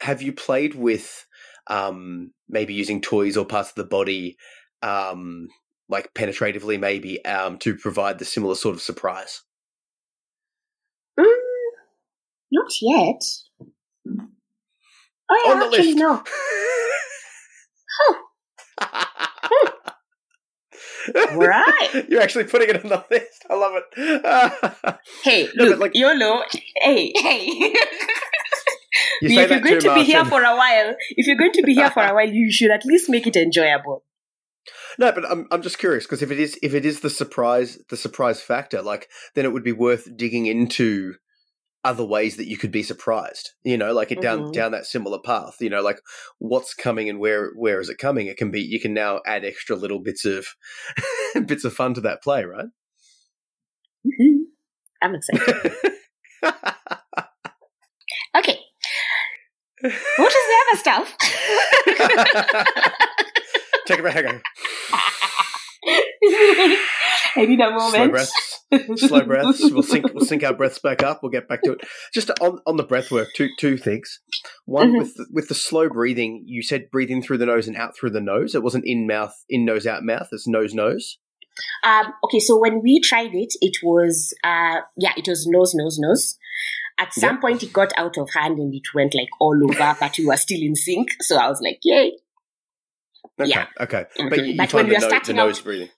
have 0.00 0.22
you 0.22 0.32
played 0.32 0.74
with 0.74 1.26
um, 1.66 2.32
maybe 2.48 2.74
using 2.74 3.00
toys 3.00 3.36
or 3.36 3.44
parts 3.44 3.68
of 3.70 3.74
the 3.76 3.84
body, 3.84 4.36
um, 4.82 5.48
like 5.88 6.14
penetratively, 6.14 6.80
maybe 6.80 7.22
um, 7.24 7.58
to 7.58 7.76
provide 7.76 8.18
the 8.18 8.24
similar 8.24 8.54
sort 8.54 8.74
of 8.74 8.82
surprise? 8.82 9.42
Mm, 11.18 11.26
not 12.82 12.98
yet. 13.08 13.22
Oh 15.32 15.42
yeah, 15.46 15.52
On 15.52 15.62
actually 15.62 15.94
list. 15.94 15.98
no. 15.98 16.22
Right. 21.32 22.04
You're 22.08 22.20
actually 22.20 22.44
putting 22.44 22.68
it 22.68 22.84
on 22.84 22.90
the 22.90 23.04
list. 23.10 23.44
I 23.48 23.54
love 23.54 23.72
it. 23.76 24.98
Hey, 25.24 25.48
No, 25.56 25.64
look, 25.64 25.78
like- 25.80 25.94
YOLO. 25.94 26.42
Hey, 26.76 27.12
hey. 27.16 27.44
you 27.46 27.74
if 29.22 29.50
you're 29.50 29.60
going 29.60 29.80
to 29.80 29.94
be 29.94 30.04
here 30.04 30.24
for 30.24 30.42
a 30.42 30.56
while, 30.56 30.94
if 31.10 31.26
you're 31.26 31.36
going 31.36 31.52
to 31.52 31.62
be 31.62 31.74
here 31.74 31.90
for 31.90 32.02
a 32.04 32.14
while, 32.14 32.28
you 32.28 32.50
should 32.52 32.70
at 32.70 32.84
least 32.84 33.08
make 33.08 33.26
it 33.26 33.36
enjoyable. 33.36 34.04
No, 34.98 35.10
but 35.12 35.24
I'm 35.30 35.46
I'm 35.50 35.62
just 35.62 35.78
curious 35.78 36.04
because 36.04 36.20
if 36.22 36.30
it 36.30 36.38
is 36.38 36.58
if 36.62 36.74
it 36.74 36.84
is 36.84 37.00
the 37.00 37.08
surprise 37.10 37.78
the 37.88 37.96
surprise 37.96 38.42
factor, 38.42 38.82
like 38.82 39.08
then 39.34 39.44
it 39.46 39.52
would 39.52 39.64
be 39.64 39.72
worth 39.72 40.08
digging 40.16 40.46
into 40.46 41.14
other 41.84 42.04
ways 42.04 42.36
that 42.36 42.46
you 42.48 42.56
could 42.58 42.70
be 42.72 42.82
surprised. 42.82 43.50
You 43.64 43.76
know, 43.78 43.92
like 43.92 44.12
it 44.12 44.20
down 44.20 44.44
Mhm. 44.44 44.52
down 44.52 44.72
that 44.72 44.86
similar 44.86 45.18
path. 45.18 45.56
You 45.60 45.70
know, 45.70 45.80
like 45.82 46.00
what's 46.38 46.74
coming 46.74 47.08
and 47.08 47.18
where 47.18 47.50
where 47.56 47.80
is 47.80 47.88
it 47.88 47.98
coming? 47.98 48.26
It 48.26 48.36
can 48.36 48.50
be 48.50 48.60
you 48.60 48.80
can 48.80 48.92
now 48.94 49.20
add 49.26 49.44
extra 49.44 49.76
little 49.76 50.00
bits 50.00 50.24
of 50.24 50.46
bits 51.46 51.64
of 51.64 51.74
fun 51.74 51.94
to 51.94 52.00
that 52.02 52.22
play, 52.22 52.44
right? 52.44 52.66
I'm 55.02 55.14
excited. 55.14 55.72
Okay. 58.36 58.58
What 59.82 60.32
is 60.32 60.46
the 60.46 60.56
other 60.68 60.78
stuff? 60.78 61.16
Take 63.86 63.98
a 63.98 64.02
breath. 64.02 64.14
Hang 64.14 64.26
on. 64.26 64.42
I 67.36 67.46
need 67.46 67.60
a 67.60 67.68
Slow 67.78 67.90
moment. 67.90 68.12
Slow 68.96 69.20
breaths. 69.24 69.60
We'll 69.70 69.82
sync 69.82 70.12
we'll 70.14 70.24
sync 70.24 70.44
our 70.44 70.54
breaths 70.54 70.78
back 70.78 71.02
up. 71.02 71.20
We'll 71.22 71.30
get 71.32 71.48
back 71.48 71.62
to 71.62 71.72
it. 71.72 71.80
Just 72.12 72.30
on 72.40 72.58
on 72.66 72.76
the 72.76 72.84
breath 72.84 73.10
work, 73.10 73.28
two 73.36 73.48
two 73.58 73.76
things. 73.76 74.20
One 74.66 74.92
Mhm. 74.92 74.98
with 74.98 75.14
the, 75.16 75.26
with 75.32 75.48
the 75.48 75.54
slow 75.54 75.88
breathing, 75.88 76.44
you 76.46 76.62
said 76.62 76.90
breathe 76.90 77.10
in 77.10 77.22
through 77.22 77.38
the 77.38 77.46
nose 77.46 77.66
and 77.68 77.76
out 77.76 77.96
through 77.96 78.10
the 78.10 78.20
nose. 78.20 78.54
It 78.54 78.62
wasn't 78.62 78.84
in 78.86 79.06
mouth, 79.06 79.34
in 79.48 79.64
nose, 79.64 79.86
out 79.86 80.02
mouth. 80.04 80.28
It's 80.32 80.46
nose 80.48 80.74
nose. 80.74 81.18
Um, 81.84 82.06
okay, 82.24 82.38
so 82.38 82.58
when 82.58 82.80
we 82.82 83.00
tried 83.00 83.34
it, 83.34 83.52
it 83.60 83.78
was 83.82 84.32
uh, 84.44 84.80
yeah, 84.96 85.12
it 85.16 85.26
was 85.28 85.46
nose, 85.46 85.74
nose, 85.74 85.98
nose. 85.98 86.38
At 86.98 87.12
some 87.14 87.34
Yep. 87.36 87.40
point, 87.40 87.62
it 87.62 87.72
got 87.72 87.92
out 87.96 88.18
of 88.18 88.28
hand 88.34 88.58
and 88.58 88.74
it 88.74 88.82
went 88.94 89.14
like 89.14 89.28
all 89.40 89.58
over, 89.64 89.96
but 89.98 90.14
we 90.18 90.26
were 90.26 90.36
still 90.36 90.60
in 90.60 90.74
sync. 90.76 91.08
So 91.20 91.36
I 91.36 91.48
was 91.48 91.60
like, 91.62 91.78
yay, 91.82 92.12
Okay, 93.40 93.48
Yeah. 93.50 93.66
okay. 93.80 94.04
Mhm. 94.18 94.28
But 94.30 94.38
you, 94.38 94.44
you 94.44 94.56
But 94.56 94.72
when 94.74 94.86
the, 94.86 94.92
you're 94.92 95.00
no, 95.00 95.06
the 95.08 95.10
starting 95.16 95.36
nose 95.36 95.58
out- 95.58 95.64
breathing. 95.64 95.88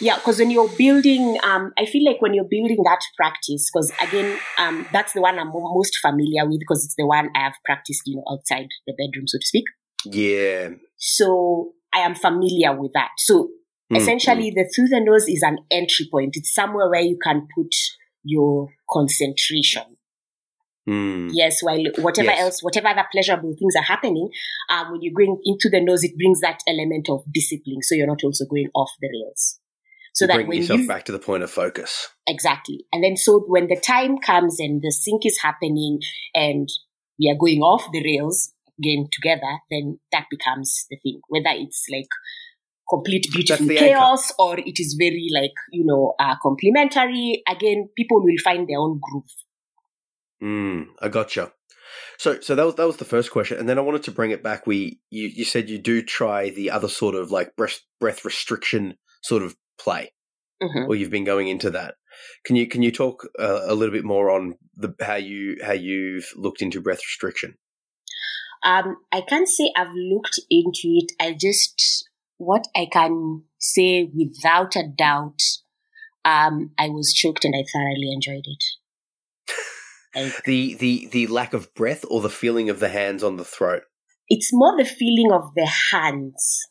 yeah. 0.00 0.16
Because 0.16 0.38
when 0.38 0.50
you're 0.50 0.68
building, 0.76 1.38
um, 1.42 1.72
I 1.78 1.86
feel 1.86 2.04
like 2.04 2.20
when 2.22 2.34
you're 2.34 2.44
building 2.48 2.78
that 2.84 3.00
practice, 3.16 3.70
because 3.72 3.92
again, 4.00 4.38
um, 4.58 4.86
that's 4.92 5.12
the 5.12 5.20
one 5.20 5.38
I'm 5.38 5.50
most 5.52 5.98
familiar 6.00 6.46
with 6.48 6.60
because 6.60 6.84
it's 6.84 6.94
the 6.96 7.06
one 7.06 7.30
I 7.34 7.40
have 7.40 7.54
practiced, 7.64 8.02
you 8.06 8.16
know, 8.16 8.24
outside 8.30 8.66
the 8.86 8.92
bedroom, 8.92 9.26
so 9.26 9.38
to 9.38 9.46
speak. 9.46 9.64
Yeah. 10.04 10.70
So 10.96 11.72
I 11.92 12.00
am 12.00 12.14
familiar 12.14 12.78
with 12.78 12.92
that. 12.94 13.10
So 13.18 13.48
Mm, 13.92 13.96
essentially 13.98 14.50
the 14.50 14.64
through 14.74 14.88
the 14.88 15.00
nose 15.00 15.28
is 15.28 15.42
an 15.42 15.58
entry 15.70 16.08
point 16.10 16.34
it's 16.34 16.54
somewhere 16.54 16.88
where 16.88 17.02
you 17.02 17.18
can 17.22 17.46
put 17.54 17.74
your 18.24 18.68
concentration 18.90 19.82
mm, 20.88 21.28
yes 21.32 21.62
while 21.62 21.82
whatever 21.98 22.30
Yes. 22.30 22.40
else 22.40 22.62
whatever 22.62 22.88
other 22.88 23.04
pleasurable 23.12 23.54
things 23.58 23.74
are 23.76 23.82
happening 23.82 24.28
um, 24.70 24.92
when 24.92 25.02
you're 25.02 25.14
going 25.14 25.38
into 25.44 25.68
the 25.70 25.80
nose 25.80 26.04
it 26.04 26.16
brings 26.16 26.40
that 26.40 26.60
element 26.68 27.08
of 27.08 27.20
discipline 27.32 27.82
so 27.82 27.94
you're 27.94 28.06
not 28.06 28.24
also 28.24 28.44
going 28.46 28.68
off 28.74 28.90
the 29.00 29.08
rails 29.08 29.58
so 30.14 30.26
that 30.26 30.34
Bring 30.34 30.48
when 30.48 30.58
yourself 30.58 30.80
you 30.80 30.88
back 30.88 31.04
to 31.04 31.12
the 31.12 31.18
point 31.18 31.42
of 31.42 31.50
focus. 31.50 32.08
exactly 32.26 32.84
and 32.92 33.02
then 33.02 33.16
so 33.16 33.40
when 33.46 33.68
the 33.68 33.80
time 33.80 34.18
comes 34.18 34.58
and 34.60 34.82
the 34.82 34.90
sync 34.92 35.24
is 35.24 35.38
happening 35.42 36.00
and 36.34 36.68
we 37.18 37.30
are 37.30 37.38
going 37.38 37.60
off 37.60 37.86
the 37.92 38.02
rails 38.04 38.52
again 38.78 39.06
together 39.12 39.58
then 39.70 39.98
that 40.12 40.26
becomes 40.30 40.86
the 40.90 40.96
thing 41.02 41.20
whether 41.28 41.50
it's 41.52 41.86
like 41.92 42.08
complete 42.88 43.26
beautiful 43.32 43.66
the 43.66 43.78
anchor. 43.78 43.86
chaos 43.94 44.32
or 44.38 44.58
it 44.58 44.78
is 44.78 44.96
very 44.98 45.28
like 45.32 45.52
you 45.70 45.84
know 45.84 46.14
uh, 46.18 46.34
complementary 46.42 47.42
again 47.48 47.88
people 47.96 48.22
will 48.22 48.36
find 48.44 48.68
their 48.68 48.78
own 48.78 48.98
groove 49.00 49.24
Mm, 50.42 50.86
I 51.00 51.08
gotcha. 51.08 51.52
So, 52.18 52.40
so 52.40 52.54
that 52.54 52.64
was 52.64 52.74
that 52.76 52.86
was 52.86 52.96
the 52.96 53.04
first 53.04 53.30
question, 53.30 53.58
and 53.58 53.68
then 53.68 53.78
I 53.78 53.82
wanted 53.82 54.02
to 54.04 54.10
bring 54.10 54.30
it 54.30 54.42
back. 54.42 54.66
We, 54.66 55.00
you, 55.10 55.28
you 55.28 55.44
said 55.44 55.68
you 55.68 55.78
do 55.78 56.02
try 56.02 56.50
the 56.50 56.70
other 56.70 56.88
sort 56.88 57.14
of 57.14 57.30
like 57.30 57.54
breath 57.56 57.80
breath 58.00 58.24
restriction 58.24 58.96
sort 59.22 59.42
of 59.42 59.56
play, 59.78 60.12
Mhm. 60.62 60.88
or 60.88 60.94
you've 60.96 61.10
been 61.10 61.24
going 61.24 61.48
into 61.48 61.70
that. 61.70 61.96
Can 62.44 62.56
you 62.56 62.66
can 62.66 62.82
you 62.82 62.90
talk 62.90 63.28
uh, 63.38 63.60
a 63.64 63.74
little 63.74 63.92
bit 63.92 64.04
more 64.04 64.30
on 64.30 64.56
the 64.76 64.94
how 65.00 65.14
you 65.16 65.58
how 65.62 65.72
you've 65.72 66.32
looked 66.36 66.62
into 66.62 66.80
breath 66.80 67.00
restriction? 67.00 67.56
um 68.64 68.96
i 69.10 69.20
can't 69.20 69.48
say 69.48 69.72
i've 69.76 69.92
looked 69.92 70.38
into 70.48 70.86
it 71.00 71.10
i 71.18 71.32
just 71.32 72.08
what 72.36 72.64
i 72.76 72.86
can 72.92 73.42
say 73.58 74.08
without 74.14 74.76
a 74.76 74.84
doubt 74.86 75.42
um 76.24 76.70
i 76.78 76.88
was 76.88 77.12
choked 77.12 77.44
and 77.44 77.56
i 77.56 77.64
thoroughly 77.72 78.12
enjoyed 78.12 78.44
it 78.46 78.64
The 80.14 80.74
the 80.74 81.06
the 81.10 81.26
lack 81.26 81.54
of 81.54 81.72
breath 81.74 82.04
or 82.10 82.20
the 82.20 82.28
feeling 82.30 82.68
of 82.68 82.80
the 82.80 82.88
hands 82.90 83.22
on 83.22 83.36
the 83.36 83.44
throat. 83.44 83.84
it's 84.28 84.50
more 84.52 84.76
the 84.76 84.84
feeling 84.84 85.30
of 85.32 85.54
the 85.54 85.66
hands. 85.66 86.66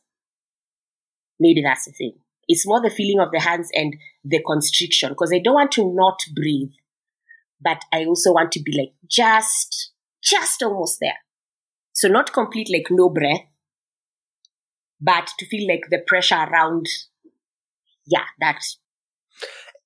Maybe 1.39 1.61
that's 1.61 1.85
the 1.85 1.91
thing. 1.91 2.17
It's 2.47 2.67
more 2.67 2.81
the 2.81 2.89
feeling 2.89 3.19
of 3.19 3.31
the 3.31 3.39
hands 3.39 3.69
and 3.73 3.95
the 4.23 4.41
constriction 4.45 5.09
because 5.09 5.31
I 5.33 5.39
don't 5.39 5.55
want 5.55 5.71
to 5.73 5.93
not 5.93 6.19
breathe, 6.35 6.73
but 7.61 7.81
I 7.93 8.05
also 8.05 8.33
want 8.33 8.51
to 8.53 8.61
be 8.61 8.77
like 8.77 8.93
just, 9.07 9.91
just 10.23 10.61
almost 10.63 10.97
there. 10.99 11.17
So 11.93 12.07
not 12.07 12.33
complete, 12.33 12.69
like 12.71 12.87
no 12.89 13.09
breath, 13.09 13.45
but 14.99 15.29
to 15.39 15.45
feel 15.47 15.67
like 15.67 15.83
the 15.89 15.99
pressure 16.05 16.35
around. 16.35 16.87
Yeah, 18.05 18.25
that's 18.39 18.77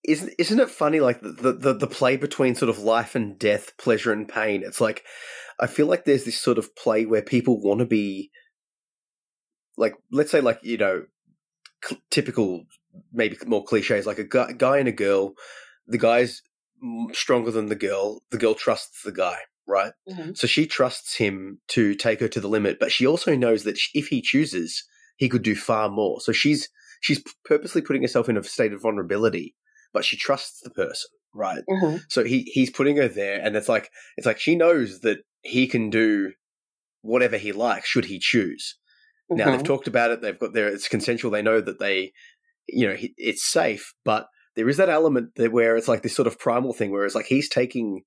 Isn't 0.08 0.34
isn't 0.38 0.60
it 0.60 0.70
funny? 0.70 1.00
Like 1.00 1.22
the, 1.22 1.54
the 1.54 1.74
the 1.74 1.88
play 1.88 2.16
between 2.18 2.56
sort 2.56 2.70
of 2.70 2.80
life 2.80 3.16
and 3.16 3.38
death, 3.40 3.76
pleasure 3.78 4.12
and 4.12 4.28
pain. 4.28 4.64
It's 4.64 4.80
like 4.82 5.04
I 5.60 5.68
feel 5.68 5.88
like 5.88 6.06
there's 6.06 6.26
this 6.26 6.40
sort 6.40 6.58
of 6.58 6.76
play 6.76 7.06
where 7.06 7.22
people 7.22 7.62
want 7.62 7.80
to 7.80 7.86
be 7.86 8.30
like, 9.78 9.96
let's 10.12 10.32
say, 10.32 10.42
like 10.42 10.60
you 10.64 10.78
know, 10.78 11.06
cl- 11.84 12.02
typical, 12.12 12.66
maybe 13.12 13.38
more 13.46 13.64
cliches, 13.64 14.06
like 14.06 14.20
a 14.20 14.24
guy, 14.24 14.52
guy 14.54 14.78
and 14.78 14.88
a 14.88 14.92
girl. 14.94 15.34
The 15.88 15.98
guy's 15.98 16.42
stronger 17.14 17.52
than 17.52 17.68
the 17.68 17.76
girl. 17.76 18.22
The 18.32 18.38
girl 18.38 18.54
trusts 18.56 19.02
the 19.04 19.12
guy, 19.12 19.38
right? 19.68 19.94
Mhm. 20.10 20.38
So 20.38 20.48
she 20.48 20.66
trusts 20.68 21.16
him 21.18 21.60
to 21.70 21.96
take 21.96 22.20
her 22.20 22.28
to 22.30 22.40
the 22.40 22.48
limit, 22.48 22.78
but 22.80 22.92
she 22.92 23.06
also 23.08 23.36
knows 23.36 23.64
that 23.64 23.78
sh- 23.78 23.90
if 23.94 24.08
he 24.08 24.22
chooses, 24.22 24.84
he 25.18 25.30
could 25.30 25.44
do 25.44 25.56
far 25.56 25.90
more. 25.90 26.20
So 26.22 26.32
she's 26.32 26.70
she's 27.02 27.24
purposely 27.44 27.82
putting 27.82 28.02
herself 28.02 28.30
in 28.30 28.38
a 28.38 28.44
state 28.44 28.74
of 28.74 28.82
vulnerability, 28.82 29.56
but 29.96 30.06
she 30.06 30.18
trusts 30.18 30.62
the 30.62 30.70
person, 30.70 31.10
right? 31.34 31.64
Mhm. 31.68 32.02
So 32.10 32.24
he 32.24 32.44
he's 32.54 32.70
putting 32.70 32.98
her 32.98 33.08
there, 33.10 33.42
and 33.44 33.56
it's 33.56 33.70
like 33.70 33.90
it's 34.18 34.28
like 34.28 34.40
she 34.40 34.56
knows 34.56 35.00
that 35.02 35.20
he 35.42 35.68
can 35.68 35.90
do 35.90 36.34
whatever 37.02 37.38
he 37.38 37.52
likes 37.54 37.88
should 37.90 38.06
he 38.06 38.20
choose. 38.20 38.78
Now 39.30 39.50
they've 39.52 39.62
Mhm. 39.62 39.66
talked 39.74 39.88
about 39.88 40.12
it; 40.12 40.22
they've 40.22 40.40
got 40.40 40.54
there. 40.54 40.68
It's 40.68 40.88
consensual. 40.90 41.32
They 41.32 41.42
know 41.42 41.62
that 41.62 41.80
they, 41.80 42.14
you 42.68 42.88
know, 42.88 42.98
it's 43.18 43.44
safe, 43.44 43.94
but 44.04 44.28
there 44.56 44.70
is 44.70 44.78
that 44.78 44.90
element 44.90 45.32
that 45.38 45.52
where 45.52 45.76
it's 45.78 45.88
like 45.88 46.04
this 46.04 46.16
sort 46.16 46.28
of 46.28 46.40
primal 46.40 46.74
thing, 46.74 46.92
where 46.92 47.06
it's 47.06 47.16
like 47.16 47.28
he's 47.28 47.50
taking, 47.50 48.04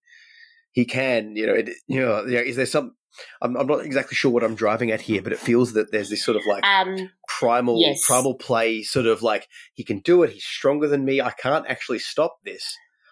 he 0.72 0.84
can, 0.84 1.36
you 1.36 1.47
know, 1.47 1.55
it, 1.55 1.70
you 1.89 2.01
know, 2.01 2.24
is 2.24 2.57
there 2.57 2.66
some? 2.66 2.97
I'm, 3.42 3.56
I'm 3.56 3.66
not 3.66 3.84
exactly 3.84 4.14
sure 4.14 4.30
what 4.30 4.44
I'm 4.44 4.54
driving 4.54 4.90
at 4.90 5.00
here, 5.00 5.22
but 5.22 5.32
it 5.32 5.38
feels 5.38 5.72
that 5.72 5.90
there's 5.92 6.11
this 6.11 6.24
sort 6.24 6.36
of 6.36 6.42
like 6.46 6.64
um, 6.64 7.11
primal 7.26 7.80
Yes. 7.80 8.02
primal 8.06 8.34
play 8.34 8.82
sort 8.82 9.06
of 9.06 9.22
like 9.22 9.48
he 9.74 9.84
can 9.84 10.00
do 10.00 10.22
it 10.22 10.30
he's 10.30 10.44
stronger 10.44 10.88
than 10.88 11.04
me 11.04 11.20
i 11.20 11.30
can't 11.30 11.66
actually 11.68 11.98
stop 11.98 12.38
this 12.44 12.64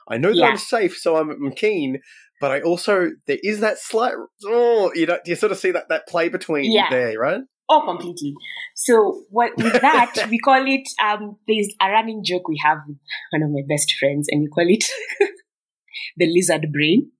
i 0.09 0.16
know 0.16 0.30
that 0.30 0.36
Yeah. 0.38 0.49
i'm 0.49 0.57
safe 0.57 0.97
so 0.97 1.16
I'm, 1.16 1.30
I'm 1.30 1.53
keen 1.53 2.01
but 2.40 2.51
i 2.51 2.61
also 2.61 3.11
there 3.26 3.38
is 3.42 3.61
that 3.61 3.78
slight 3.78 4.14
oh 4.47 4.90
you 4.94 5.07
know 5.07 5.18
do 5.24 5.30
you 5.30 5.36
sort 5.36 5.53
of 5.53 5.59
see 5.59 5.70
that 5.70 5.88
that 5.90 6.09
play 6.09 6.28
between 6.28 6.72
Yeah. 6.72 6.88
there 6.90 7.18
right 7.18 7.42
Oh, 7.68 7.82
completely. 7.84 8.32
So 8.76 9.22
what 9.28 9.51
with 9.57 9.80
that 9.82 10.14
we 10.30 10.38
call 10.38 10.64
it 10.66 10.88
um 11.05 11.36
there's 11.49 11.74
a 11.82 11.90
running 11.90 12.22
joke 12.24 12.47
we 12.49 12.61
have 12.64 12.78
with 12.86 12.97
one 13.32 13.42
of 13.42 13.51
my 13.51 13.62
best 13.68 13.92
friends 13.99 14.28
and 14.30 14.40
we 14.40 14.47
call 14.49 14.66
it 14.68 14.84
the 16.16 16.26
lizard 16.26 16.66
brain. 16.72 17.11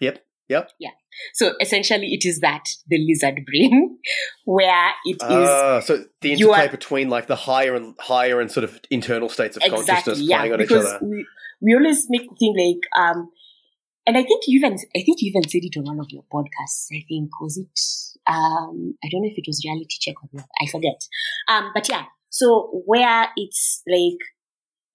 yep 0.00 0.22
yep 0.48 0.70
So 1.34 1.54
essentially 1.60 2.08
it 2.14 2.24
is 2.24 2.40
that, 2.40 2.64
the 2.88 2.98
lizard 2.98 3.40
brain, 3.46 3.98
where 4.44 4.90
it 5.04 5.14
is 5.16 5.20
Ah, 5.22 5.80
so 5.80 6.04
the 6.20 6.32
interplay 6.32 6.66
are- 6.66 6.68
between 6.68 7.08
like 7.08 7.26
the 7.26 7.36
higher 7.36 7.74
and 7.74 7.94
higher 8.00 8.40
and 8.40 8.50
sort 8.50 8.64
of 8.64 8.80
internal 8.90 9.28
states 9.28 9.56
of 9.56 9.62
consciousness 9.62 9.98
exactly 9.98 10.24
yeah 10.24 10.38
playing 10.38 10.52
on 10.54 10.62
each 10.62 10.72
other 10.72 10.98
we 11.02 11.26
we 11.60 11.74
always 11.74 12.06
make 12.10 12.28
the 12.28 12.36
thing 12.36 12.54
like 12.56 12.82
um 13.02 13.30
and 14.06 14.16
I 14.16 14.22
think 14.22 14.44
you 14.46 14.58
even 14.58 14.74
I 14.74 15.00
think 15.04 15.20
you 15.20 15.30
even 15.30 15.48
said 15.48 15.62
it 15.64 15.76
on 15.78 15.84
one 15.84 15.98
of 16.00 16.06
your 16.10 16.22
podcasts. 16.32 16.86
I 16.92 17.02
think 17.08 17.30
was 17.40 17.56
it 17.58 17.80
um 18.32 18.94
I 19.04 19.08
don't 19.10 19.22
know 19.22 19.28
if 19.28 19.36
it 19.38 19.44
was 19.48 19.62
reality 19.64 19.96
check 20.00 20.14
or 20.22 20.28
not. 20.32 20.46
I 20.62 20.66
forget. 20.70 21.00
Um 21.48 21.70
but 21.74 21.88
yeah. 21.88 22.04
So 22.30 22.82
where 22.86 23.28
it's 23.36 23.82
like 23.88 24.20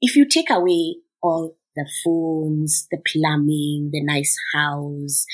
if 0.01 0.15
you 0.15 0.27
take 0.29 0.49
away 0.49 0.95
all 1.21 1.57
the 1.75 1.89
phones, 2.03 2.87
the 2.91 2.99
plumbing, 3.05 3.89
the 3.91 4.03
nice 4.03 4.35
house, 4.53 5.25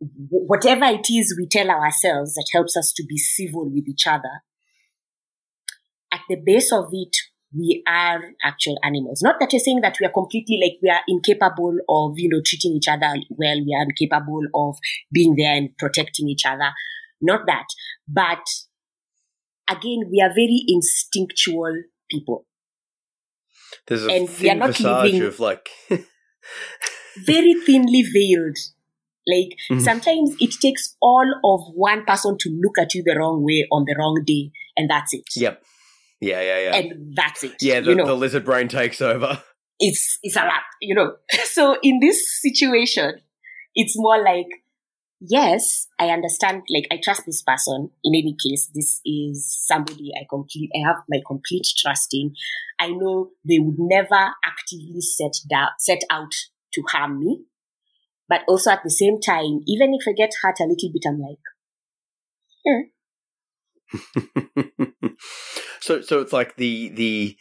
whatever 0.00 0.86
it 0.86 1.06
is 1.10 1.36
we 1.38 1.46
tell 1.46 1.70
ourselves 1.70 2.34
that 2.34 2.46
helps 2.52 2.76
us 2.76 2.92
to 2.96 3.04
be 3.06 3.18
civil 3.18 3.70
with 3.70 3.88
each 3.88 4.06
other, 4.06 4.42
at 6.12 6.20
the 6.28 6.36
base 6.44 6.72
of 6.72 6.88
it, 6.92 7.16
we 7.52 7.82
are 7.86 8.20
actual 8.44 8.78
animals. 8.82 9.20
Not 9.22 9.36
that 9.40 9.52
you're 9.52 9.60
saying 9.60 9.80
that 9.82 9.96
we 10.00 10.06
are 10.06 10.12
completely 10.12 10.58
like 10.62 10.78
we 10.82 10.88
are 10.88 11.00
incapable 11.08 11.76
of, 11.88 12.14
you 12.16 12.28
know, 12.28 12.40
treating 12.44 12.72
each 12.72 12.88
other 12.88 13.12
well, 13.30 13.56
we 13.64 13.76
are 13.76 13.84
incapable 13.84 14.42
of 14.54 14.76
being 15.12 15.34
there 15.36 15.54
and 15.54 15.70
protecting 15.78 16.28
each 16.28 16.46
other. 16.46 16.70
Not 17.20 17.42
that. 17.46 17.66
But 18.08 18.44
again, 19.68 20.08
we 20.10 20.20
are 20.22 20.30
very 20.30 20.62
instinctual 20.66 21.82
people. 22.10 22.46
there's 23.86 24.06
a 24.06 24.10
and 24.12 24.28
we 24.28 24.32
are 24.32 24.36
thin 24.36 24.58
not 24.58 24.68
visage 24.68 24.84
living- 24.84 25.22
of 25.22 25.40
like 25.40 25.68
very 27.24 27.54
thinly 27.66 28.02
veiled. 28.02 28.56
Like 29.30 29.56
Mhm. 29.70 29.80
sometimes 29.82 30.34
it 30.40 30.52
takes 30.60 30.96
all 31.00 31.28
of 31.44 31.60
one 31.74 32.04
person 32.04 32.36
to 32.38 32.50
look 32.62 32.78
at 32.78 32.94
you 32.94 33.02
the 33.04 33.16
wrong 33.18 33.44
way 33.44 33.66
on 33.70 33.84
the 33.86 33.94
wrong 33.98 34.22
day, 34.26 34.50
and 34.76 34.88
that's 34.90 35.14
it. 35.14 35.24
yep 35.36 35.62
yeah 36.20 36.40
yeah 36.42 36.58
yeah 36.58 36.76
And 36.76 37.16
that's 37.16 37.42
it. 37.44 37.56
yeah 37.60 37.80
the, 37.80 37.90
you 37.90 37.96
know, 37.96 38.06
the 38.06 38.14
lizard 38.16 38.44
brain 38.44 38.68
takes 38.68 39.00
over 39.00 39.42
it's 39.80 40.18
it's 40.22 40.36
a 40.36 40.42
wrap, 40.42 40.64
you 40.80 40.94
know. 40.94 41.16
So 41.46 41.76
in 41.82 42.00
this 42.00 42.18
situation, 42.42 43.20
it's 43.74 43.94
more 43.96 44.22
like 44.22 44.46
yes, 45.20 45.86
I 45.98 46.06
understand, 46.08 46.62
like, 46.74 46.86
I 46.90 46.98
trust 47.02 47.22
this 47.26 47.42
person. 47.42 47.90
In 48.04 48.14
any 48.14 48.34
case, 48.42 48.70
this 48.74 49.00
is 49.04 49.64
somebody 49.66 50.12
I 50.18 50.24
complete, 50.28 50.70
I 50.74 50.86
have 50.86 50.96
my 51.08 51.20
complete 51.26 51.66
trust 51.78 52.08
in. 52.12 52.32
I 52.78 52.88
know 52.88 53.30
they 53.46 53.58
would 53.58 53.76
never 53.78 54.32
actively 54.44 55.00
set 55.00 55.32
down, 55.50 55.68
set 55.78 56.00
out 56.10 56.32
to 56.74 56.82
harm 56.88 57.20
me. 57.20 57.42
But 58.30 58.42
also 58.48 58.70
at 58.70 58.82
the 58.84 58.90
same 58.90 59.20
time, 59.20 59.60
even 59.66 59.92
if 59.92 60.06
I 60.08 60.12
get 60.12 60.30
hurt 60.40 60.60
a 60.60 60.64
little 60.64 60.90
bit, 60.92 61.02
I'm 61.06 61.20
like, 61.20 61.40
hmm. 62.64 62.82
so, 65.80 66.00
so 66.00 66.20
it's 66.20 66.32
like 66.32 66.56
the, 66.56 66.90
the, 66.90 67.36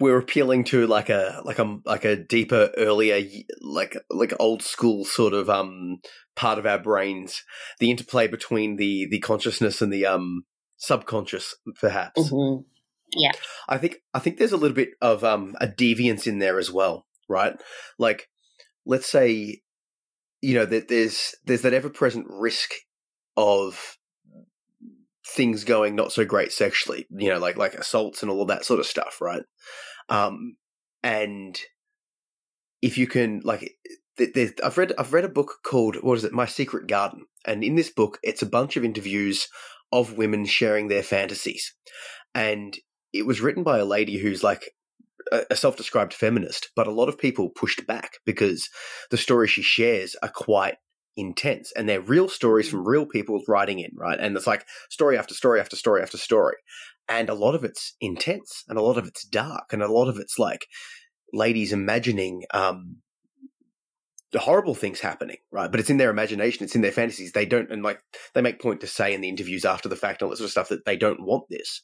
we're 0.00 0.18
appealing 0.18 0.64
to 0.64 0.86
like 0.86 1.08
a 1.08 1.40
like 1.44 1.58
a 1.58 1.78
like 1.84 2.04
a 2.04 2.16
deeper 2.16 2.70
earlier 2.76 3.22
like 3.60 3.96
like 4.10 4.32
old 4.40 4.62
school 4.62 5.04
sort 5.04 5.32
of 5.32 5.48
um 5.48 5.98
part 6.34 6.58
of 6.58 6.66
our 6.66 6.78
brains 6.78 7.42
the 7.78 7.90
interplay 7.90 8.26
between 8.26 8.76
the 8.76 9.06
the 9.10 9.20
consciousness 9.20 9.80
and 9.80 9.92
the 9.92 10.04
um 10.04 10.44
subconscious 10.76 11.54
perhaps 11.80 12.30
mm-hmm. 12.30 12.62
yeah 13.16 13.30
i 13.68 13.78
think 13.78 13.98
i 14.12 14.18
think 14.18 14.36
there's 14.36 14.52
a 14.52 14.56
little 14.56 14.74
bit 14.74 14.90
of 15.00 15.22
um 15.22 15.54
a 15.60 15.66
deviance 15.66 16.26
in 16.26 16.40
there 16.40 16.58
as 16.58 16.70
well 16.70 17.06
right 17.28 17.54
like 17.98 18.28
let's 18.84 19.08
say 19.08 19.62
you 20.44 20.54
know 20.54 20.66
that 20.66 20.88
there's 20.88 21.34
there's 21.46 21.62
that 21.62 21.72
ever 21.72 21.88
present 21.88 22.26
risk 22.28 22.70
of 23.36 23.96
things 25.26 25.64
going 25.64 25.96
not 25.96 26.12
so 26.12 26.24
great 26.24 26.52
sexually, 26.52 27.06
you 27.10 27.30
know, 27.30 27.38
like 27.38 27.56
like 27.56 27.74
assaults 27.74 28.22
and 28.22 28.30
all 28.30 28.42
of 28.42 28.48
that 28.48 28.64
sort 28.64 28.78
of 28.78 28.86
stuff, 28.86 29.20
right? 29.20 29.42
Um, 30.10 30.56
and 31.02 31.58
if 32.82 32.98
you 32.98 33.06
can, 33.06 33.40
like, 33.42 33.72
I've 34.62 34.76
read 34.76 34.92
I've 34.98 35.12
read 35.14 35.24
a 35.24 35.30
book 35.30 35.54
called 35.64 35.96
what 35.96 36.18
is 36.18 36.24
it, 36.24 36.32
My 36.32 36.46
Secret 36.46 36.86
Garden, 36.86 37.24
and 37.46 37.64
in 37.64 37.74
this 37.74 37.90
book, 37.90 38.18
it's 38.22 38.42
a 38.42 38.46
bunch 38.46 38.76
of 38.76 38.84
interviews 38.84 39.48
of 39.90 40.18
women 40.18 40.44
sharing 40.44 40.88
their 40.88 41.02
fantasies, 41.02 41.74
and 42.34 42.76
it 43.14 43.26
was 43.26 43.40
written 43.40 43.62
by 43.62 43.78
a 43.78 43.84
lady 43.84 44.18
who's 44.18 44.44
like 44.44 44.74
a 45.32 45.56
self-described 45.56 46.14
feminist, 46.14 46.70
but 46.76 46.86
a 46.86 46.92
lot 46.92 47.08
of 47.08 47.18
people 47.18 47.50
pushed 47.50 47.86
back 47.86 48.18
because 48.24 48.68
the 49.10 49.16
stories 49.16 49.50
she 49.50 49.62
shares 49.62 50.16
are 50.22 50.30
quite 50.34 50.76
intense 51.16 51.72
and 51.76 51.88
they're 51.88 52.00
real 52.00 52.28
stories 52.28 52.68
from 52.68 52.86
real 52.86 53.06
people 53.06 53.40
writing 53.48 53.78
in, 53.78 53.90
right? 53.96 54.18
And 54.18 54.36
it's 54.36 54.46
like 54.46 54.66
story 54.90 55.16
after 55.16 55.34
story 55.34 55.60
after 55.60 55.76
story 55.76 56.02
after 56.02 56.18
story. 56.18 56.56
And 57.08 57.28
a 57.28 57.34
lot 57.34 57.54
of 57.54 57.64
it's 57.64 57.94
intense 58.00 58.64
and 58.68 58.78
a 58.78 58.82
lot 58.82 58.98
of 58.98 59.06
it's 59.06 59.24
dark 59.24 59.72
and 59.72 59.82
a 59.82 59.92
lot 59.92 60.08
of 60.08 60.18
it's 60.18 60.38
like 60.38 60.66
ladies 61.32 61.72
imagining 61.72 62.42
um 62.52 62.96
the 64.32 64.40
horrible 64.40 64.74
things 64.74 64.98
happening, 64.98 65.36
right? 65.52 65.70
But 65.70 65.78
it's 65.78 65.90
in 65.90 65.96
their 65.96 66.10
imagination, 66.10 66.64
it's 66.64 66.74
in 66.74 66.82
their 66.82 66.90
fantasies. 66.90 67.32
They 67.32 67.46
don't 67.46 67.70
and 67.70 67.84
like 67.84 68.00
they 68.34 68.42
make 68.42 68.60
point 68.60 68.80
to 68.80 68.86
say 68.88 69.14
in 69.14 69.20
the 69.20 69.28
interviews 69.28 69.64
after 69.64 69.88
the 69.88 69.96
fact 69.96 70.20
and 70.20 70.26
all 70.26 70.30
that 70.30 70.38
sort 70.38 70.46
of 70.46 70.50
stuff 70.50 70.70
that 70.70 70.84
they 70.84 70.96
don't 70.96 71.22
want 71.22 71.44
this. 71.48 71.82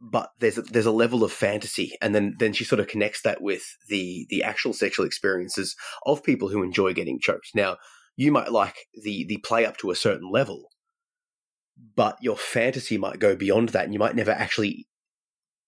But 0.00 0.30
there's 0.38 0.56
a, 0.56 0.62
there's 0.62 0.86
a 0.86 0.92
level 0.92 1.22
of 1.22 1.32
fantasy, 1.32 1.92
and 2.00 2.14
then 2.14 2.34
then 2.38 2.54
she 2.54 2.64
sort 2.64 2.80
of 2.80 2.88
connects 2.88 3.22
that 3.22 3.42
with 3.42 3.62
the 3.88 4.26
the 4.30 4.42
actual 4.42 4.72
sexual 4.72 5.04
experiences 5.04 5.76
of 6.06 6.22
people 6.24 6.48
who 6.48 6.62
enjoy 6.62 6.94
getting 6.94 7.20
choked. 7.20 7.50
Now, 7.54 7.76
you 8.16 8.32
might 8.32 8.50
like 8.50 8.76
the 8.94 9.26
the 9.28 9.38
play 9.38 9.66
up 9.66 9.76
to 9.78 9.90
a 9.90 9.96
certain 9.96 10.30
level, 10.30 10.70
but 11.96 12.16
your 12.20 12.36
fantasy 12.36 12.96
might 12.96 13.18
go 13.18 13.36
beyond 13.36 13.70
that 13.70 13.84
and 13.84 13.92
you 13.92 13.98
might 13.98 14.16
never 14.16 14.30
actually 14.30 14.86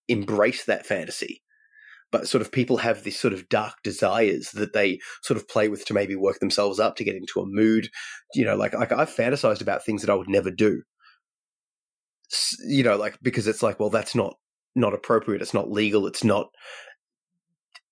embrace 0.08 0.64
that 0.64 0.86
fantasy. 0.86 1.42
But 2.10 2.28
sort 2.28 2.42
of 2.42 2.52
people 2.52 2.78
have 2.78 3.04
this 3.04 3.18
sort 3.18 3.32
of 3.32 3.48
dark 3.48 3.76
desires 3.82 4.50
that 4.50 4.74
they 4.74 4.98
sort 5.22 5.38
of 5.38 5.48
play 5.48 5.68
with 5.68 5.86
to 5.86 5.94
maybe 5.94 6.14
work 6.14 6.40
themselves 6.40 6.78
up 6.78 6.96
to 6.96 7.04
get 7.04 7.16
into 7.16 7.40
a 7.40 7.46
mood. 7.46 7.88
You 8.34 8.44
know 8.44 8.56
like 8.56 8.74
like 8.74 8.92
i've 8.92 9.10
fantasized 9.10 9.60
about 9.60 9.84
things 9.84 10.02
that 10.02 10.10
i 10.10 10.14
would 10.14 10.28
never 10.28 10.50
do 10.50 10.82
you 12.66 12.82
know 12.82 12.96
like 12.96 13.18
because 13.22 13.46
it's 13.46 13.62
like 13.62 13.78
well 13.78 13.90
that's 13.90 14.14
not 14.14 14.36
not 14.74 14.94
appropriate 14.94 15.42
it's 15.42 15.54
not 15.54 15.70
legal 15.70 16.06
it's 16.06 16.24
not 16.24 16.48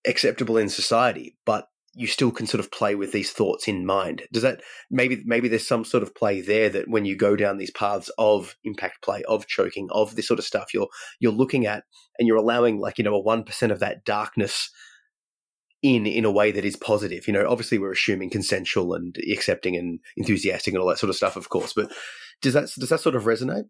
acceptable 0.07 0.57
in 0.57 0.69
society 0.69 1.37
but 1.45 1.67
you 1.95 2.07
still 2.07 2.31
can 2.31 2.47
sort 2.47 2.61
of 2.61 2.71
play 2.71 2.95
with 2.95 3.13
these 3.13 3.33
thoughts 3.33 3.67
in 3.67 3.85
mind. 3.85 4.23
Does 4.33 4.43
that 4.43 4.63
maybe 4.91 5.23
maybe 5.25 5.49
there's 5.49 5.67
some 5.67 5.85
sort 5.85 6.03
of 6.03 6.15
play 6.15 6.41
there 6.41 6.69
that 6.69 6.89
when 6.89 7.05
you 7.05 7.17
go 7.17 7.35
down 7.35 7.59
these 7.59 7.73
paths 7.73 8.11
of 8.17 8.55
impact 8.65 9.03
play, 9.03 9.23
of 9.25 9.47
choking, 9.47 9.89
of 9.91 10.15
this 10.15 10.29
sort 10.29 10.39
of 10.39 10.45
stuff, 10.45 10.73
you're 10.73 10.89
you're 11.19 11.33
looking 11.33 11.67
at 11.67 11.85
and 12.19 12.29
you're 12.29 12.37
allowing 12.37 12.79
like 12.79 12.99
you 12.99 13.05
know 13.05 13.15
a 13.15 13.21
one 13.21 13.43
percent 13.43 13.73
of 13.73 13.81
that 13.81 14.05
darkness 14.05 14.71
in 15.83 16.07
in 16.07 16.25
a 16.25 16.31
way 16.31 16.53
that 16.53 16.65
is 16.65 16.77
positive. 16.77 17.27
You 17.27 17.33
know, 17.33 17.49
obviously 17.49 17.79
we're 17.79 17.93
assuming 17.93 18.31
consensual 18.31 18.95
and 18.95 19.17
accepting 19.33 19.77
and 19.77 19.99
enthusiastic 20.17 20.75
and 20.75 20.81
all 20.81 20.89
that 20.89 20.99
sort 20.99 21.11
of 21.11 21.17
stuff, 21.17 21.37
of 21.37 21.49
course. 21.49 21.73
But 21.73 21.91
does 22.41 22.55
that 22.55 22.71
does 22.79 22.91
that 22.91 23.01
sort 23.01 23.17
of 23.17 23.25
resonate? 23.25 23.65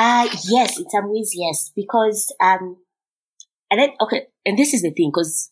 Uh 0.00 0.26
yes, 0.48 0.78
in 0.78 0.88
some 0.88 1.12
ways, 1.12 1.32
yes, 1.34 1.70
because 1.76 2.32
um, 2.42 2.78
and 3.70 3.78
then 3.78 3.90
okay, 4.00 4.28
and 4.46 4.58
this 4.58 4.72
is 4.72 4.80
the 4.80 4.92
thing 4.92 5.10
because 5.14 5.50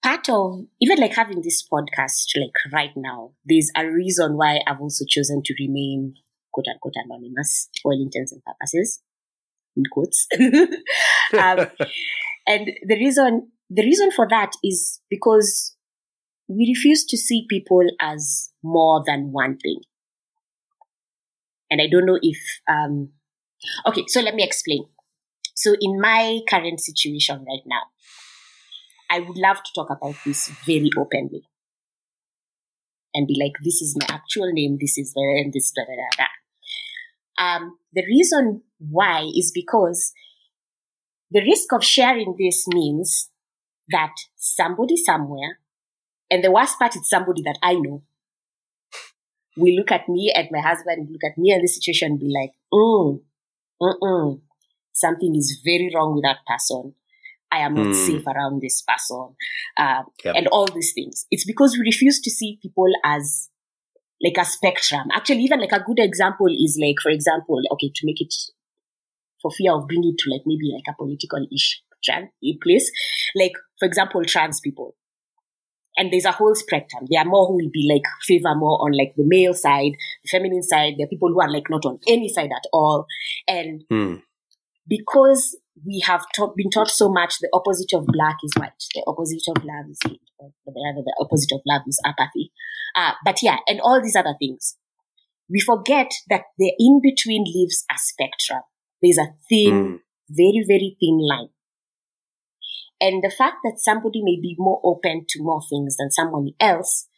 part 0.00 0.28
of 0.28 0.60
even 0.80 0.98
like 0.98 1.14
having 1.14 1.42
this 1.42 1.66
podcast 1.66 2.24
like 2.36 2.72
right 2.72 2.92
now, 2.94 3.32
there's 3.44 3.68
a 3.76 3.84
reason 3.84 4.36
why 4.36 4.60
I've 4.64 4.80
also 4.80 5.04
chosen 5.08 5.42
to 5.44 5.54
remain 5.58 6.14
quote 6.52 6.66
unquote 6.72 6.94
anonymous 7.04 7.68
for 7.82 7.92
all 7.92 8.00
intents 8.00 8.30
and 8.30 8.42
purposes. 8.44 9.02
In 9.76 9.82
quotes. 9.90 10.28
um, 10.38 11.66
and 12.46 12.70
the 12.86 12.94
reason 12.94 13.50
the 13.70 13.82
reason 13.82 14.12
for 14.12 14.28
that 14.30 14.52
is 14.62 15.00
because 15.10 15.74
we 16.46 16.72
refuse 16.76 17.04
to 17.06 17.16
see 17.16 17.44
people 17.50 17.82
as 18.00 18.52
more 18.62 19.02
than 19.04 19.32
one 19.32 19.58
thing. 19.58 19.80
And 21.72 21.80
I 21.80 21.88
don't 21.90 22.06
know 22.06 22.20
if 22.22 22.38
um 22.70 23.08
okay, 23.86 24.04
so 24.06 24.20
let 24.20 24.34
me 24.34 24.42
explain. 24.42 24.86
So 25.54 25.74
in 25.80 26.00
my 26.00 26.40
current 26.48 26.80
situation 26.80 27.44
right 27.46 27.62
now, 27.66 27.82
I 29.10 29.20
would 29.20 29.36
love 29.36 29.58
to 29.62 29.70
talk 29.74 29.90
about 29.90 30.16
this 30.24 30.48
very 30.66 30.90
openly 30.98 31.42
and 33.14 33.26
be 33.26 33.36
like, 33.38 33.52
this 33.62 33.82
is 33.82 33.96
my 33.98 34.06
actual 34.14 34.50
name, 34.52 34.78
this 34.80 34.96
is 34.96 35.12
where, 35.14 35.36
and 35.36 35.52
this, 35.52 35.70
da, 35.72 35.82
da, 35.82 35.92
da, 35.94 36.24
da. 36.24 36.28
Um, 37.44 37.78
the 37.92 38.04
reason 38.06 38.62
why 38.78 39.28
is 39.36 39.52
because 39.54 40.12
the 41.30 41.42
risk 41.42 41.72
of 41.72 41.84
sharing 41.84 42.36
this 42.38 42.66
means 42.68 43.30
that 43.90 44.14
somebody 44.36 44.96
somewhere, 44.96 45.58
and 46.30 46.42
the 46.42 46.50
worst 46.50 46.78
part 46.78 46.96
is 46.96 47.08
somebody 47.08 47.42
that 47.42 47.58
I 47.62 47.74
know, 47.74 48.02
will 49.56 49.74
look 49.74 49.92
at 49.92 50.08
me 50.08 50.32
and 50.34 50.48
my 50.50 50.60
husband 50.60 51.08
look 51.10 51.24
at 51.30 51.36
me 51.36 51.52
and 51.52 51.62
the 51.62 51.68
situation 51.68 52.16
be 52.16 52.32
like, 52.32 52.52
mm, 52.72 53.20
mm-mm, 53.82 54.40
something 54.92 55.34
is 55.36 55.60
very 55.64 55.90
wrong 55.94 56.14
with 56.14 56.24
that 56.24 56.38
person. 56.46 56.94
I 57.50 57.58
am 57.58 57.74
not 57.74 57.88
mm. 57.88 58.06
safe 58.06 58.26
around 58.26 58.62
this 58.62 58.80
person, 58.80 59.34
uh, 59.76 60.04
yep. 60.24 60.36
and 60.36 60.46
all 60.46 60.66
these 60.66 60.92
things. 60.94 61.26
It's 61.30 61.44
because 61.44 61.76
we 61.76 61.84
refuse 61.84 62.18
to 62.22 62.30
see 62.30 62.58
people 62.62 62.88
as 63.04 63.50
like 64.22 64.38
a 64.38 64.44
spectrum. 64.44 65.08
Actually, 65.12 65.42
even 65.42 65.60
like 65.60 65.72
a 65.72 65.82
good 65.82 65.98
example 65.98 66.46
is 66.48 66.78
like, 66.80 66.96
for 67.02 67.10
example, 67.10 67.60
okay, 67.72 67.90
to 67.94 68.06
make 68.06 68.20
it 68.20 68.32
for 69.42 69.50
fear 69.50 69.74
of 69.74 69.86
bringing 69.86 70.14
it 70.14 70.22
to 70.22 70.30
like 70.30 70.42
maybe 70.46 70.72
like 70.72 70.88
a 70.88 70.96
political 70.96 71.44
issue, 71.52 71.80
ish 72.42 72.56
place, 72.62 72.90
like 73.34 73.52
for 73.78 73.86
example, 73.86 74.22
trans 74.24 74.60
people. 74.60 74.94
And 75.96 76.12
there's 76.12 76.24
a 76.24 76.32
whole 76.32 76.54
spectrum. 76.54 77.06
There 77.10 77.20
are 77.20 77.28
more 77.28 77.46
who 77.46 77.56
will 77.56 77.70
be 77.72 77.88
like 77.92 78.02
favor 78.22 78.54
more 78.54 78.78
on 78.84 78.96
like 78.96 79.12
the 79.16 79.24
male 79.26 79.54
side, 79.54 79.92
the 80.24 80.28
feminine 80.30 80.62
side. 80.62 80.94
There 80.96 81.04
are 81.04 81.10
people 81.10 81.28
who 81.28 81.40
are 81.40 81.50
like 81.50 81.68
not 81.68 81.84
on 81.84 81.98
any 82.08 82.28
side 82.28 82.50
at 82.50 82.66
all. 82.72 83.06
And 83.46 83.84
mm. 83.92 84.22
because 84.88 85.58
we 85.86 86.02
have 86.06 86.24
taught, 86.34 86.56
been 86.56 86.70
taught 86.70 86.90
so 86.90 87.10
much 87.10 87.38
the 87.40 87.50
opposite 87.52 87.92
of 87.94 88.06
black 88.06 88.36
is 88.42 88.52
white, 88.56 88.70
the 88.94 89.04
opposite 89.06 89.42
of 89.48 89.64
love 89.64 89.90
is 89.90 89.98
hate, 90.04 90.20
or 90.38 90.52
rather 90.66 91.02
the 91.04 91.16
opposite 91.20 91.54
of 91.54 91.60
love 91.66 91.82
is 91.86 92.00
apathy. 92.04 92.52
Uh, 92.96 93.12
but 93.24 93.42
yeah, 93.42 93.56
and 93.66 93.80
all 93.80 94.00
these 94.02 94.16
other 94.16 94.34
things. 94.38 94.76
We 95.50 95.60
forget 95.60 96.10
that 96.30 96.44
the 96.56 96.72
in 96.78 97.00
between 97.02 97.44
lives 97.44 97.84
a 97.90 97.96
spectrum. 97.98 98.62
There's 99.02 99.18
a 99.18 99.34
thin, 99.48 99.72
mm. 99.72 99.98
very, 100.30 100.64
very 100.66 100.96
thin 101.00 101.18
line. 101.20 101.48
And 103.02 103.20
the 103.20 103.34
fact 103.36 103.56
that 103.64 103.78
somebody 103.78 104.22
may 104.22 104.38
be 104.40 104.54
more 104.56 104.80
open 104.84 105.26
to 105.30 105.42
more 105.42 105.60
things 105.68 105.96
than 105.98 106.12
someone 106.12 106.50
else 106.60 107.08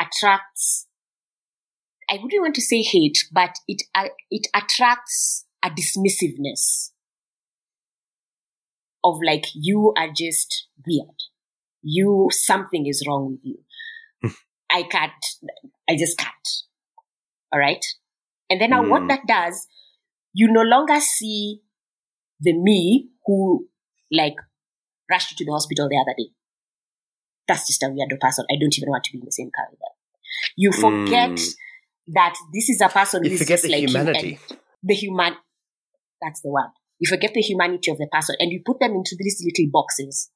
attracts, 0.00 0.86
I 2.08 2.14
wouldn't 2.14 2.40
want 2.40 2.54
to 2.54 2.60
say 2.60 2.82
hate, 2.82 3.24
but 3.32 3.56
it, 3.66 3.82
uh, 3.92 4.10
it 4.30 4.46
attracts 4.54 5.44
a 5.64 5.68
dismissiveness 5.68 6.90
of 9.02 9.16
like, 9.26 9.46
you 9.52 9.92
are 9.98 10.10
just 10.16 10.68
weird. 10.86 11.16
You, 11.82 12.28
something 12.30 12.86
is 12.86 13.04
wrong 13.08 13.32
with 13.32 13.40
you. 13.42 13.58
I 14.70 14.84
can't, 14.84 15.12
I 15.90 15.96
just 15.96 16.16
can't. 16.18 16.48
All 17.52 17.58
right. 17.58 17.84
And 18.48 18.60
then 18.60 18.70
now 18.70 18.84
mm. 18.84 18.90
what 18.90 19.08
that 19.08 19.26
does, 19.26 19.66
you 20.32 20.46
no 20.52 20.62
longer 20.62 21.00
see 21.00 21.62
the 22.38 22.52
me 22.52 23.08
who 23.26 23.66
like 24.12 24.36
rushed 25.10 25.36
to 25.38 25.44
the 25.44 25.52
hospital 25.52 25.88
the 25.88 25.98
other 25.98 26.14
day. 26.16 26.30
That's 27.48 27.66
just 27.66 27.82
a 27.82 27.86
weirdo 27.86 28.20
person. 28.20 28.44
I 28.50 28.56
don't 28.60 28.76
even 28.78 28.90
want 28.90 29.04
to 29.04 29.12
be 29.12 29.18
in 29.18 29.24
the 29.24 29.32
same 29.32 29.50
car 29.54 29.66
with 29.70 29.80
them. 29.80 29.94
You 30.56 30.72
forget 30.72 31.30
Mm. 31.30 31.54
that 32.14 32.34
this 32.52 32.68
is 32.68 32.80
a 32.80 32.88
person 32.88 33.24
You 33.24 33.30
who 33.30 33.34
is 33.34 33.40
forget 33.42 33.54
just 33.60 33.62
the 33.64 33.70
like 33.70 33.88
humanity. 33.88 34.38
you. 34.50 34.56
The 34.82 34.94
human, 34.94 35.34
that's 36.20 36.40
the 36.42 36.50
word. 36.50 36.70
You 36.98 37.08
forget 37.08 37.32
the 37.34 37.40
humanity 37.40 37.90
of 37.90 37.98
the 37.98 38.08
person 38.10 38.36
and 38.38 38.50
you 38.52 38.62
put 38.64 38.78
them 38.80 38.92
into 38.92 39.16
these 39.18 39.42
little 39.44 39.70
boxes 39.72 40.30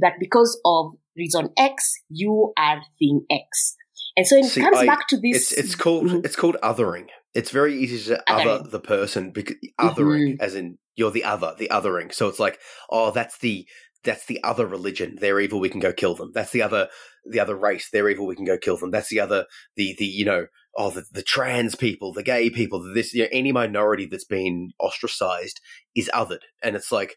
that 0.00 0.14
because 0.20 0.60
of 0.64 0.92
reason 1.16 1.50
X, 1.56 1.94
you 2.08 2.52
are 2.58 2.82
thing 2.98 3.24
X. 3.30 3.76
And 4.16 4.26
so 4.26 4.36
it 4.36 4.44
See, 4.46 4.60
comes 4.60 4.76
I- 4.78 4.86
back 4.86 5.06
to 5.08 5.16
this. 5.20 5.52
It's 5.52 5.52
it's 5.52 5.74
called 5.76 6.06
Mhm. 6.08 6.24
it's 6.24 6.36
called 6.36 6.56
othering. 6.62 7.08
It's 7.32 7.50
very 7.50 7.76
easy 7.78 8.02
to 8.12 8.30
other 8.30 8.58
the 8.68 8.80
person 8.80 9.30
because 9.30 9.54
othering, 9.80 10.32
Mm-hmm. 10.34 10.42
as 10.42 10.56
in 10.56 10.78
you're 10.96 11.12
the 11.12 11.22
other, 11.24 11.54
the 11.56 11.68
othering. 11.70 12.12
So 12.12 12.26
it's 12.28 12.40
like, 12.40 12.58
oh, 12.90 13.12
that's 13.12 13.38
the 13.38 13.66
that's 14.04 14.26
the 14.26 14.42
other 14.42 14.66
religion. 14.66 15.16
They're 15.20 15.40
evil. 15.40 15.60
We 15.60 15.68
can 15.68 15.80
go 15.80 15.92
kill 15.92 16.14
them. 16.14 16.32
That's 16.34 16.52
the 16.52 16.62
other 16.62 16.88
the 17.26 17.40
other 17.40 17.54
race. 17.54 17.88
They're 17.90 18.08
evil. 18.08 18.26
We 18.26 18.36
can 18.36 18.44
go 18.44 18.58
kill 18.58 18.76
them. 18.76 18.90
That's 18.90 19.08
the 19.08 19.20
other 19.20 19.46
the 19.76 19.94
the 19.98 20.06
you 20.06 20.24
know 20.24 20.46
oh 20.76 20.90
the, 20.90 21.04
the 21.12 21.22
trans 21.22 21.74
people, 21.74 22.12
the 22.12 22.22
gay 22.22 22.50
people. 22.50 22.82
This 22.94 23.14
you 23.14 23.24
know 23.24 23.28
any 23.32 23.52
minority 23.52 24.06
that's 24.06 24.24
been 24.24 24.70
ostracized 24.78 25.60
is 25.94 26.10
othered, 26.14 26.42
and 26.62 26.76
it's 26.76 26.92
like 26.92 27.16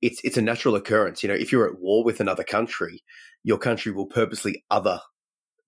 it's 0.00 0.20
it's 0.24 0.36
a 0.36 0.42
natural 0.42 0.76
occurrence. 0.76 1.22
You 1.22 1.28
know, 1.28 1.34
if 1.34 1.52
you're 1.52 1.68
at 1.68 1.80
war 1.80 2.04
with 2.04 2.20
another 2.20 2.44
country, 2.44 3.02
your 3.42 3.58
country 3.58 3.92
will 3.92 4.06
purposely 4.06 4.64
other 4.70 5.00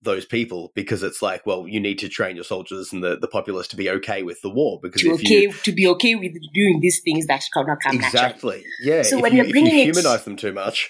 those 0.03 0.25
people 0.25 0.71
because 0.75 1.01
it's 1.03 1.21
like, 1.21 1.45
well, 1.45 1.67
you 1.67 1.79
need 1.79 1.97
to 1.99 2.07
train 2.07 2.35
your 2.35 2.45
soldiers 2.45 2.93
and 2.93 3.03
the, 3.03 3.17
the 3.17 3.27
populace 3.27 3.67
to 3.69 3.75
be 3.75 3.89
okay 3.89 4.21
with 4.23 4.39
the 4.41 4.49
war 4.49 4.79
because 4.81 5.01
to 5.01 5.09
if 5.09 5.13
okay 5.15 5.41
you 5.41 5.51
to 5.51 5.71
be 5.71 5.87
okay 5.87 6.13
with 6.15 6.33
doing 6.53 6.79
these 6.81 7.01
things 7.03 7.25
that 7.27 7.43
cannot 7.53 7.79
come 7.81 7.97
naturally. 7.97 8.23
exactly 8.27 8.63
yeah 8.81 9.01
So 9.01 9.17
if 9.17 9.21
when 9.23 9.31
you, 9.31 9.37
you're 9.37 9.45
if 9.47 9.51
bringing 9.51 9.73
you 9.75 9.81
it- 9.81 9.95
humanize 9.95 10.23
them 10.23 10.35
too 10.35 10.53
much 10.53 10.89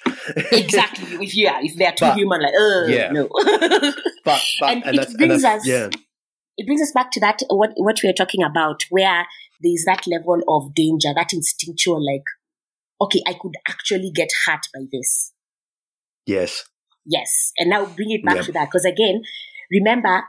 exactly. 0.52 1.08
If 1.26 1.36
you 1.36 1.48
are, 1.48 1.64
if 1.64 1.76
they're 1.76 1.92
too 1.94 2.06
But- 2.06 2.18
human, 2.18 2.42
like, 2.42 2.54
uh, 2.54 2.86
Yeah. 2.88 3.12
no. 3.12 3.30
but 3.32 3.96
but 4.26 4.42
And 4.62 4.86
and, 4.86 5.00
it 5.00 5.18
brings 5.18 5.44
us- 5.44 5.66
yeah 5.66 5.90
it 6.58 6.66
brings 6.66 6.82
us 6.82 6.92
back 6.92 7.12
to 7.12 7.20
that 7.22 7.42
what 7.50 7.72
what 7.78 8.00
we 8.04 8.10
are 8.10 8.14
talking 8.14 8.44
about, 8.44 8.84
where 8.90 9.26
there's 9.62 9.84
that 9.86 10.06
level 10.08 10.40
of 10.50 10.74
danger, 10.76 11.10
that 11.16 11.32
instinctual, 11.32 12.04
like, 12.06 12.24
okay, 13.00 13.22
I 13.28 13.34
could 13.40 13.54
actually 13.68 14.12
get 14.14 14.30
hurt 14.46 14.66
by 14.74 14.82
this. 14.92 15.34
yes 16.26 16.66
Yes, 17.08 17.54
and 17.58 17.70
now 17.70 17.86
bring 17.86 18.12
it 18.12 18.26
back 18.26 18.36
Yeah. 18.38 18.42
to 18.44 18.52
that 18.54 18.66
because 18.66 18.86
again, 18.86 19.22
remember, 19.72 20.24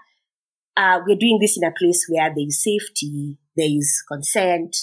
uh, 0.77 1.01
we're 1.07 1.17
doing 1.19 1.39
this 1.41 1.57
in 1.61 1.65
a 1.65 1.73
place 1.77 2.07
where 2.09 2.29
there 2.35 2.47
is 2.47 2.63
safety, 2.63 3.37
there 3.57 3.69
is 3.69 4.03
consent, 4.07 4.77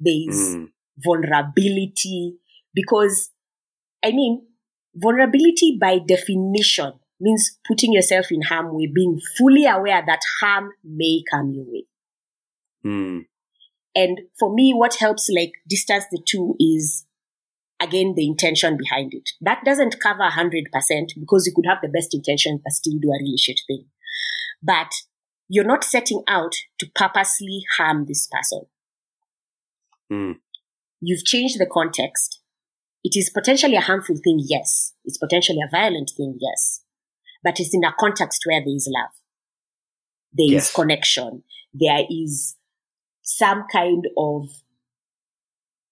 there 0.00 0.14
is 0.28 0.56
Mm. 0.56 0.70
vulnerability 0.98 2.36
because 2.74 3.30
i 4.02 4.10
mean 4.12 4.46
vulnerability 4.94 5.76
by 5.80 5.98
definition 5.98 6.92
means 7.20 7.58
putting 7.66 7.92
yourself 7.92 8.26
in 8.30 8.40
harm 8.42 8.74
way 8.74 8.86
being 8.86 9.20
fully 9.36 9.66
aware 9.66 10.02
that 10.06 10.20
harm 10.40 10.70
may 10.82 11.22
come 11.30 11.50
your 11.52 11.64
way 11.64 11.84
Mm. 12.84 13.26
and 13.94 14.20
for 14.38 14.54
me 14.54 14.72
what 14.72 14.94
helps 14.96 15.28
like 15.28 15.52
distance 15.68 16.04
the 16.10 16.22
two 16.26 16.54
is 16.58 17.04
again 17.80 18.14
the 18.16 18.26
intention 18.26 18.76
behind 18.76 19.12
it 19.14 19.30
that 19.40 19.62
doesn't 19.64 20.00
cover 20.00 20.22
100% 20.22 20.64
because 21.20 21.46
you 21.46 21.52
could 21.54 21.66
have 21.66 21.78
the 21.82 21.88
best 21.88 22.14
intention 22.14 22.60
but 22.62 22.72
still 22.72 22.98
do 23.00 23.08
a 23.08 23.18
really 23.20 23.36
shit 23.36 23.60
thing 23.66 23.84
but 24.62 24.90
you're 25.48 25.64
not 25.64 25.84
setting 25.84 26.22
out 26.26 26.54
to 26.78 26.86
purposely 26.94 27.62
harm 27.76 28.04
this 28.06 28.26
person 28.26 28.62
Mm. 30.10 30.36
you've 31.00 31.24
changed 31.24 31.58
the 31.58 31.66
context. 31.66 32.40
It 33.02 33.16
is 33.18 33.28
potentially 33.30 33.74
a 33.76 33.80
harmful 33.80 34.16
thing, 34.22 34.38
yes. 34.44 34.92
It's 35.04 35.18
potentially 35.18 35.58
a 35.60 35.68
violent 35.70 36.12
thing, 36.16 36.38
yes. 36.40 36.82
But 37.42 37.58
it's 37.60 37.74
in 37.74 37.84
a 37.84 37.92
context 37.98 38.42
where 38.46 38.60
there 38.60 38.74
is 38.74 38.88
love. 38.90 39.10
There 40.32 40.46
is 40.46 40.52
Yes. 40.52 40.72
connection. 40.72 41.42
There 41.74 42.04
is 42.08 42.56
some 43.22 43.64
kind 43.72 44.06
of 44.16 44.48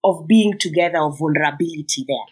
of 0.05 0.27
being 0.29 0.55
together, 0.61 0.99
of 0.99 1.19
vulnerability 1.19 2.05
there. 2.07 2.29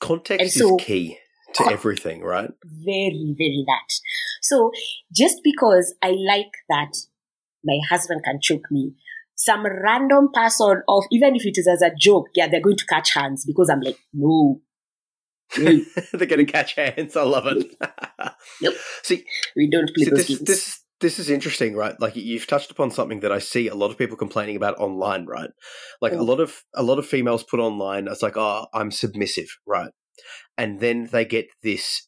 context 0.00 0.42
And 0.42 0.50
so- 0.50 0.76
is 0.76 0.84
key 0.84 1.18
to 1.54 1.70
everything 1.70 2.20
right 2.22 2.50
Very, 2.64 3.32
very 3.38 3.64
that. 3.66 3.88
So 4.42 4.72
just 5.12 5.36
because 5.44 5.94
I 6.02 6.10
like 6.10 6.50
that 6.68 6.96
my 7.64 7.78
husband 7.88 8.22
can 8.24 8.40
choke 8.42 8.70
me, 8.70 8.94
some 9.36 9.64
random 9.64 10.28
person 10.34 10.82
of 10.88 11.04
even 11.12 11.36
if 11.36 11.46
it 11.46 11.56
is 11.56 11.66
as 11.68 11.80
a 11.80 11.92
joke, 11.98 12.26
yeah, 12.34 12.48
they're 12.48 12.60
going 12.60 12.76
to 12.76 12.86
catch 12.86 13.14
hands 13.14 13.44
because 13.46 13.70
I'm 13.70 13.80
like, 13.80 13.98
no. 14.12 14.60
No, 15.58 15.80
they're 16.12 16.26
going 16.26 16.44
to 16.44 16.50
catch 16.50 16.74
hands 16.74 17.14
i 17.16 17.22
love 17.22 17.46
it 17.46 17.76
Nope. 18.60 18.74
see 19.02 19.24
we 19.54 19.68
don't 19.70 19.94
play 19.94 20.06
those 20.06 20.26
this, 20.26 20.28
games. 20.28 20.40
this 20.40 20.80
this 21.00 21.18
is 21.18 21.28
interesting, 21.30 21.74
right? 21.74 21.98
Like 22.00 22.16
you've 22.16 22.46
touched 22.46 22.70
upon 22.70 22.90
something 22.90 23.20
that 23.20 23.32
I 23.32 23.38
see 23.38 23.68
a 23.68 23.74
lot 23.74 23.90
of 23.90 23.98
people 23.98 24.16
complaining 24.16 24.56
about 24.56 24.78
online, 24.78 25.26
right? 25.26 25.50
Like 26.00 26.12
a 26.12 26.16
Mm. 26.16 26.26
lot 26.26 26.40
of 26.40 26.62
a 26.74 26.82
lot 26.82 26.98
of 26.98 27.06
females 27.06 27.44
put 27.44 27.60
online, 27.60 28.08
it's 28.08 28.22
like, 28.22 28.36
oh, 28.36 28.66
I'm 28.72 28.90
submissive, 28.90 29.48
right? 29.66 29.90
And 30.56 30.80
then 30.80 31.08
they 31.10 31.24
get 31.24 31.48
this 31.62 32.06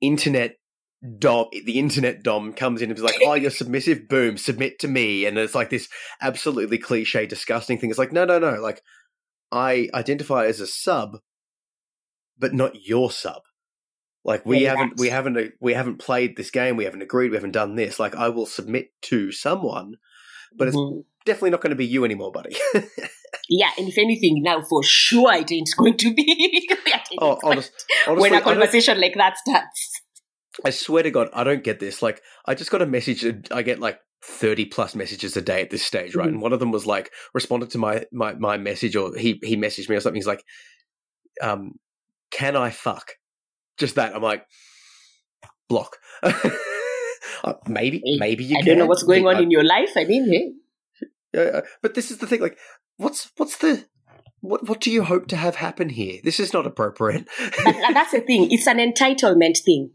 internet 0.00 0.56
dom. 1.18 1.46
The 1.64 1.78
internet 1.78 2.22
dom 2.22 2.52
comes 2.54 2.82
in 2.82 2.90
and 2.90 2.98
is 2.98 3.04
like, 3.04 3.18
oh, 3.22 3.34
you're 3.34 3.50
submissive, 3.50 4.08
boom, 4.08 4.36
submit 4.38 4.78
to 4.80 4.88
me, 4.88 5.26
and 5.26 5.36
it's 5.38 5.54
like 5.54 5.70
this 5.70 5.88
absolutely 6.20 6.78
cliche, 6.78 7.26
disgusting 7.26 7.78
thing. 7.78 7.90
It's 7.90 7.98
like, 7.98 8.12
no, 8.12 8.24
no, 8.24 8.38
no, 8.38 8.60
like 8.60 8.82
I 9.50 9.88
identify 9.94 10.46
as 10.46 10.60
a 10.60 10.66
sub, 10.66 11.18
but 12.38 12.54
not 12.54 12.86
your 12.86 13.10
sub. 13.10 13.42
Like 14.24 14.46
we 14.46 14.60
Very 14.60 14.66
haven't, 14.66 14.98
we 14.98 15.08
haven't, 15.08 15.36
uh, 15.36 15.42
we 15.60 15.74
haven't 15.74 15.98
played 15.98 16.36
this 16.36 16.50
game. 16.50 16.76
We 16.76 16.84
haven't 16.84 17.02
agreed. 17.02 17.30
We 17.30 17.36
haven't 17.36 17.52
done 17.52 17.74
this. 17.74 17.98
Like 17.98 18.14
I 18.14 18.28
will 18.28 18.46
submit 18.46 18.90
to 19.02 19.32
someone, 19.32 19.96
but 20.56 20.68
it's 20.68 20.76
Mhm. 20.76 21.04
definitely 21.24 21.50
not 21.50 21.60
going 21.60 21.70
to 21.70 21.76
be 21.76 21.86
you 21.86 22.04
anymore, 22.04 22.30
buddy. 22.30 22.54
yeah, 23.48 23.70
and 23.76 23.88
if 23.88 23.98
anything, 23.98 24.40
now 24.42 24.62
for 24.62 24.82
sure 24.84 25.32
it 25.34 25.50
ain't 25.50 25.70
going 25.76 25.96
to 25.96 26.14
be 26.14 26.68
oh, 27.20 27.38
honest, 27.42 27.72
honestly, 28.06 28.30
when 28.30 28.40
a 28.40 28.44
conversation 28.44 29.00
like 29.00 29.14
that 29.16 29.36
starts. 29.38 29.90
I 30.64 30.70
swear 30.70 31.02
to 31.02 31.10
God, 31.10 31.28
I 31.32 31.44
don't 31.44 31.64
get 31.64 31.80
this. 31.80 32.02
Like, 32.02 32.22
I 32.46 32.54
just 32.54 32.70
got 32.70 32.82
a 32.82 32.86
message. 32.86 33.24
I 33.50 33.62
get 33.62 33.80
like 33.80 33.98
thirty 34.24 34.66
plus 34.66 34.94
messages 34.94 35.36
a 35.36 35.42
day 35.42 35.62
at 35.62 35.70
this 35.70 35.82
stage, 35.82 36.14
right? 36.14 36.26
Mhm. 36.28 36.34
And 36.34 36.42
one 36.42 36.52
of 36.52 36.60
them 36.60 36.70
was 36.70 36.86
like 36.86 37.10
responded 37.34 37.70
to 37.70 37.78
my 37.78 38.04
my 38.12 38.34
my 38.34 38.56
message, 38.56 38.94
or 38.94 39.16
he 39.16 39.40
he 39.42 39.56
messaged 39.56 39.88
me 39.88 39.96
or 39.96 40.00
something. 40.00 40.20
He's 40.20 40.28
like, 40.28 40.44
um, 41.40 41.72
"Can 42.30 42.54
I 42.54 42.70
fuck?" 42.70 43.14
Just 43.82 43.96
that. 43.96 44.14
I'm 44.14 44.22
like, 44.22 44.46
block. 45.68 45.98
Uh, 47.44 47.54
maybe, 47.66 48.00
maybe 48.18 48.44
you. 48.44 48.56
I 48.56 48.62
don't 48.62 48.78
know 48.78 48.86
what's 48.86 49.02
going 49.02 49.26
on 49.26 49.42
in 49.42 49.50
your 49.50 49.64
life. 49.64 49.90
I 49.96 50.04
mean, 50.04 50.30
hey, 50.30 50.52
Yeah, 51.34 51.60
but 51.82 51.94
this 51.94 52.12
is 52.12 52.18
the 52.18 52.26
thing. 52.28 52.40
Like, 52.40 52.56
what's 52.98 53.32
what's 53.36 53.56
the 53.56 53.84
what 54.40 54.68
what 54.68 54.80
do 54.80 54.92
you 54.92 55.02
hope 55.02 55.26
to 55.28 55.36
have 55.36 55.56
happen 55.56 55.88
here? 55.88 56.20
This 56.22 56.38
is 56.38 56.52
not 56.52 56.66
appropriate. 56.66 57.26
but 57.64 57.74
that's 57.94 58.12
the 58.12 58.20
thing. 58.20 58.46
It's 58.52 58.68
an 58.68 58.78
entitlement 58.78 59.58
thing. 59.64 59.90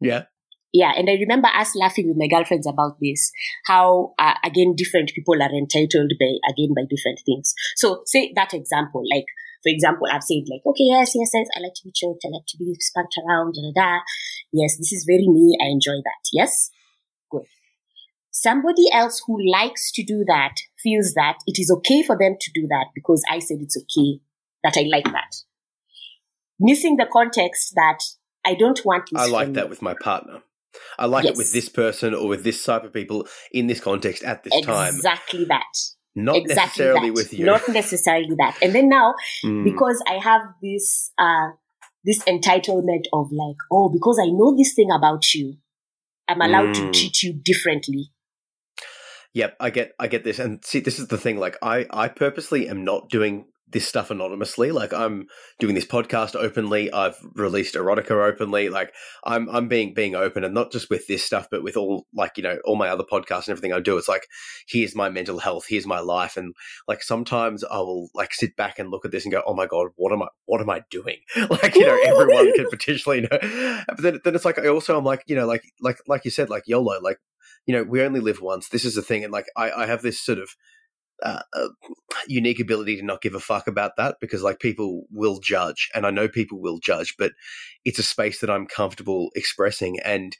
yeah. 0.00 0.24
Yeah, 0.72 0.92
and 0.96 1.08
I 1.08 1.14
remember 1.14 1.48
us 1.48 1.74
laughing 1.74 2.08
with 2.08 2.16
my 2.18 2.28
girlfriends 2.28 2.66
about 2.66 2.96
this. 3.00 3.30
How 3.66 4.14
uh, 4.18 4.34
again, 4.44 4.74
different 4.76 5.10
people 5.14 5.42
are 5.42 5.52
entitled 5.52 6.12
by 6.20 6.32
again 6.52 6.72
by 6.76 6.82
different 6.88 7.20
things. 7.26 7.52
So, 7.76 8.02
say 8.06 8.32
that 8.34 8.54
example, 8.54 9.02
like 9.14 9.24
for 9.62 9.70
example, 9.70 10.06
I've 10.10 10.22
said 10.22 10.44
like, 10.50 10.64
okay, 10.66 10.84
yes, 10.90 11.12
yes, 11.14 11.30
yes, 11.32 11.48
I 11.56 11.60
like 11.60 11.74
to 11.76 11.84
be 11.84 11.92
choked, 11.94 12.24
I 12.24 12.30
like 12.30 12.46
to 12.48 12.58
be 12.58 12.74
spanked 12.80 13.14
around, 13.18 13.54
da 13.54 13.62
da 13.62 13.72
da. 13.74 14.00
Yes, 14.52 14.76
this 14.76 14.92
is 14.92 15.04
very 15.06 15.26
me. 15.28 15.56
I 15.60 15.66
enjoy 15.66 15.96
that. 15.96 16.22
Yes, 16.32 16.70
good. 17.30 17.46
Somebody 18.30 18.84
else 18.92 19.22
who 19.26 19.38
likes 19.50 19.90
to 19.92 20.04
do 20.04 20.24
that 20.26 20.54
feels 20.82 21.14
that 21.14 21.38
it 21.46 21.58
is 21.58 21.70
okay 21.78 22.02
for 22.02 22.16
them 22.16 22.36
to 22.40 22.50
do 22.54 22.66
that 22.68 22.86
because 22.94 23.22
I 23.30 23.38
said 23.38 23.58
it's 23.60 23.76
okay 23.76 24.20
that 24.62 24.76
I 24.76 24.86
like 24.88 25.04
that. 25.04 25.36
Missing 26.58 26.96
the 26.96 27.06
context 27.10 27.72
that 27.74 27.98
I 28.44 28.54
don't 28.54 28.80
want 28.84 29.08
this. 29.10 29.20
I 29.20 29.26
like 29.26 29.54
that 29.54 29.68
with 29.68 29.82
my 29.82 29.94
partner. 29.94 30.42
I 30.98 31.06
like 31.06 31.24
it 31.24 31.36
with 31.36 31.52
this 31.52 31.68
person 31.68 32.14
or 32.14 32.28
with 32.28 32.44
this 32.44 32.62
type 32.62 32.84
of 32.84 32.92
people 32.92 33.26
in 33.52 33.66
this 33.66 33.80
context 33.80 34.22
at 34.22 34.44
this 34.44 34.60
time. 34.62 34.94
Exactly 34.94 35.44
that. 35.46 35.64
Not 36.16 36.36
exactly 36.36 36.86
necessarily 36.86 37.10
that. 37.10 37.14
with 37.14 37.32
you. 37.34 37.44
Not 37.44 37.68
necessarily 37.68 38.34
that. 38.38 38.56
And 38.62 38.74
then 38.74 38.88
now, 38.88 39.14
Mm. 39.44 39.64
because 39.64 40.02
I 40.08 40.14
have 40.14 40.42
this 40.62 41.12
uh 41.18 41.50
this 42.04 42.20
entitlement 42.24 43.04
of 43.12 43.30
like, 43.32 43.56
oh, 43.70 43.88
because 43.90 44.18
I 44.22 44.26
know 44.30 44.56
this 44.56 44.74
thing 44.74 44.90
about 44.90 45.34
you, 45.34 45.56
I'm 46.28 46.40
allowed 46.40 46.72
to 46.74 46.82
Mm. 46.82 46.92
treat 46.92 47.22
you 47.22 47.32
differently. 47.34 48.10
Yep, 49.34 49.56
I 49.60 49.70
get 49.70 49.92
I 49.98 50.06
get 50.08 50.24
this. 50.24 50.38
And 50.38 50.64
see 50.64 50.80
this 50.80 50.98
is 50.98 51.08
the 51.08 51.18
thing 51.18 51.38
like 51.38 51.58
I 51.62 51.86
I 51.90 52.08
purposely 52.08 52.68
am 52.68 52.84
not 52.84 53.10
doing 53.10 53.46
this 53.68 53.86
stuff 53.86 54.10
anonymously. 54.10 54.70
Like 54.70 54.92
I'm 54.92 55.26
doing 55.58 55.74
this 55.74 55.84
podcast 55.84 56.36
openly. 56.36 56.92
I've 56.92 57.16
released 57.34 57.74
erotica 57.74 58.12
openly. 58.12 58.68
Like 58.68 58.92
I'm 59.24 59.48
I'm 59.48 59.66
being 59.68 59.92
being 59.92 60.14
open 60.14 60.44
and 60.44 60.54
not 60.54 60.70
just 60.70 60.88
with 60.88 61.06
this 61.08 61.24
stuff, 61.24 61.48
but 61.50 61.62
with 61.62 61.76
all 61.76 62.06
like, 62.14 62.36
you 62.36 62.42
know, 62.42 62.58
all 62.64 62.76
my 62.76 62.88
other 62.88 63.04
podcasts 63.04 63.46
and 63.46 63.50
everything 63.50 63.72
I 63.72 63.80
do. 63.80 63.96
It's 63.96 64.08
like, 64.08 64.26
here's 64.68 64.94
my 64.94 65.08
mental 65.08 65.40
health, 65.40 65.66
here's 65.68 65.86
my 65.86 65.98
life. 65.98 66.36
And 66.36 66.54
like 66.86 67.02
sometimes 67.02 67.64
I 67.64 67.78
will 67.78 68.08
like 68.14 68.34
sit 68.34 68.56
back 68.56 68.78
and 68.78 68.90
look 68.90 69.04
at 69.04 69.10
this 69.10 69.24
and 69.24 69.32
go, 69.32 69.42
Oh 69.46 69.54
my 69.54 69.66
God, 69.66 69.88
what 69.96 70.12
am 70.12 70.22
I 70.22 70.28
what 70.44 70.60
am 70.60 70.70
I 70.70 70.82
doing? 70.90 71.18
like, 71.50 71.74
you 71.74 71.86
know, 71.86 71.98
everyone 72.06 72.52
could 72.54 72.70
potentially 72.70 73.22
know. 73.22 73.38
But 73.88 73.98
then 73.98 74.20
then 74.24 74.34
it's 74.34 74.44
like 74.44 74.58
I 74.58 74.68
also 74.68 74.96
I'm 74.96 75.04
like, 75.04 75.24
you 75.26 75.34
know, 75.34 75.46
like 75.46 75.64
like 75.80 75.98
like 76.06 76.24
you 76.24 76.30
said, 76.30 76.50
like 76.50 76.64
YOLO, 76.66 77.00
like, 77.00 77.18
you 77.66 77.74
know, 77.74 77.82
we 77.82 78.02
only 78.02 78.20
live 78.20 78.40
once. 78.40 78.68
This 78.68 78.84
is 78.84 78.94
the 78.94 79.02
thing. 79.02 79.24
And 79.24 79.32
like 79.32 79.46
I, 79.56 79.72
I 79.72 79.86
have 79.86 80.02
this 80.02 80.20
sort 80.20 80.38
of 80.38 80.50
uh, 81.22 81.40
uh, 81.52 81.68
unique 82.28 82.60
ability 82.60 82.96
to 82.96 83.04
not 83.04 83.22
give 83.22 83.34
a 83.34 83.40
fuck 83.40 83.66
about 83.66 83.92
that 83.96 84.16
because 84.20 84.42
like 84.42 84.60
people 84.60 85.04
will 85.10 85.38
judge 85.40 85.90
and 85.94 86.06
I 86.06 86.10
know 86.10 86.28
people 86.28 86.60
will 86.60 86.78
judge, 86.78 87.14
but 87.18 87.32
it's 87.84 87.98
a 87.98 88.02
space 88.02 88.40
that 88.40 88.50
I'm 88.50 88.66
comfortable 88.66 89.30
expressing 89.34 89.98
and 90.04 90.36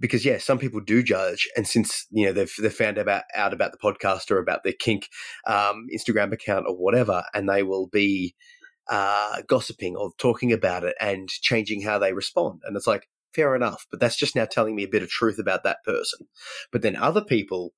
because 0.00 0.24
yeah, 0.24 0.38
some 0.38 0.58
people 0.58 0.80
do 0.80 1.02
judge, 1.02 1.46
and 1.56 1.68
since 1.68 2.06
you 2.10 2.26
know 2.26 2.32
they've 2.32 2.52
they've 2.58 2.72
found 2.72 2.98
about 2.98 3.24
out 3.34 3.52
about 3.52 3.72
the 3.72 3.78
podcast 3.78 4.30
or 4.30 4.38
about 4.38 4.64
their 4.64 4.72
kink 4.72 5.08
um, 5.46 5.86
Instagram 5.94 6.32
account 6.32 6.64
or 6.66 6.74
whatever, 6.74 7.22
and 7.34 7.48
they 7.48 7.62
will 7.62 7.86
be 7.86 8.34
uh, 8.88 9.42
gossiping 9.46 9.96
or 9.96 10.10
talking 10.18 10.52
about 10.52 10.84
it 10.84 10.96
and 11.00 11.28
changing 11.28 11.82
how 11.82 11.98
they 11.98 12.14
respond, 12.14 12.62
and 12.64 12.76
it's 12.76 12.86
like 12.86 13.08
fair 13.34 13.54
enough, 13.54 13.86
but 13.90 14.00
that's 14.00 14.16
just 14.16 14.34
now 14.34 14.44
telling 14.44 14.74
me 14.74 14.82
a 14.82 14.88
bit 14.88 15.02
of 15.02 15.08
truth 15.08 15.38
about 15.38 15.62
that 15.62 15.84
person. 15.84 16.26
But 16.72 16.82
then 16.82 16.96
other 16.96 17.22
people 17.22 17.72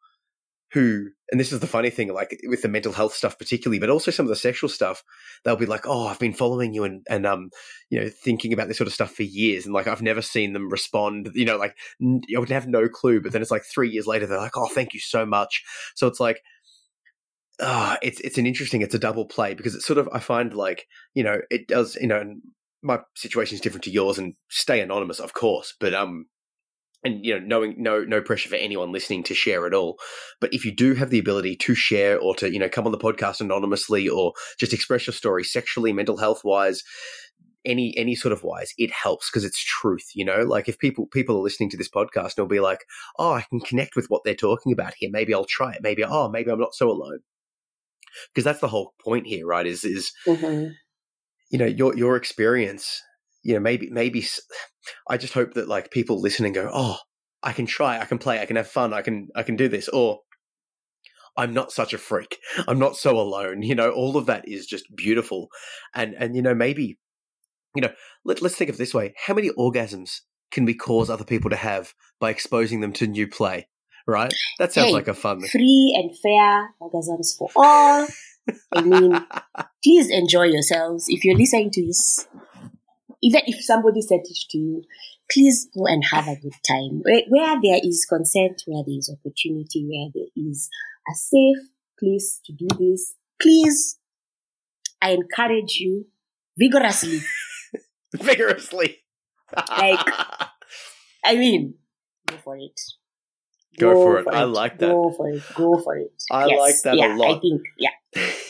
who, 0.73 1.09
and 1.31 1.39
this 1.39 1.53
is 1.53 1.61
the 1.61 1.67
funny 1.67 1.91
thing, 1.91 2.13
like 2.13 2.41
with 2.49 2.63
the 2.63 2.69
mental 2.69 2.93
health 2.93 3.15
stuff 3.15 3.39
particularly, 3.39 3.79
but 3.79 3.91
also 3.91 4.11
some 4.11 4.25
of 4.27 4.31
the 4.31 4.37
sexual 4.37 4.69
stuff, 4.71 5.03
they'll 5.45 5.57
be 5.57 5.67
like, 5.67 5.87
"Oh, 5.87 6.07
I've 6.07 6.19
been 6.19 6.33
following 6.33 6.73
you 6.73 6.85
and 6.85 7.07
and 7.11 7.27
um, 7.27 7.51
you 7.91 8.01
know, 8.01 8.09
thinking 8.09 8.53
about 8.53 8.69
this 8.69 8.79
sort 8.79 8.89
of 8.89 8.95
stuff 8.95 9.13
for 9.15 9.23
years, 9.23 9.67
and 9.67 9.75
like 9.75 9.87
I've 9.87 10.03
never 10.03 10.23
seen 10.23 10.53
them 10.53 10.71
respond. 10.71 11.31
You 11.35 11.45
know, 11.45 11.57
like 11.59 11.77
I 12.03 12.39
would 12.39 12.51
have 12.51 12.67
no 12.69 12.89
clue. 12.89 13.21
But 13.21 13.33
then 13.33 13.43
it's 13.43 13.51
like 13.51 13.65
three 13.65 13.91
years 13.91 14.07
later, 14.07 14.27
they're 14.27 14.39
like, 14.39 14.57
"Oh, 14.57 14.69
thank 14.75 14.95
you 14.95 15.01
so 15.01 15.27
much." 15.27 15.63
So 15.95 16.07
it's 16.07 16.21
like, 16.21 16.41
ah, 17.61 17.99
it's 18.03 18.21
it's 18.21 18.39
an 18.39 18.47
interesting, 18.47 18.83
it's 18.83 18.95
a 18.95 18.99
double 18.99 19.25
play 19.27 19.55
because 19.55 19.75
it's 19.75 19.87
sort 19.87 19.99
of 19.99 20.09
I 20.13 20.19
find 20.19 20.55
like 20.55 20.87
you 21.15 21.23
know 21.25 21.41
it 21.51 21.69
does 21.69 21.97
you 22.01 22.07
know. 22.09 22.35
My 22.85 22.99
situation 23.15 23.55
is 23.55 23.61
different 23.61 23.85
to 23.85 23.93
yours, 23.93 24.19
and 24.19 24.35
stay 24.51 24.81
anonymous, 24.81 25.21
of 25.21 25.35
course. 25.35 25.73
But 25.79 25.95
um, 25.95 26.27
and 27.05 27.25
you 27.25 27.39
know 27.39 27.45
knowing 27.45 27.75
no 27.79 28.05
no 28.05 28.21
pressure 28.21 28.49
for 28.49 28.57
anyone 28.57 28.93
listening 28.93 29.23
to 29.25 29.35
share 29.35 29.67
at 29.67 29.75
all. 29.75 29.99
But 30.41 30.53
if 30.53 30.65
you 30.65 30.75
do 30.75 30.95
have 30.95 31.11
the 31.11 31.19
ability 31.19 31.57
to 31.57 31.75
share 31.75 32.19
or 32.19 32.35
to 32.37 32.53
you 32.53 32.59
know 32.59 32.69
come 32.69 32.87
on 32.87 32.93
the 32.93 32.99
podcast 32.99 33.41
anonymously 33.41 34.09
or 34.09 34.33
just 34.59 34.73
express 34.73 35.07
your 35.07 35.15
story 35.15 35.45
sexually 35.45 35.93
mental 35.93 36.17
health 36.17 36.43
wise 36.45 36.83
any 37.65 37.97
any 37.97 38.17
sort 38.17 38.33
of 38.33 38.43
wise 38.43 38.73
it 38.77 38.91
helps 38.91 39.31
because 39.31 39.45
it's 39.45 39.63
truth 39.63 40.11
you 40.15 40.25
know? 40.25 40.43
Like 40.43 40.69
if 40.69 40.79
people 40.79 41.07
people 41.07 41.37
are 41.37 41.43
listening 41.43 41.71
to 41.71 41.77
this 41.77 41.91
podcast 41.91 42.25
and 42.25 42.33
they'll 42.37 42.47
be 42.47 42.61
like 42.61 42.85
oh 43.19 43.33
i 43.33 43.45
can 43.49 43.61
connect 43.61 43.97
with 43.97 44.07
what 44.09 44.23
they're 44.25 44.35
talking 44.35 44.73
about 44.73 44.95
here. 44.97 45.11
Maybe 45.13 45.35
i'll 45.35 45.45
try 45.45 45.73
it. 45.73 45.81
Maybe 45.83 46.05
oh 46.05 46.29
maybe 46.29 46.51
i'm 46.51 46.61
not 46.61 46.75
so 46.75 46.91
alone. 46.91 47.21
Because 48.35 48.45
that's 48.45 48.61
the 48.61 48.69
whole 48.69 48.93
point 49.03 49.27
here 49.27 49.47
right 49.47 49.67
is 49.67 49.85
is 49.85 50.13
mm-hmm. 50.27 50.73
you 51.51 51.59
know 51.59 51.67
your 51.67 51.97
your 51.97 52.17
experience 52.17 53.01
you 53.43 53.55
know, 53.55 53.61
maybe, 53.61 53.89
maybe 53.91 54.25
I 55.09 55.17
just 55.17 55.35
hope 55.35 55.55
that 55.55 55.69
like 55.69 55.91
people 55.91 56.21
listen 56.21 56.45
and 56.45 56.55
go, 56.55 56.71
oh, 56.73 56.99
I 57.43 57.53
can 57.53 57.67
try, 57.67 57.99
I 57.99 58.05
can 58.05 58.19
play, 58.19 58.41
I 58.41 58.47
can 58.47 58.57
have 58.57 58.69
fun, 58.69 58.93
I 58.93 59.03
can, 59.03 59.29
I 59.35 59.43
can 59.43 59.57
do 59.57 59.69
this, 59.69 59.89
or 59.89 60.21
I'm 61.37 61.55
not 61.55 61.73
such 61.73 61.93
a 61.93 61.99
freak. 61.99 62.39
I'm 62.69 62.79
not 62.79 62.97
so 62.97 63.19
alone. 63.19 63.63
You 63.63 63.75
know, 63.75 63.91
all 63.91 64.17
of 64.17 64.27
that 64.27 64.47
is 64.47 64.67
just 64.67 64.95
beautiful. 64.95 65.49
And, 65.95 66.15
and, 66.15 66.37
you 66.37 66.43
know, 66.43 66.55
maybe, 66.55 66.99
you 67.75 67.83
know, 67.83 67.93
let, 68.25 68.43
let's 68.43 68.55
think 68.55 68.71
of 68.71 68.77
this 68.77 68.95
way. 68.95 69.15
How 69.27 69.35
many 69.35 69.51
orgasms 69.51 70.21
can 70.51 70.65
we 70.65 70.75
cause 70.75 71.09
other 71.09 71.25
people 71.25 71.51
to 71.51 71.57
have 71.57 71.95
by 72.21 72.31
exposing 72.31 72.81
them 72.81 72.93
to 72.95 73.07
new 73.07 73.27
play? 73.27 73.69
Right? 74.07 74.33
That 74.59 74.73
sounds 74.73 74.89
hey, 74.89 74.93
like 74.93 75.09
a 75.09 75.15
fun. 75.15 75.41
Free 75.41 75.95
and 75.97 76.11
fair 76.19 76.75
orgasms 76.81 77.37
for 77.39 77.49
all. 77.57 78.07
I 78.73 78.83
mean, 78.83 79.25
please 79.85 80.11
enjoy 80.11 80.45
yourselves. 80.45 81.07
If 81.09 81.25
you're 81.25 81.37
listening 81.37 81.71
to 81.71 81.87
this 81.87 82.27
even 83.23 83.43
if 83.47 83.65
somebody 83.65 84.03
said 84.03 84.21
it 84.25 84.39
to 84.51 84.59
you, 84.59 84.83
please 85.31 85.69
go 85.75 85.87
and 85.87 86.03
have 86.11 86.27
a 86.27 86.37
good 86.37 86.55
time. 86.67 87.01
Where, 87.03 87.23
where 87.29 87.61
there 87.63 87.81
is 87.83 88.07
consent, 88.09 88.63
where 88.67 88.83
there 88.85 88.99
is 88.99 89.11
opportunity, 89.13 89.87
where 89.89 90.11
there 90.15 90.31
is 90.37 90.69
a 91.11 91.15
safe 91.15 91.69
place 91.99 92.41
to 92.47 92.53
do 92.53 92.67
this, 92.79 93.15
please, 93.41 93.99
I 95.01 95.11
encourage 95.11 95.77
you 95.77 96.07
vigorously. 96.59 97.21
vigorously. 98.15 98.99
like, 99.57 100.07
I 101.25 101.37
mean, 101.37 101.75
go 102.27 102.37
for 102.39 102.57
it. 102.57 102.81
Go, 103.79 103.95
go 103.95 104.03
for, 104.03 104.19
it. 104.19 104.25
for, 104.25 104.33
it. 104.33 104.37
I 104.37 104.45
like 104.45 104.79
that. 104.79 104.91
Go 104.91 105.15
for 105.17 105.29
it. 105.31 105.43
Go 105.55 105.79
for 105.79 105.97
it. 105.97 106.13
I 106.31 106.47
yes. 106.47 106.59
like 106.59 106.83
that 106.85 106.97
yeah, 106.97 107.15
a 107.15 107.17
lot. 107.17 107.37
I 107.37 107.41
think, 107.41 107.63
yeah. 107.79 107.91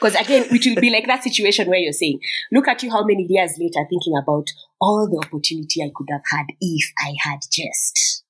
Because 0.00 0.14
again, 0.14 0.46
it 0.50 0.64
will 0.64 0.80
be 0.80 0.90
like 0.90 1.06
that 1.06 1.22
situation 1.22 1.68
where 1.68 1.78
you're 1.78 1.92
saying, 1.92 2.20
look 2.50 2.68
at 2.68 2.82
you 2.82 2.90
how 2.90 3.04
many 3.04 3.26
years 3.28 3.56
later 3.58 3.86
thinking 3.88 4.14
about 4.20 4.48
all 4.80 5.06
the 5.06 5.18
opportunity 5.18 5.82
I 5.82 5.90
could 5.94 6.08
have 6.10 6.22
had 6.30 6.46
if 6.60 6.90
I 6.98 7.14
had 7.20 7.40
just. 7.52 8.24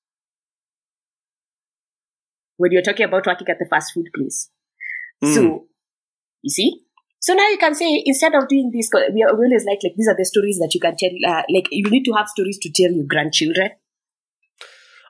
When 2.57 2.73
you're 2.73 2.81
talking 2.81 3.05
about 3.05 3.25
working 3.25 3.47
at 3.49 3.57
the 3.57 3.67
fast 3.69 3.93
food 3.93 4.07
place. 4.13 4.49
Mm. 5.23 5.33
So, 5.33 5.65
you 6.41 6.49
see? 6.49 6.81
So 7.19 7.33
now 7.33 7.47
you 7.47 7.57
can 7.57 7.73
say, 7.73 8.03
instead 8.05 8.35
of 8.35 8.49
doing 8.49 8.71
this, 8.73 8.89
we 9.13 9.23
are 9.23 9.29
always 9.29 9.63
like, 9.65 9.79
like, 9.83 9.93
these 9.95 10.07
are 10.07 10.17
the 10.17 10.25
stories 10.25 10.57
that 10.59 10.71
you 10.73 10.81
can 10.81 10.95
tell, 10.97 11.11
uh, 11.25 11.43
like, 11.49 11.67
you 11.71 11.89
need 11.89 12.03
to 12.03 12.13
have 12.13 12.27
stories 12.27 12.57
to 12.59 12.71
tell 12.71 12.91
your 12.91 13.05
grandchildren. 13.07 13.71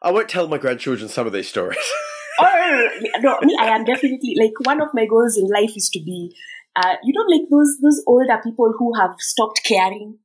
I 0.03 0.11
won't 0.11 0.29
tell 0.29 0.47
my 0.47 0.57
grandchildren 0.57 1.09
some 1.09 1.25
of 1.25 1.33
these 1.33 1.49
stories. 1.49 1.77
oh 2.41 2.89
no, 3.19 3.39
me, 3.41 3.57
I 3.59 3.67
am 3.67 3.85
definitely 3.85 4.35
like 4.39 4.53
one 4.65 4.81
of 4.81 4.89
my 4.93 5.05
goals 5.05 5.37
in 5.37 5.47
life 5.47 5.75
is 5.75 5.89
to 5.93 5.99
be, 5.99 6.35
uh, 6.75 6.95
you 7.03 7.13
know, 7.13 7.25
like 7.29 7.49
those 7.49 7.77
those 7.81 8.03
older 8.07 8.39
people 8.43 8.73
who 8.77 8.93
have 8.99 9.15
stopped 9.19 9.61
caring. 9.63 10.17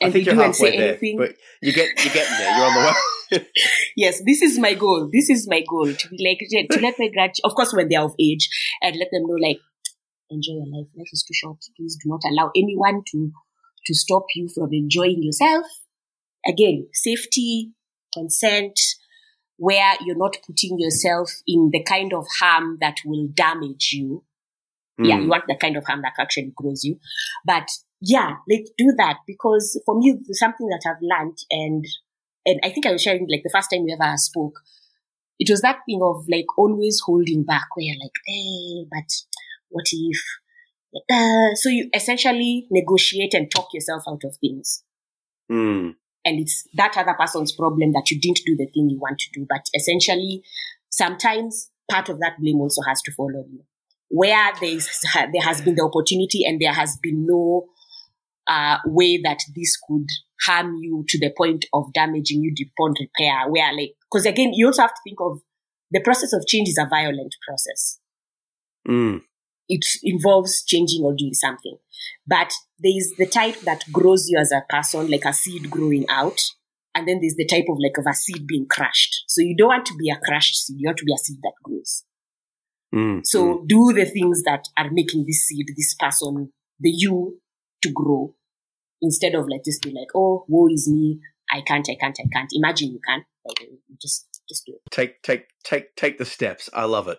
And 0.00 0.08
I 0.08 0.12
think 0.12 0.26
you're 0.26 0.34
halfway 0.34 0.76
there, 0.76 0.88
anything. 0.90 1.18
but 1.18 1.34
you 1.60 1.72
get 1.72 1.88
you're 2.04 2.14
getting 2.14 2.38
there. 2.38 2.56
You're 2.56 2.66
on 2.66 2.74
the 2.74 2.80
way. 2.80 2.96
yes, 3.96 4.22
this 4.26 4.42
is 4.42 4.58
my 4.58 4.74
goal. 4.74 5.08
This 5.12 5.30
is 5.30 5.48
my 5.48 5.62
goal 5.68 5.92
to 5.92 6.08
be 6.08 6.18
like 6.26 6.68
to 6.70 6.80
let 6.80 6.98
my 6.98 7.08
grad, 7.08 7.32
of 7.44 7.54
course, 7.54 7.72
when 7.72 7.88
they're 7.88 8.02
of 8.02 8.14
age, 8.18 8.48
and 8.82 8.96
let 8.96 9.08
them 9.12 9.22
know 9.26 9.36
like 9.40 9.58
enjoy 10.30 10.54
your 10.54 10.66
life. 10.66 10.88
Life 10.96 11.08
is 11.12 11.24
too 11.26 11.34
short. 11.34 11.58
Please 11.76 11.98
do 12.02 12.08
not 12.08 12.22
allow 12.30 12.50
anyone 12.56 13.02
to 13.12 13.30
to 13.86 13.94
stop 13.94 14.24
you 14.34 14.48
from 14.48 14.72
enjoying 14.72 15.22
yourself. 15.22 15.66
Again, 16.46 16.88
safety, 16.92 17.72
consent, 18.14 18.78
where 19.60 19.92
you're 20.00 20.16
not 20.16 20.38
putting 20.46 20.80
yourself 20.80 21.30
in 21.46 21.68
the 21.70 21.82
kind 21.82 22.14
of 22.14 22.26
harm 22.38 22.78
that 22.80 22.96
will 23.04 23.28
damage 23.34 23.90
you. 23.92 24.24
Mm. 24.98 25.06
Yeah, 25.06 25.18
you 25.18 25.28
want 25.28 25.44
the 25.48 25.54
kind 25.54 25.76
of 25.76 25.84
harm 25.84 26.00
that 26.00 26.14
actually 26.18 26.50
grows 26.56 26.82
you. 26.82 26.98
But 27.44 27.68
yeah, 28.00 28.36
like 28.48 28.64
do 28.78 28.94
that 28.96 29.18
because 29.26 29.78
for 29.84 29.98
me, 29.98 30.18
something 30.30 30.66
that 30.68 30.80
I've 30.88 31.02
learned 31.02 31.36
and, 31.50 31.84
and 32.46 32.58
I 32.64 32.70
think 32.70 32.86
I 32.86 32.92
was 32.92 33.02
sharing 33.02 33.26
like 33.28 33.42
the 33.44 33.50
first 33.52 33.68
time 33.70 33.84
we 33.84 33.92
ever 33.92 34.16
spoke, 34.16 34.60
it 35.38 35.50
was 35.50 35.60
that 35.60 35.80
thing 35.84 36.00
of 36.02 36.24
like 36.26 36.46
always 36.56 37.02
holding 37.04 37.44
back 37.44 37.66
where 37.74 37.84
you're 37.84 38.02
like, 38.02 38.16
hey, 38.26 38.86
but 38.90 39.12
what 39.68 39.84
if? 39.92 40.24
Uh, 40.94 41.54
so 41.54 41.68
you 41.68 41.90
essentially 41.94 42.66
negotiate 42.70 43.34
and 43.34 43.50
talk 43.50 43.68
yourself 43.74 44.04
out 44.08 44.24
of 44.24 44.34
things. 44.40 44.84
Mm 45.52 45.96
and 46.24 46.40
it's 46.40 46.66
that 46.74 46.96
other 46.96 47.14
person's 47.18 47.52
problem 47.52 47.92
that 47.92 48.10
you 48.10 48.20
didn't 48.20 48.40
do 48.44 48.56
the 48.56 48.66
thing 48.66 48.90
you 48.90 48.98
want 48.98 49.18
to 49.18 49.30
do. 49.32 49.46
But 49.48 49.66
essentially, 49.74 50.42
sometimes 50.90 51.70
part 51.90 52.08
of 52.08 52.20
that 52.20 52.34
blame 52.38 52.60
also 52.60 52.82
has 52.86 53.00
to 53.02 53.12
follow 53.12 53.44
you. 53.50 53.64
Where 54.08 54.52
there's, 54.60 54.88
there 55.14 55.42
has 55.42 55.60
been 55.62 55.76
the 55.76 55.84
opportunity 55.84 56.44
and 56.44 56.60
there 56.60 56.72
has 56.72 56.98
been 57.02 57.26
no 57.26 57.68
uh, 58.46 58.78
way 58.84 59.20
that 59.22 59.38
this 59.54 59.78
could 59.88 60.08
harm 60.42 60.76
you 60.80 61.04
to 61.08 61.18
the 61.18 61.32
point 61.36 61.66
of 61.72 61.92
damaging 61.92 62.42
you 62.42 62.54
upon 62.78 62.94
repair. 63.00 63.48
Where 63.48 63.72
like, 63.74 63.94
because 64.10 64.26
again, 64.26 64.52
you 64.52 64.66
also 64.66 64.82
have 64.82 64.94
to 64.94 65.00
think 65.04 65.18
of 65.20 65.40
the 65.90 66.00
process 66.00 66.32
of 66.32 66.46
change 66.46 66.68
is 66.68 66.78
a 66.78 66.88
violent 66.88 67.34
process. 67.46 67.98
Mm 68.86 69.22
it 69.70 69.86
involves 70.02 70.64
changing 70.64 71.02
or 71.04 71.14
doing 71.14 71.34
something. 71.34 71.78
But 72.26 72.52
there's 72.78 73.12
the 73.16 73.26
type 73.26 73.60
that 73.60 73.84
grows 73.92 74.28
you 74.28 74.38
as 74.38 74.52
a 74.52 74.62
person, 74.68 75.10
like 75.10 75.24
a 75.24 75.32
seed 75.32 75.70
growing 75.70 76.06
out. 76.08 76.40
And 76.94 77.06
then 77.06 77.20
there's 77.20 77.36
the 77.36 77.46
type 77.46 77.66
of 77.68 77.78
like 77.80 77.96
of 77.98 78.06
a 78.10 78.14
seed 78.14 78.46
being 78.46 78.66
crushed. 78.68 79.24
So 79.28 79.40
you 79.40 79.56
don't 79.56 79.68
want 79.68 79.86
to 79.86 79.94
be 79.96 80.10
a 80.10 80.18
crushed 80.22 80.56
seed. 80.56 80.76
You 80.80 80.88
want 80.88 80.98
to 80.98 81.04
be 81.04 81.14
a 81.14 81.18
seed 81.18 81.38
that 81.42 81.52
grows. 81.62 82.04
Mm, 82.92 83.20
so 83.24 83.58
mm. 83.58 83.68
do 83.68 83.92
the 83.94 84.04
things 84.04 84.42
that 84.42 84.64
are 84.76 84.90
making 84.90 85.24
this 85.24 85.46
seed, 85.46 85.68
this 85.76 85.94
person, 85.94 86.52
the 86.80 86.90
you 86.90 87.40
to 87.82 87.92
grow 87.92 88.34
instead 89.00 89.34
of 89.34 89.46
like 89.48 89.64
just 89.64 89.82
be 89.82 89.90
like, 89.90 90.08
oh, 90.14 90.44
woe 90.48 90.66
is 90.68 90.88
me. 90.90 91.20
I 91.52 91.60
can't, 91.60 91.86
I 91.88 91.94
can't, 91.94 92.18
I 92.20 92.28
can't. 92.32 92.50
Imagine 92.52 92.90
you 92.90 93.00
can. 93.06 93.24
Like, 93.46 93.68
just, 94.00 94.26
just 94.48 94.66
do 94.66 94.72
it. 94.72 94.80
Take, 94.90 95.22
take, 95.22 95.46
take, 95.64 95.94
take 95.96 96.18
the 96.18 96.24
steps. 96.24 96.68
I 96.72 96.84
love 96.84 97.08
it. 97.08 97.18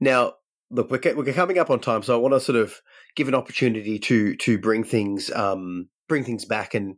Now, 0.00 0.34
look, 0.72 0.90
we're, 0.90 1.14
we're 1.14 1.32
coming 1.32 1.58
up 1.58 1.70
on 1.70 1.80
time, 1.80 2.02
so 2.02 2.14
I 2.14 2.20
want 2.20 2.34
to 2.34 2.40
sort 2.40 2.56
of 2.56 2.74
give 3.14 3.28
an 3.28 3.34
opportunity 3.34 3.98
to 4.00 4.36
to 4.36 4.58
bring 4.58 4.84
things 4.84 5.30
um, 5.30 5.88
bring 6.08 6.24
things 6.24 6.44
back 6.44 6.74
and 6.74 6.96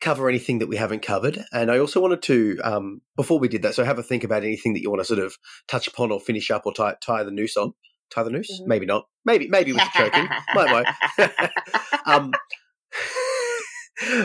cover 0.00 0.28
anything 0.28 0.58
that 0.58 0.68
we 0.68 0.76
haven't 0.76 1.02
covered. 1.02 1.42
And 1.52 1.70
I 1.70 1.78
also 1.78 2.00
wanted 2.00 2.22
to, 2.22 2.58
um, 2.62 3.00
before 3.16 3.38
we 3.38 3.48
did 3.48 3.62
that, 3.62 3.74
so 3.74 3.84
have 3.84 3.98
a 3.98 4.02
think 4.02 4.24
about 4.24 4.44
anything 4.44 4.74
that 4.74 4.82
you 4.82 4.90
want 4.90 5.00
to 5.00 5.06
sort 5.06 5.20
of 5.20 5.36
touch 5.68 5.88
upon 5.88 6.12
or 6.12 6.20
finish 6.20 6.50
up 6.50 6.66
or 6.66 6.74
tie, 6.74 6.96
tie 7.00 7.22
the 7.22 7.30
noose 7.30 7.56
on. 7.56 7.72
Tie 8.10 8.22
the 8.22 8.30
noose? 8.30 8.52
Mm-hmm. 8.52 8.68
Maybe 8.68 8.86
not. 8.86 9.06
Maybe 9.24 9.48
maybe 9.48 9.72
with 9.72 9.82
choking. 9.94 10.28
might 10.54 10.86
might. 11.18 11.50
um, 12.06 12.30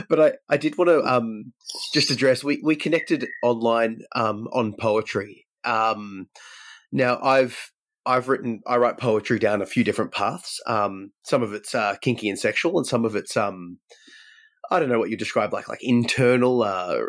but 0.09 0.19
I, 0.19 0.33
I 0.49 0.57
did 0.57 0.77
want 0.77 0.89
to 0.89 1.01
um, 1.03 1.53
just 1.93 2.11
address 2.11 2.43
we, 2.43 2.61
we 2.63 2.75
connected 2.75 3.27
online 3.41 4.01
um, 4.13 4.47
on 4.53 4.73
poetry. 4.79 5.47
Um, 5.63 6.27
now 6.91 7.19
I've 7.23 7.71
I've 8.05 8.29
written 8.29 8.61
I 8.65 8.77
write 8.77 8.97
poetry 8.97 9.39
down 9.39 9.61
a 9.61 9.65
few 9.65 9.83
different 9.83 10.11
paths. 10.11 10.59
Um, 10.65 11.11
some 11.23 11.43
of 11.43 11.53
it's 11.53 11.75
uh, 11.75 11.95
kinky 12.01 12.29
and 12.29 12.39
sexual, 12.39 12.77
and 12.77 12.87
some 12.87 13.05
of 13.05 13.15
it's 13.15 13.37
um, 13.37 13.79
I 14.71 14.79
don't 14.79 14.89
know 14.89 14.99
what 14.99 15.09
you 15.09 15.17
describe 15.17 15.53
like 15.53 15.67
like 15.67 15.79
internal 15.81 16.63
uh, 16.63 16.99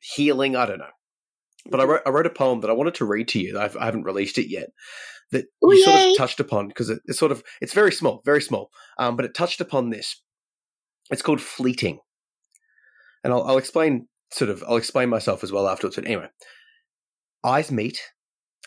healing. 0.00 0.56
I 0.56 0.66
don't 0.66 0.78
know. 0.78 0.86
But 1.70 1.80
I 1.80 1.84
wrote 1.84 2.02
I 2.06 2.10
wrote 2.10 2.26
a 2.26 2.30
poem 2.30 2.60
that 2.60 2.70
I 2.70 2.74
wanted 2.74 2.94
to 2.96 3.04
read 3.04 3.28
to 3.28 3.40
you. 3.40 3.58
I've, 3.58 3.76
I 3.76 3.86
have 3.86 3.94
not 3.94 4.04
released 4.04 4.38
it 4.38 4.50
yet. 4.50 4.70
That 5.30 5.44
Ooh, 5.64 5.72
you 5.72 5.84
sort 5.84 6.00
of 6.00 6.16
touched 6.16 6.40
upon 6.40 6.68
because 6.68 6.90
it, 6.90 7.00
it's 7.06 7.18
sort 7.18 7.32
of 7.32 7.42
it's 7.60 7.72
very 7.72 7.92
small, 7.92 8.22
very 8.24 8.42
small. 8.42 8.70
Um, 8.98 9.16
but 9.16 9.24
it 9.24 9.34
touched 9.34 9.60
upon 9.60 9.90
this. 9.90 10.20
It's 11.10 11.22
called 11.22 11.40
fleeting, 11.40 12.00
and 13.22 13.32
I'll, 13.32 13.42
I'll 13.44 13.58
explain 13.58 14.08
sort 14.32 14.50
of 14.50 14.64
I'll 14.66 14.76
explain 14.76 15.08
myself 15.08 15.44
as 15.44 15.52
well 15.52 15.68
afterwards. 15.68 15.96
But 15.96 16.06
anyway, 16.06 16.28
eyes 17.44 17.70
meet, 17.70 18.00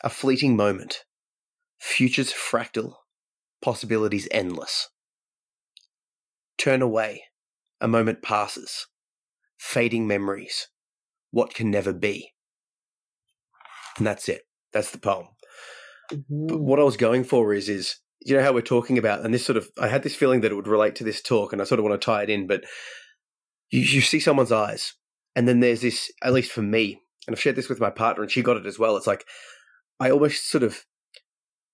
a 0.04 0.10
fleeting 0.10 0.56
moment, 0.56 1.04
futures 1.80 2.34
fractal, 2.34 2.94
possibilities 3.62 4.28
endless. 4.32 4.90
Turn 6.58 6.82
away, 6.82 7.24
a 7.80 7.88
moment 7.88 8.22
passes, 8.22 8.88
fading 9.58 10.08
memories, 10.08 10.68
what 11.32 11.54
can 11.54 11.70
never 11.70 11.94
be. 11.94 12.34
And 13.98 14.06
that's 14.06 14.30
it. 14.30 14.44
That's 14.74 14.92
the 14.92 14.98
poem. 14.98 15.28
But 16.10 16.60
what 16.60 16.80
I 16.80 16.84
was 16.84 16.98
going 16.98 17.24
for 17.24 17.54
is, 17.54 17.68
is 17.68 17.98
you 18.22 18.36
know 18.36 18.44
how 18.44 18.54
we're 18.54 18.62
talking 18.62 18.98
about, 18.98 19.24
and 19.24 19.34
this 19.34 19.46
sort 19.46 19.58
of, 19.58 19.70
I 19.80 19.88
had 19.88 20.04
this 20.04 20.16
feeling 20.16 20.42
that 20.42 20.52
it 20.52 20.56
would 20.56 20.68
relate 20.68 20.96
to 20.96 21.04
this 21.04 21.22
talk, 21.22 21.54
and 21.54 21.62
I 21.62 21.66
sort 21.66 21.80
of 21.80 21.86
want 21.86 22.00
to 22.00 22.06
tie 22.06 22.24
it 22.24 22.30
in. 22.30 22.48
But 22.48 22.64
you, 23.70 23.82
you 23.82 24.02
see 24.02 24.20
someone's 24.20 24.52
eyes, 24.52 24.94
and 25.36 25.48
then 25.48 25.60
there's 25.60 25.82
this, 25.82 26.12
at 26.24 26.34
least 26.34 26.52
for 26.52 26.62
me, 26.62 27.02
and 27.26 27.36
I've 27.36 27.42
shared 27.42 27.56
this 27.56 27.70
with 27.70 27.80
my 27.80 27.90
partner, 27.90 28.24
and 28.24 28.32
she 28.32 28.42
got 28.42 28.58
it 28.58 28.66
as 28.66 28.80
well. 28.80 28.98
It's 28.98 29.08
like 29.08 29.26
I 30.00 30.10
almost 30.10 30.50
sort 30.50 30.64
of 30.64 30.86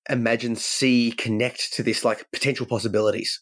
imagine, 0.10 0.56
see, 0.56 1.12
connect 1.12 1.74
to 1.74 1.84
this 1.84 2.04
like 2.04 2.28
potential 2.32 2.66
possibilities. 2.66 3.42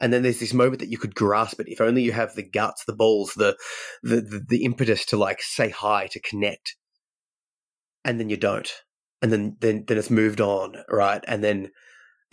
And 0.00 0.12
then 0.12 0.22
there's 0.22 0.40
this 0.40 0.54
moment 0.54 0.80
that 0.80 0.88
you 0.88 0.98
could 0.98 1.14
grasp 1.14 1.60
it. 1.60 1.68
If 1.68 1.80
only 1.80 2.02
you 2.02 2.12
have 2.12 2.34
the 2.34 2.42
guts 2.42 2.84
the 2.84 2.94
balls 2.94 3.32
the, 3.36 3.56
the 4.02 4.16
the 4.16 4.44
the, 4.48 4.64
impetus 4.64 5.04
to 5.06 5.16
like 5.16 5.40
say 5.40 5.70
hi 5.70 6.08
to 6.08 6.20
connect. 6.20 6.76
And 8.04 8.18
then 8.18 8.28
you 8.28 8.36
don't. 8.36 8.70
And 9.22 9.32
then 9.32 9.56
then 9.60 9.84
then 9.86 9.98
it's 9.98 10.10
moved 10.10 10.40
on 10.40 10.76
right? 10.90 11.24
And 11.26 11.42
then 11.44 11.70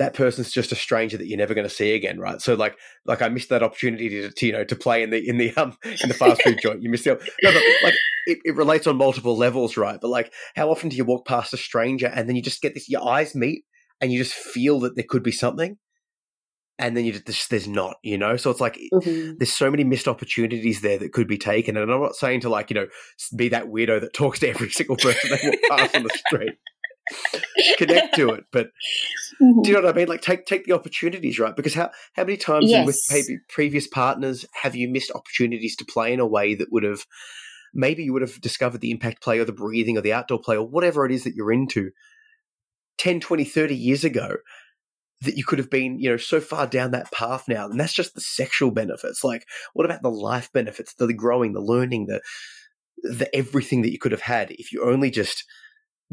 that 0.02 0.16
person's 0.16 0.52
just 0.52 0.72
a 0.72 0.76
stranger 0.76 1.16
that 1.16 1.28
you're 1.28 1.38
never 1.38 1.54
going 1.54 1.68
to 1.68 1.74
see 1.74 1.94
again 1.94 2.20
right 2.20 2.42
so 2.42 2.56
like 2.56 2.76
like 3.06 3.22
i 3.22 3.30
missed 3.30 3.50
that 3.50 3.62
opportunity 3.62 4.10
to, 4.10 4.32
to 4.32 4.48
you 4.48 4.52
know 4.52 4.64
to 4.64 4.76
play 4.76 5.04
in 5.04 5.12
the 5.12 5.30
in 5.30 5.38
the 5.38 5.56
um 5.56 5.78
in 6.02 6.10
the 6.10 6.16
fast 6.16 6.42
food 6.42 6.58
joint 6.62 6.82
you 6.82 6.90
missed 6.90 7.06
no 7.06 7.16
but 7.44 7.54
like 7.84 7.94
it, 8.26 8.40
it 8.44 8.56
relates 8.56 8.88
on 8.88 8.98
multiple 8.98 9.38
levels 9.38 9.78
right 9.78 10.00
but 10.02 10.08
like 10.10 10.34
how 10.56 10.72
often 10.72 10.90
do 10.90 10.96
you 10.96 11.06
walk 11.06 11.26
past 11.28 11.54
a 11.54 11.58
stranger 11.58 12.08
and 12.08 12.28
then 12.28 12.36
you 12.36 12.42
just 12.42 12.62
get 12.62 12.74
this 12.74 12.90
your 12.90 13.08
eyes 13.08 13.36
meet 13.36 13.64
and 14.02 14.12
you 14.12 14.18
just 14.18 14.34
feel 14.34 14.80
that 14.80 14.96
there 14.96 15.06
could 15.08 15.24
be 15.24 15.32
something 15.32 15.78
and 16.80 16.98
then 16.98 17.06
you 17.06 17.14
just 17.14 17.52
there's 17.52 17.68
not, 17.68 17.98
you 18.02 18.18
know. 18.18 18.38
So 18.38 18.50
it's 18.50 18.60
like 18.60 18.80
mm-hmm. 18.92 19.34
there's 19.38 19.54
so 19.54 19.70
many 19.70 19.84
missed 19.84 20.08
opportunities 20.08 20.82
there 20.82 20.98
that 20.98 21.14
could 21.14 21.28
be 21.28 21.38
taken. 21.38 21.78
And 21.78 21.92
I'm 21.92 22.02
not 22.02 22.16
saying 22.16 22.40
to 22.42 22.50
like 22.50 22.72
you 22.72 22.74
know 22.74 22.88
be 23.36 23.50
that 23.50 23.68
weirdo 23.68 24.02
that 24.02 24.14
talks 24.14 24.40
to 24.40 24.50
every 24.50 24.70
single 24.72 24.98
person 24.98 25.30
they 25.30 25.48
walk 25.48 25.60
past 25.70 25.96
on 25.96 26.04
the 26.04 26.20
street. 26.28 26.54
Connect 27.78 28.16
to 28.16 28.30
it, 28.30 28.46
but 28.52 28.68
mm-hmm. 29.42 29.62
do 29.62 29.70
you 29.70 29.76
know 29.76 29.84
what 29.84 29.96
I 29.96 29.98
mean? 29.98 30.08
Like 30.08 30.22
take 30.22 30.46
take 30.46 30.66
the 30.66 30.74
opportunities, 30.74 31.40
right? 31.40 31.56
Because 31.56 31.74
how 31.74 31.90
how 32.14 32.24
many 32.24 32.38
times 32.38 32.70
yes. 32.70 32.86
with 32.86 33.28
previous 33.50 33.88
partners 33.88 34.46
have 34.62 34.76
you 34.76 34.88
missed 34.88 35.12
opportunities 35.12 35.76
to 35.78 35.86
play 35.86 36.14
in 36.14 36.20
a 36.20 36.28
way 36.28 36.56
that 36.56 36.72
would 36.72 36.84
have 36.84 37.06
maybe 37.74 38.04
you 38.04 38.14
would 38.14 38.22
have 38.22 38.40
discovered 38.42 38.82
the 38.82 38.92
impact 38.92 39.22
play 39.22 39.40
or 39.40 39.46
the 39.46 39.52
breathing 39.52 39.98
or 39.98 40.02
the 40.02 40.14
outdoor 40.14 40.40
play 40.40 40.58
or 40.58 40.68
whatever 40.68 41.06
it 41.06 41.12
is 41.12 41.24
that 41.24 41.36
you're 41.36 41.52
into 41.52 41.92
10, 42.98 43.20
20, 43.20 43.44
30 43.46 43.76
years 43.76 44.04
ago 44.04 44.38
that 45.22 45.38
you 45.38 45.44
could 45.44 45.60
have 45.60 45.70
been, 45.70 46.00
you 46.00 46.10
know, 46.10 46.18
so 46.18 46.42
far 46.42 46.68
down 46.68 46.92
that 46.92 47.12
path 47.12 47.46
now. 47.48 47.66
And 47.66 47.80
that's 47.80 47.94
just 47.94 48.16
the 48.16 48.22
sexual 48.22 48.72
benefits. 48.72 49.24
Like, 49.24 49.46
what 49.74 49.86
about 49.86 50.02
the 50.02 50.12
life 50.12 50.52
benefits, 50.52 50.94
the 50.96 51.14
growing, 51.14 51.54
the 51.54 51.62
learning, 51.62 52.08
the 52.08 52.22
the 53.04 53.34
everything 53.36 53.82
that 53.82 53.92
you 53.92 53.98
could 53.98 54.12
have 54.12 54.22
had 54.22 54.52
if 54.52 54.72
you 54.72 54.84
only 54.84 55.10
just 55.10 55.44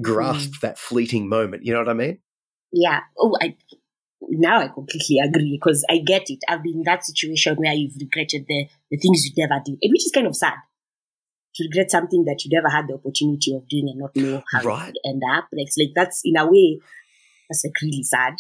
grasped 0.01 0.55
mm. 0.55 0.61
that 0.61 0.79
fleeting 0.79 1.29
moment. 1.29 1.65
You 1.65 1.73
know 1.73 1.81
what 1.81 1.89
I 1.89 1.95
mean? 1.95 2.19
Yeah. 2.73 3.01
Oh, 3.19 3.37
I 3.41 3.57
now 4.21 4.61
I 4.61 4.69
completely 4.69 5.19
agree 5.25 5.59
because 5.61 5.85
I 5.89 5.99
get 5.99 6.29
it. 6.29 6.41
I've 6.49 6.63
been 6.63 6.79
in 6.79 6.83
that 6.85 7.05
situation 7.05 7.57
where 7.57 7.73
you've 7.73 7.97
regretted 7.99 8.45
the, 8.49 8.67
the 8.91 8.99
things 8.99 9.25
you 9.25 9.33
never 9.37 9.63
did, 9.65 9.79
which 9.83 10.05
is 10.05 10.13
kind 10.15 10.27
of 10.27 10.37
sad. 10.37 10.55
To 11.55 11.65
regret 11.65 11.91
something 11.91 12.25
that 12.27 12.45
you 12.45 12.51
never 12.53 12.69
had 12.69 12.87
the 12.87 12.95
opportunity 12.95 13.55
of 13.57 13.67
doing 13.69 13.89
and 13.89 13.99
not 13.99 14.15
know 14.15 14.43
how 14.53 14.63
right. 14.63 14.93
to 14.93 15.01
end 15.09 15.23
up. 15.35 15.49
Like, 15.53 15.69
like 15.79 15.89
that's 15.95 16.21
in 16.25 16.37
a 16.37 16.47
way, 16.47 16.79
that's 17.49 17.65
like 17.65 17.73
really 17.83 18.03
sad. 18.03 18.35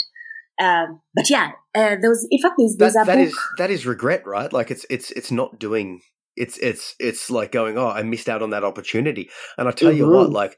Um, 0.60 1.00
but 1.14 1.30
yeah, 1.30 1.52
uh, 1.74 1.96
there 2.00 2.10
was, 2.10 2.28
in 2.30 2.40
fact, 2.40 2.56
there's, 2.58 2.76
there's 2.76 2.92
that, 2.92 3.04
a 3.04 3.06
that 3.06 3.16
book. 3.16 3.28
Is, 3.28 3.38
that 3.56 3.70
is 3.70 3.86
regret, 3.86 4.26
right? 4.26 4.52
Like 4.52 4.70
it's, 4.70 4.84
it's, 4.90 5.10
it's 5.12 5.32
not 5.32 5.58
doing, 5.58 6.00
it's, 6.36 6.58
it's, 6.58 6.94
it's 7.00 7.30
like 7.30 7.50
going, 7.50 7.78
oh, 7.78 7.88
I 7.88 8.02
missed 8.02 8.28
out 8.28 8.42
on 8.42 8.50
that 8.50 8.62
opportunity. 8.62 9.30
And 9.56 9.66
I 9.66 9.72
tell 9.72 9.88
mm-hmm. 9.88 9.98
you 9.98 10.08
what, 10.10 10.26
mm-hmm. 10.26 10.34
like, 10.34 10.56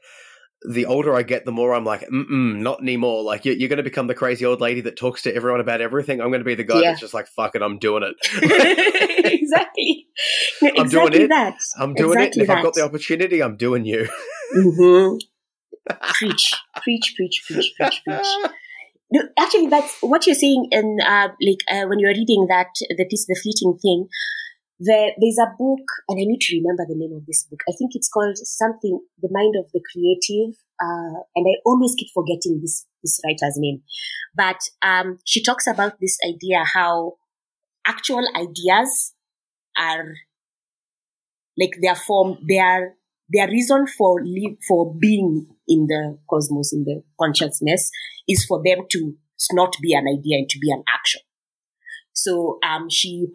the 0.67 0.85
older 0.85 1.15
I 1.15 1.23
get, 1.23 1.45
the 1.45 1.51
more 1.51 1.73
I'm 1.73 1.85
like, 1.85 2.07
mm 2.07 2.57
not 2.57 2.81
anymore. 2.81 3.23
Like 3.23 3.45
you're, 3.45 3.55
you're 3.55 3.69
going 3.69 3.77
to 3.77 3.83
become 3.83 4.07
the 4.07 4.13
crazy 4.13 4.45
old 4.45 4.61
lady 4.61 4.81
that 4.81 4.95
talks 4.95 5.23
to 5.23 5.33
everyone 5.33 5.59
about 5.59 5.81
everything. 5.81 6.21
I'm 6.21 6.29
going 6.29 6.41
to 6.41 6.45
be 6.45 6.55
the 6.55 6.63
guy 6.63 6.81
yeah. 6.81 6.91
that's 6.91 7.01
just 7.01 7.13
like, 7.13 7.27
fuck 7.27 7.55
it, 7.55 7.61
I'm 7.61 7.79
doing 7.79 8.03
it. 8.03 8.15
exactly. 9.33 10.07
I'm 10.61 10.85
exactly 10.85 11.11
doing 11.11 11.23
it. 11.23 11.29
That. 11.29 11.57
I'm 11.79 11.93
doing 11.93 12.19
exactly 12.19 12.25
it. 12.25 12.33
And 12.33 12.41
if 12.41 12.47
that. 12.47 12.57
I've 12.57 12.63
got 12.63 12.73
the 12.75 12.83
opportunity, 12.83 13.41
I'm 13.41 13.57
doing 13.57 13.85
you. 13.85 14.07
mm-hmm. 14.55 15.17
Preach, 16.13 16.53
preach, 16.83 17.15
preach, 17.17 17.43
preach, 17.47 17.73
preach, 17.75 18.01
preach. 18.05 18.51
No, 19.11 19.23
actually, 19.37 19.67
that's 19.67 19.97
what 20.01 20.27
you're 20.27 20.35
saying. 20.35 20.67
And 20.71 21.01
uh, 21.01 21.29
like 21.41 21.63
uh, 21.69 21.87
when 21.87 21.99
you're 21.99 22.13
reading 22.13 22.45
that 22.49 22.67
the 22.97 23.05
piece, 23.09 23.25
the 23.27 23.35
fleeting 23.41 23.77
thing, 23.81 24.07
there, 24.83 25.11
there's 25.19 25.37
a 25.37 25.53
book, 25.57 25.85
and 26.09 26.17
I 26.19 26.25
need 26.25 26.41
to 26.41 26.57
remember 26.57 26.85
the 26.87 26.97
name 26.97 27.15
of 27.15 27.25
this 27.27 27.45
book. 27.45 27.61
I 27.69 27.73
think 27.77 27.91
it's 27.93 28.09
called 28.09 28.35
something, 28.37 28.99
The 29.21 29.29
Mind 29.31 29.55
of 29.59 29.71
the 29.73 29.81
Creative. 29.91 30.55
Uh, 30.81 31.21
and 31.35 31.45
I 31.47 31.61
always 31.65 31.93
keep 31.95 32.09
forgetting 32.13 32.59
this, 32.61 32.87
this 33.03 33.19
writer's 33.23 33.57
name. 33.57 33.83
But, 34.35 34.59
um, 34.81 35.19
she 35.23 35.43
talks 35.43 35.67
about 35.67 35.99
this 36.01 36.17
idea 36.27 36.63
how 36.73 37.17
actual 37.85 38.25
ideas 38.35 39.13
are 39.77 40.15
like 41.57 41.75
their 41.81 41.95
form, 41.95 42.37
their, 42.47 42.95
their 43.29 43.47
reason 43.47 43.85
for 43.85 44.19
live, 44.23 44.57
for 44.67 44.95
being 44.99 45.45
in 45.67 45.85
the 45.87 46.17
cosmos, 46.27 46.73
in 46.73 46.85
the 46.85 47.03
consciousness 47.21 47.91
is 48.27 48.45
for 48.45 48.61
them 48.65 48.79
to 48.89 49.15
not 49.53 49.75
be 49.81 49.93
an 49.93 50.05
idea 50.07 50.37
and 50.37 50.49
to 50.49 50.59
be 50.59 50.71
an 50.71 50.83
action. 50.91 51.21
So 52.21 52.59
um, 52.63 52.87
she 52.89 53.25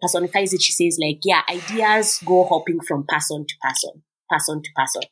personifies 0.00 0.54
it. 0.54 0.62
She 0.62 0.72
says 0.72 0.98
like, 0.98 1.20
yeah, 1.24 1.42
ideas 1.50 2.20
go 2.24 2.44
hopping 2.44 2.80
from 2.80 3.04
person 3.06 3.44
to 3.46 3.54
person, 3.60 4.02
person 4.30 4.62
to 4.62 4.70
person. 4.74 5.02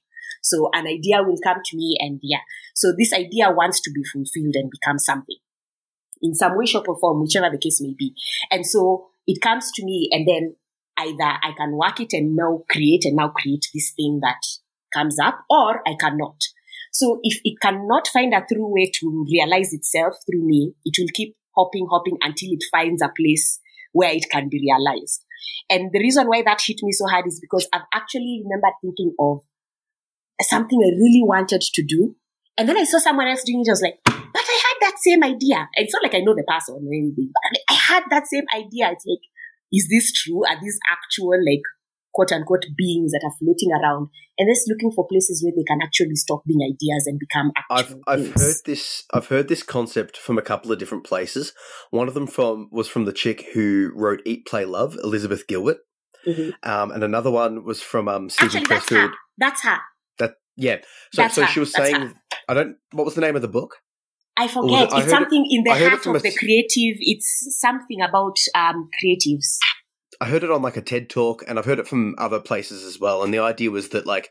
So 0.42 0.70
an 0.72 0.86
idea 0.86 1.22
will 1.22 1.36
come 1.44 1.58
to 1.62 1.76
me 1.76 1.96
and 2.00 2.20
yeah. 2.22 2.40
So 2.74 2.92
this 2.96 3.12
idea 3.12 3.50
wants 3.50 3.82
to 3.82 3.90
be 3.90 4.02
fulfilled 4.02 4.54
and 4.54 4.70
become 4.70 4.98
something 4.98 5.36
in 6.22 6.34
some 6.34 6.56
way, 6.56 6.64
shape 6.64 6.88
or 6.88 6.98
form, 6.98 7.20
whichever 7.20 7.50
the 7.50 7.58
case 7.58 7.82
may 7.82 7.94
be. 7.98 8.14
And 8.50 8.64
so 8.64 9.08
it 9.26 9.42
comes 9.42 9.70
to 9.72 9.84
me 9.84 10.08
and 10.10 10.26
then 10.26 10.56
either 10.96 11.38
I 11.42 11.52
can 11.54 11.76
work 11.76 12.00
it 12.00 12.14
and 12.14 12.34
now 12.34 12.62
create 12.70 13.04
and 13.04 13.16
now 13.16 13.28
create 13.28 13.66
this 13.74 13.92
thing 13.94 14.20
that 14.22 14.40
comes 14.94 15.18
up 15.22 15.44
or 15.50 15.82
I 15.86 15.96
cannot. 16.00 16.40
So 16.92 17.20
if 17.22 17.40
it 17.44 17.60
cannot 17.60 18.08
find 18.08 18.32
a 18.32 18.44
through 18.46 18.72
way 18.72 18.90
to 19.00 19.26
realize 19.30 19.74
itself 19.74 20.14
through 20.26 20.46
me, 20.46 20.72
it 20.86 20.94
will 20.98 21.10
keep 21.12 21.36
hopping, 21.58 21.86
hopping 21.90 22.16
until 22.22 22.50
it 22.52 22.62
finds 22.70 23.02
a 23.02 23.10
place 23.16 23.58
where 23.92 24.12
it 24.12 24.30
can 24.30 24.48
be 24.48 24.60
realized. 24.60 25.24
And 25.68 25.90
the 25.92 25.98
reason 25.98 26.28
why 26.28 26.42
that 26.42 26.62
hit 26.64 26.78
me 26.82 26.92
so 26.92 27.06
hard 27.06 27.26
is 27.26 27.40
because 27.40 27.68
I've 27.72 27.88
actually 27.92 28.42
remembered 28.44 28.74
thinking 28.80 29.14
of 29.18 29.40
something 30.42 30.78
I 30.78 30.94
really 30.96 31.22
wanted 31.24 31.60
to 31.60 31.82
do. 31.84 32.14
And 32.56 32.68
then 32.68 32.76
I 32.76 32.84
saw 32.84 32.98
someone 32.98 33.28
else 33.28 33.42
doing 33.44 33.60
it. 33.60 33.68
I 33.68 33.72
was 33.72 33.82
like, 33.82 33.98
but 34.04 34.44
I 34.44 34.60
had 34.66 34.90
that 34.90 34.98
same 34.98 35.22
idea. 35.22 35.68
And 35.76 35.84
it's 35.84 35.94
not 35.94 36.02
like 36.02 36.14
I 36.14 36.20
know 36.20 36.34
the 36.34 36.44
person 36.46 36.74
or 36.74 36.92
anything, 36.92 37.30
but 37.32 37.60
I 37.70 37.74
had 37.74 38.04
that 38.10 38.26
same 38.26 38.44
idea. 38.54 38.90
It's 38.90 39.06
like, 39.06 39.24
is 39.72 39.88
this 39.88 40.12
true? 40.12 40.44
Are 40.46 40.58
these 40.60 40.78
actual 40.90 41.38
like 41.44 41.62
quote 42.18 42.32
unquote 42.32 42.64
beings 42.76 43.12
that 43.12 43.22
are 43.24 43.36
floating 43.38 43.70
around 43.70 44.08
and 44.38 44.48
just 44.50 44.68
looking 44.68 44.90
for 44.90 45.06
places 45.06 45.40
where 45.44 45.52
they 45.56 45.62
can 45.62 45.78
actually 45.80 46.16
stop 46.16 46.42
being 46.44 46.60
ideas 46.62 47.04
and 47.06 47.18
become 47.20 47.52
actual 47.56 48.02
I've 48.08 48.20
I've 48.20 48.32
heard 48.34 48.56
this 48.64 49.04
I've 49.14 49.28
heard 49.28 49.46
this 49.46 49.62
concept 49.62 50.16
from 50.16 50.36
a 50.36 50.42
couple 50.42 50.72
of 50.72 50.78
different 50.80 51.04
places. 51.04 51.52
One 51.90 52.08
of 52.08 52.14
them 52.14 52.26
from 52.26 52.68
was 52.72 52.88
from 52.88 53.04
the 53.04 53.12
chick 53.12 53.46
who 53.54 53.92
wrote 53.94 54.20
Eat 54.24 54.46
Pray 54.46 54.64
Love, 54.64 54.96
Elizabeth 55.04 55.46
Gilbert, 55.46 55.78
Mhm. 56.26 56.54
um, 56.64 56.90
and 56.90 57.04
another 57.04 57.30
one 57.30 57.62
was 57.64 57.80
from 57.80 58.08
um, 58.08 58.28
Stephen 58.30 58.62
Actually, 58.62 58.74
that's 58.76 58.90
her. 58.90 59.10
That's 59.38 59.62
her. 59.62 59.78
That 60.18 60.32
yeah. 60.56 60.78
So 61.12 61.22
That's 61.22 61.34
so 61.36 61.42
her. 61.42 61.48
she 61.48 61.60
was 61.60 61.72
That's 61.72 61.90
saying 61.90 62.02
her. 62.08 62.14
I 62.48 62.54
don't. 62.54 62.76
What 62.90 63.04
was 63.04 63.14
the 63.14 63.20
name 63.20 63.36
of 63.36 63.42
the 63.42 63.48
book? 63.48 63.76
I 64.36 64.46
forget. 64.48 64.70
it- 64.70 64.74
I 64.74 64.82
it's 64.82 64.92
heard 64.94 65.04
it- 65.06 65.10
something 65.10 65.46
in 65.50 65.62
the 65.64 65.70
I 65.70 65.78
heard 65.78 65.86
it 65.86 66.04
heart 66.04 66.06
of 66.06 66.16
a 66.16 66.18
the 66.20 66.34
creative. 66.36 66.96
It's 67.00 67.30
something 67.60 68.00
about 68.00 68.36
um, 68.54 68.88
creatives. 69.02 69.58
I 70.20 70.26
heard 70.26 70.42
it 70.42 70.50
on 70.50 70.62
like 70.62 70.76
a 70.76 70.82
TED 70.82 71.08
talk, 71.08 71.44
and 71.46 71.58
I've 71.58 71.64
heard 71.64 71.78
it 71.78 71.86
from 71.86 72.14
other 72.18 72.40
places 72.40 72.84
as 72.84 72.98
well. 72.98 73.22
And 73.22 73.32
the 73.32 73.38
idea 73.38 73.70
was 73.70 73.90
that 73.90 74.06
like 74.06 74.30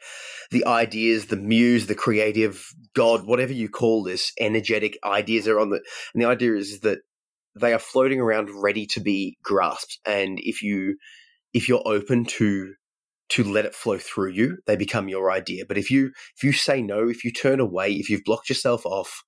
the 0.51 0.65
ideas, 0.65 1.27
the 1.27 1.37
muse, 1.37 1.87
the 1.87 1.95
creative 1.95 2.65
God, 2.93 3.25
whatever 3.25 3.53
you 3.53 3.69
call 3.69 4.03
this, 4.03 4.31
energetic 4.39 4.97
ideas 5.03 5.47
are 5.47 5.59
on 5.59 5.69
the. 5.69 5.81
And 6.13 6.21
the 6.21 6.27
idea 6.27 6.55
is 6.55 6.81
that 6.81 6.99
they 7.59 7.73
are 7.73 7.79
floating 7.79 8.19
around, 8.19 8.49
ready 8.53 8.85
to 8.87 8.99
be 8.99 9.37
grasped. 9.43 9.99
And 10.05 10.39
if 10.41 10.61
you 10.61 10.97
if 11.53 11.69
you're 11.69 11.87
open 11.87 12.25
to 12.25 12.73
to 13.29 13.43
let 13.43 13.65
it 13.65 13.75
flow 13.75 13.97
through 13.97 14.31
you, 14.31 14.57
they 14.67 14.75
become 14.75 15.09
your 15.09 15.31
idea. 15.31 15.65
But 15.65 15.77
if 15.77 15.89
you 15.89 16.11
if 16.35 16.43
you 16.43 16.51
say 16.51 16.81
no, 16.81 17.07
if 17.07 17.23
you 17.23 17.31
turn 17.31 17.59
away, 17.59 17.93
if 17.93 18.09
you've 18.09 18.23
blocked 18.25 18.49
yourself 18.49 18.85
off, 18.85 19.23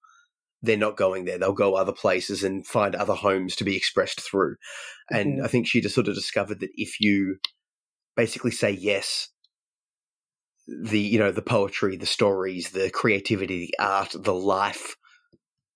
they're 0.62 0.78
not 0.78 0.98
going 0.98 1.26
there. 1.26 1.38
They'll 1.38 1.54
go 1.54 1.76
other 1.76 1.94
places 1.94 2.44
and 2.44 2.66
find 2.68 2.96
other 2.96 3.14
homes 3.14 3.56
to 3.58 3.64
be 3.64 3.76
expressed 3.78 4.22
through. 4.22 4.56
And 5.10 5.40
Mhm. 5.40 5.46
I 5.46 5.48
think 5.48 5.68
she 5.68 5.82
just 5.82 5.96
sort 5.96 6.08
of 6.08 6.16
discovered 6.16 6.60
that 6.60 6.72
if 6.76 7.00
you 7.00 7.38
basically 8.16 8.52
say 8.52 8.72
yes, 8.72 9.30
the 10.68 11.00
you 11.00 11.18
know 11.18 11.32
the 11.32 11.42
poetry, 11.42 11.98
the 11.98 12.06
stories, 12.06 12.72
the 12.72 12.90
creativity, 12.92 13.68
the 13.68 13.84
art, 13.84 14.14
the 14.14 14.34
life 14.34 14.96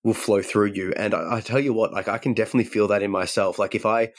will 0.03 0.13
flow 0.13 0.41
through 0.41 0.73
you. 0.73 0.93
And 0.97 1.13
I, 1.13 1.37
I 1.37 1.41
tell 1.41 1.59
you 1.59 1.73
what, 1.73 1.93
like 1.93 2.07
I 2.07 2.17
can 2.17 2.33
definitely 2.33 2.69
feel 2.69 2.87
that 2.89 3.01
in 3.03 3.11
myself. 3.11 3.57
Like 3.57 3.75
if 3.75 3.85
I 3.85 4.09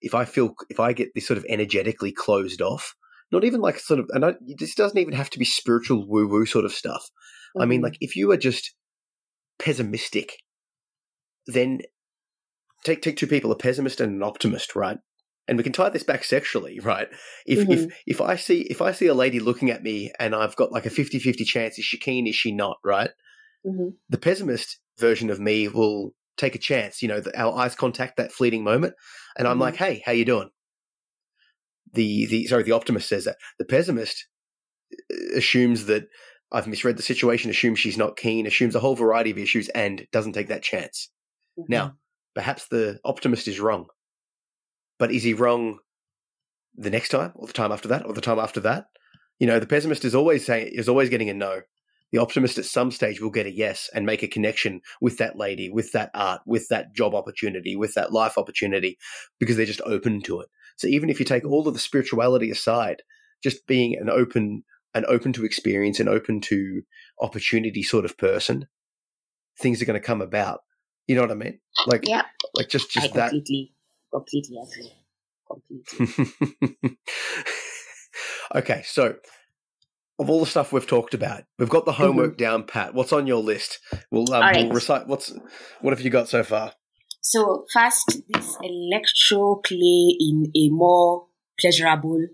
if 0.00 0.14
I 0.14 0.24
feel 0.24 0.54
if 0.70 0.80
I 0.80 0.92
get 0.92 1.10
this 1.14 1.26
sort 1.26 1.38
of 1.38 1.46
energetically 1.48 2.12
closed 2.12 2.62
off, 2.62 2.94
not 3.30 3.44
even 3.44 3.60
like 3.60 3.78
sort 3.78 4.00
of, 4.00 4.06
and 4.10 4.24
I, 4.24 4.34
this 4.58 4.74
doesn't 4.74 4.98
even 4.98 5.14
have 5.14 5.30
to 5.30 5.38
be 5.38 5.44
spiritual 5.44 6.08
woo 6.08 6.26
woo 6.26 6.46
sort 6.46 6.64
of 6.64 6.72
stuff. 6.72 7.08
I 7.58 7.66
mean, 7.66 7.80
Mhm. 7.80 7.84
like 7.84 7.96
if 8.00 8.16
you 8.16 8.30
are 8.32 8.36
just 8.36 8.74
pessimistic, 9.58 10.38
then 11.46 11.80
take 12.84 13.02
take 13.02 13.16
two 13.16 13.26
people, 13.26 13.52
a 13.52 13.56
pessimist 13.56 14.00
and 14.00 14.12
an 14.14 14.22
optimist, 14.22 14.74
right? 14.76 14.98
And 15.48 15.58
we 15.58 15.64
can 15.64 15.72
tie 15.72 15.88
this 15.88 16.04
back 16.04 16.24
sexually, 16.24 16.78
right? 16.84 17.08
If 17.46 17.60
Mhm. 17.60 17.72
if 17.72 17.92
if 18.06 18.20
I 18.20 18.36
see 18.36 18.62
if 18.62 18.80
I 18.82 18.92
see 18.92 19.06
a 19.06 19.14
lady 19.14 19.40
looking 19.40 19.70
at 19.70 19.82
me 19.82 20.12
and 20.18 20.34
I've 20.34 20.56
got 20.56 20.72
like 20.72 20.86
a 20.86 20.90
50-50 20.90 21.44
chance, 21.44 21.78
is 21.78 21.84
she 21.84 21.98
keen, 21.98 22.26
is 22.26 22.34
she 22.34 22.52
not, 22.52 22.78
right? 22.84 23.10
Mhm. 23.66 23.94
The 24.08 24.18
pessimist 24.18 24.78
version 24.98 25.30
of 25.30 25.40
me 25.40 25.68
will 25.68 26.14
take 26.36 26.54
a 26.54 26.58
chance, 26.58 27.02
you 27.02 27.08
know, 27.08 27.20
the, 27.20 27.38
our 27.38 27.56
eyes 27.58 27.74
contact 27.74 28.16
that 28.16 28.32
fleeting 28.32 28.64
moment, 28.64 28.94
and 29.36 29.46
I'm 29.46 29.58
like, 29.58 29.76
hey, 29.76 30.02
how 30.04 30.12
you 30.12 30.24
doing? 30.24 30.50
The 31.92 32.26
the 32.26 32.46
sorry, 32.46 32.62
the 32.62 32.72
optimist 32.72 33.08
says 33.08 33.24
that. 33.24 33.36
The 33.58 33.64
pessimist 33.66 34.26
uh, 34.92 35.36
assumes 35.36 35.86
that 35.86 36.04
I've 36.52 36.66
misread 36.66 36.96
the 36.96 37.02
situation, 37.02 37.50
assumes 37.50 37.78
she's 37.78 37.98
not 37.98 38.16
keen, 38.16 38.46
assumes 38.46 38.74
a 38.74 38.80
whole 38.80 38.94
variety 38.94 39.30
of 39.30 39.38
issues, 39.38 39.68
and 39.70 40.06
doesn't 40.12 40.34
take 40.34 40.48
that 40.48 40.62
chance. 40.62 41.08
Mhm. 41.58 41.64
Now, 41.68 41.96
perhaps 42.34 42.68
the 42.68 43.00
optimist 43.04 43.48
is 43.48 43.58
wrong, 43.58 43.86
but 44.98 45.10
is 45.10 45.22
he 45.22 45.34
wrong 45.34 45.78
the 46.74 46.90
next 46.90 47.08
time, 47.08 47.32
or 47.34 47.46
the 47.46 47.52
time 47.52 47.72
after 47.72 47.88
that, 47.88 48.06
or 48.06 48.12
the 48.12 48.20
time 48.20 48.38
after 48.38 48.60
that? 48.60 48.86
You 49.38 49.46
know, 49.46 49.58
the 49.58 49.66
pessimist 49.66 50.04
is 50.04 50.14
always 50.14 50.44
saying 50.44 50.72
is 50.72 50.88
always 50.88 51.08
getting 51.08 51.30
a 51.30 51.34
no. 51.34 51.62
The 52.12 52.18
optimist 52.18 52.58
at 52.58 52.66
some 52.66 52.90
stage 52.90 53.22
will 53.22 53.30
get 53.30 53.46
a 53.46 53.50
yes 53.50 53.88
and 53.94 54.04
make 54.04 54.22
a 54.22 54.28
connection 54.28 54.82
with 55.00 55.16
that 55.16 55.38
lady, 55.38 55.70
with 55.70 55.92
that 55.92 56.10
art, 56.12 56.42
with 56.46 56.68
that 56.68 56.92
job 56.92 57.14
opportunity, 57.14 57.74
with 57.74 57.94
that 57.94 58.12
life 58.12 58.36
opportunity, 58.36 58.98
because 59.40 59.56
they're 59.56 59.64
just 59.64 59.80
open 59.86 60.20
to 60.22 60.40
it. 60.40 60.48
So 60.76 60.86
even 60.88 61.08
if 61.08 61.18
you 61.18 61.24
take 61.24 61.46
all 61.46 61.66
of 61.66 61.72
the 61.72 61.80
spirituality 61.80 62.50
aside, 62.50 63.02
just 63.42 63.66
being 63.66 63.96
an 63.96 64.10
open, 64.10 64.62
an 64.94 65.04
open 65.08 65.32
to 65.34 65.44
experience, 65.44 66.00
and 66.00 66.08
open 66.08 66.40
to 66.42 66.82
opportunity 67.20 67.82
sort 67.82 68.04
of 68.04 68.16
person, 68.18 68.66
things 69.58 69.80
are 69.80 69.84
going 69.86 70.00
to 70.00 70.06
come 70.06 70.20
about. 70.22 70.60
You 71.06 71.14
know 71.16 71.22
what 71.22 71.30
I 71.30 71.34
mean? 71.34 71.58
Like, 71.86 72.06
Yeah, 72.06 72.22
like 72.54 72.68
just 72.68 72.96
I 72.96 73.00
just 73.00 73.14
that. 73.14 73.30
completely, 73.30 73.74
completely 74.12 74.56
agree. 74.62 74.92
Completely. 75.48 76.98
okay, 78.54 78.82
so 78.86 79.16
of 80.18 80.30
all 80.30 80.40
the 80.40 80.46
stuff 80.46 80.72
we've 80.72 80.86
talked 80.86 81.14
about, 81.14 81.44
we've 81.58 81.68
got 81.68 81.84
the 81.84 81.92
homework 81.92 82.36
down 82.38 82.64
pat. 82.64 82.94
What's 82.94 83.12
on 83.12 83.26
your 83.26 83.42
list? 83.42 83.78
We'll, 84.10 84.32
um, 84.32 84.42
Mm-hmm. 84.42 84.54
Right. 84.56 84.64
we'll 84.66 84.72
recite. 84.74 85.06
What's 85.06 85.32
what 85.80 85.90
have 85.92 86.00
you 86.00 86.10
got 86.10 86.28
so 86.28 86.42
far? 86.44 86.72
So 87.20 87.64
first, 87.72 88.20
this 88.28 88.56
electro 88.62 89.56
play 89.56 90.16
in 90.18 90.50
a 90.56 90.68
more 90.70 91.26
pleasurable 91.58 92.26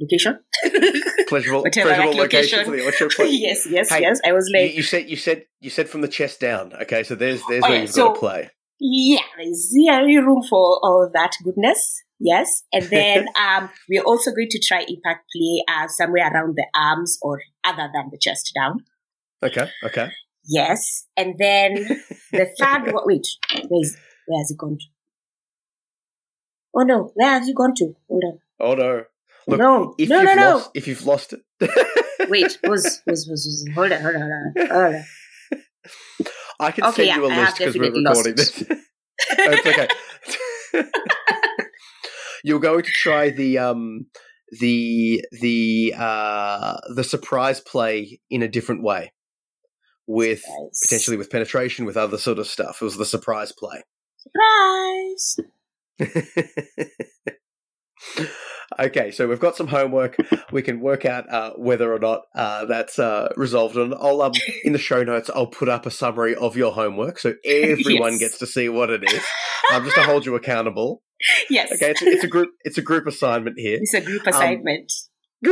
location. 0.00 0.40
Pleasurable, 1.28 1.62
pleasurable 1.72 2.14
location 2.14 2.58
location. 2.60 2.64
for 2.98 3.04
the 3.04 3.14
play. 3.16 3.28
yes, 3.30 3.66
yes, 3.68 3.90
Hey, 3.90 4.00
yes. 4.02 4.20
I 4.26 4.32
was 4.32 4.48
You, 4.52 4.60
like, 4.60 4.74
you 4.74 4.82
said 4.82 5.08
you 5.08 5.16
said 5.16 5.44
you 5.60 5.70
said 5.70 5.88
from 5.88 6.00
the 6.02 6.08
chest 6.08 6.40
down. 6.40 6.72
Okay, 6.82 7.02
so 7.02 7.14
there's 7.14 7.42
there's 7.48 7.62
Okay, 7.64 7.72
where 7.72 7.80
you've 7.82 7.90
so- 7.90 8.08
got 8.08 8.14
to 8.14 8.20
play. 8.20 8.50
yeah, 8.80 9.20
there's 9.36 9.70
zero 9.70 10.04
room 10.22 10.42
for 10.42 10.78
all 10.82 11.10
that 11.12 11.32
goodness. 11.44 12.02
Yes, 12.18 12.62
and 12.72 12.84
then 12.84 13.26
um, 13.38 13.68
we're 13.90 14.02
also 14.02 14.30
going 14.30 14.48
to 14.50 14.60
try 14.66 14.78
impact 14.88 15.26
play 15.34 15.64
uh, 15.68 15.88
somewhere 15.88 16.30
around 16.32 16.54
the 16.56 16.66
arms 16.74 17.18
or 17.22 17.40
other 17.64 17.90
than 17.92 18.08
the 18.10 18.18
chest 18.18 18.52
down. 18.54 18.84
Okay, 19.42 19.68
okay. 19.84 20.10
Yes, 20.48 21.06
and 21.16 21.34
then 21.38 21.74
the 22.32 22.46
third 22.58 22.92
one. 22.92 23.02
Wait, 23.06 23.26
where 23.68 23.80
is 23.82 23.96
where 24.26 24.40
has 24.40 24.50
it 24.50 24.56
gone 24.58 24.78
to? 24.78 24.84
Oh 26.74 26.82
no, 26.82 27.10
where 27.14 27.30
has 27.38 27.48
it 27.48 27.56
gone 27.56 27.74
to? 27.76 27.94
Hold 28.08 28.22
on. 28.24 28.38
Oh 28.60 28.74
no! 28.74 29.04
Look, 29.48 29.58
no, 29.60 29.94
If 29.98 30.08
no, 30.08 30.16
you've 30.16 30.24
no, 30.24 30.34
no. 30.34 30.50
lost, 30.54 30.70
if 30.74 30.88
you've 30.88 31.06
lost 31.06 31.32
it, 31.34 31.40
Wait, 32.30 32.58
was 32.64 33.02
was 33.06 33.26
was 33.30 33.44
was. 33.46 33.68
Hold 33.74 33.92
on, 33.92 34.00
hold 34.02 34.14
on, 34.16 34.20
hold 34.22 34.32
on. 34.32 34.68
Hold 34.70 34.94
on. 34.94 35.04
I 36.58 36.70
can 36.72 36.84
Okay, 36.84 37.06
send 37.06 37.16
you 37.16 37.26
a 37.26 37.28
yeah, 37.28 37.34
I 37.34 37.36
have 37.36 37.46
list 37.48 37.58
because 37.58 37.78
we're 37.78 37.92
recording 37.92 38.32
it. 38.32 38.36
this. 38.36 38.62
It's 39.28 39.66
okay. 39.66 39.88
You're 42.44 42.60
going 42.60 42.82
to 42.82 42.90
try 42.90 43.30
the 43.30 43.58
um 43.58 44.06
the 44.60 45.24
the 45.40 45.94
uh 45.96 46.76
the 46.94 47.02
surprise 47.04 47.60
play 47.60 48.20
in 48.30 48.42
a 48.42 48.48
different 48.48 48.82
way 48.82 49.12
with 50.06 50.40
Surprise. 50.42 50.80
potentially 50.82 51.16
with 51.16 51.30
penetration 51.30 51.84
with 51.86 51.96
other 51.96 52.18
sort 52.18 52.38
of 52.38 52.46
stuff. 52.46 52.80
It 52.80 52.84
was 52.84 52.96
the 52.98 53.04
surprise 53.06 53.52
play. 53.52 53.82
surprise. 54.18 55.36
Okay, 58.78 59.10
so 59.10 59.28
we've 59.28 59.40
got 59.40 59.56
some 59.56 59.68
homework. 59.68 60.16
We 60.52 60.62
can 60.62 60.80
work 60.80 61.04
out 61.04 61.28
uh, 61.32 61.52
whether 61.56 61.92
or 61.92 61.98
not 61.98 62.22
uh, 62.34 62.64
that's 62.66 62.98
uh, 62.98 63.32
resolved. 63.36 63.76
And 63.76 63.94
I'll 63.94 64.22
um, 64.22 64.32
in 64.64 64.72
the 64.72 64.78
show 64.78 65.02
notes, 65.02 65.30
I'll 65.34 65.46
put 65.46 65.68
up 65.68 65.86
a 65.86 65.90
summary 65.90 66.34
of 66.34 66.56
your 66.56 66.72
homework 66.72 67.18
so 67.18 67.34
everyone 67.44 68.12
Yes. 68.12 68.20
gets 68.20 68.38
to 68.38 68.46
see 68.46 68.68
what 68.68 68.90
it 68.90 69.02
is. 69.04 69.24
Um, 69.72 69.84
just 69.84 69.96
to 69.96 70.02
hold 70.02 70.26
you 70.26 70.34
accountable. 70.36 71.02
Yes. 71.50 71.72
Okay, 71.72 71.90
it's, 71.90 72.02
it's 72.02 72.24
a 72.24 72.28
group. 72.28 72.50
It's 72.62 72.78
a 72.78 72.82
group 72.82 73.06
assignment 73.06 73.58
here. 73.58 73.78
It's 73.80 73.94
a 73.94 74.00
group 74.00 74.22
Um, 74.26 74.34
assignment. 74.34 74.92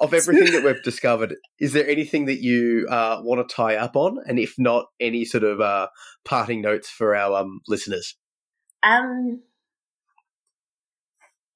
of 0.00 0.12
everything 0.12 0.52
that 0.52 0.62
we've 0.64 0.82
discovered, 0.82 1.34
is 1.58 1.72
there 1.72 1.88
anything 1.88 2.26
that 2.26 2.40
you 2.40 2.86
uh, 2.90 3.20
want 3.22 3.46
to 3.46 3.54
tie 3.54 3.76
up 3.76 3.96
on? 3.96 4.18
And 4.26 4.38
if 4.38 4.54
not, 4.58 4.86
any 5.00 5.24
sort 5.24 5.44
of 5.44 5.60
uh, 5.60 5.88
parting 6.24 6.60
notes 6.60 6.88
for 6.88 7.14
our 7.16 7.40
um, 7.40 7.60
listeners? 7.68 8.16
Um, 8.82 9.42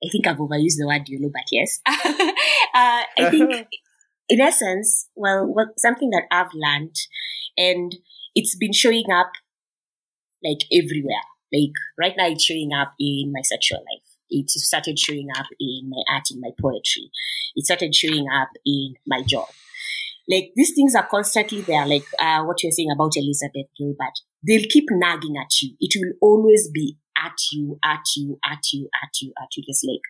I 0.03 0.09
think 0.11 0.27
I've 0.27 0.37
overused 0.37 0.79
the 0.79 0.87
word 0.87 1.09
YOLO, 1.09 1.31
but 1.33 1.43
yes. 1.51 1.81
uh, 1.87 1.93
I 2.75 3.05
think, 3.31 3.67
in 4.29 4.41
essence, 4.41 5.09
well, 5.17 5.47
what, 5.47 5.79
something 5.79 6.11
that 6.11 6.25
I've 6.31 6.53
learned, 6.55 6.95
and 7.57 7.97
it's 8.35 8.57
been 8.57 8.73
showing 8.73 9.07
up 9.13 9.33
like 10.45 10.61
everywhere. 10.73 11.27
Like 11.53 11.73
right 11.99 12.15
now, 12.17 12.29
it's 12.29 12.45
showing 12.45 12.71
up 12.73 12.95
in 13.01 13.33
my 13.35 13.43
sexual 13.43 13.79
life. 13.79 14.05
It 14.31 14.51
started 14.51 14.99
showing 14.99 15.29
up 15.37 15.47
in 15.59 15.89
my 15.89 16.03
art, 16.13 16.31
in 16.31 16.41
my 16.41 16.51
poetry. 16.61 17.11
It 17.57 17.65
started 17.65 17.95
showing 17.95 18.27
up 18.33 18.51
in 18.65 18.95
my 19.07 19.23
job. 19.23 19.49
Like 20.29 20.53
these 20.55 20.75
things 20.75 20.95
are 20.95 21.07
constantly 21.07 21.63
there. 21.63 21.87
Like 21.87 22.05
uh, 22.21 22.45
what 22.45 22.63
you're 22.63 22.71
saying 22.71 22.91
about 22.95 23.17
Elizabeth 23.17 23.67
Gilbert, 23.77 24.21
they'll 24.47 24.69
keep 24.69 24.85
nagging 24.91 25.37
at 25.39 25.51
you. 25.63 25.75
It 25.81 25.99
will 25.99 26.13
always 26.21 26.69
be 26.69 26.99
at 27.25 27.37
you, 27.53 27.79
at 27.85 28.05
you, 28.17 28.39
at 28.45 28.73
you, 28.73 28.89
at 29.03 29.21
you, 29.21 29.33
at 29.41 29.57
you. 29.57 29.63
Just 29.67 29.87
like 29.87 30.01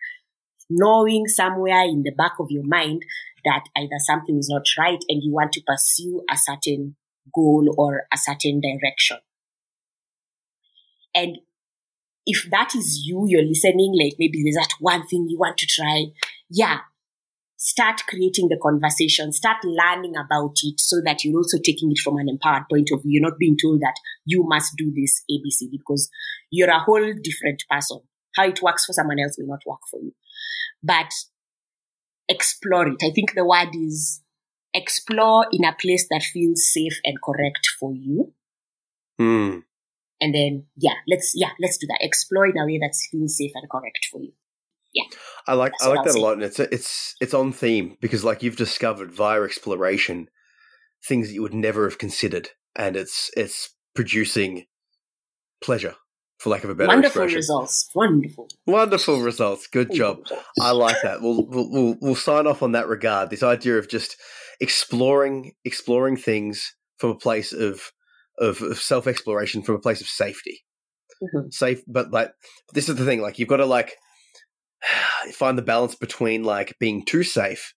knowing 0.69 1.27
somewhere 1.27 1.83
in 1.83 2.03
the 2.03 2.11
back 2.11 2.33
of 2.39 2.47
your 2.49 2.63
mind 2.63 3.03
that 3.45 3.63
either 3.77 3.97
something 3.99 4.37
is 4.37 4.49
not 4.49 4.65
right 4.77 5.03
and 5.09 5.23
you 5.23 5.31
want 5.31 5.51
to 5.53 5.61
pursue 5.65 6.23
a 6.31 6.37
certain 6.37 6.95
goal 7.33 7.73
or 7.77 8.03
a 8.13 8.17
certain 8.17 8.61
direction. 8.61 9.17
And 11.15 11.39
if 12.25 12.47
that 12.51 12.75
is 12.75 13.03
you, 13.05 13.25
you're 13.27 13.43
listening, 13.43 13.95
like 13.99 14.13
maybe 14.19 14.43
there's 14.43 14.55
that 14.55 14.75
one 14.79 15.07
thing 15.07 15.27
you 15.29 15.39
want 15.39 15.57
to 15.57 15.65
try. 15.65 16.07
Yeah. 16.49 16.79
Start 17.61 18.03
creating 18.07 18.47
the 18.47 18.57
conversation, 18.61 19.33
start 19.33 19.57
learning 19.65 20.13
about 20.15 20.55
it 20.63 20.79
so 20.79 21.01
that 21.03 21.25
you're 21.25 21.35
also 21.35 21.57
taking 21.57 21.91
it 21.91 21.99
from 21.99 22.15
an 22.15 22.29
empowered 22.29 22.63
point 22.71 22.89
of 22.93 23.01
view. 23.01 23.19
You're 23.19 23.29
not 23.29 23.37
being 23.37 23.57
told 23.61 23.81
that 23.81 23.95
you 24.23 24.45
must 24.47 24.77
do 24.77 24.93
this 24.95 25.23
ABC 25.29 25.69
because 25.69 26.09
you're 26.49 26.69
a 26.69 26.79
whole 26.79 27.13
different 27.21 27.65
person. 27.69 27.99
How 28.37 28.47
it 28.47 28.61
works 28.61 28.85
for 28.85 28.93
someone 28.93 29.19
else 29.19 29.35
will 29.37 29.47
not 29.47 29.59
work 29.67 29.81
for 29.91 29.99
you. 29.99 30.13
But 30.81 31.11
explore 32.29 32.87
it. 32.87 33.03
I 33.03 33.11
think 33.13 33.33
the 33.35 33.43
word 33.43 33.75
is 33.75 34.21
explore 34.73 35.47
in 35.51 35.65
a 35.65 35.75
place 35.77 36.07
that 36.09 36.23
feels 36.23 36.71
safe 36.71 36.97
and 37.03 37.17
correct 37.21 37.67
for 37.77 37.93
you. 37.93 38.33
Mm. 39.19 39.63
And 40.21 40.33
then, 40.33 40.67
yeah, 40.77 40.93
let's, 41.09 41.33
yeah, 41.35 41.51
let's 41.61 41.77
do 41.77 41.87
that. 41.87 41.99
Explore 42.01 42.47
in 42.47 42.57
a 42.57 42.65
way 42.65 42.79
that 42.79 42.95
feels 43.11 43.37
safe 43.37 43.51
and 43.55 43.69
correct 43.69 44.07
for 44.09 44.21
you. 44.21 44.31
Yeah. 44.93 45.03
I 45.47 45.53
like 45.53 45.73
I 45.81 45.87
like 45.87 46.05
that 46.05 46.15
a 46.15 46.19
lot, 46.21 46.33
and 46.33 46.43
it's 46.43 46.59
it's 46.59 47.15
it's 47.21 47.33
on 47.33 47.51
theme 47.51 47.95
because 48.01 48.23
like 48.23 48.41
you've 48.43 48.55
discovered 48.55 49.11
via 49.11 49.41
exploration 49.43 50.27
things 51.07 51.27
that 51.27 51.33
you 51.33 51.41
would 51.41 51.53
never 51.53 51.87
have 51.87 51.97
considered, 51.97 52.49
and 52.75 52.95
it's 52.95 53.29
it's 53.37 53.75
producing 53.95 54.65
pleasure, 55.61 55.95
for 56.39 56.49
lack 56.49 56.63
of 56.63 56.69
a 56.69 56.75
better 56.75 56.87
Wonderful 56.87 57.21
expression. 57.23 57.37
results. 57.37 57.89
Wonderful. 57.93 58.47
Wonderful 58.65 59.21
results. 59.21 59.67
Good 59.67 59.91
job. 59.93 60.25
I 60.61 60.71
like 60.71 60.97
that. 61.03 61.21
We'll, 61.21 61.45
we'll 61.47 61.95
we'll 62.01 62.15
sign 62.15 62.47
off 62.47 62.63
on 62.63 62.71
that 62.73 62.87
regard. 62.87 63.29
This 63.29 63.43
idea 63.43 63.77
of 63.77 63.89
just 63.89 64.15
exploring 64.59 65.53
exploring 65.65 66.17
things 66.17 66.73
from 66.97 67.11
a 67.11 67.15
place 67.15 67.53
of 67.53 67.91
of, 68.39 68.61
of 68.61 68.79
self 68.79 69.05
exploration, 69.07 69.61
from 69.61 69.75
a 69.75 69.79
place 69.79 70.01
of 70.01 70.07
safety. 70.07 70.63
Mhm. 71.21 71.51
Safe, 71.53 71.81
but 71.87 72.11
like 72.11 72.31
this 72.73 72.87
is 72.89 72.95
the 72.95 73.05
thing. 73.05 73.21
Like 73.21 73.39
you've 73.39 73.49
got 73.49 73.57
to 73.57 73.65
like 73.65 73.95
find 75.33 75.57
the 75.57 75.63
balance 75.63 75.95
between 75.95 76.43
like 76.43 76.77
being 76.79 77.05
too 77.05 77.23
safe 77.23 77.73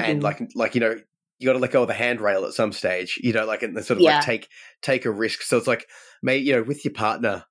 and 0.00 0.20
Mhm. 0.20 0.22
like 0.22 0.40
like 0.54 0.74
you 0.74 0.80
know 0.80 0.96
you 1.38 1.46
got 1.46 1.52
to 1.52 1.58
let 1.60 1.70
go 1.70 1.82
of 1.82 1.88
the 1.88 1.94
handrail 1.94 2.44
at 2.44 2.52
some 2.52 2.72
stage. 2.72 3.18
You 3.22 3.32
know, 3.32 3.46
like 3.46 3.62
and 3.62 3.74
sort 3.84 3.98
of 3.98 4.02
Yeah. 4.02 4.14
like 4.16 4.22
take 4.24 4.48
take 4.82 5.04
a 5.04 5.10
risk. 5.10 5.42
So 5.42 5.56
it's 5.56 5.66
like, 5.68 5.86
may 6.22 6.36
you 6.36 6.52
know, 6.52 6.62
with 6.62 6.84
your 6.84 6.94
partner, 6.94 7.44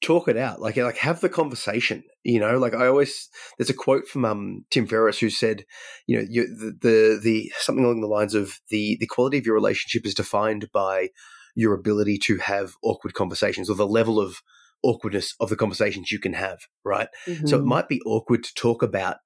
talk 0.00 0.28
it 0.28 0.36
out. 0.36 0.60
Like 0.60 0.76
like 0.76 0.98
have 0.98 1.20
the 1.20 1.28
conversation. 1.28 2.04
You 2.24 2.40
know, 2.40 2.58
like 2.58 2.74
I 2.74 2.86
always 2.86 3.28
there's 3.58 3.70
a 3.70 3.74
quote 3.74 4.06
from 4.06 4.24
um 4.24 4.64
Tim 4.70 4.86
Ferriss 4.86 5.18
who 5.18 5.30
said, 5.30 5.64
you 6.06 6.16
know, 6.16 6.26
you, 6.28 6.46
the, 6.46 6.76
the 6.80 7.20
the 7.22 7.52
something 7.58 7.84
along 7.84 8.00
the 8.00 8.06
lines 8.06 8.34
of 8.34 8.58
the 8.70 8.96
the 9.00 9.06
quality 9.06 9.38
of 9.38 9.46
your 9.46 9.54
relationship 9.54 10.06
is 10.06 10.14
defined 10.14 10.70
by 10.72 11.08
your 11.56 11.74
ability 11.74 12.18
to 12.18 12.36
have 12.38 12.74
awkward 12.84 13.14
conversations 13.14 13.68
or 13.68 13.74
the 13.74 13.86
level 13.86 14.20
of 14.20 14.40
awkwardness 14.82 15.34
of 15.40 15.48
the 15.50 15.56
conversations 15.56 16.12
you 16.12 16.18
can 16.18 16.34
have. 16.34 16.58
Right. 16.84 17.08
So 17.46 17.56
it 17.56 17.62
Mhm. 17.62 17.66
might 17.66 17.88
be 17.88 18.00
awkward 18.02 18.44
to 18.44 18.54
talk 18.54 18.82
about 18.82 19.16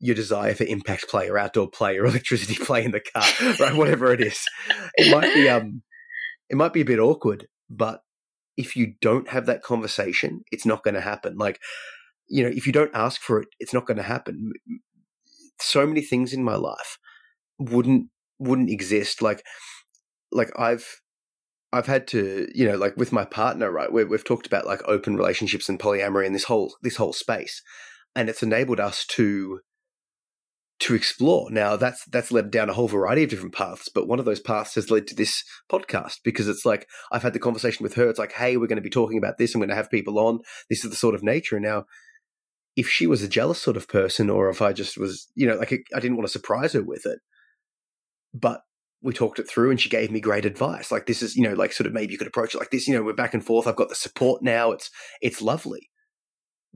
your 0.00 0.16
desire 0.16 0.54
for 0.54 0.64
impact 0.64 1.08
play 1.08 1.28
or 1.28 1.38
outdoor 1.38 1.70
play 1.70 1.96
or 1.96 2.04
electricity 2.06 2.54
play 2.54 2.84
in 2.84 2.90
the 2.90 3.00
car, 3.00 3.24
right? 3.60 3.76
Whatever 3.76 4.12
it 4.12 4.20
is. 4.20 4.44
It 4.96 5.06
might 5.08 5.32
be 5.32 5.48
um 5.48 5.82
it 6.50 6.56
might 6.56 6.72
be 6.72 6.82
a 6.82 6.84
bit 6.86 6.98
awkward, 6.98 7.48
but 7.70 8.02
if 8.56 8.76
you 8.76 8.94
don't 9.00 9.28
have 9.28 9.46
that 9.46 9.62
conversation, 9.62 10.42
it's 10.52 10.66
not 10.66 10.82
going 10.82 10.94
to 10.94 11.00
happen. 11.00 11.38
Like, 11.38 11.58
you 12.28 12.42
know, 12.42 12.50
if 12.50 12.66
you 12.66 12.72
don't 12.72 12.94
ask 12.94 13.20
for 13.20 13.40
it, 13.40 13.48
it's 13.58 13.72
not 13.72 13.86
going 13.86 13.96
to 13.96 14.02
happen. 14.02 14.52
So 15.60 15.86
many 15.86 16.02
things 16.02 16.32
in 16.32 16.44
my 16.44 16.56
life 16.56 16.98
wouldn't 17.58 18.08
wouldn't 18.38 18.70
exist. 18.70 19.22
Like, 19.22 19.42
like 20.32 20.50
I've 20.58 21.00
I've 21.72 21.86
had 21.86 22.06
to, 22.08 22.48
you 22.54 22.68
know, 22.68 22.76
like 22.76 22.96
with 22.96 23.12
my 23.12 23.24
partner, 23.24 23.70
right? 23.70 23.92
we 23.92 24.04
we've 24.04 24.24
talked 24.24 24.46
about 24.46 24.66
like 24.66 24.82
open 24.86 25.16
relationships 25.16 25.68
and 25.68 25.78
polyamory 25.78 26.26
and 26.26 26.34
this 26.34 26.44
whole 26.44 26.74
this 26.82 26.96
whole 26.96 27.12
space, 27.12 27.62
and 28.14 28.28
it's 28.28 28.42
enabled 28.42 28.80
us 28.80 29.06
to 29.06 29.60
to 30.80 30.94
explore. 30.94 31.50
Now 31.50 31.76
that's 31.76 32.04
that's 32.06 32.32
led 32.32 32.50
down 32.50 32.68
a 32.68 32.74
whole 32.74 32.88
variety 32.88 33.24
of 33.24 33.30
different 33.30 33.54
paths, 33.54 33.88
but 33.88 34.06
one 34.06 34.18
of 34.18 34.24
those 34.24 34.40
paths 34.40 34.74
has 34.74 34.90
led 34.90 35.06
to 35.08 35.14
this 35.14 35.44
podcast 35.70 36.18
because 36.24 36.48
it's 36.48 36.66
like 36.66 36.88
I've 37.10 37.22
had 37.22 37.32
the 37.32 37.38
conversation 37.38 37.84
with 37.84 37.94
her. 37.94 38.08
It's 38.08 38.18
like, 38.18 38.32
hey, 38.32 38.56
we're 38.56 38.66
going 38.66 38.76
to 38.76 38.82
be 38.82 38.90
talking 38.90 39.16
about 39.16 39.38
this. 39.38 39.54
I'm 39.54 39.60
going 39.60 39.68
to 39.70 39.74
have 39.74 39.90
people 39.90 40.18
on. 40.18 40.40
This 40.68 40.84
is 40.84 40.90
the 40.90 40.96
sort 40.96 41.14
of 41.14 41.22
nature. 41.22 41.56
And 41.56 41.64
now, 41.64 41.84
if 42.76 42.88
she 42.88 43.06
was 43.06 43.22
a 43.22 43.28
jealous 43.28 43.60
sort 43.62 43.76
of 43.76 43.88
person, 43.88 44.28
or 44.28 44.50
if 44.50 44.60
I 44.60 44.72
just 44.72 44.98
was, 44.98 45.28
you 45.34 45.46
know, 45.46 45.56
like 45.56 45.72
I 45.94 46.00
didn't 46.00 46.16
want 46.16 46.26
to 46.26 46.32
surprise 46.32 46.72
her 46.72 46.82
with 46.82 47.06
it, 47.06 47.20
but 48.34 48.62
we 49.02 49.12
talked 49.12 49.38
it 49.38 49.48
through 49.48 49.70
and 49.70 49.80
she 49.80 49.88
gave 49.88 50.10
me 50.10 50.20
great 50.20 50.44
advice. 50.44 50.92
Like 50.92 51.06
this 51.06 51.22
is, 51.22 51.36
you 51.36 51.42
know, 51.42 51.54
like 51.54 51.72
sort 51.72 51.86
of 51.86 51.92
maybe 51.92 52.12
you 52.12 52.18
could 52.18 52.26
approach 52.28 52.54
it 52.54 52.58
like 52.58 52.70
this. 52.70 52.86
You 52.86 52.94
know, 52.94 53.02
we're 53.02 53.12
back 53.14 53.34
and 53.34 53.44
forth. 53.44 53.66
I've 53.66 53.76
got 53.76 53.88
the 53.88 53.94
support 53.94 54.42
now. 54.42 54.72
It's 54.72 54.90
it's 55.20 55.42
lovely 55.42 55.88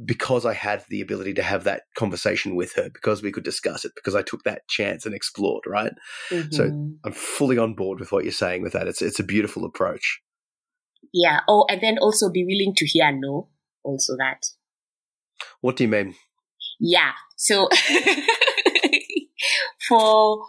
because 0.04 0.44
I 0.44 0.52
had 0.52 0.84
the 0.90 1.00
ability 1.00 1.32
to 1.34 1.42
have 1.42 1.64
that 1.64 1.84
conversation 1.96 2.54
with 2.54 2.74
her 2.74 2.90
because 2.92 3.22
we 3.22 3.32
could 3.32 3.44
discuss 3.44 3.84
it 3.84 3.92
because 3.94 4.14
I 4.14 4.22
took 4.22 4.42
that 4.44 4.68
chance 4.68 5.06
and 5.06 5.14
explored. 5.14 5.64
Right. 5.66 5.92
so- 6.50 6.68
Mhm. 6.68 6.96
I'm 7.04 7.12
fully 7.12 7.56
on 7.58 7.74
board 7.74 7.98
with 8.00 8.12
what 8.12 8.24
you're 8.24 8.32
saying 8.32 8.62
with 8.62 8.72
that. 8.74 8.88
It's 8.88 9.00
it's 9.00 9.20
a 9.20 9.24
beautiful 9.24 9.64
approach. 9.64 10.20
yeah. 11.14 11.40
Oh, 11.48 11.64
and 11.70 11.80
then 11.80 11.96
also 11.98 12.30
be 12.30 12.44
willing 12.44 12.74
to 12.76 12.84
hear 12.86 13.10
no. 13.12 13.48
Also 13.84 14.16
that. 14.18 14.42
What 15.60 15.76
do 15.76 15.84
you 15.84 15.88
mean? 15.88 16.14
Yeah. 16.80 17.12
So 17.36 17.68
for 19.88 20.44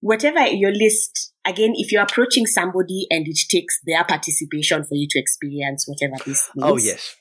whatever 0.00 0.46
your 0.46 0.72
list, 0.72 1.32
again, 1.46 1.72
if 1.76 1.92
you're 1.92 2.02
approaching 2.02 2.46
somebody 2.46 3.06
and 3.10 3.26
it 3.28 3.38
takes 3.50 3.80
their 3.86 4.04
participation 4.04 4.84
for 4.84 4.94
you 4.94 5.06
to 5.10 5.18
experience 5.18 5.86
whatever 5.86 6.14
this 6.24 6.48
means. 6.54 6.70
Oh 6.72 6.76
yes, 6.78 7.16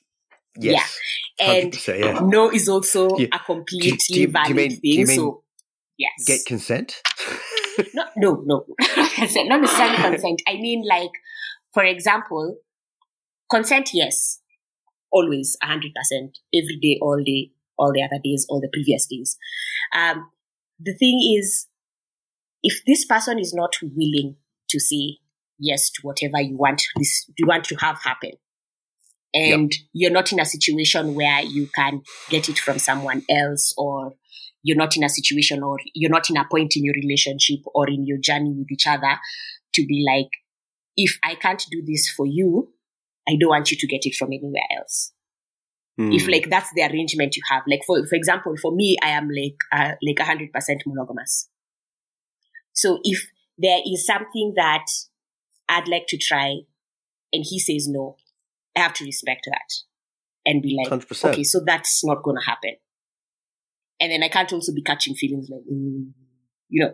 yes, 0.58 0.98
And 1.40 1.72
100%, 1.74 2.00
yeah. 2.00 2.20
no 2.24 2.52
is 2.52 2.68
also 2.70 3.18
Yeah. 3.18 3.28
a 3.34 3.40
completely 3.40 3.92
do 3.92 3.98
do 4.16 4.22
you 4.22 4.28
valid 4.28 4.56
mean- 4.56 4.80
do 4.84 5.06
thing. 5.06 5.16
so 5.16 5.44
yes. 5.98 6.12
Get 6.26 6.46
consent. 6.46 7.02
no, 7.94 8.06
no, 8.18 8.44
no. 8.46 8.66
Consent, 9.16 9.48
not 9.50 9.62
necessarily 9.62 9.98
consent. 10.10 10.42
I 10.48 10.56
mean, 10.56 10.84
like, 10.88 11.12
for 11.74 11.84
example, 11.84 12.58
consent, 13.52 13.90
yes, 13.94 14.40
always, 15.12 15.58
100%, 15.64 15.82
every 16.54 16.78
day, 16.82 16.98
all 17.02 17.22
day, 17.26 17.52
all 17.78 17.92
the 17.94 18.04
other 18.04 18.20
days, 18.24 18.46
all 18.50 18.60
the 18.62 18.70
previous 18.72 19.06
days. 19.08 19.38
Um, 19.96 20.30
the 20.80 20.94
thing 20.94 21.20
is, 21.38 21.68
if 22.64 22.84
this 22.86 23.06
person 23.06 23.40
is 23.40 23.54
not 23.54 23.74
willing 23.82 24.36
to 24.70 24.80
say 24.80 25.18
yes 25.58 25.90
to 25.90 26.02
whatever 26.04 26.42
you 26.42 26.58
want 26.58 26.82
this 26.98 27.30
you 27.38 27.46
want 27.46 27.64
to 27.66 27.76
have 27.76 28.02
happen, 28.04 28.32
and 29.34 29.72
you're 29.94 30.12
not 30.12 30.32
in 30.32 30.40
a 30.40 30.46
situation 30.46 31.16
where 31.16 31.42
you 31.42 31.68
can 31.76 32.02
get 32.30 32.50
it 32.50 32.58
from 32.58 32.80
someone 32.80 33.24
else 33.30 33.74
or 33.78 34.14
you're 34.64 34.78
not 34.78 34.98
in 34.98 35.04
a 35.04 35.10
situation 35.10 35.64
or 35.64 35.78
you're 35.94 36.12
not 36.12 36.30
in 36.30 36.38
a 36.38 36.46
point 36.50 36.76
in 36.76 36.84
your 36.84 36.96
relationship 36.96 37.60
or 37.74 37.88
in 37.88 38.06
your 38.06 38.18
journey 38.18 38.54
with 38.58 38.72
each 38.72 38.88
other 38.88 39.18
to 39.74 39.86
be 39.86 40.06
like, 40.06 40.30
if 40.98 41.18
I 41.24 41.36
can't 41.36 41.64
do 41.72 41.82
this 41.86 42.10
for 42.10 42.26
you, 42.26 42.74
I 43.28 43.38
don't 43.40 43.50
want 43.50 43.72
you 43.72 43.78
to 43.78 43.88
get 43.88 44.06
it 44.06 44.16
from 44.16 44.30
anywhere 44.30 44.64
else. 44.78 45.14
Hmm. 45.98 46.12
If 46.12 46.28
like 46.28 46.50
that's 46.50 46.72
the 46.76 46.84
arrangement 46.84 47.36
you 47.36 47.44
have, 47.50 47.64
like 47.68 47.82
for 47.86 48.06
for 48.08 48.16
example, 48.16 48.56
for 48.62 48.74
me, 48.74 48.98
I 49.04 49.10
am 49.10 49.30
like 49.30 49.58
uh, 49.72 49.96
like 50.02 50.20
hundred 50.20 50.52
percent 50.52 50.82
monogamous. 50.86 51.50
So 52.80 53.00
if 53.04 53.28
there 53.58 53.80
is 53.86 54.06
something 54.06 54.54
that 54.56 54.86
I'd 55.68 55.90
like 55.90 56.08
to 56.08 56.18
try, 56.18 56.60
and 57.34 57.46
he 57.46 57.60
says 57.60 57.90
no, 57.90 58.16
I 58.74 58.80
have 58.80 58.94
to 58.96 59.04
respect 59.04 59.50
that 59.52 59.74
and 60.46 60.62
be 60.62 60.78
like, 60.82 60.90
100%. 60.90 61.32
okay, 61.32 61.44
so 61.44 61.60
that's 61.66 62.06
not 62.06 62.24
going 62.24 62.38
to 62.38 62.46
happen. 62.46 62.76
And 64.00 64.14
then 64.14 64.24
I 64.24 64.30
can't 64.30 64.54
also 64.54 64.74
be 64.74 64.82
catching 64.82 65.14
feelings 65.14 65.50
like, 65.50 65.60
mm, 65.70 66.12
you 66.70 66.86
know, 66.86 66.94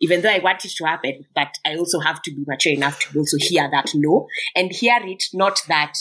even 0.00 0.22
though 0.22 0.30
I 0.30 0.38
want 0.38 0.64
it 0.64 0.72
to 0.78 0.86
happen, 0.86 1.26
but 1.34 1.48
I 1.66 1.76
also 1.76 2.00
have 2.00 2.22
to 2.22 2.30
be 2.30 2.44
mature 2.46 2.72
enough 2.72 2.98
to 3.00 3.18
also 3.18 3.36
hear 3.38 3.68
that 3.70 3.90
no 3.94 4.26
and 4.56 4.72
hear 4.72 4.98
it, 5.02 5.24
not 5.34 5.60
that, 5.68 5.98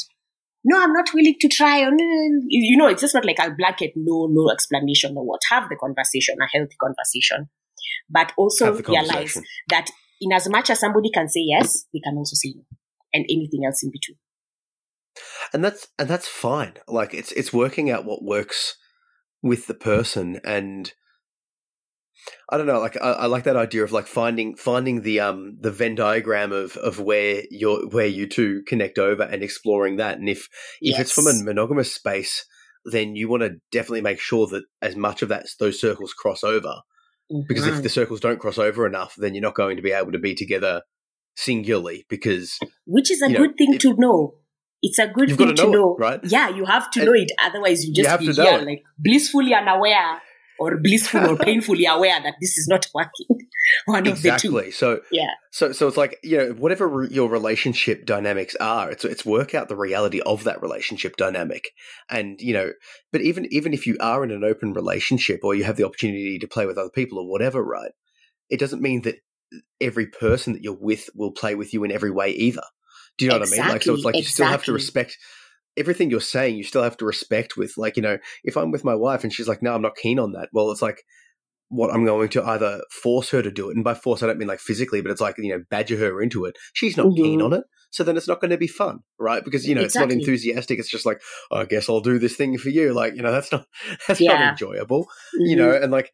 no, 0.63 0.81
I'm 0.81 0.93
not 0.93 1.13
willing 1.13 1.35
to 1.41 1.49
try. 1.49 1.79
You 1.79 2.77
know, 2.77 2.87
it's 2.87 3.01
just 3.01 3.13
not 3.13 3.25
like 3.25 3.39
a 3.39 3.51
blanket 3.51 3.91
no, 3.97 4.29
no 4.31 4.49
explanation 4.49 5.17
or 5.17 5.25
what. 5.25 5.41
Have 5.49 5.67
the 5.67 5.75
conversation, 5.75 6.37
a 6.41 6.47
healthy 6.57 6.77
conversation, 6.79 7.49
but 8.09 8.31
also 8.37 8.73
realize 8.73 9.41
that 9.69 9.89
in 10.21 10.31
as 10.33 10.49
much 10.49 10.69
as 10.69 10.79
somebody 10.79 11.09
can 11.13 11.29
say 11.29 11.41
yes, 11.45 11.85
they 11.93 11.99
can 11.99 12.15
also 12.17 12.35
say 12.35 12.53
no 12.55 12.63
and 13.13 13.25
anything 13.29 13.65
else 13.65 13.83
in 13.83 13.91
between. 13.91 14.17
and 15.53 15.63
that's 15.63 15.87
and 15.97 16.07
that's 16.07 16.27
fine. 16.27 16.73
Like 16.87 17.13
it's 17.13 17.31
it's 17.33 17.53
working 17.53 17.89
out 17.89 18.05
what 18.05 18.23
works 18.23 18.75
with 19.41 19.67
the 19.67 19.73
person, 19.73 20.39
and 20.43 20.91
I 22.49 22.57
don't 22.57 22.67
know. 22.67 22.79
Like 22.79 22.97
I, 23.01 23.11
I 23.11 23.25
like 23.25 23.43
that 23.45 23.55
idea 23.55 23.83
of 23.83 23.91
like 23.91 24.07
finding 24.07 24.55
finding 24.55 25.01
the 25.01 25.19
um 25.19 25.57
the 25.59 25.71
Venn 25.71 25.95
diagram 25.95 26.51
of 26.51 26.77
of 26.77 26.99
where 26.99 27.43
you're 27.49 27.87
where 27.89 28.07
you 28.07 28.27
two 28.27 28.63
connect 28.67 28.99
over 28.99 29.23
and 29.23 29.43
exploring 29.43 29.97
that. 29.97 30.19
And 30.19 30.29
if 30.29 30.47
if 30.81 30.99
it's 30.99 31.11
from 31.11 31.27
a 31.27 31.43
monogamous 31.43 31.93
space, 31.93 32.45
then 32.85 33.15
you 33.15 33.29
want 33.29 33.43
to 33.43 33.57
definitely 33.71 34.01
make 34.01 34.19
sure 34.19 34.47
that 34.47 34.63
as 34.81 34.95
much 34.95 35.21
of 35.21 35.29
that 35.29 35.47
those 35.59 35.79
circles 35.79 36.13
cross 36.13 36.43
over. 36.43 36.81
Because 37.47 37.67
if 37.67 37.75
Mhm. 37.75 37.83
the 37.83 37.89
circles 37.89 38.19
don't 38.19 38.39
cross 38.39 38.57
over 38.57 38.85
enough, 38.87 39.15
then 39.17 39.35
you're 39.35 39.41
not 39.43 39.55
going 39.55 39.75
to 39.77 39.83
be 39.83 39.91
able 39.91 40.11
to 40.11 40.19
be 40.19 40.33
together 40.35 40.81
singularly. 41.35 42.05
Because 42.09 42.57
which 42.85 43.11
is 43.11 43.21
a 43.21 43.27
you 43.27 43.33
know, 43.33 43.39
good 43.45 43.55
thing 43.57 43.73
it- 43.75 43.81
to 43.81 43.93
know. 43.97 44.35
it's 44.81 44.99
a 44.99 45.07
good 45.07 45.35
thing 45.37 45.55
to 45.55 45.69
know 45.71 45.95
it, 45.95 46.01
right? 46.01 46.19
Yeah, 46.23 46.49
you 46.49 46.65
have 46.65 46.89
to 46.91 47.01
And 47.01 47.07
know 47.07 47.13
it. 47.13 47.31
Otherwise, 47.43 47.83
you 47.83 47.89
you 47.89 47.95
just 47.95 48.09
have 48.09 48.19
be 48.21 48.27
know 48.27 48.57
here, 48.57 48.65
like 48.65 48.83
blissfully 48.97 49.53
unaware 49.53 50.21
or 50.59 50.77
blissful 50.81 51.25
or 51.29 51.37
painfully 51.49 51.85
aware 51.85 52.19
that 52.21 52.35
this 52.41 52.57
is 52.57 52.67
not 52.67 52.87
working. 52.93 53.38
Of 53.97 54.03
the 54.03 54.11
two. 54.11 54.27
exactly. 54.27 54.71
So 54.71 55.01
Yeah. 55.11 55.31
So, 55.51 55.71
so 55.71 55.87
it's 55.87 55.97
like 55.97 56.17
you 56.23 56.37
know, 56.37 56.49
whatever 56.51 56.87
re- 56.87 57.07
your 57.09 57.29
relationship 57.29 58.05
dynamics 58.05 58.55
are, 58.59 58.91
it's 58.91 59.05
it's 59.05 59.25
work 59.25 59.53
out 59.55 59.67
the 59.67 59.75
reality 59.75 60.21
of 60.21 60.43
that 60.43 60.61
relationship 60.61 61.17
dynamic, 61.17 61.69
and 62.09 62.39
you 62.39 62.53
know, 62.53 62.71
but 63.11 63.21
even 63.21 63.47
even 63.51 63.73
if 63.73 63.87
you 63.87 63.97
are 63.99 64.23
in 64.23 64.31
an 64.31 64.43
open 64.43 64.73
relationship 64.73 65.41
or 65.43 65.55
you 65.55 65.63
have 65.63 65.77
the 65.77 65.85
opportunity 65.85 66.37
to 66.39 66.47
play 66.47 66.65
with 66.65 66.77
other 66.77 66.89
people 66.89 67.19
or 67.19 67.29
whatever, 67.29 67.63
right? 67.63 67.91
It 68.49 68.59
doesn't 68.59 68.81
mean 68.81 69.01
that 69.03 69.15
every 69.81 70.07
person 70.07 70.53
that 70.53 70.63
you're 70.63 70.77
with 70.79 71.09
will 71.15 71.31
play 71.31 71.55
with 71.55 71.73
you 71.73 71.83
in 71.83 71.91
every 71.91 72.11
way 72.11 72.31
either. 72.31 72.63
Do 73.17 73.25
you 73.25 73.31
know 73.31 73.39
what 73.39 73.47
I 73.47 73.51
mean? 73.51 73.67
Like, 73.67 73.83
so 73.83 73.93
it's 73.93 74.05
like 74.05 74.15
you 74.15 74.23
still 74.23 74.47
have 74.47 74.63
to 74.63 74.73
respect 74.73 75.17
everything 75.77 76.09
you're 76.09 76.21
saying. 76.21 76.57
You 76.57 76.63
still 76.63 76.83
have 76.83 76.97
to 76.97 77.05
respect 77.05 77.57
with 77.57 77.77
like 77.77 77.95
you 77.97 78.01
know, 78.01 78.17
if 78.43 78.55
I'm 78.55 78.71
with 78.71 78.85
my 78.85 78.95
wife 78.95 79.23
and 79.23 79.33
she's 79.33 79.47
like, 79.47 79.61
no, 79.61 79.73
I'm 79.73 79.81
not 79.81 79.95
keen 79.95 80.19
on 80.19 80.33
that. 80.33 80.49
Well, 80.53 80.71
it's 80.71 80.81
like 80.81 81.03
what 81.69 81.93
I'm 81.93 82.03
going 82.05 82.29
to 82.29 82.43
either 82.43 82.81
force 83.01 83.29
her 83.29 83.41
to 83.41 83.51
do 83.51 83.69
it, 83.69 83.75
and 83.75 83.83
by 83.83 83.93
force 83.93 84.21
I 84.21 84.27
don't 84.27 84.37
mean 84.37 84.47
like 84.47 84.59
physically, 84.59 85.01
but 85.01 85.11
it's 85.11 85.21
like 85.21 85.35
you 85.37 85.49
know 85.55 85.63
badger 85.69 85.97
her 85.97 86.21
into 86.21 86.45
it. 86.45 86.55
She's 86.73 86.97
not 86.97 87.15
keen 87.15 87.39
Mhm. 87.39 87.45
on 87.45 87.53
it, 87.53 87.63
so 87.91 88.03
then 88.03 88.17
it's 88.17 88.27
not 88.27 88.41
going 88.41 88.51
to 88.51 88.57
be 88.57 88.67
fun, 88.67 88.99
right? 89.19 89.43
Because 89.43 89.67
you 89.67 89.75
know 89.75 89.81
it's 89.81 89.95
not 89.95 90.11
enthusiastic. 90.11 90.79
It's 90.79 90.89
just 90.89 91.05
like 91.05 91.21
I 91.51 91.65
guess 91.65 91.87
I'll 91.89 92.01
do 92.01 92.19
this 92.19 92.35
thing 92.35 92.57
for 92.57 92.69
you. 92.69 92.93
Like 92.93 93.15
you 93.15 93.21
know 93.21 93.31
that's 93.31 93.51
not 93.51 93.65
that's 94.07 94.19
Yeah. 94.19 94.33
not 94.33 94.49
enjoyable, 94.51 95.07
you 95.33 95.55
Mhm. 95.55 95.59
know. 95.59 95.71
And 95.71 95.91
like 95.91 96.11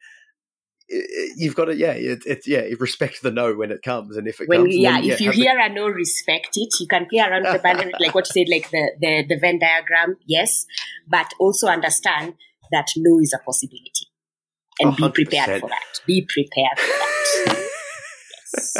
you've 1.38 1.56
got 1.56 1.66
to 1.66 1.76
yeah, 1.76 1.94
it's 1.94 2.26
it's 2.26 2.48
yeah, 2.48 2.62
respect 2.80 3.22
the 3.24 3.32
no 3.32 3.56
when 3.56 3.72
it 3.72 3.82
comes, 3.82 4.18
and 4.18 4.28
if 4.28 4.40
it 4.40 4.48
when 4.48 4.62
comes, 4.64 4.76
yeah, 4.78 5.00
then, 5.02 5.10
if 5.10 5.22
you 5.22 5.28
have 5.28 5.36
the- 5.36 5.42
hear 5.42 5.60
a 5.60 5.70
no, 5.70 5.88
respect 5.88 6.50
it. 6.56 6.70
You 6.80 6.88
can 6.88 7.08
play 7.08 7.20
around 7.22 7.44
with 7.44 7.54
the 7.54 7.60
boundary, 7.60 7.92
like 8.00 8.14
what 8.14 8.28
you 8.28 8.44
said, 8.44 8.52
like 8.52 8.70
the, 8.70 8.92
the 9.00 9.26
the 9.30 9.40
Venn 9.40 9.58
diagram, 9.60 10.18
yes, 10.28 10.66
but 11.08 11.32
also 11.40 11.68
understand 11.68 12.36
that 12.72 12.88
no 12.98 13.20
is 13.20 13.34
a 13.34 13.44
possibility, 13.44 14.08
and 14.80 14.94
A 14.94 14.96
be 14.96 15.10
prepared 15.26 15.62
for 15.62 15.70
that. 15.70 16.02
Be 16.06 16.28
prepared 16.28 16.80
for 16.80 16.88
that. 16.88 17.70
yes. 18.58 18.78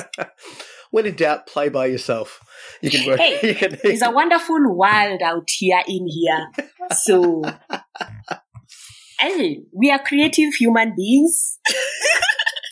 when 0.92 1.06
in 1.06 1.16
doubt, 1.16 1.48
play 1.48 1.70
by 1.70 1.86
yourself. 1.88 2.40
You 2.82 2.90
can 2.90 3.08
work. 3.08 3.20
Hey, 3.20 3.40
you 3.50 3.56
can, 3.56 3.80
There's 3.84 4.02
a 4.02 4.12
wonderful 4.12 4.60
world 4.76 5.22
out 5.24 5.50
here 5.50 5.82
in 5.88 6.08
here, 6.08 6.52
so. 6.94 7.44
Hey, 9.20 9.62
we 9.74 9.92
are 9.92 10.00
creative 10.00 10.54
human 10.54 10.94
beings. 10.96 11.58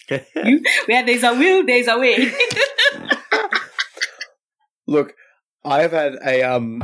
You- 0.10 0.62
Where 0.86 1.06
there's 1.06 1.24
a 1.24 1.34
will, 1.34 1.66
there's 1.66 1.88
a 1.88 1.98
way. 1.98 2.32
Look, 4.86 5.14
I've 5.64 5.92
had 5.94 6.16
a 6.26 6.44
um 6.44 6.84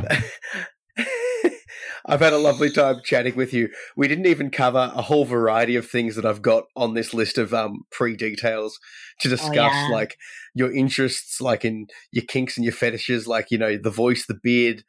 I've 2.06 2.20
had 2.20 2.32
a 2.32 2.38
lovely 2.38 2.70
time 2.70 3.00
chatting 3.04 3.36
with 3.36 3.52
you. 3.52 3.68
We 3.96 4.08
didn't 4.08 4.26
even 4.26 4.50
cover 4.50 4.92
a 4.94 5.02
whole 5.02 5.24
variety 5.24 5.76
of 5.76 5.88
things 5.88 6.16
that 6.16 6.24
I've 6.24 6.42
got 6.42 6.64
on 6.76 6.94
this 6.94 7.12
list 7.14 7.38
of 7.38 7.52
um 7.54 7.82
pre-details 7.90 8.78
to 9.20 9.28
discuss 9.28 9.54
yeah. 9.54 9.88
like 9.90 10.16
your 10.54 10.72
interests 10.72 11.40
like 11.40 11.64
in 11.64 11.86
your 12.12 12.24
kinks 12.24 12.56
and 12.56 12.64
your 12.64 12.72
fetishes 12.72 13.26
like 13.26 13.50
you 13.50 13.58
know 13.58 13.76
the 13.76 13.90
voice, 13.90 14.26
the 14.26 14.38
beard, 14.42 14.84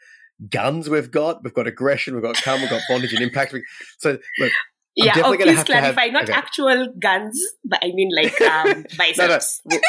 guns 0.49 0.89
we've 0.89 1.11
got, 1.11 1.43
we've 1.43 1.53
got 1.53 1.67
aggression, 1.67 2.13
we've 2.13 2.23
got 2.23 2.35
cum, 2.35 2.61
we've 2.61 2.69
got 2.69 2.81
bondage 2.89 3.13
and 3.13 3.21
impact. 3.21 3.55
So 3.99 4.17
look, 4.39 4.51
I'm 4.99 5.05
yeah, 5.05 5.13
oh, 5.23 5.35
please 5.35 5.45
to 5.45 5.55
have- 5.55 5.65
clarify, 5.65 6.07
not 6.07 6.23
okay. 6.23 6.33
actual 6.33 6.93
guns, 6.99 7.39
but 7.63 7.79
I 7.83 7.91
mean 7.93 8.09
like 8.15 8.39
um, 8.41 8.85
biceps. 8.97 9.61
no, 9.65 9.75
no. 9.75 9.81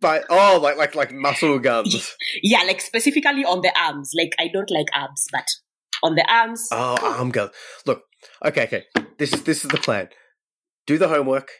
But 0.00 0.24
oh, 0.30 0.60
like 0.62 0.76
like 0.76 0.94
like 0.94 1.12
muscle 1.12 1.58
guns. 1.60 2.14
Yeah, 2.42 2.62
like 2.62 2.80
specifically 2.80 3.44
on 3.44 3.60
the 3.62 3.72
arms. 3.80 4.12
Like 4.16 4.34
I 4.38 4.48
don't 4.48 4.70
like 4.70 4.86
abs, 4.92 5.26
but 5.32 5.46
on 6.02 6.14
the 6.14 6.24
arms. 6.32 6.68
Oh, 6.72 6.96
arm 7.00 7.30
gun. 7.30 7.50
Look, 7.86 8.02
okay, 8.44 8.64
okay. 8.64 8.84
This 9.18 9.32
is 9.32 9.42
this 9.42 9.64
is 9.64 9.70
the 9.70 9.78
plan. 9.78 10.08
Do 10.86 10.98
the 10.98 11.08
homework. 11.08 11.50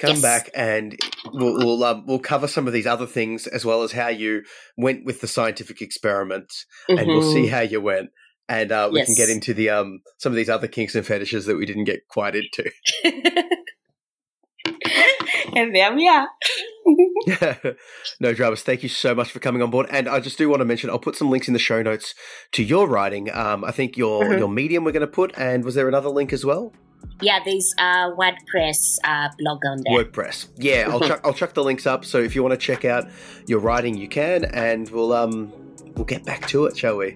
Come 0.00 0.10
Yes. 0.12 0.22
back 0.22 0.50
and 0.54 0.96
we'll 1.32 1.58
we'll, 1.58 1.84
um, 1.84 2.06
we'll 2.06 2.18
cover 2.20 2.48
some 2.48 2.66
of 2.66 2.72
these 2.72 2.86
other 2.86 3.06
things 3.06 3.46
as 3.46 3.66
well 3.66 3.82
as 3.82 3.92
how 3.92 4.08
you 4.08 4.42
went 4.78 5.04
with 5.04 5.20
the 5.20 5.26
scientific 5.28 5.82
experiments, 5.82 6.64
and 6.88 7.06
we'll 7.06 7.20
see 7.34 7.46
Mhm. 7.46 7.50
how 7.50 7.60
you 7.60 7.80
went. 7.82 8.08
And 8.48 8.72
uh, 8.72 8.88
we 8.90 9.04
can 9.04 9.14
get 9.14 9.28
into 9.28 9.52
the 9.54 9.68
um 9.70 10.00
some 10.18 10.32
of 10.32 10.36
these 10.36 10.48
other 10.48 10.68
kinks 10.68 10.94
and 10.94 11.06
fetishes 11.06 11.44
that 11.46 11.56
we 11.56 11.66
didn't 11.66 11.84
get 11.84 12.08
quite 12.08 12.34
into. 12.34 12.70
and 15.56 15.74
there 15.74 15.94
we 15.94 16.08
are. 16.08 16.28
no 18.20 18.32
dramas. 18.34 18.62
Thank 18.62 18.82
you 18.82 18.88
so 18.88 19.14
much 19.14 19.30
for 19.30 19.38
coming 19.38 19.62
on 19.62 19.70
board. 19.70 19.86
And 19.90 20.08
I 20.08 20.20
just 20.20 20.38
do 20.38 20.48
want 20.48 20.60
to 20.60 20.64
mention, 20.64 20.90
I'll 20.90 20.98
put 20.98 21.16
some 21.16 21.30
links 21.30 21.46
in 21.48 21.52
the 21.52 21.58
show 21.60 21.82
notes 21.82 22.14
to 22.52 22.62
your 22.62 22.86
writing. 22.88 23.30
Um, 23.32 23.64
I 23.64 23.70
think 23.70 23.96
your 23.96 24.24
Mhm. 24.24 24.38
your 24.38 24.48
medium 24.48 24.84
we're 24.84 24.92
going 24.92 25.00
to 25.02 25.06
put, 25.06 25.32
and 25.38 25.64
was 25.64 25.74
there 25.74 25.88
another 25.88 26.08
link 26.08 26.32
as 26.32 26.44
well? 26.44 26.72
Yeah, 27.22 27.38
there's 27.44 27.74
a 27.78 28.10
WordPress 28.16 28.96
uh, 29.04 29.28
blog 29.38 29.64
on 29.66 29.82
there. 29.84 30.04
WordPress. 30.04 30.48
Yeah, 30.56 30.86
I'll 30.90 31.00
chuck 31.00 31.20
I'll 31.24 31.32
chuck 31.34 31.54
the 31.54 31.64
links 31.64 31.86
up. 31.86 32.04
So 32.04 32.18
if 32.18 32.34
you 32.34 32.42
want 32.42 32.52
to 32.52 32.58
check 32.58 32.84
out 32.84 33.08
your 33.46 33.58
writing, 33.60 33.96
you 33.96 34.08
can, 34.08 34.44
and 34.46 34.88
we'll 34.90 35.12
um 35.12 35.52
we'll 35.96 36.04
get 36.04 36.24
back 36.24 36.46
to 36.48 36.66
it, 36.66 36.76
shall 36.76 36.96
we? 36.96 37.14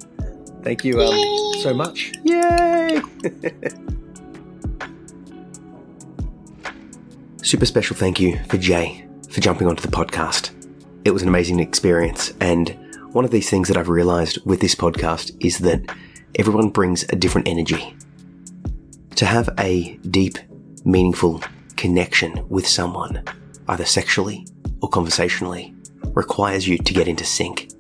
Thank 0.63 0.85
you 0.85 1.01
um 1.03 1.61
so 1.61 1.75
much. 1.75 2.13
Yay! 2.25 3.01
Super 7.45 7.67
special 7.67 7.95
thank 7.95 8.21
you 8.21 8.43
for 8.49 8.57
Jay 8.57 9.07
for 9.29 9.43
jumping 9.43 9.69
onto 9.69 9.83
the 9.83 9.95
podcast. 9.95 10.53
It 11.05 11.11
was 11.11 11.21
an 11.21 11.29
amazing 11.29 11.61
experience, 11.61 12.33
and 12.41 12.71
one 13.13 13.27
of 13.27 13.31
these 13.31 13.51
things 13.51 13.69
that 13.69 13.77
I've 13.77 13.91
realized 13.91 14.39
with 14.47 14.61
this 14.61 14.75
podcast 14.75 15.37
is 15.45 15.59
that 15.59 15.95
everyone 16.37 16.71
brings 16.71 17.03
a 17.11 17.17
different 17.17 17.47
energy. 17.47 17.95
To 19.17 19.27
have 19.27 19.51
a 19.59 19.99
deep, 20.09 20.39
meaningful 20.87 21.43
connection 21.77 22.49
with 22.49 22.67
someone, 22.67 23.23
either 23.69 23.85
sexually 23.85 24.47
or 24.81 24.89
conversationally, 24.89 25.75
requires 26.15 26.67
you 26.67 26.79
to 26.79 26.95
get 26.95 27.09
into 27.09 27.27
sync. 27.27 27.71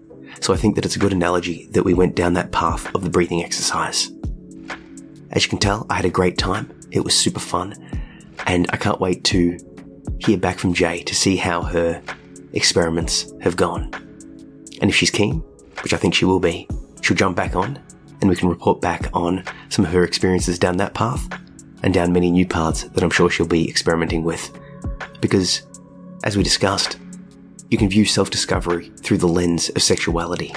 So 0.40 0.52
I 0.52 0.58
think 0.58 0.74
that 0.74 0.84
it's 0.84 0.96
a 0.96 0.98
good 0.98 1.14
analogy 1.14 1.68
that 1.68 1.84
we 1.84 1.94
went 1.94 2.16
down 2.16 2.34
that 2.34 2.52
path 2.52 2.94
of 2.94 3.02
the 3.02 3.08
breathing 3.08 3.42
exercise. 3.42 4.10
As 5.30 5.42
you 5.42 5.48
can 5.48 5.58
tell, 5.58 5.86
I 5.88 5.94
had 5.94 6.04
a 6.04 6.10
great 6.10 6.36
time. 6.36 6.70
It 6.90 7.02
was 7.02 7.18
super 7.18 7.40
fun. 7.40 8.02
And 8.46 8.66
I 8.70 8.76
can't 8.76 9.00
wait 9.00 9.24
to 9.24 9.58
hear 10.18 10.36
back 10.36 10.58
from 10.58 10.74
Jay 10.74 11.02
to 11.02 11.14
see 11.14 11.36
how 11.36 11.62
her 11.62 12.02
experiments 12.52 13.32
have 13.40 13.56
gone. 13.56 13.90
And 14.80 14.90
if 14.90 14.94
she's 14.96 15.10
keen, 15.10 15.38
which 15.82 15.92
I 15.92 15.96
think 15.96 16.14
she 16.14 16.24
will 16.24 16.40
be, 16.40 16.68
she'll 17.02 17.16
jump 17.16 17.36
back 17.36 17.56
on 17.56 17.78
and 18.20 18.30
we 18.30 18.36
can 18.36 18.48
report 18.48 18.80
back 18.80 19.08
on 19.12 19.44
some 19.68 19.84
of 19.84 19.92
her 19.92 20.04
experiences 20.04 20.58
down 20.58 20.78
that 20.78 20.94
path 20.94 21.28
and 21.82 21.92
down 21.92 22.12
many 22.12 22.30
new 22.30 22.46
paths 22.46 22.84
that 22.84 23.04
I'm 23.04 23.10
sure 23.10 23.28
she'll 23.28 23.46
be 23.46 23.68
experimenting 23.68 24.24
with. 24.24 24.50
Because, 25.20 25.62
as 26.24 26.36
we 26.36 26.42
discussed, 26.42 26.98
you 27.70 27.76
can 27.76 27.88
view 27.88 28.04
self 28.04 28.30
discovery 28.30 28.90
through 29.02 29.18
the 29.18 29.28
lens 29.28 29.68
of 29.70 29.82
sexuality. 29.82 30.54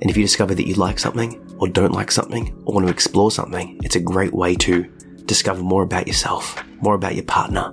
And 0.00 0.10
if 0.10 0.16
you 0.16 0.22
discover 0.22 0.54
that 0.54 0.66
you 0.66 0.74
like 0.74 0.98
something, 0.98 1.44
or 1.58 1.68
don't 1.68 1.92
like 1.92 2.10
something, 2.10 2.54
or 2.64 2.74
want 2.74 2.86
to 2.86 2.92
explore 2.92 3.30
something, 3.30 3.78
it's 3.82 3.96
a 3.96 4.00
great 4.00 4.32
way 4.32 4.54
to 4.56 4.90
discover 5.28 5.62
more 5.62 5.84
about 5.84 6.08
yourself, 6.08 6.60
more 6.80 6.94
about 6.94 7.14
your 7.14 7.24
partner. 7.24 7.72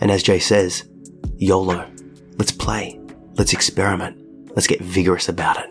And 0.00 0.10
as 0.10 0.24
Jay 0.24 0.40
says, 0.40 0.88
YOLO. 1.36 1.88
Let's 2.38 2.50
play. 2.50 2.98
Let's 3.34 3.52
experiment. 3.52 4.18
Let's 4.56 4.66
get 4.66 4.80
vigorous 4.80 5.28
about 5.28 5.58
it. 5.58 5.70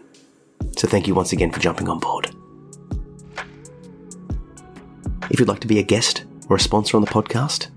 So 0.79 0.87
thank 0.87 1.07
you 1.07 1.13
once 1.13 1.33
again 1.33 1.51
for 1.51 1.59
jumping 1.59 1.89
on 1.89 1.99
board. 1.99 2.33
If 5.29 5.39
you'd 5.39 5.49
like 5.49 5.59
to 5.61 5.67
be 5.67 5.79
a 5.79 5.83
guest 5.83 6.23
or 6.49 6.55
a 6.55 6.59
sponsor 6.59 6.97
on 6.97 7.03
the 7.03 7.11
podcast, 7.11 7.69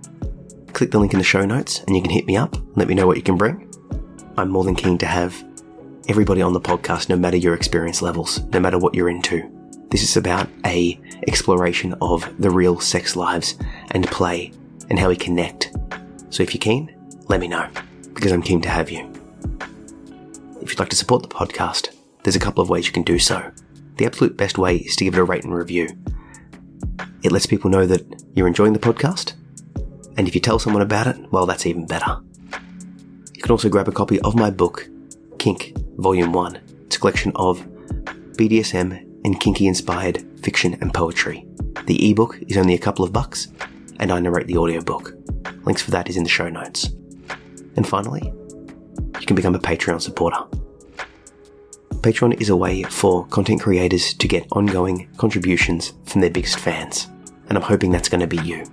click 0.73 0.91
the 0.91 0.99
link 0.99 1.13
in 1.13 1.19
the 1.19 1.25
show 1.25 1.45
notes 1.45 1.81
and 1.87 1.97
you 1.97 2.03
can 2.03 2.11
hit 2.11 2.27
me 2.27 2.37
up 2.37 2.55
and 2.55 2.77
let 2.77 2.89
me 2.89 2.95
know 2.95 3.07
what 3.07 3.17
you 3.17 3.23
can 3.23 3.37
bring. 3.37 3.71
I'm 4.37 4.51
more 4.51 4.65
than 4.65 4.75
keen 4.75 4.99
to 4.99 5.07
have 5.07 5.45
everybody 6.09 6.43
on 6.43 6.53
the 6.53 6.61
podcast, 6.61 7.09
no 7.09 7.17
matter 7.17 7.37
your 7.37 7.55
experience 7.55 8.03
levels, 8.03 8.41
no 8.53 8.61
matter 8.61 8.79
what 8.79 8.95
you're 8.95 9.09
into. 9.09 9.49
This 9.95 10.03
is 10.03 10.17
about 10.17 10.49
a 10.67 10.99
exploration 11.29 11.95
of 12.03 12.29
the 12.41 12.51
real 12.51 12.81
sex 12.81 13.15
lives 13.15 13.57
and 13.93 14.05
play 14.09 14.51
and 14.91 14.99
how 14.99 15.07
we 15.07 15.15
connect. 15.15 15.73
So 16.31 16.43
if 16.43 16.53
you're 16.53 16.61
keen, 16.61 16.93
let 17.29 17.39
me 17.39 17.47
know 17.47 17.69
because 18.13 18.33
I'm 18.33 18.43
keen 18.43 18.61
to 18.63 18.69
have 18.69 18.91
you. 18.91 19.09
If 20.61 20.71
you'd 20.71 20.81
like 20.81 20.89
to 20.89 20.97
support 20.97 21.23
the 21.23 21.29
podcast, 21.29 21.95
there's 22.25 22.35
a 22.35 22.41
couple 22.41 22.61
of 22.61 22.69
ways 22.69 22.87
you 22.89 22.93
can 22.93 23.05
do 23.05 23.21
so. 23.21 23.53
The 23.99 24.05
absolute 24.05 24.37
best 24.37 24.59
way 24.59 24.79
is 24.79 24.97
to 24.97 25.05
give 25.05 25.15
it 25.15 25.21
a 25.21 25.23
rate 25.23 25.45
and 25.45 25.55
review. 25.55 25.87
It 27.23 27.31
lets 27.31 27.47
people 27.47 27.71
know 27.71 27.87
that 27.87 28.21
you're 28.35 28.49
enjoying 28.49 28.73
the 28.73 28.81
podcast, 28.81 29.35
and 30.17 30.27
if 30.27 30.35
you 30.35 30.41
tell 30.41 30.59
someone 30.59 30.83
about 30.83 31.07
it, 31.07 31.31
well, 31.31 31.47
that's 31.47 31.67
even 31.67 31.87
better. 31.87 32.21
You 33.33 33.43
can 33.43 33.53
also 33.53 33.69
grab 33.69 33.87
a 33.87 33.93
copy 33.93 34.19
of 34.23 34.35
my 34.35 34.51
book, 34.51 34.89
Kink, 35.39 35.73
Volume 35.99 36.33
1. 36.33 36.57
It's 36.87 36.97
a 36.97 36.99
collection 36.99 37.31
of 37.37 37.65
BDSM 38.33 39.14
and 39.25 39.41
kinky 39.41 39.67
inspired 39.67 40.25
fiction 40.41 40.75
and 40.81 40.93
poetry. 40.93 41.47
The 41.87 42.11
ebook 42.11 42.39
is 42.49 42.57
only 42.57 42.75
a 42.75 42.79
couple 42.79 43.05
of 43.05 43.13
bucks, 43.13 43.49
and 43.99 44.13
I 44.13 44.21
narrate 44.21 44.47
the 44.47 44.57
audiobook. 44.57 45.15
Links 45.65 45.83
for 45.83 45.91
that 45.93 46.09
is 46.09 46.17
in 46.17 46.23
the 46.23 46.29
show 46.29 46.49
notes. 46.49 46.91
And 47.77 47.87
finally, 47.87 48.33
you 49.21 49.27
can 49.27 49.37
become 49.37 49.55
a 49.55 49.59
Patreon 49.59 50.01
supporter. 50.01 50.45
Patreon 51.95 52.41
is 52.41 52.51
a 52.51 52.57
way 52.57 52.83
for 52.83 53.27
content 53.29 53.63
creators 53.63 54.13
to 54.15 54.29
get 54.29 54.47
ongoing 54.53 55.09
contributions 55.17 55.95
from 56.05 56.21
their 56.21 56.31
biggest 56.31 56.59
fans. 56.59 57.09
And 57.49 57.57
I'm 57.57 57.65
hoping 57.65 57.91
that's 57.91 58.09
going 58.09 58.21
to 58.21 58.27
be 58.27 58.39
you. 58.39 58.65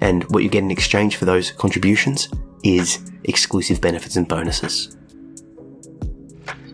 And 0.00 0.24
what 0.24 0.42
you 0.42 0.48
get 0.48 0.62
in 0.62 0.70
exchange 0.70 1.16
for 1.16 1.24
those 1.24 1.52
contributions 1.52 2.28
is 2.62 3.10
exclusive 3.24 3.80
benefits 3.80 4.16
and 4.16 4.28
bonuses. 4.28 4.95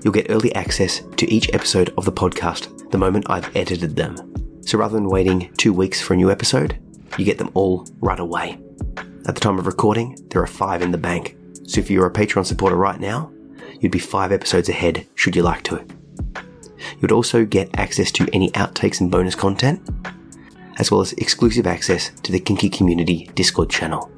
You'll 0.02 0.12
get 0.12 0.30
early 0.30 0.54
access 0.54 1.00
to 1.16 1.32
each 1.32 1.52
episode 1.54 1.94
of 1.96 2.04
the 2.04 2.12
podcast 2.12 2.90
the 2.90 2.98
moment 2.98 3.30
I've 3.30 3.54
edited 3.56 3.94
them. 3.94 4.16
So 4.62 4.78
rather 4.78 4.94
than 4.94 5.08
waiting 5.08 5.52
two 5.56 5.72
weeks 5.72 6.00
for 6.00 6.14
a 6.14 6.16
new 6.16 6.30
episode, 6.30 6.78
you 7.16 7.24
get 7.24 7.38
them 7.38 7.50
all 7.54 7.86
right 8.00 8.18
away. 8.18 8.58
At 9.28 9.34
the 9.34 9.40
time 9.40 9.58
of 9.58 9.66
recording, 9.66 10.18
there 10.30 10.42
are 10.42 10.46
five 10.46 10.82
in 10.82 10.90
the 10.90 10.98
bank. 10.98 11.36
So 11.66 11.80
if 11.80 11.88
you're 11.88 12.06
a 12.06 12.12
Patreon 12.12 12.44
supporter 12.44 12.76
right 12.76 12.98
now, 12.98 13.30
you'd 13.80 13.92
be 13.92 14.00
five 14.00 14.32
episodes 14.32 14.68
ahead 14.68 15.06
should 15.14 15.36
you 15.36 15.42
like 15.42 15.62
to. 15.64 15.86
You'd 17.00 17.12
also 17.12 17.44
get 17.44 17.78
access 17.78 18.10
to 18.12 18.28
any 18.32 18.50
outtakes 18.52 19.00
and 19.00 19.10
bonus 19.10 19.36
content, 19.36 19.88
as 20.78 20.90
well 20.90 21.00
as 21.00 21.12
exclusive 21.14 21.66
access 21.66 22.10
to 22.22 22.32
the 22.32 22.40
Kinky 22.40 22.68
Community 22.68 23.30
Discord 23.36 23.70
channel, 23.70 24.10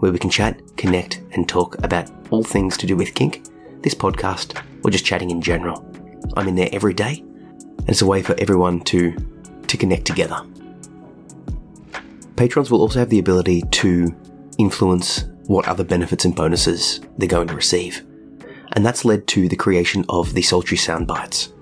where 0.00 0.10
we 0.10 0.18
can 0.18 0.30
chat, 0.30 0.60
connect, 0.76 1.22
and 1.32 1.48
talk 1.48 1.82
about 1.84 2.10
all 2.30 2.42
things 2.42 2.76
to 2.78 2.86
do 2.86 2.96
with 2.96 3.14
kink, 3.14 3.44
this 3.82 3.94
podcast, 3.94 4.60
or 4.84 4.90
just 4.90 5.04
chatting 5.04 5.30
in 5.30 5.40
general. 5.40 5.86
I'm 6.36 6.48
in 6.48 6.54
there 6.54 6.68
every 6.72 6.94
day, 6.94 7.18
and 7.20 7.88
it's 7.88 8.02
a 8.02 8.06
way 8.06 8.22
for 8.22 8.34
everyone 8.38 8.80
to, 8.82 9.16
to 9.66 9.76
connect 9.76 10.04
together. 10.04 10.40
Patrons 12.36 12.70
will 12.70 12.80
also 12.80 12.98
have 12.98 13.10
the 13.10 13.18
ability 13.18 13.62
to 13.70 14.14
influence 14.58 15.24
what 15.46 15.68
other 15.68 15.84
benefits 15.84 16.24
and 16.24 16.34
bonuses 16.34 17.00
they're 17.18 17.28
going 17.28 17.48
to 17.48 17.54
receive. 17.54 18.04
And 18.72 18.86
that's 18.86 19.04
led 19.04 19.26
to 19.28 19.48
the 19.48 19.56
creation 19.56 20.04
of 20.08 20.32
the 20.32 20.42
Sultry 20.42 20.76
Sound 20.76 21.06
Bites. 21.06 21.52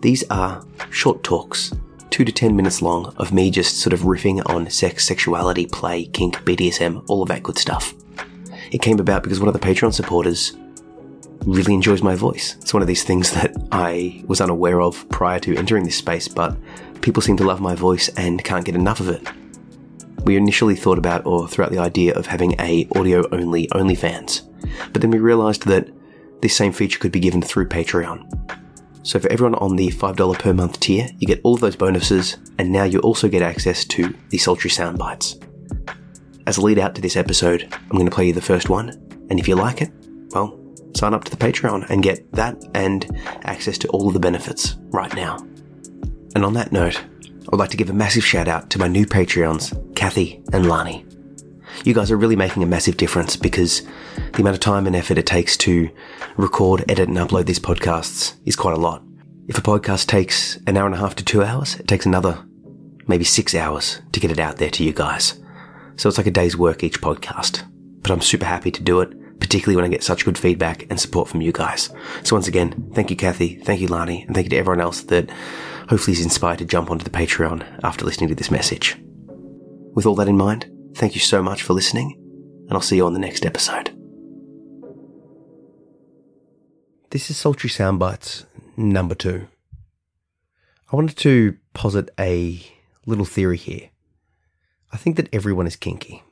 These 0.00 0.24
are 0.30 0.64
short 0.90 1.22
talks, 1.22 1.72
two 2.10 2.24
to 2.24 2.32
ten 2.32 2.56
minutes 2.56 2.82
long, 2.82 3.14
of 3.18 3.32
me 3.32 3.50
just 3.50 3.78
sort 3.78 3.92
of 3.92 4.00
riffing 4.00 4.42
on 4.46 4.68
sex, 4.68 5.06
sexuality, 5.06 5.66
play, 5.66 6.06
kink, 6.06 6.38
BDSM, 6.44 7.04
all 7.08 7.22
of 7.22 7.28
that 7.28 7.42
good 7.42 7.56
stuff. 7.56 7.94
It 8.72 8.82
came 8.82 8.98
about 8.98 9.22
because 9.22 9.40
one 9.40 9.48
of 9.48 9.54
the 9.54 9.60
Patreon 9.60 9.92
supporters 9.92 10.56
really 11.44 11.74
enjoys 11.74 12.02
my 12.02 12.14
voice. 12.14 12.56
It's 12.60 12.74
one 12.74 12.82
of 12.82 12.88
these 12.88 13.04
things 13.04 13.32
that 13.32 13.56
I 13.72 14.22
was 14.26 14.40
unaware 14.40 14.80
of 14.80 15.08
prior 15.08 15.40
to 15.40 15.56
entering 15.56 15.84
this 15.84 15.96
space, 15.96 16.28
but 16.28 16.56
people 17.00 17.22
seem 17.22 17.36
to 17.38 17.44
love 17.44 17.60
my 17.60 17.74
voice 17.74 18.08
and 18.16 18.44
can't 18.44 18.64
get 18.64 18.74
enough 18.74 19.00
of 19.00 19.08
it. 19.08 19.26
We 20.24 20.36
initially 20.36 20.76
thought 20.76 20.98
about 20.98 21.24
or 21.24 21.48
threw 21.48 21.64
out 21.64 21.70
the 21.70 21.78
idea 21.78 22.14
of 22.14 22.26
having 22.26 22.54
a 22.60 22.86
audio 22.94 23.26
only 23.32 23.68
OnlyFans, 23.68 24.42
but 24.92 25.00
then 25.00 25.10
we 25.10 25.18
realized 25.18 25.66
that 25.66 25.88
this 26.42 26.56
same 26.56 26.72
feature 26.72 26.98
could 26.98 27.12
be 27.12 27.20
given 27.20 27.42
through 27.42 27.68
Patreon. 27.68 28.26
So 29.02 29.18
for 29.18 29.32
everyone 29.32 29.54
on 29.56 29.76
the 29.76 29.88
$5 29.88 30.38
per 30.38 30.52
month 30.52 30.78
tier, 30.80 31.08
you 31.18 31.26
get 31.26 31.40
all 31.42 31.54
of 31.54 31.60
those 31.60 31.76
bonuses, 31.76 32.36
and 32.58 32.70
now 32.70 32.84
you 32.84 32.98
also 33.00 33.28
get 33.28 33.40
access 33.40 33.84
to 33.86 34.14
the 34.28 34.36
sultry 34.36 34.68
sound 34.68 34.98
bites. 34.98 35.36
As 36.46 36.58
a 36.58 36.62
lead 36.62 36.78
out 36.78 36.94
to 36.96 37.00
this 37.00 37.16
episode, 37.16 37.66
I'm 37.72 37.96
going 37.96 38.04
to 38.04 38.14
play 38.14 38.26
you 38.26 38.34
the 38.34 38.42
first 38.42 38.68
one, 38.68 38.90
and 39.30 39.40
if 39.40 39.48
you 39.48 39.56
like 39.56 39.80
it, 39.80 39.90
well, 40.32 40.59
sign 40.94 41.14
up 41.14 41.24
to 41.24 41.30
the 41.30 41.36
Patreon 41.36 41.88
and 41.90 42.02
get 42.02 42.30
that 42.32 42.62
and 42.74 43.06
access 43.42 43.78
to 43.78 43.88
all 43.88 44.08
of 44.08 44.14
the 44.14 44.20
benefits 44.20 44.76
right 44.90 45.14
now. 45.14 45.36
And 46.34 46.44
on 46.44 46.54
that 46.54 46.72
note, 46.72 47.02
I'd 47.52 47.58
like 47.58 47.70
to 47.70 47.76
give 47.76 47.90
a 47.90 47.94
massive 47.94 48.24
shout 48.24 48.48
out 48.48 48.70
to 48.70 48.78
my 48.78 48.88
new 48.88 49.06
Patreons, 49.06 49.94
Kathy 49.96 50.42
and 50.52 50.68
Lani. 50.68 51.04
You 51.84 51.94
guys 51.94 52.10
are 52.10 52.16
really 52.16 52.36
making 52.36 52.62
a 52.62 52.66
massive 52.66 52.96
difference 52.96 53.36
because 53.36 53.82
the 54.32 54.40
amount 54.40 54.54
of 54.54 54.60
time 54.60 54.86
and 54.86 54.94
effort 54.94 55.18
it 55.18 55.26
takes 55.26 55.56
to 55.58 55.88
record, 56.36 56.84
edit, 56.88 57.08
and 57.08 57.18
upload 57.18 57.46
these 57.46 57.58
podcasts 57.58 58.34
is 58.44 58.56
quite 58.56 58.76
a 58.76 58.80
lot. 58.80 59.02
If 59.48 59.58
a 59.58 59.62
podcast 59.62 60.06
takes 60.06 60.58
an 60.66 60.76
hour 60.76 60.86
and 60.86 60.94
a 60.94 60.98
half 60.98 61.16
to 61.16 61.24
two 61.24 61.42
hours, 61.42 61.76
it 61.76 61.88
takes 61.88 62.06
another 62.06 62.44
maybe 63.06 63.24
six 63.24 63.54
hours 63.54 64.00
to 64.12 64.20
get 64.20 64.30
it 64.30 64.38
out 64.38 64.58
there 64.58 64.70
to 64.70 64.84
you 64.84 64.92
guys. 64.92 65.40
So 65.96 66.08
it's 66.08 66.18
like 66.18 66.26
a 66.26 66.30
day's 66.30 66.56
work 66.56 66.84
each 66.84 67.00
podcast. 67.00 67.64
But 68.02 68.10
I'm 68.12 68.20
super 68.20 68.46
happy 68.46 68.70
to 68.70 68.82
do 68.82 69.00
it, 69.00 69.12
particularly 69.40 69.76
when 69.76 69.84
I 69.84 69.88
get 69.88 70.04
such 70.04 70.24
good 70.24 70.38
feedback 70.38 70.86
and 70.90 71.00
support 71.00 71.28
from 71.28 71.40
you 71.40 71.52
guys. 71.52 71.90
So 72.22 72.36
once 72.36 72.46
again, 72.46 72.90
thank 72.94 73.10
you, 73.10 73.16
Kathy. 73.16 73.56
Thank 73.56 73.80
you, 73.80 73.88
Lani. 73.88 74.22
And 74.22 74.34
thank 74.34 74.44
you 74.44 74.50
to 74.50 74.56
everyone 74.58 74.80
else 74.80 75.02
that 75.04 75.30
hopefully 75.88 76.12
is 76.12 76.22
inspired 76.22 76.58
to 76.58 76.64
jump 76.64 76.90
onto 76.90 77.04
the 77.04 77.10
Patreon 77.10 77.80
after 77.82 78.04
listening 78.04 78.28
to 78.28 78.34
this 78.34 78.50
message. 78.50 78.96
With 79.94 80.06
all 80.06 80.14
that 80.16 80.28
in 80.28 80.36
mind, 80.36 80.70
thank 80.94 81.14
you 81.14 81.20
so 81.20 81.42
much 81.42 81.62
for 81.62 81.72
listening, 81.72 82.14
and 82.68 82.72
I'll 82.72 82.80
see 82.80 82.96
you 82.96 83.06
on 83.06 83.12
the 83.12 83.18
next 83.18 83.44
episode. 83.44 83.90
This 87.10 87.28
is 87.28 87.36
Sultry 87.36 87.68
Soundbites 87.68 88.44
number 88.76 89.16
two. 89.16 89.48
I 90.92 90.96
wanted 90.96 91.16
to 91.18 91.56
posit 91.74 92.08
a 92.18 92.60
little 93.06 93.24
theory 93.24 93.56
here. 93.56 93.90
I 94.92 94.96
think 94.96 95.16
that 95.16 95.28
everyone 95.32 95.66
is 95.66 95.74
kinky, 95.74 96.22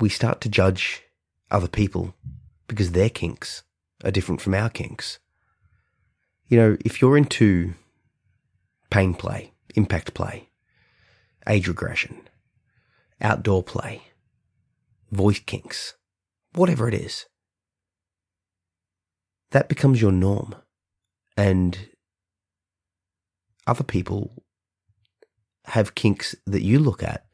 we 0.00 0.08
start 0.08 0.40
to 0.40 0.48
judge 0.48 1.02
other 1.50 1.68
people 1.68 2.14
because 2.66 2.92
their 2.92 3.10
kinks 3.10 3.62
are 4.04 4.10
different 4.10 4.40
from 4.40 4.54
our 4.54 4.70
kinks. 4.70 5.18
You 6.46 6.56
know, 6.56 6.76
if 6.84 7.00
you're 7.00 7.16
into 7.16 7.74
pain 8.90 9.14
play, 9.14 9.52
impact 9.76 10.14
play, 10.14 10.48
age 11.46 11.68
regression, 11.68 12.28
outdoor 13.20 13.62
play, 13.62 14.02
voice 15.10 15.40
kinks, 15.40 15.94
whatever 16.54 16.88
it 16.88 16.94
is, 16.94 17.26
that 19.50 19.68
becomes 19.68 20.00
your 20.00 20.12
norm. 20.12 20.54
And 21.36 21.78
other 23.66 23.84
people 23.84 24.42
have 25.66 25.94
kinks 25.94 26.34
that 26.46 26.62
you 26.62 26.78
look 26.78 27.02
at 27.02 27.29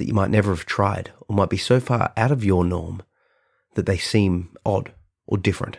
that 0.00 0.08
you 0.08 0.14
might 0.14 0.30
never 0.30 0.50
have 0.50 0.64
tried 0.64 1.12
or 1.28 1.36
might 1.36 1.50
be 1.50 1.58
so 1.58 1.78
far 1.78 2.10
out 2.16 2.32
of 2.32 2.42
your 2.42 2.64
norm 2.64 3.02
that 3.74 3.84
they 3.84 3.98
seem 3.98 4.56
odd 4.64 4.94
or 5.26 5.36
different. 5.36 5.78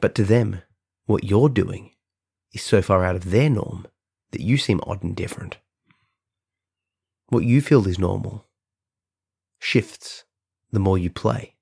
But 0.00 0.16
to 0.16 0.24
them, 0.24 0.62
what 1.06 1.22
you're 1.22 1.48
doing 1.48 1.92
is 2.52 2.60
so 2.60 2.82
far 2.82 3.04
out 3.04 3.14
of 3.14 3.30
their 3.30 3.48
norm 3.48 3.86
that 4.32 4.40
you 4.40 4.58
seem 4.58 4.80
odd 4.84 5.04
and 5.04 5.14
different. 5.14 5.58
What 7.28 7.44
you 7.44 7.60
feel 7.60 7.86
is 7.86 8.00
normal 8.00 8.48
shifts 9.60 10.24
the 10.72 10.80
more 10.80 10.98
you 10.98 11.08
play, 11.08 11.54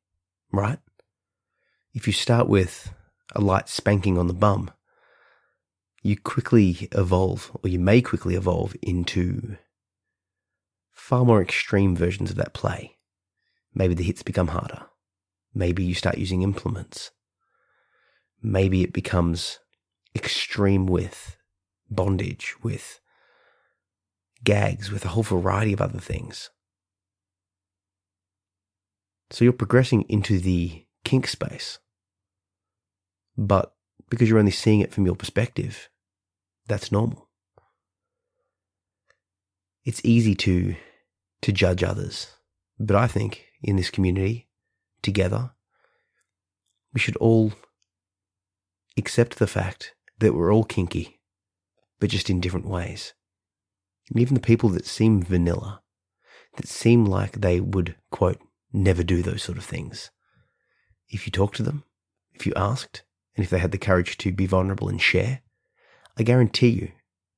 right? 0.51 0.79
If 1.93 2.07
you 2.07 2.15
start 2.15 2.49
with 2.49 2.95
a 3.35 3.43
light 3.43 3.69
spanking 3.69 4.17
on 4.17 4.27
the 4.27 4.33
bum, 4.33 4.71
you 6.03 6.17
quickly 6.17 6.89
evolve, 6.93 7.55
or 7.63 7.69
you 7.69 7.79
may 7.79 8.01
quickly 8.01 8.37
evolve 8.37 8.75
into 8.81 9.59
far 11.11 11.25
more 11.25 11.43
extreme 11.43 11.95
versions 11.95 12.31
of 12.31 12.37
that 12.37 12.55
play. 12.55 12.97
Maybe 13.75 13.95
the 13.95 14.05
hits 14.05 14.23
become 14.23 14.49
harder. 14.49 14.83
Maybe 15.53 15.85
you 15.85 15.95
start 15.95 16.19
using 16.19 16.43
implements 16.43 17.11
maybe 18.43 18.83
it 18.83 18.93
becomes 18.93 19.59
extreme 20.15 20.87
with 20.87 21.37
bondage, 21.91 22.55
with 22.63 23.01
gags, 24.43 24.91
with 24.91 25.05
a 25.05 25.09
whole 25.09 25.23
variety 25.23 25.73
of 25.73 25.81
other 25.81 25.99
things. 25.99 26.51
So 29.31 29.45
you're 29.45 29.53
progressing 29.53 30.03
into 30.09 30.41
the 30.41 30.87
kink 31.05 31.27
space. 31.27 31.79
But 33.37 33.73
because 34.09 34.29
you're 34.29 34.39
only 34.39 34.51
seeing 34.51 34.81
it 34.81 34.93
from 34.93 35.07
your 35.07 35.15
perspective, 35.15 35.89
that's 36.67 36.91
normal. 36.91 37.29
It's 39.85 40.01
easy 40.05 40.35
to 40.37 40.75
to 41.43 41.53
judge 41.53 41.83
others, 41.83 42.29
but 42.79 42.97
I 42.97 43.07
think 43.07 43.47
in 43.63 43.77
this 43.77 43.91
community, 43.91 44.49
together, 45.03 45.53
we 46.93 47.01
should 47.01 47.17
all 47.17 47.53
accept 48.97 49.39
the 49.39 49.47
fact 49.47 49.95
that 50.19 50.35
we're 50.35 50.53
all 50.53 50.65
kinky, 50.65 51.21
but 51.99 52.11
just 52.11 52.31
in 52.31 52.41
different 52.41 52.67
ways. 52.67 53.15
And 54.11 54.21
even 54.21 54.35
the 54.35 54.41
people 54.41 54.69
that 54.71 54.87
seem 54.87 55.23
vanilla, 55.23 55.83
that 56.57 56.69
seem 56.69 57.05
like 57.05 57.41
they 57.41 57.61
would, 57.61 57.95
quote, 58.11 58.41
never 58.73 59.03
do 59.03 59.23
those 59.23 59.43
sort 59.43 59.59
of 59.59 59.65
things. 59.65 60.11
If 61.09 61.27
you 61.27 61.33
talk 61.33 61.55
to 61.55 61.63
them, 61.63 61.85
if 62.33 62.47
you 62.47 62.53
asked, 62.57 63.03
and 63.37 63.45
if 63.45 63.51
they 63.51 63.59
had 63.59 63.73
the 63.73 63.79
courage 63.79 64.19
to 64.19 64.33
be 64.33 64.47
vulnerable 64.47 64.89
and 64.89 65.01
share, 65.01 65.43
I 66.19 66.23
guarantee 66.23 66.69
you 66.69 66.93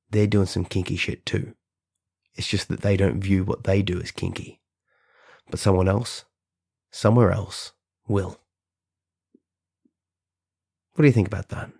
they're 0.09 0.27
doing 0.27 0.47
some 0.47 0.65
kinky 0.65 0.95
shit 0.95 1.25
too. 1.25 1.53
It's 2.35 2.47
just 2.47 2.67
that 2.69 2.81
they 2.81 2.97
don't 2.97 3.21
view 3.21 3.43
what 3.43 3.63
they 3.63 3.81
do 3.81 4.01
as 4.01 4.11
kinky. 4.11 4.59
But 5.49 5.59
someone 5.59 5.87
else, 5.87 6.25
somewhere 6.91 7.31
else, 7.31 7.73
will. 8.07 8.39
What 10.93 11.03
do 11.03 11.07
you 11.07 11.13
think 11.13 11.27
about 11.27 11.49
that? 11.49 11.71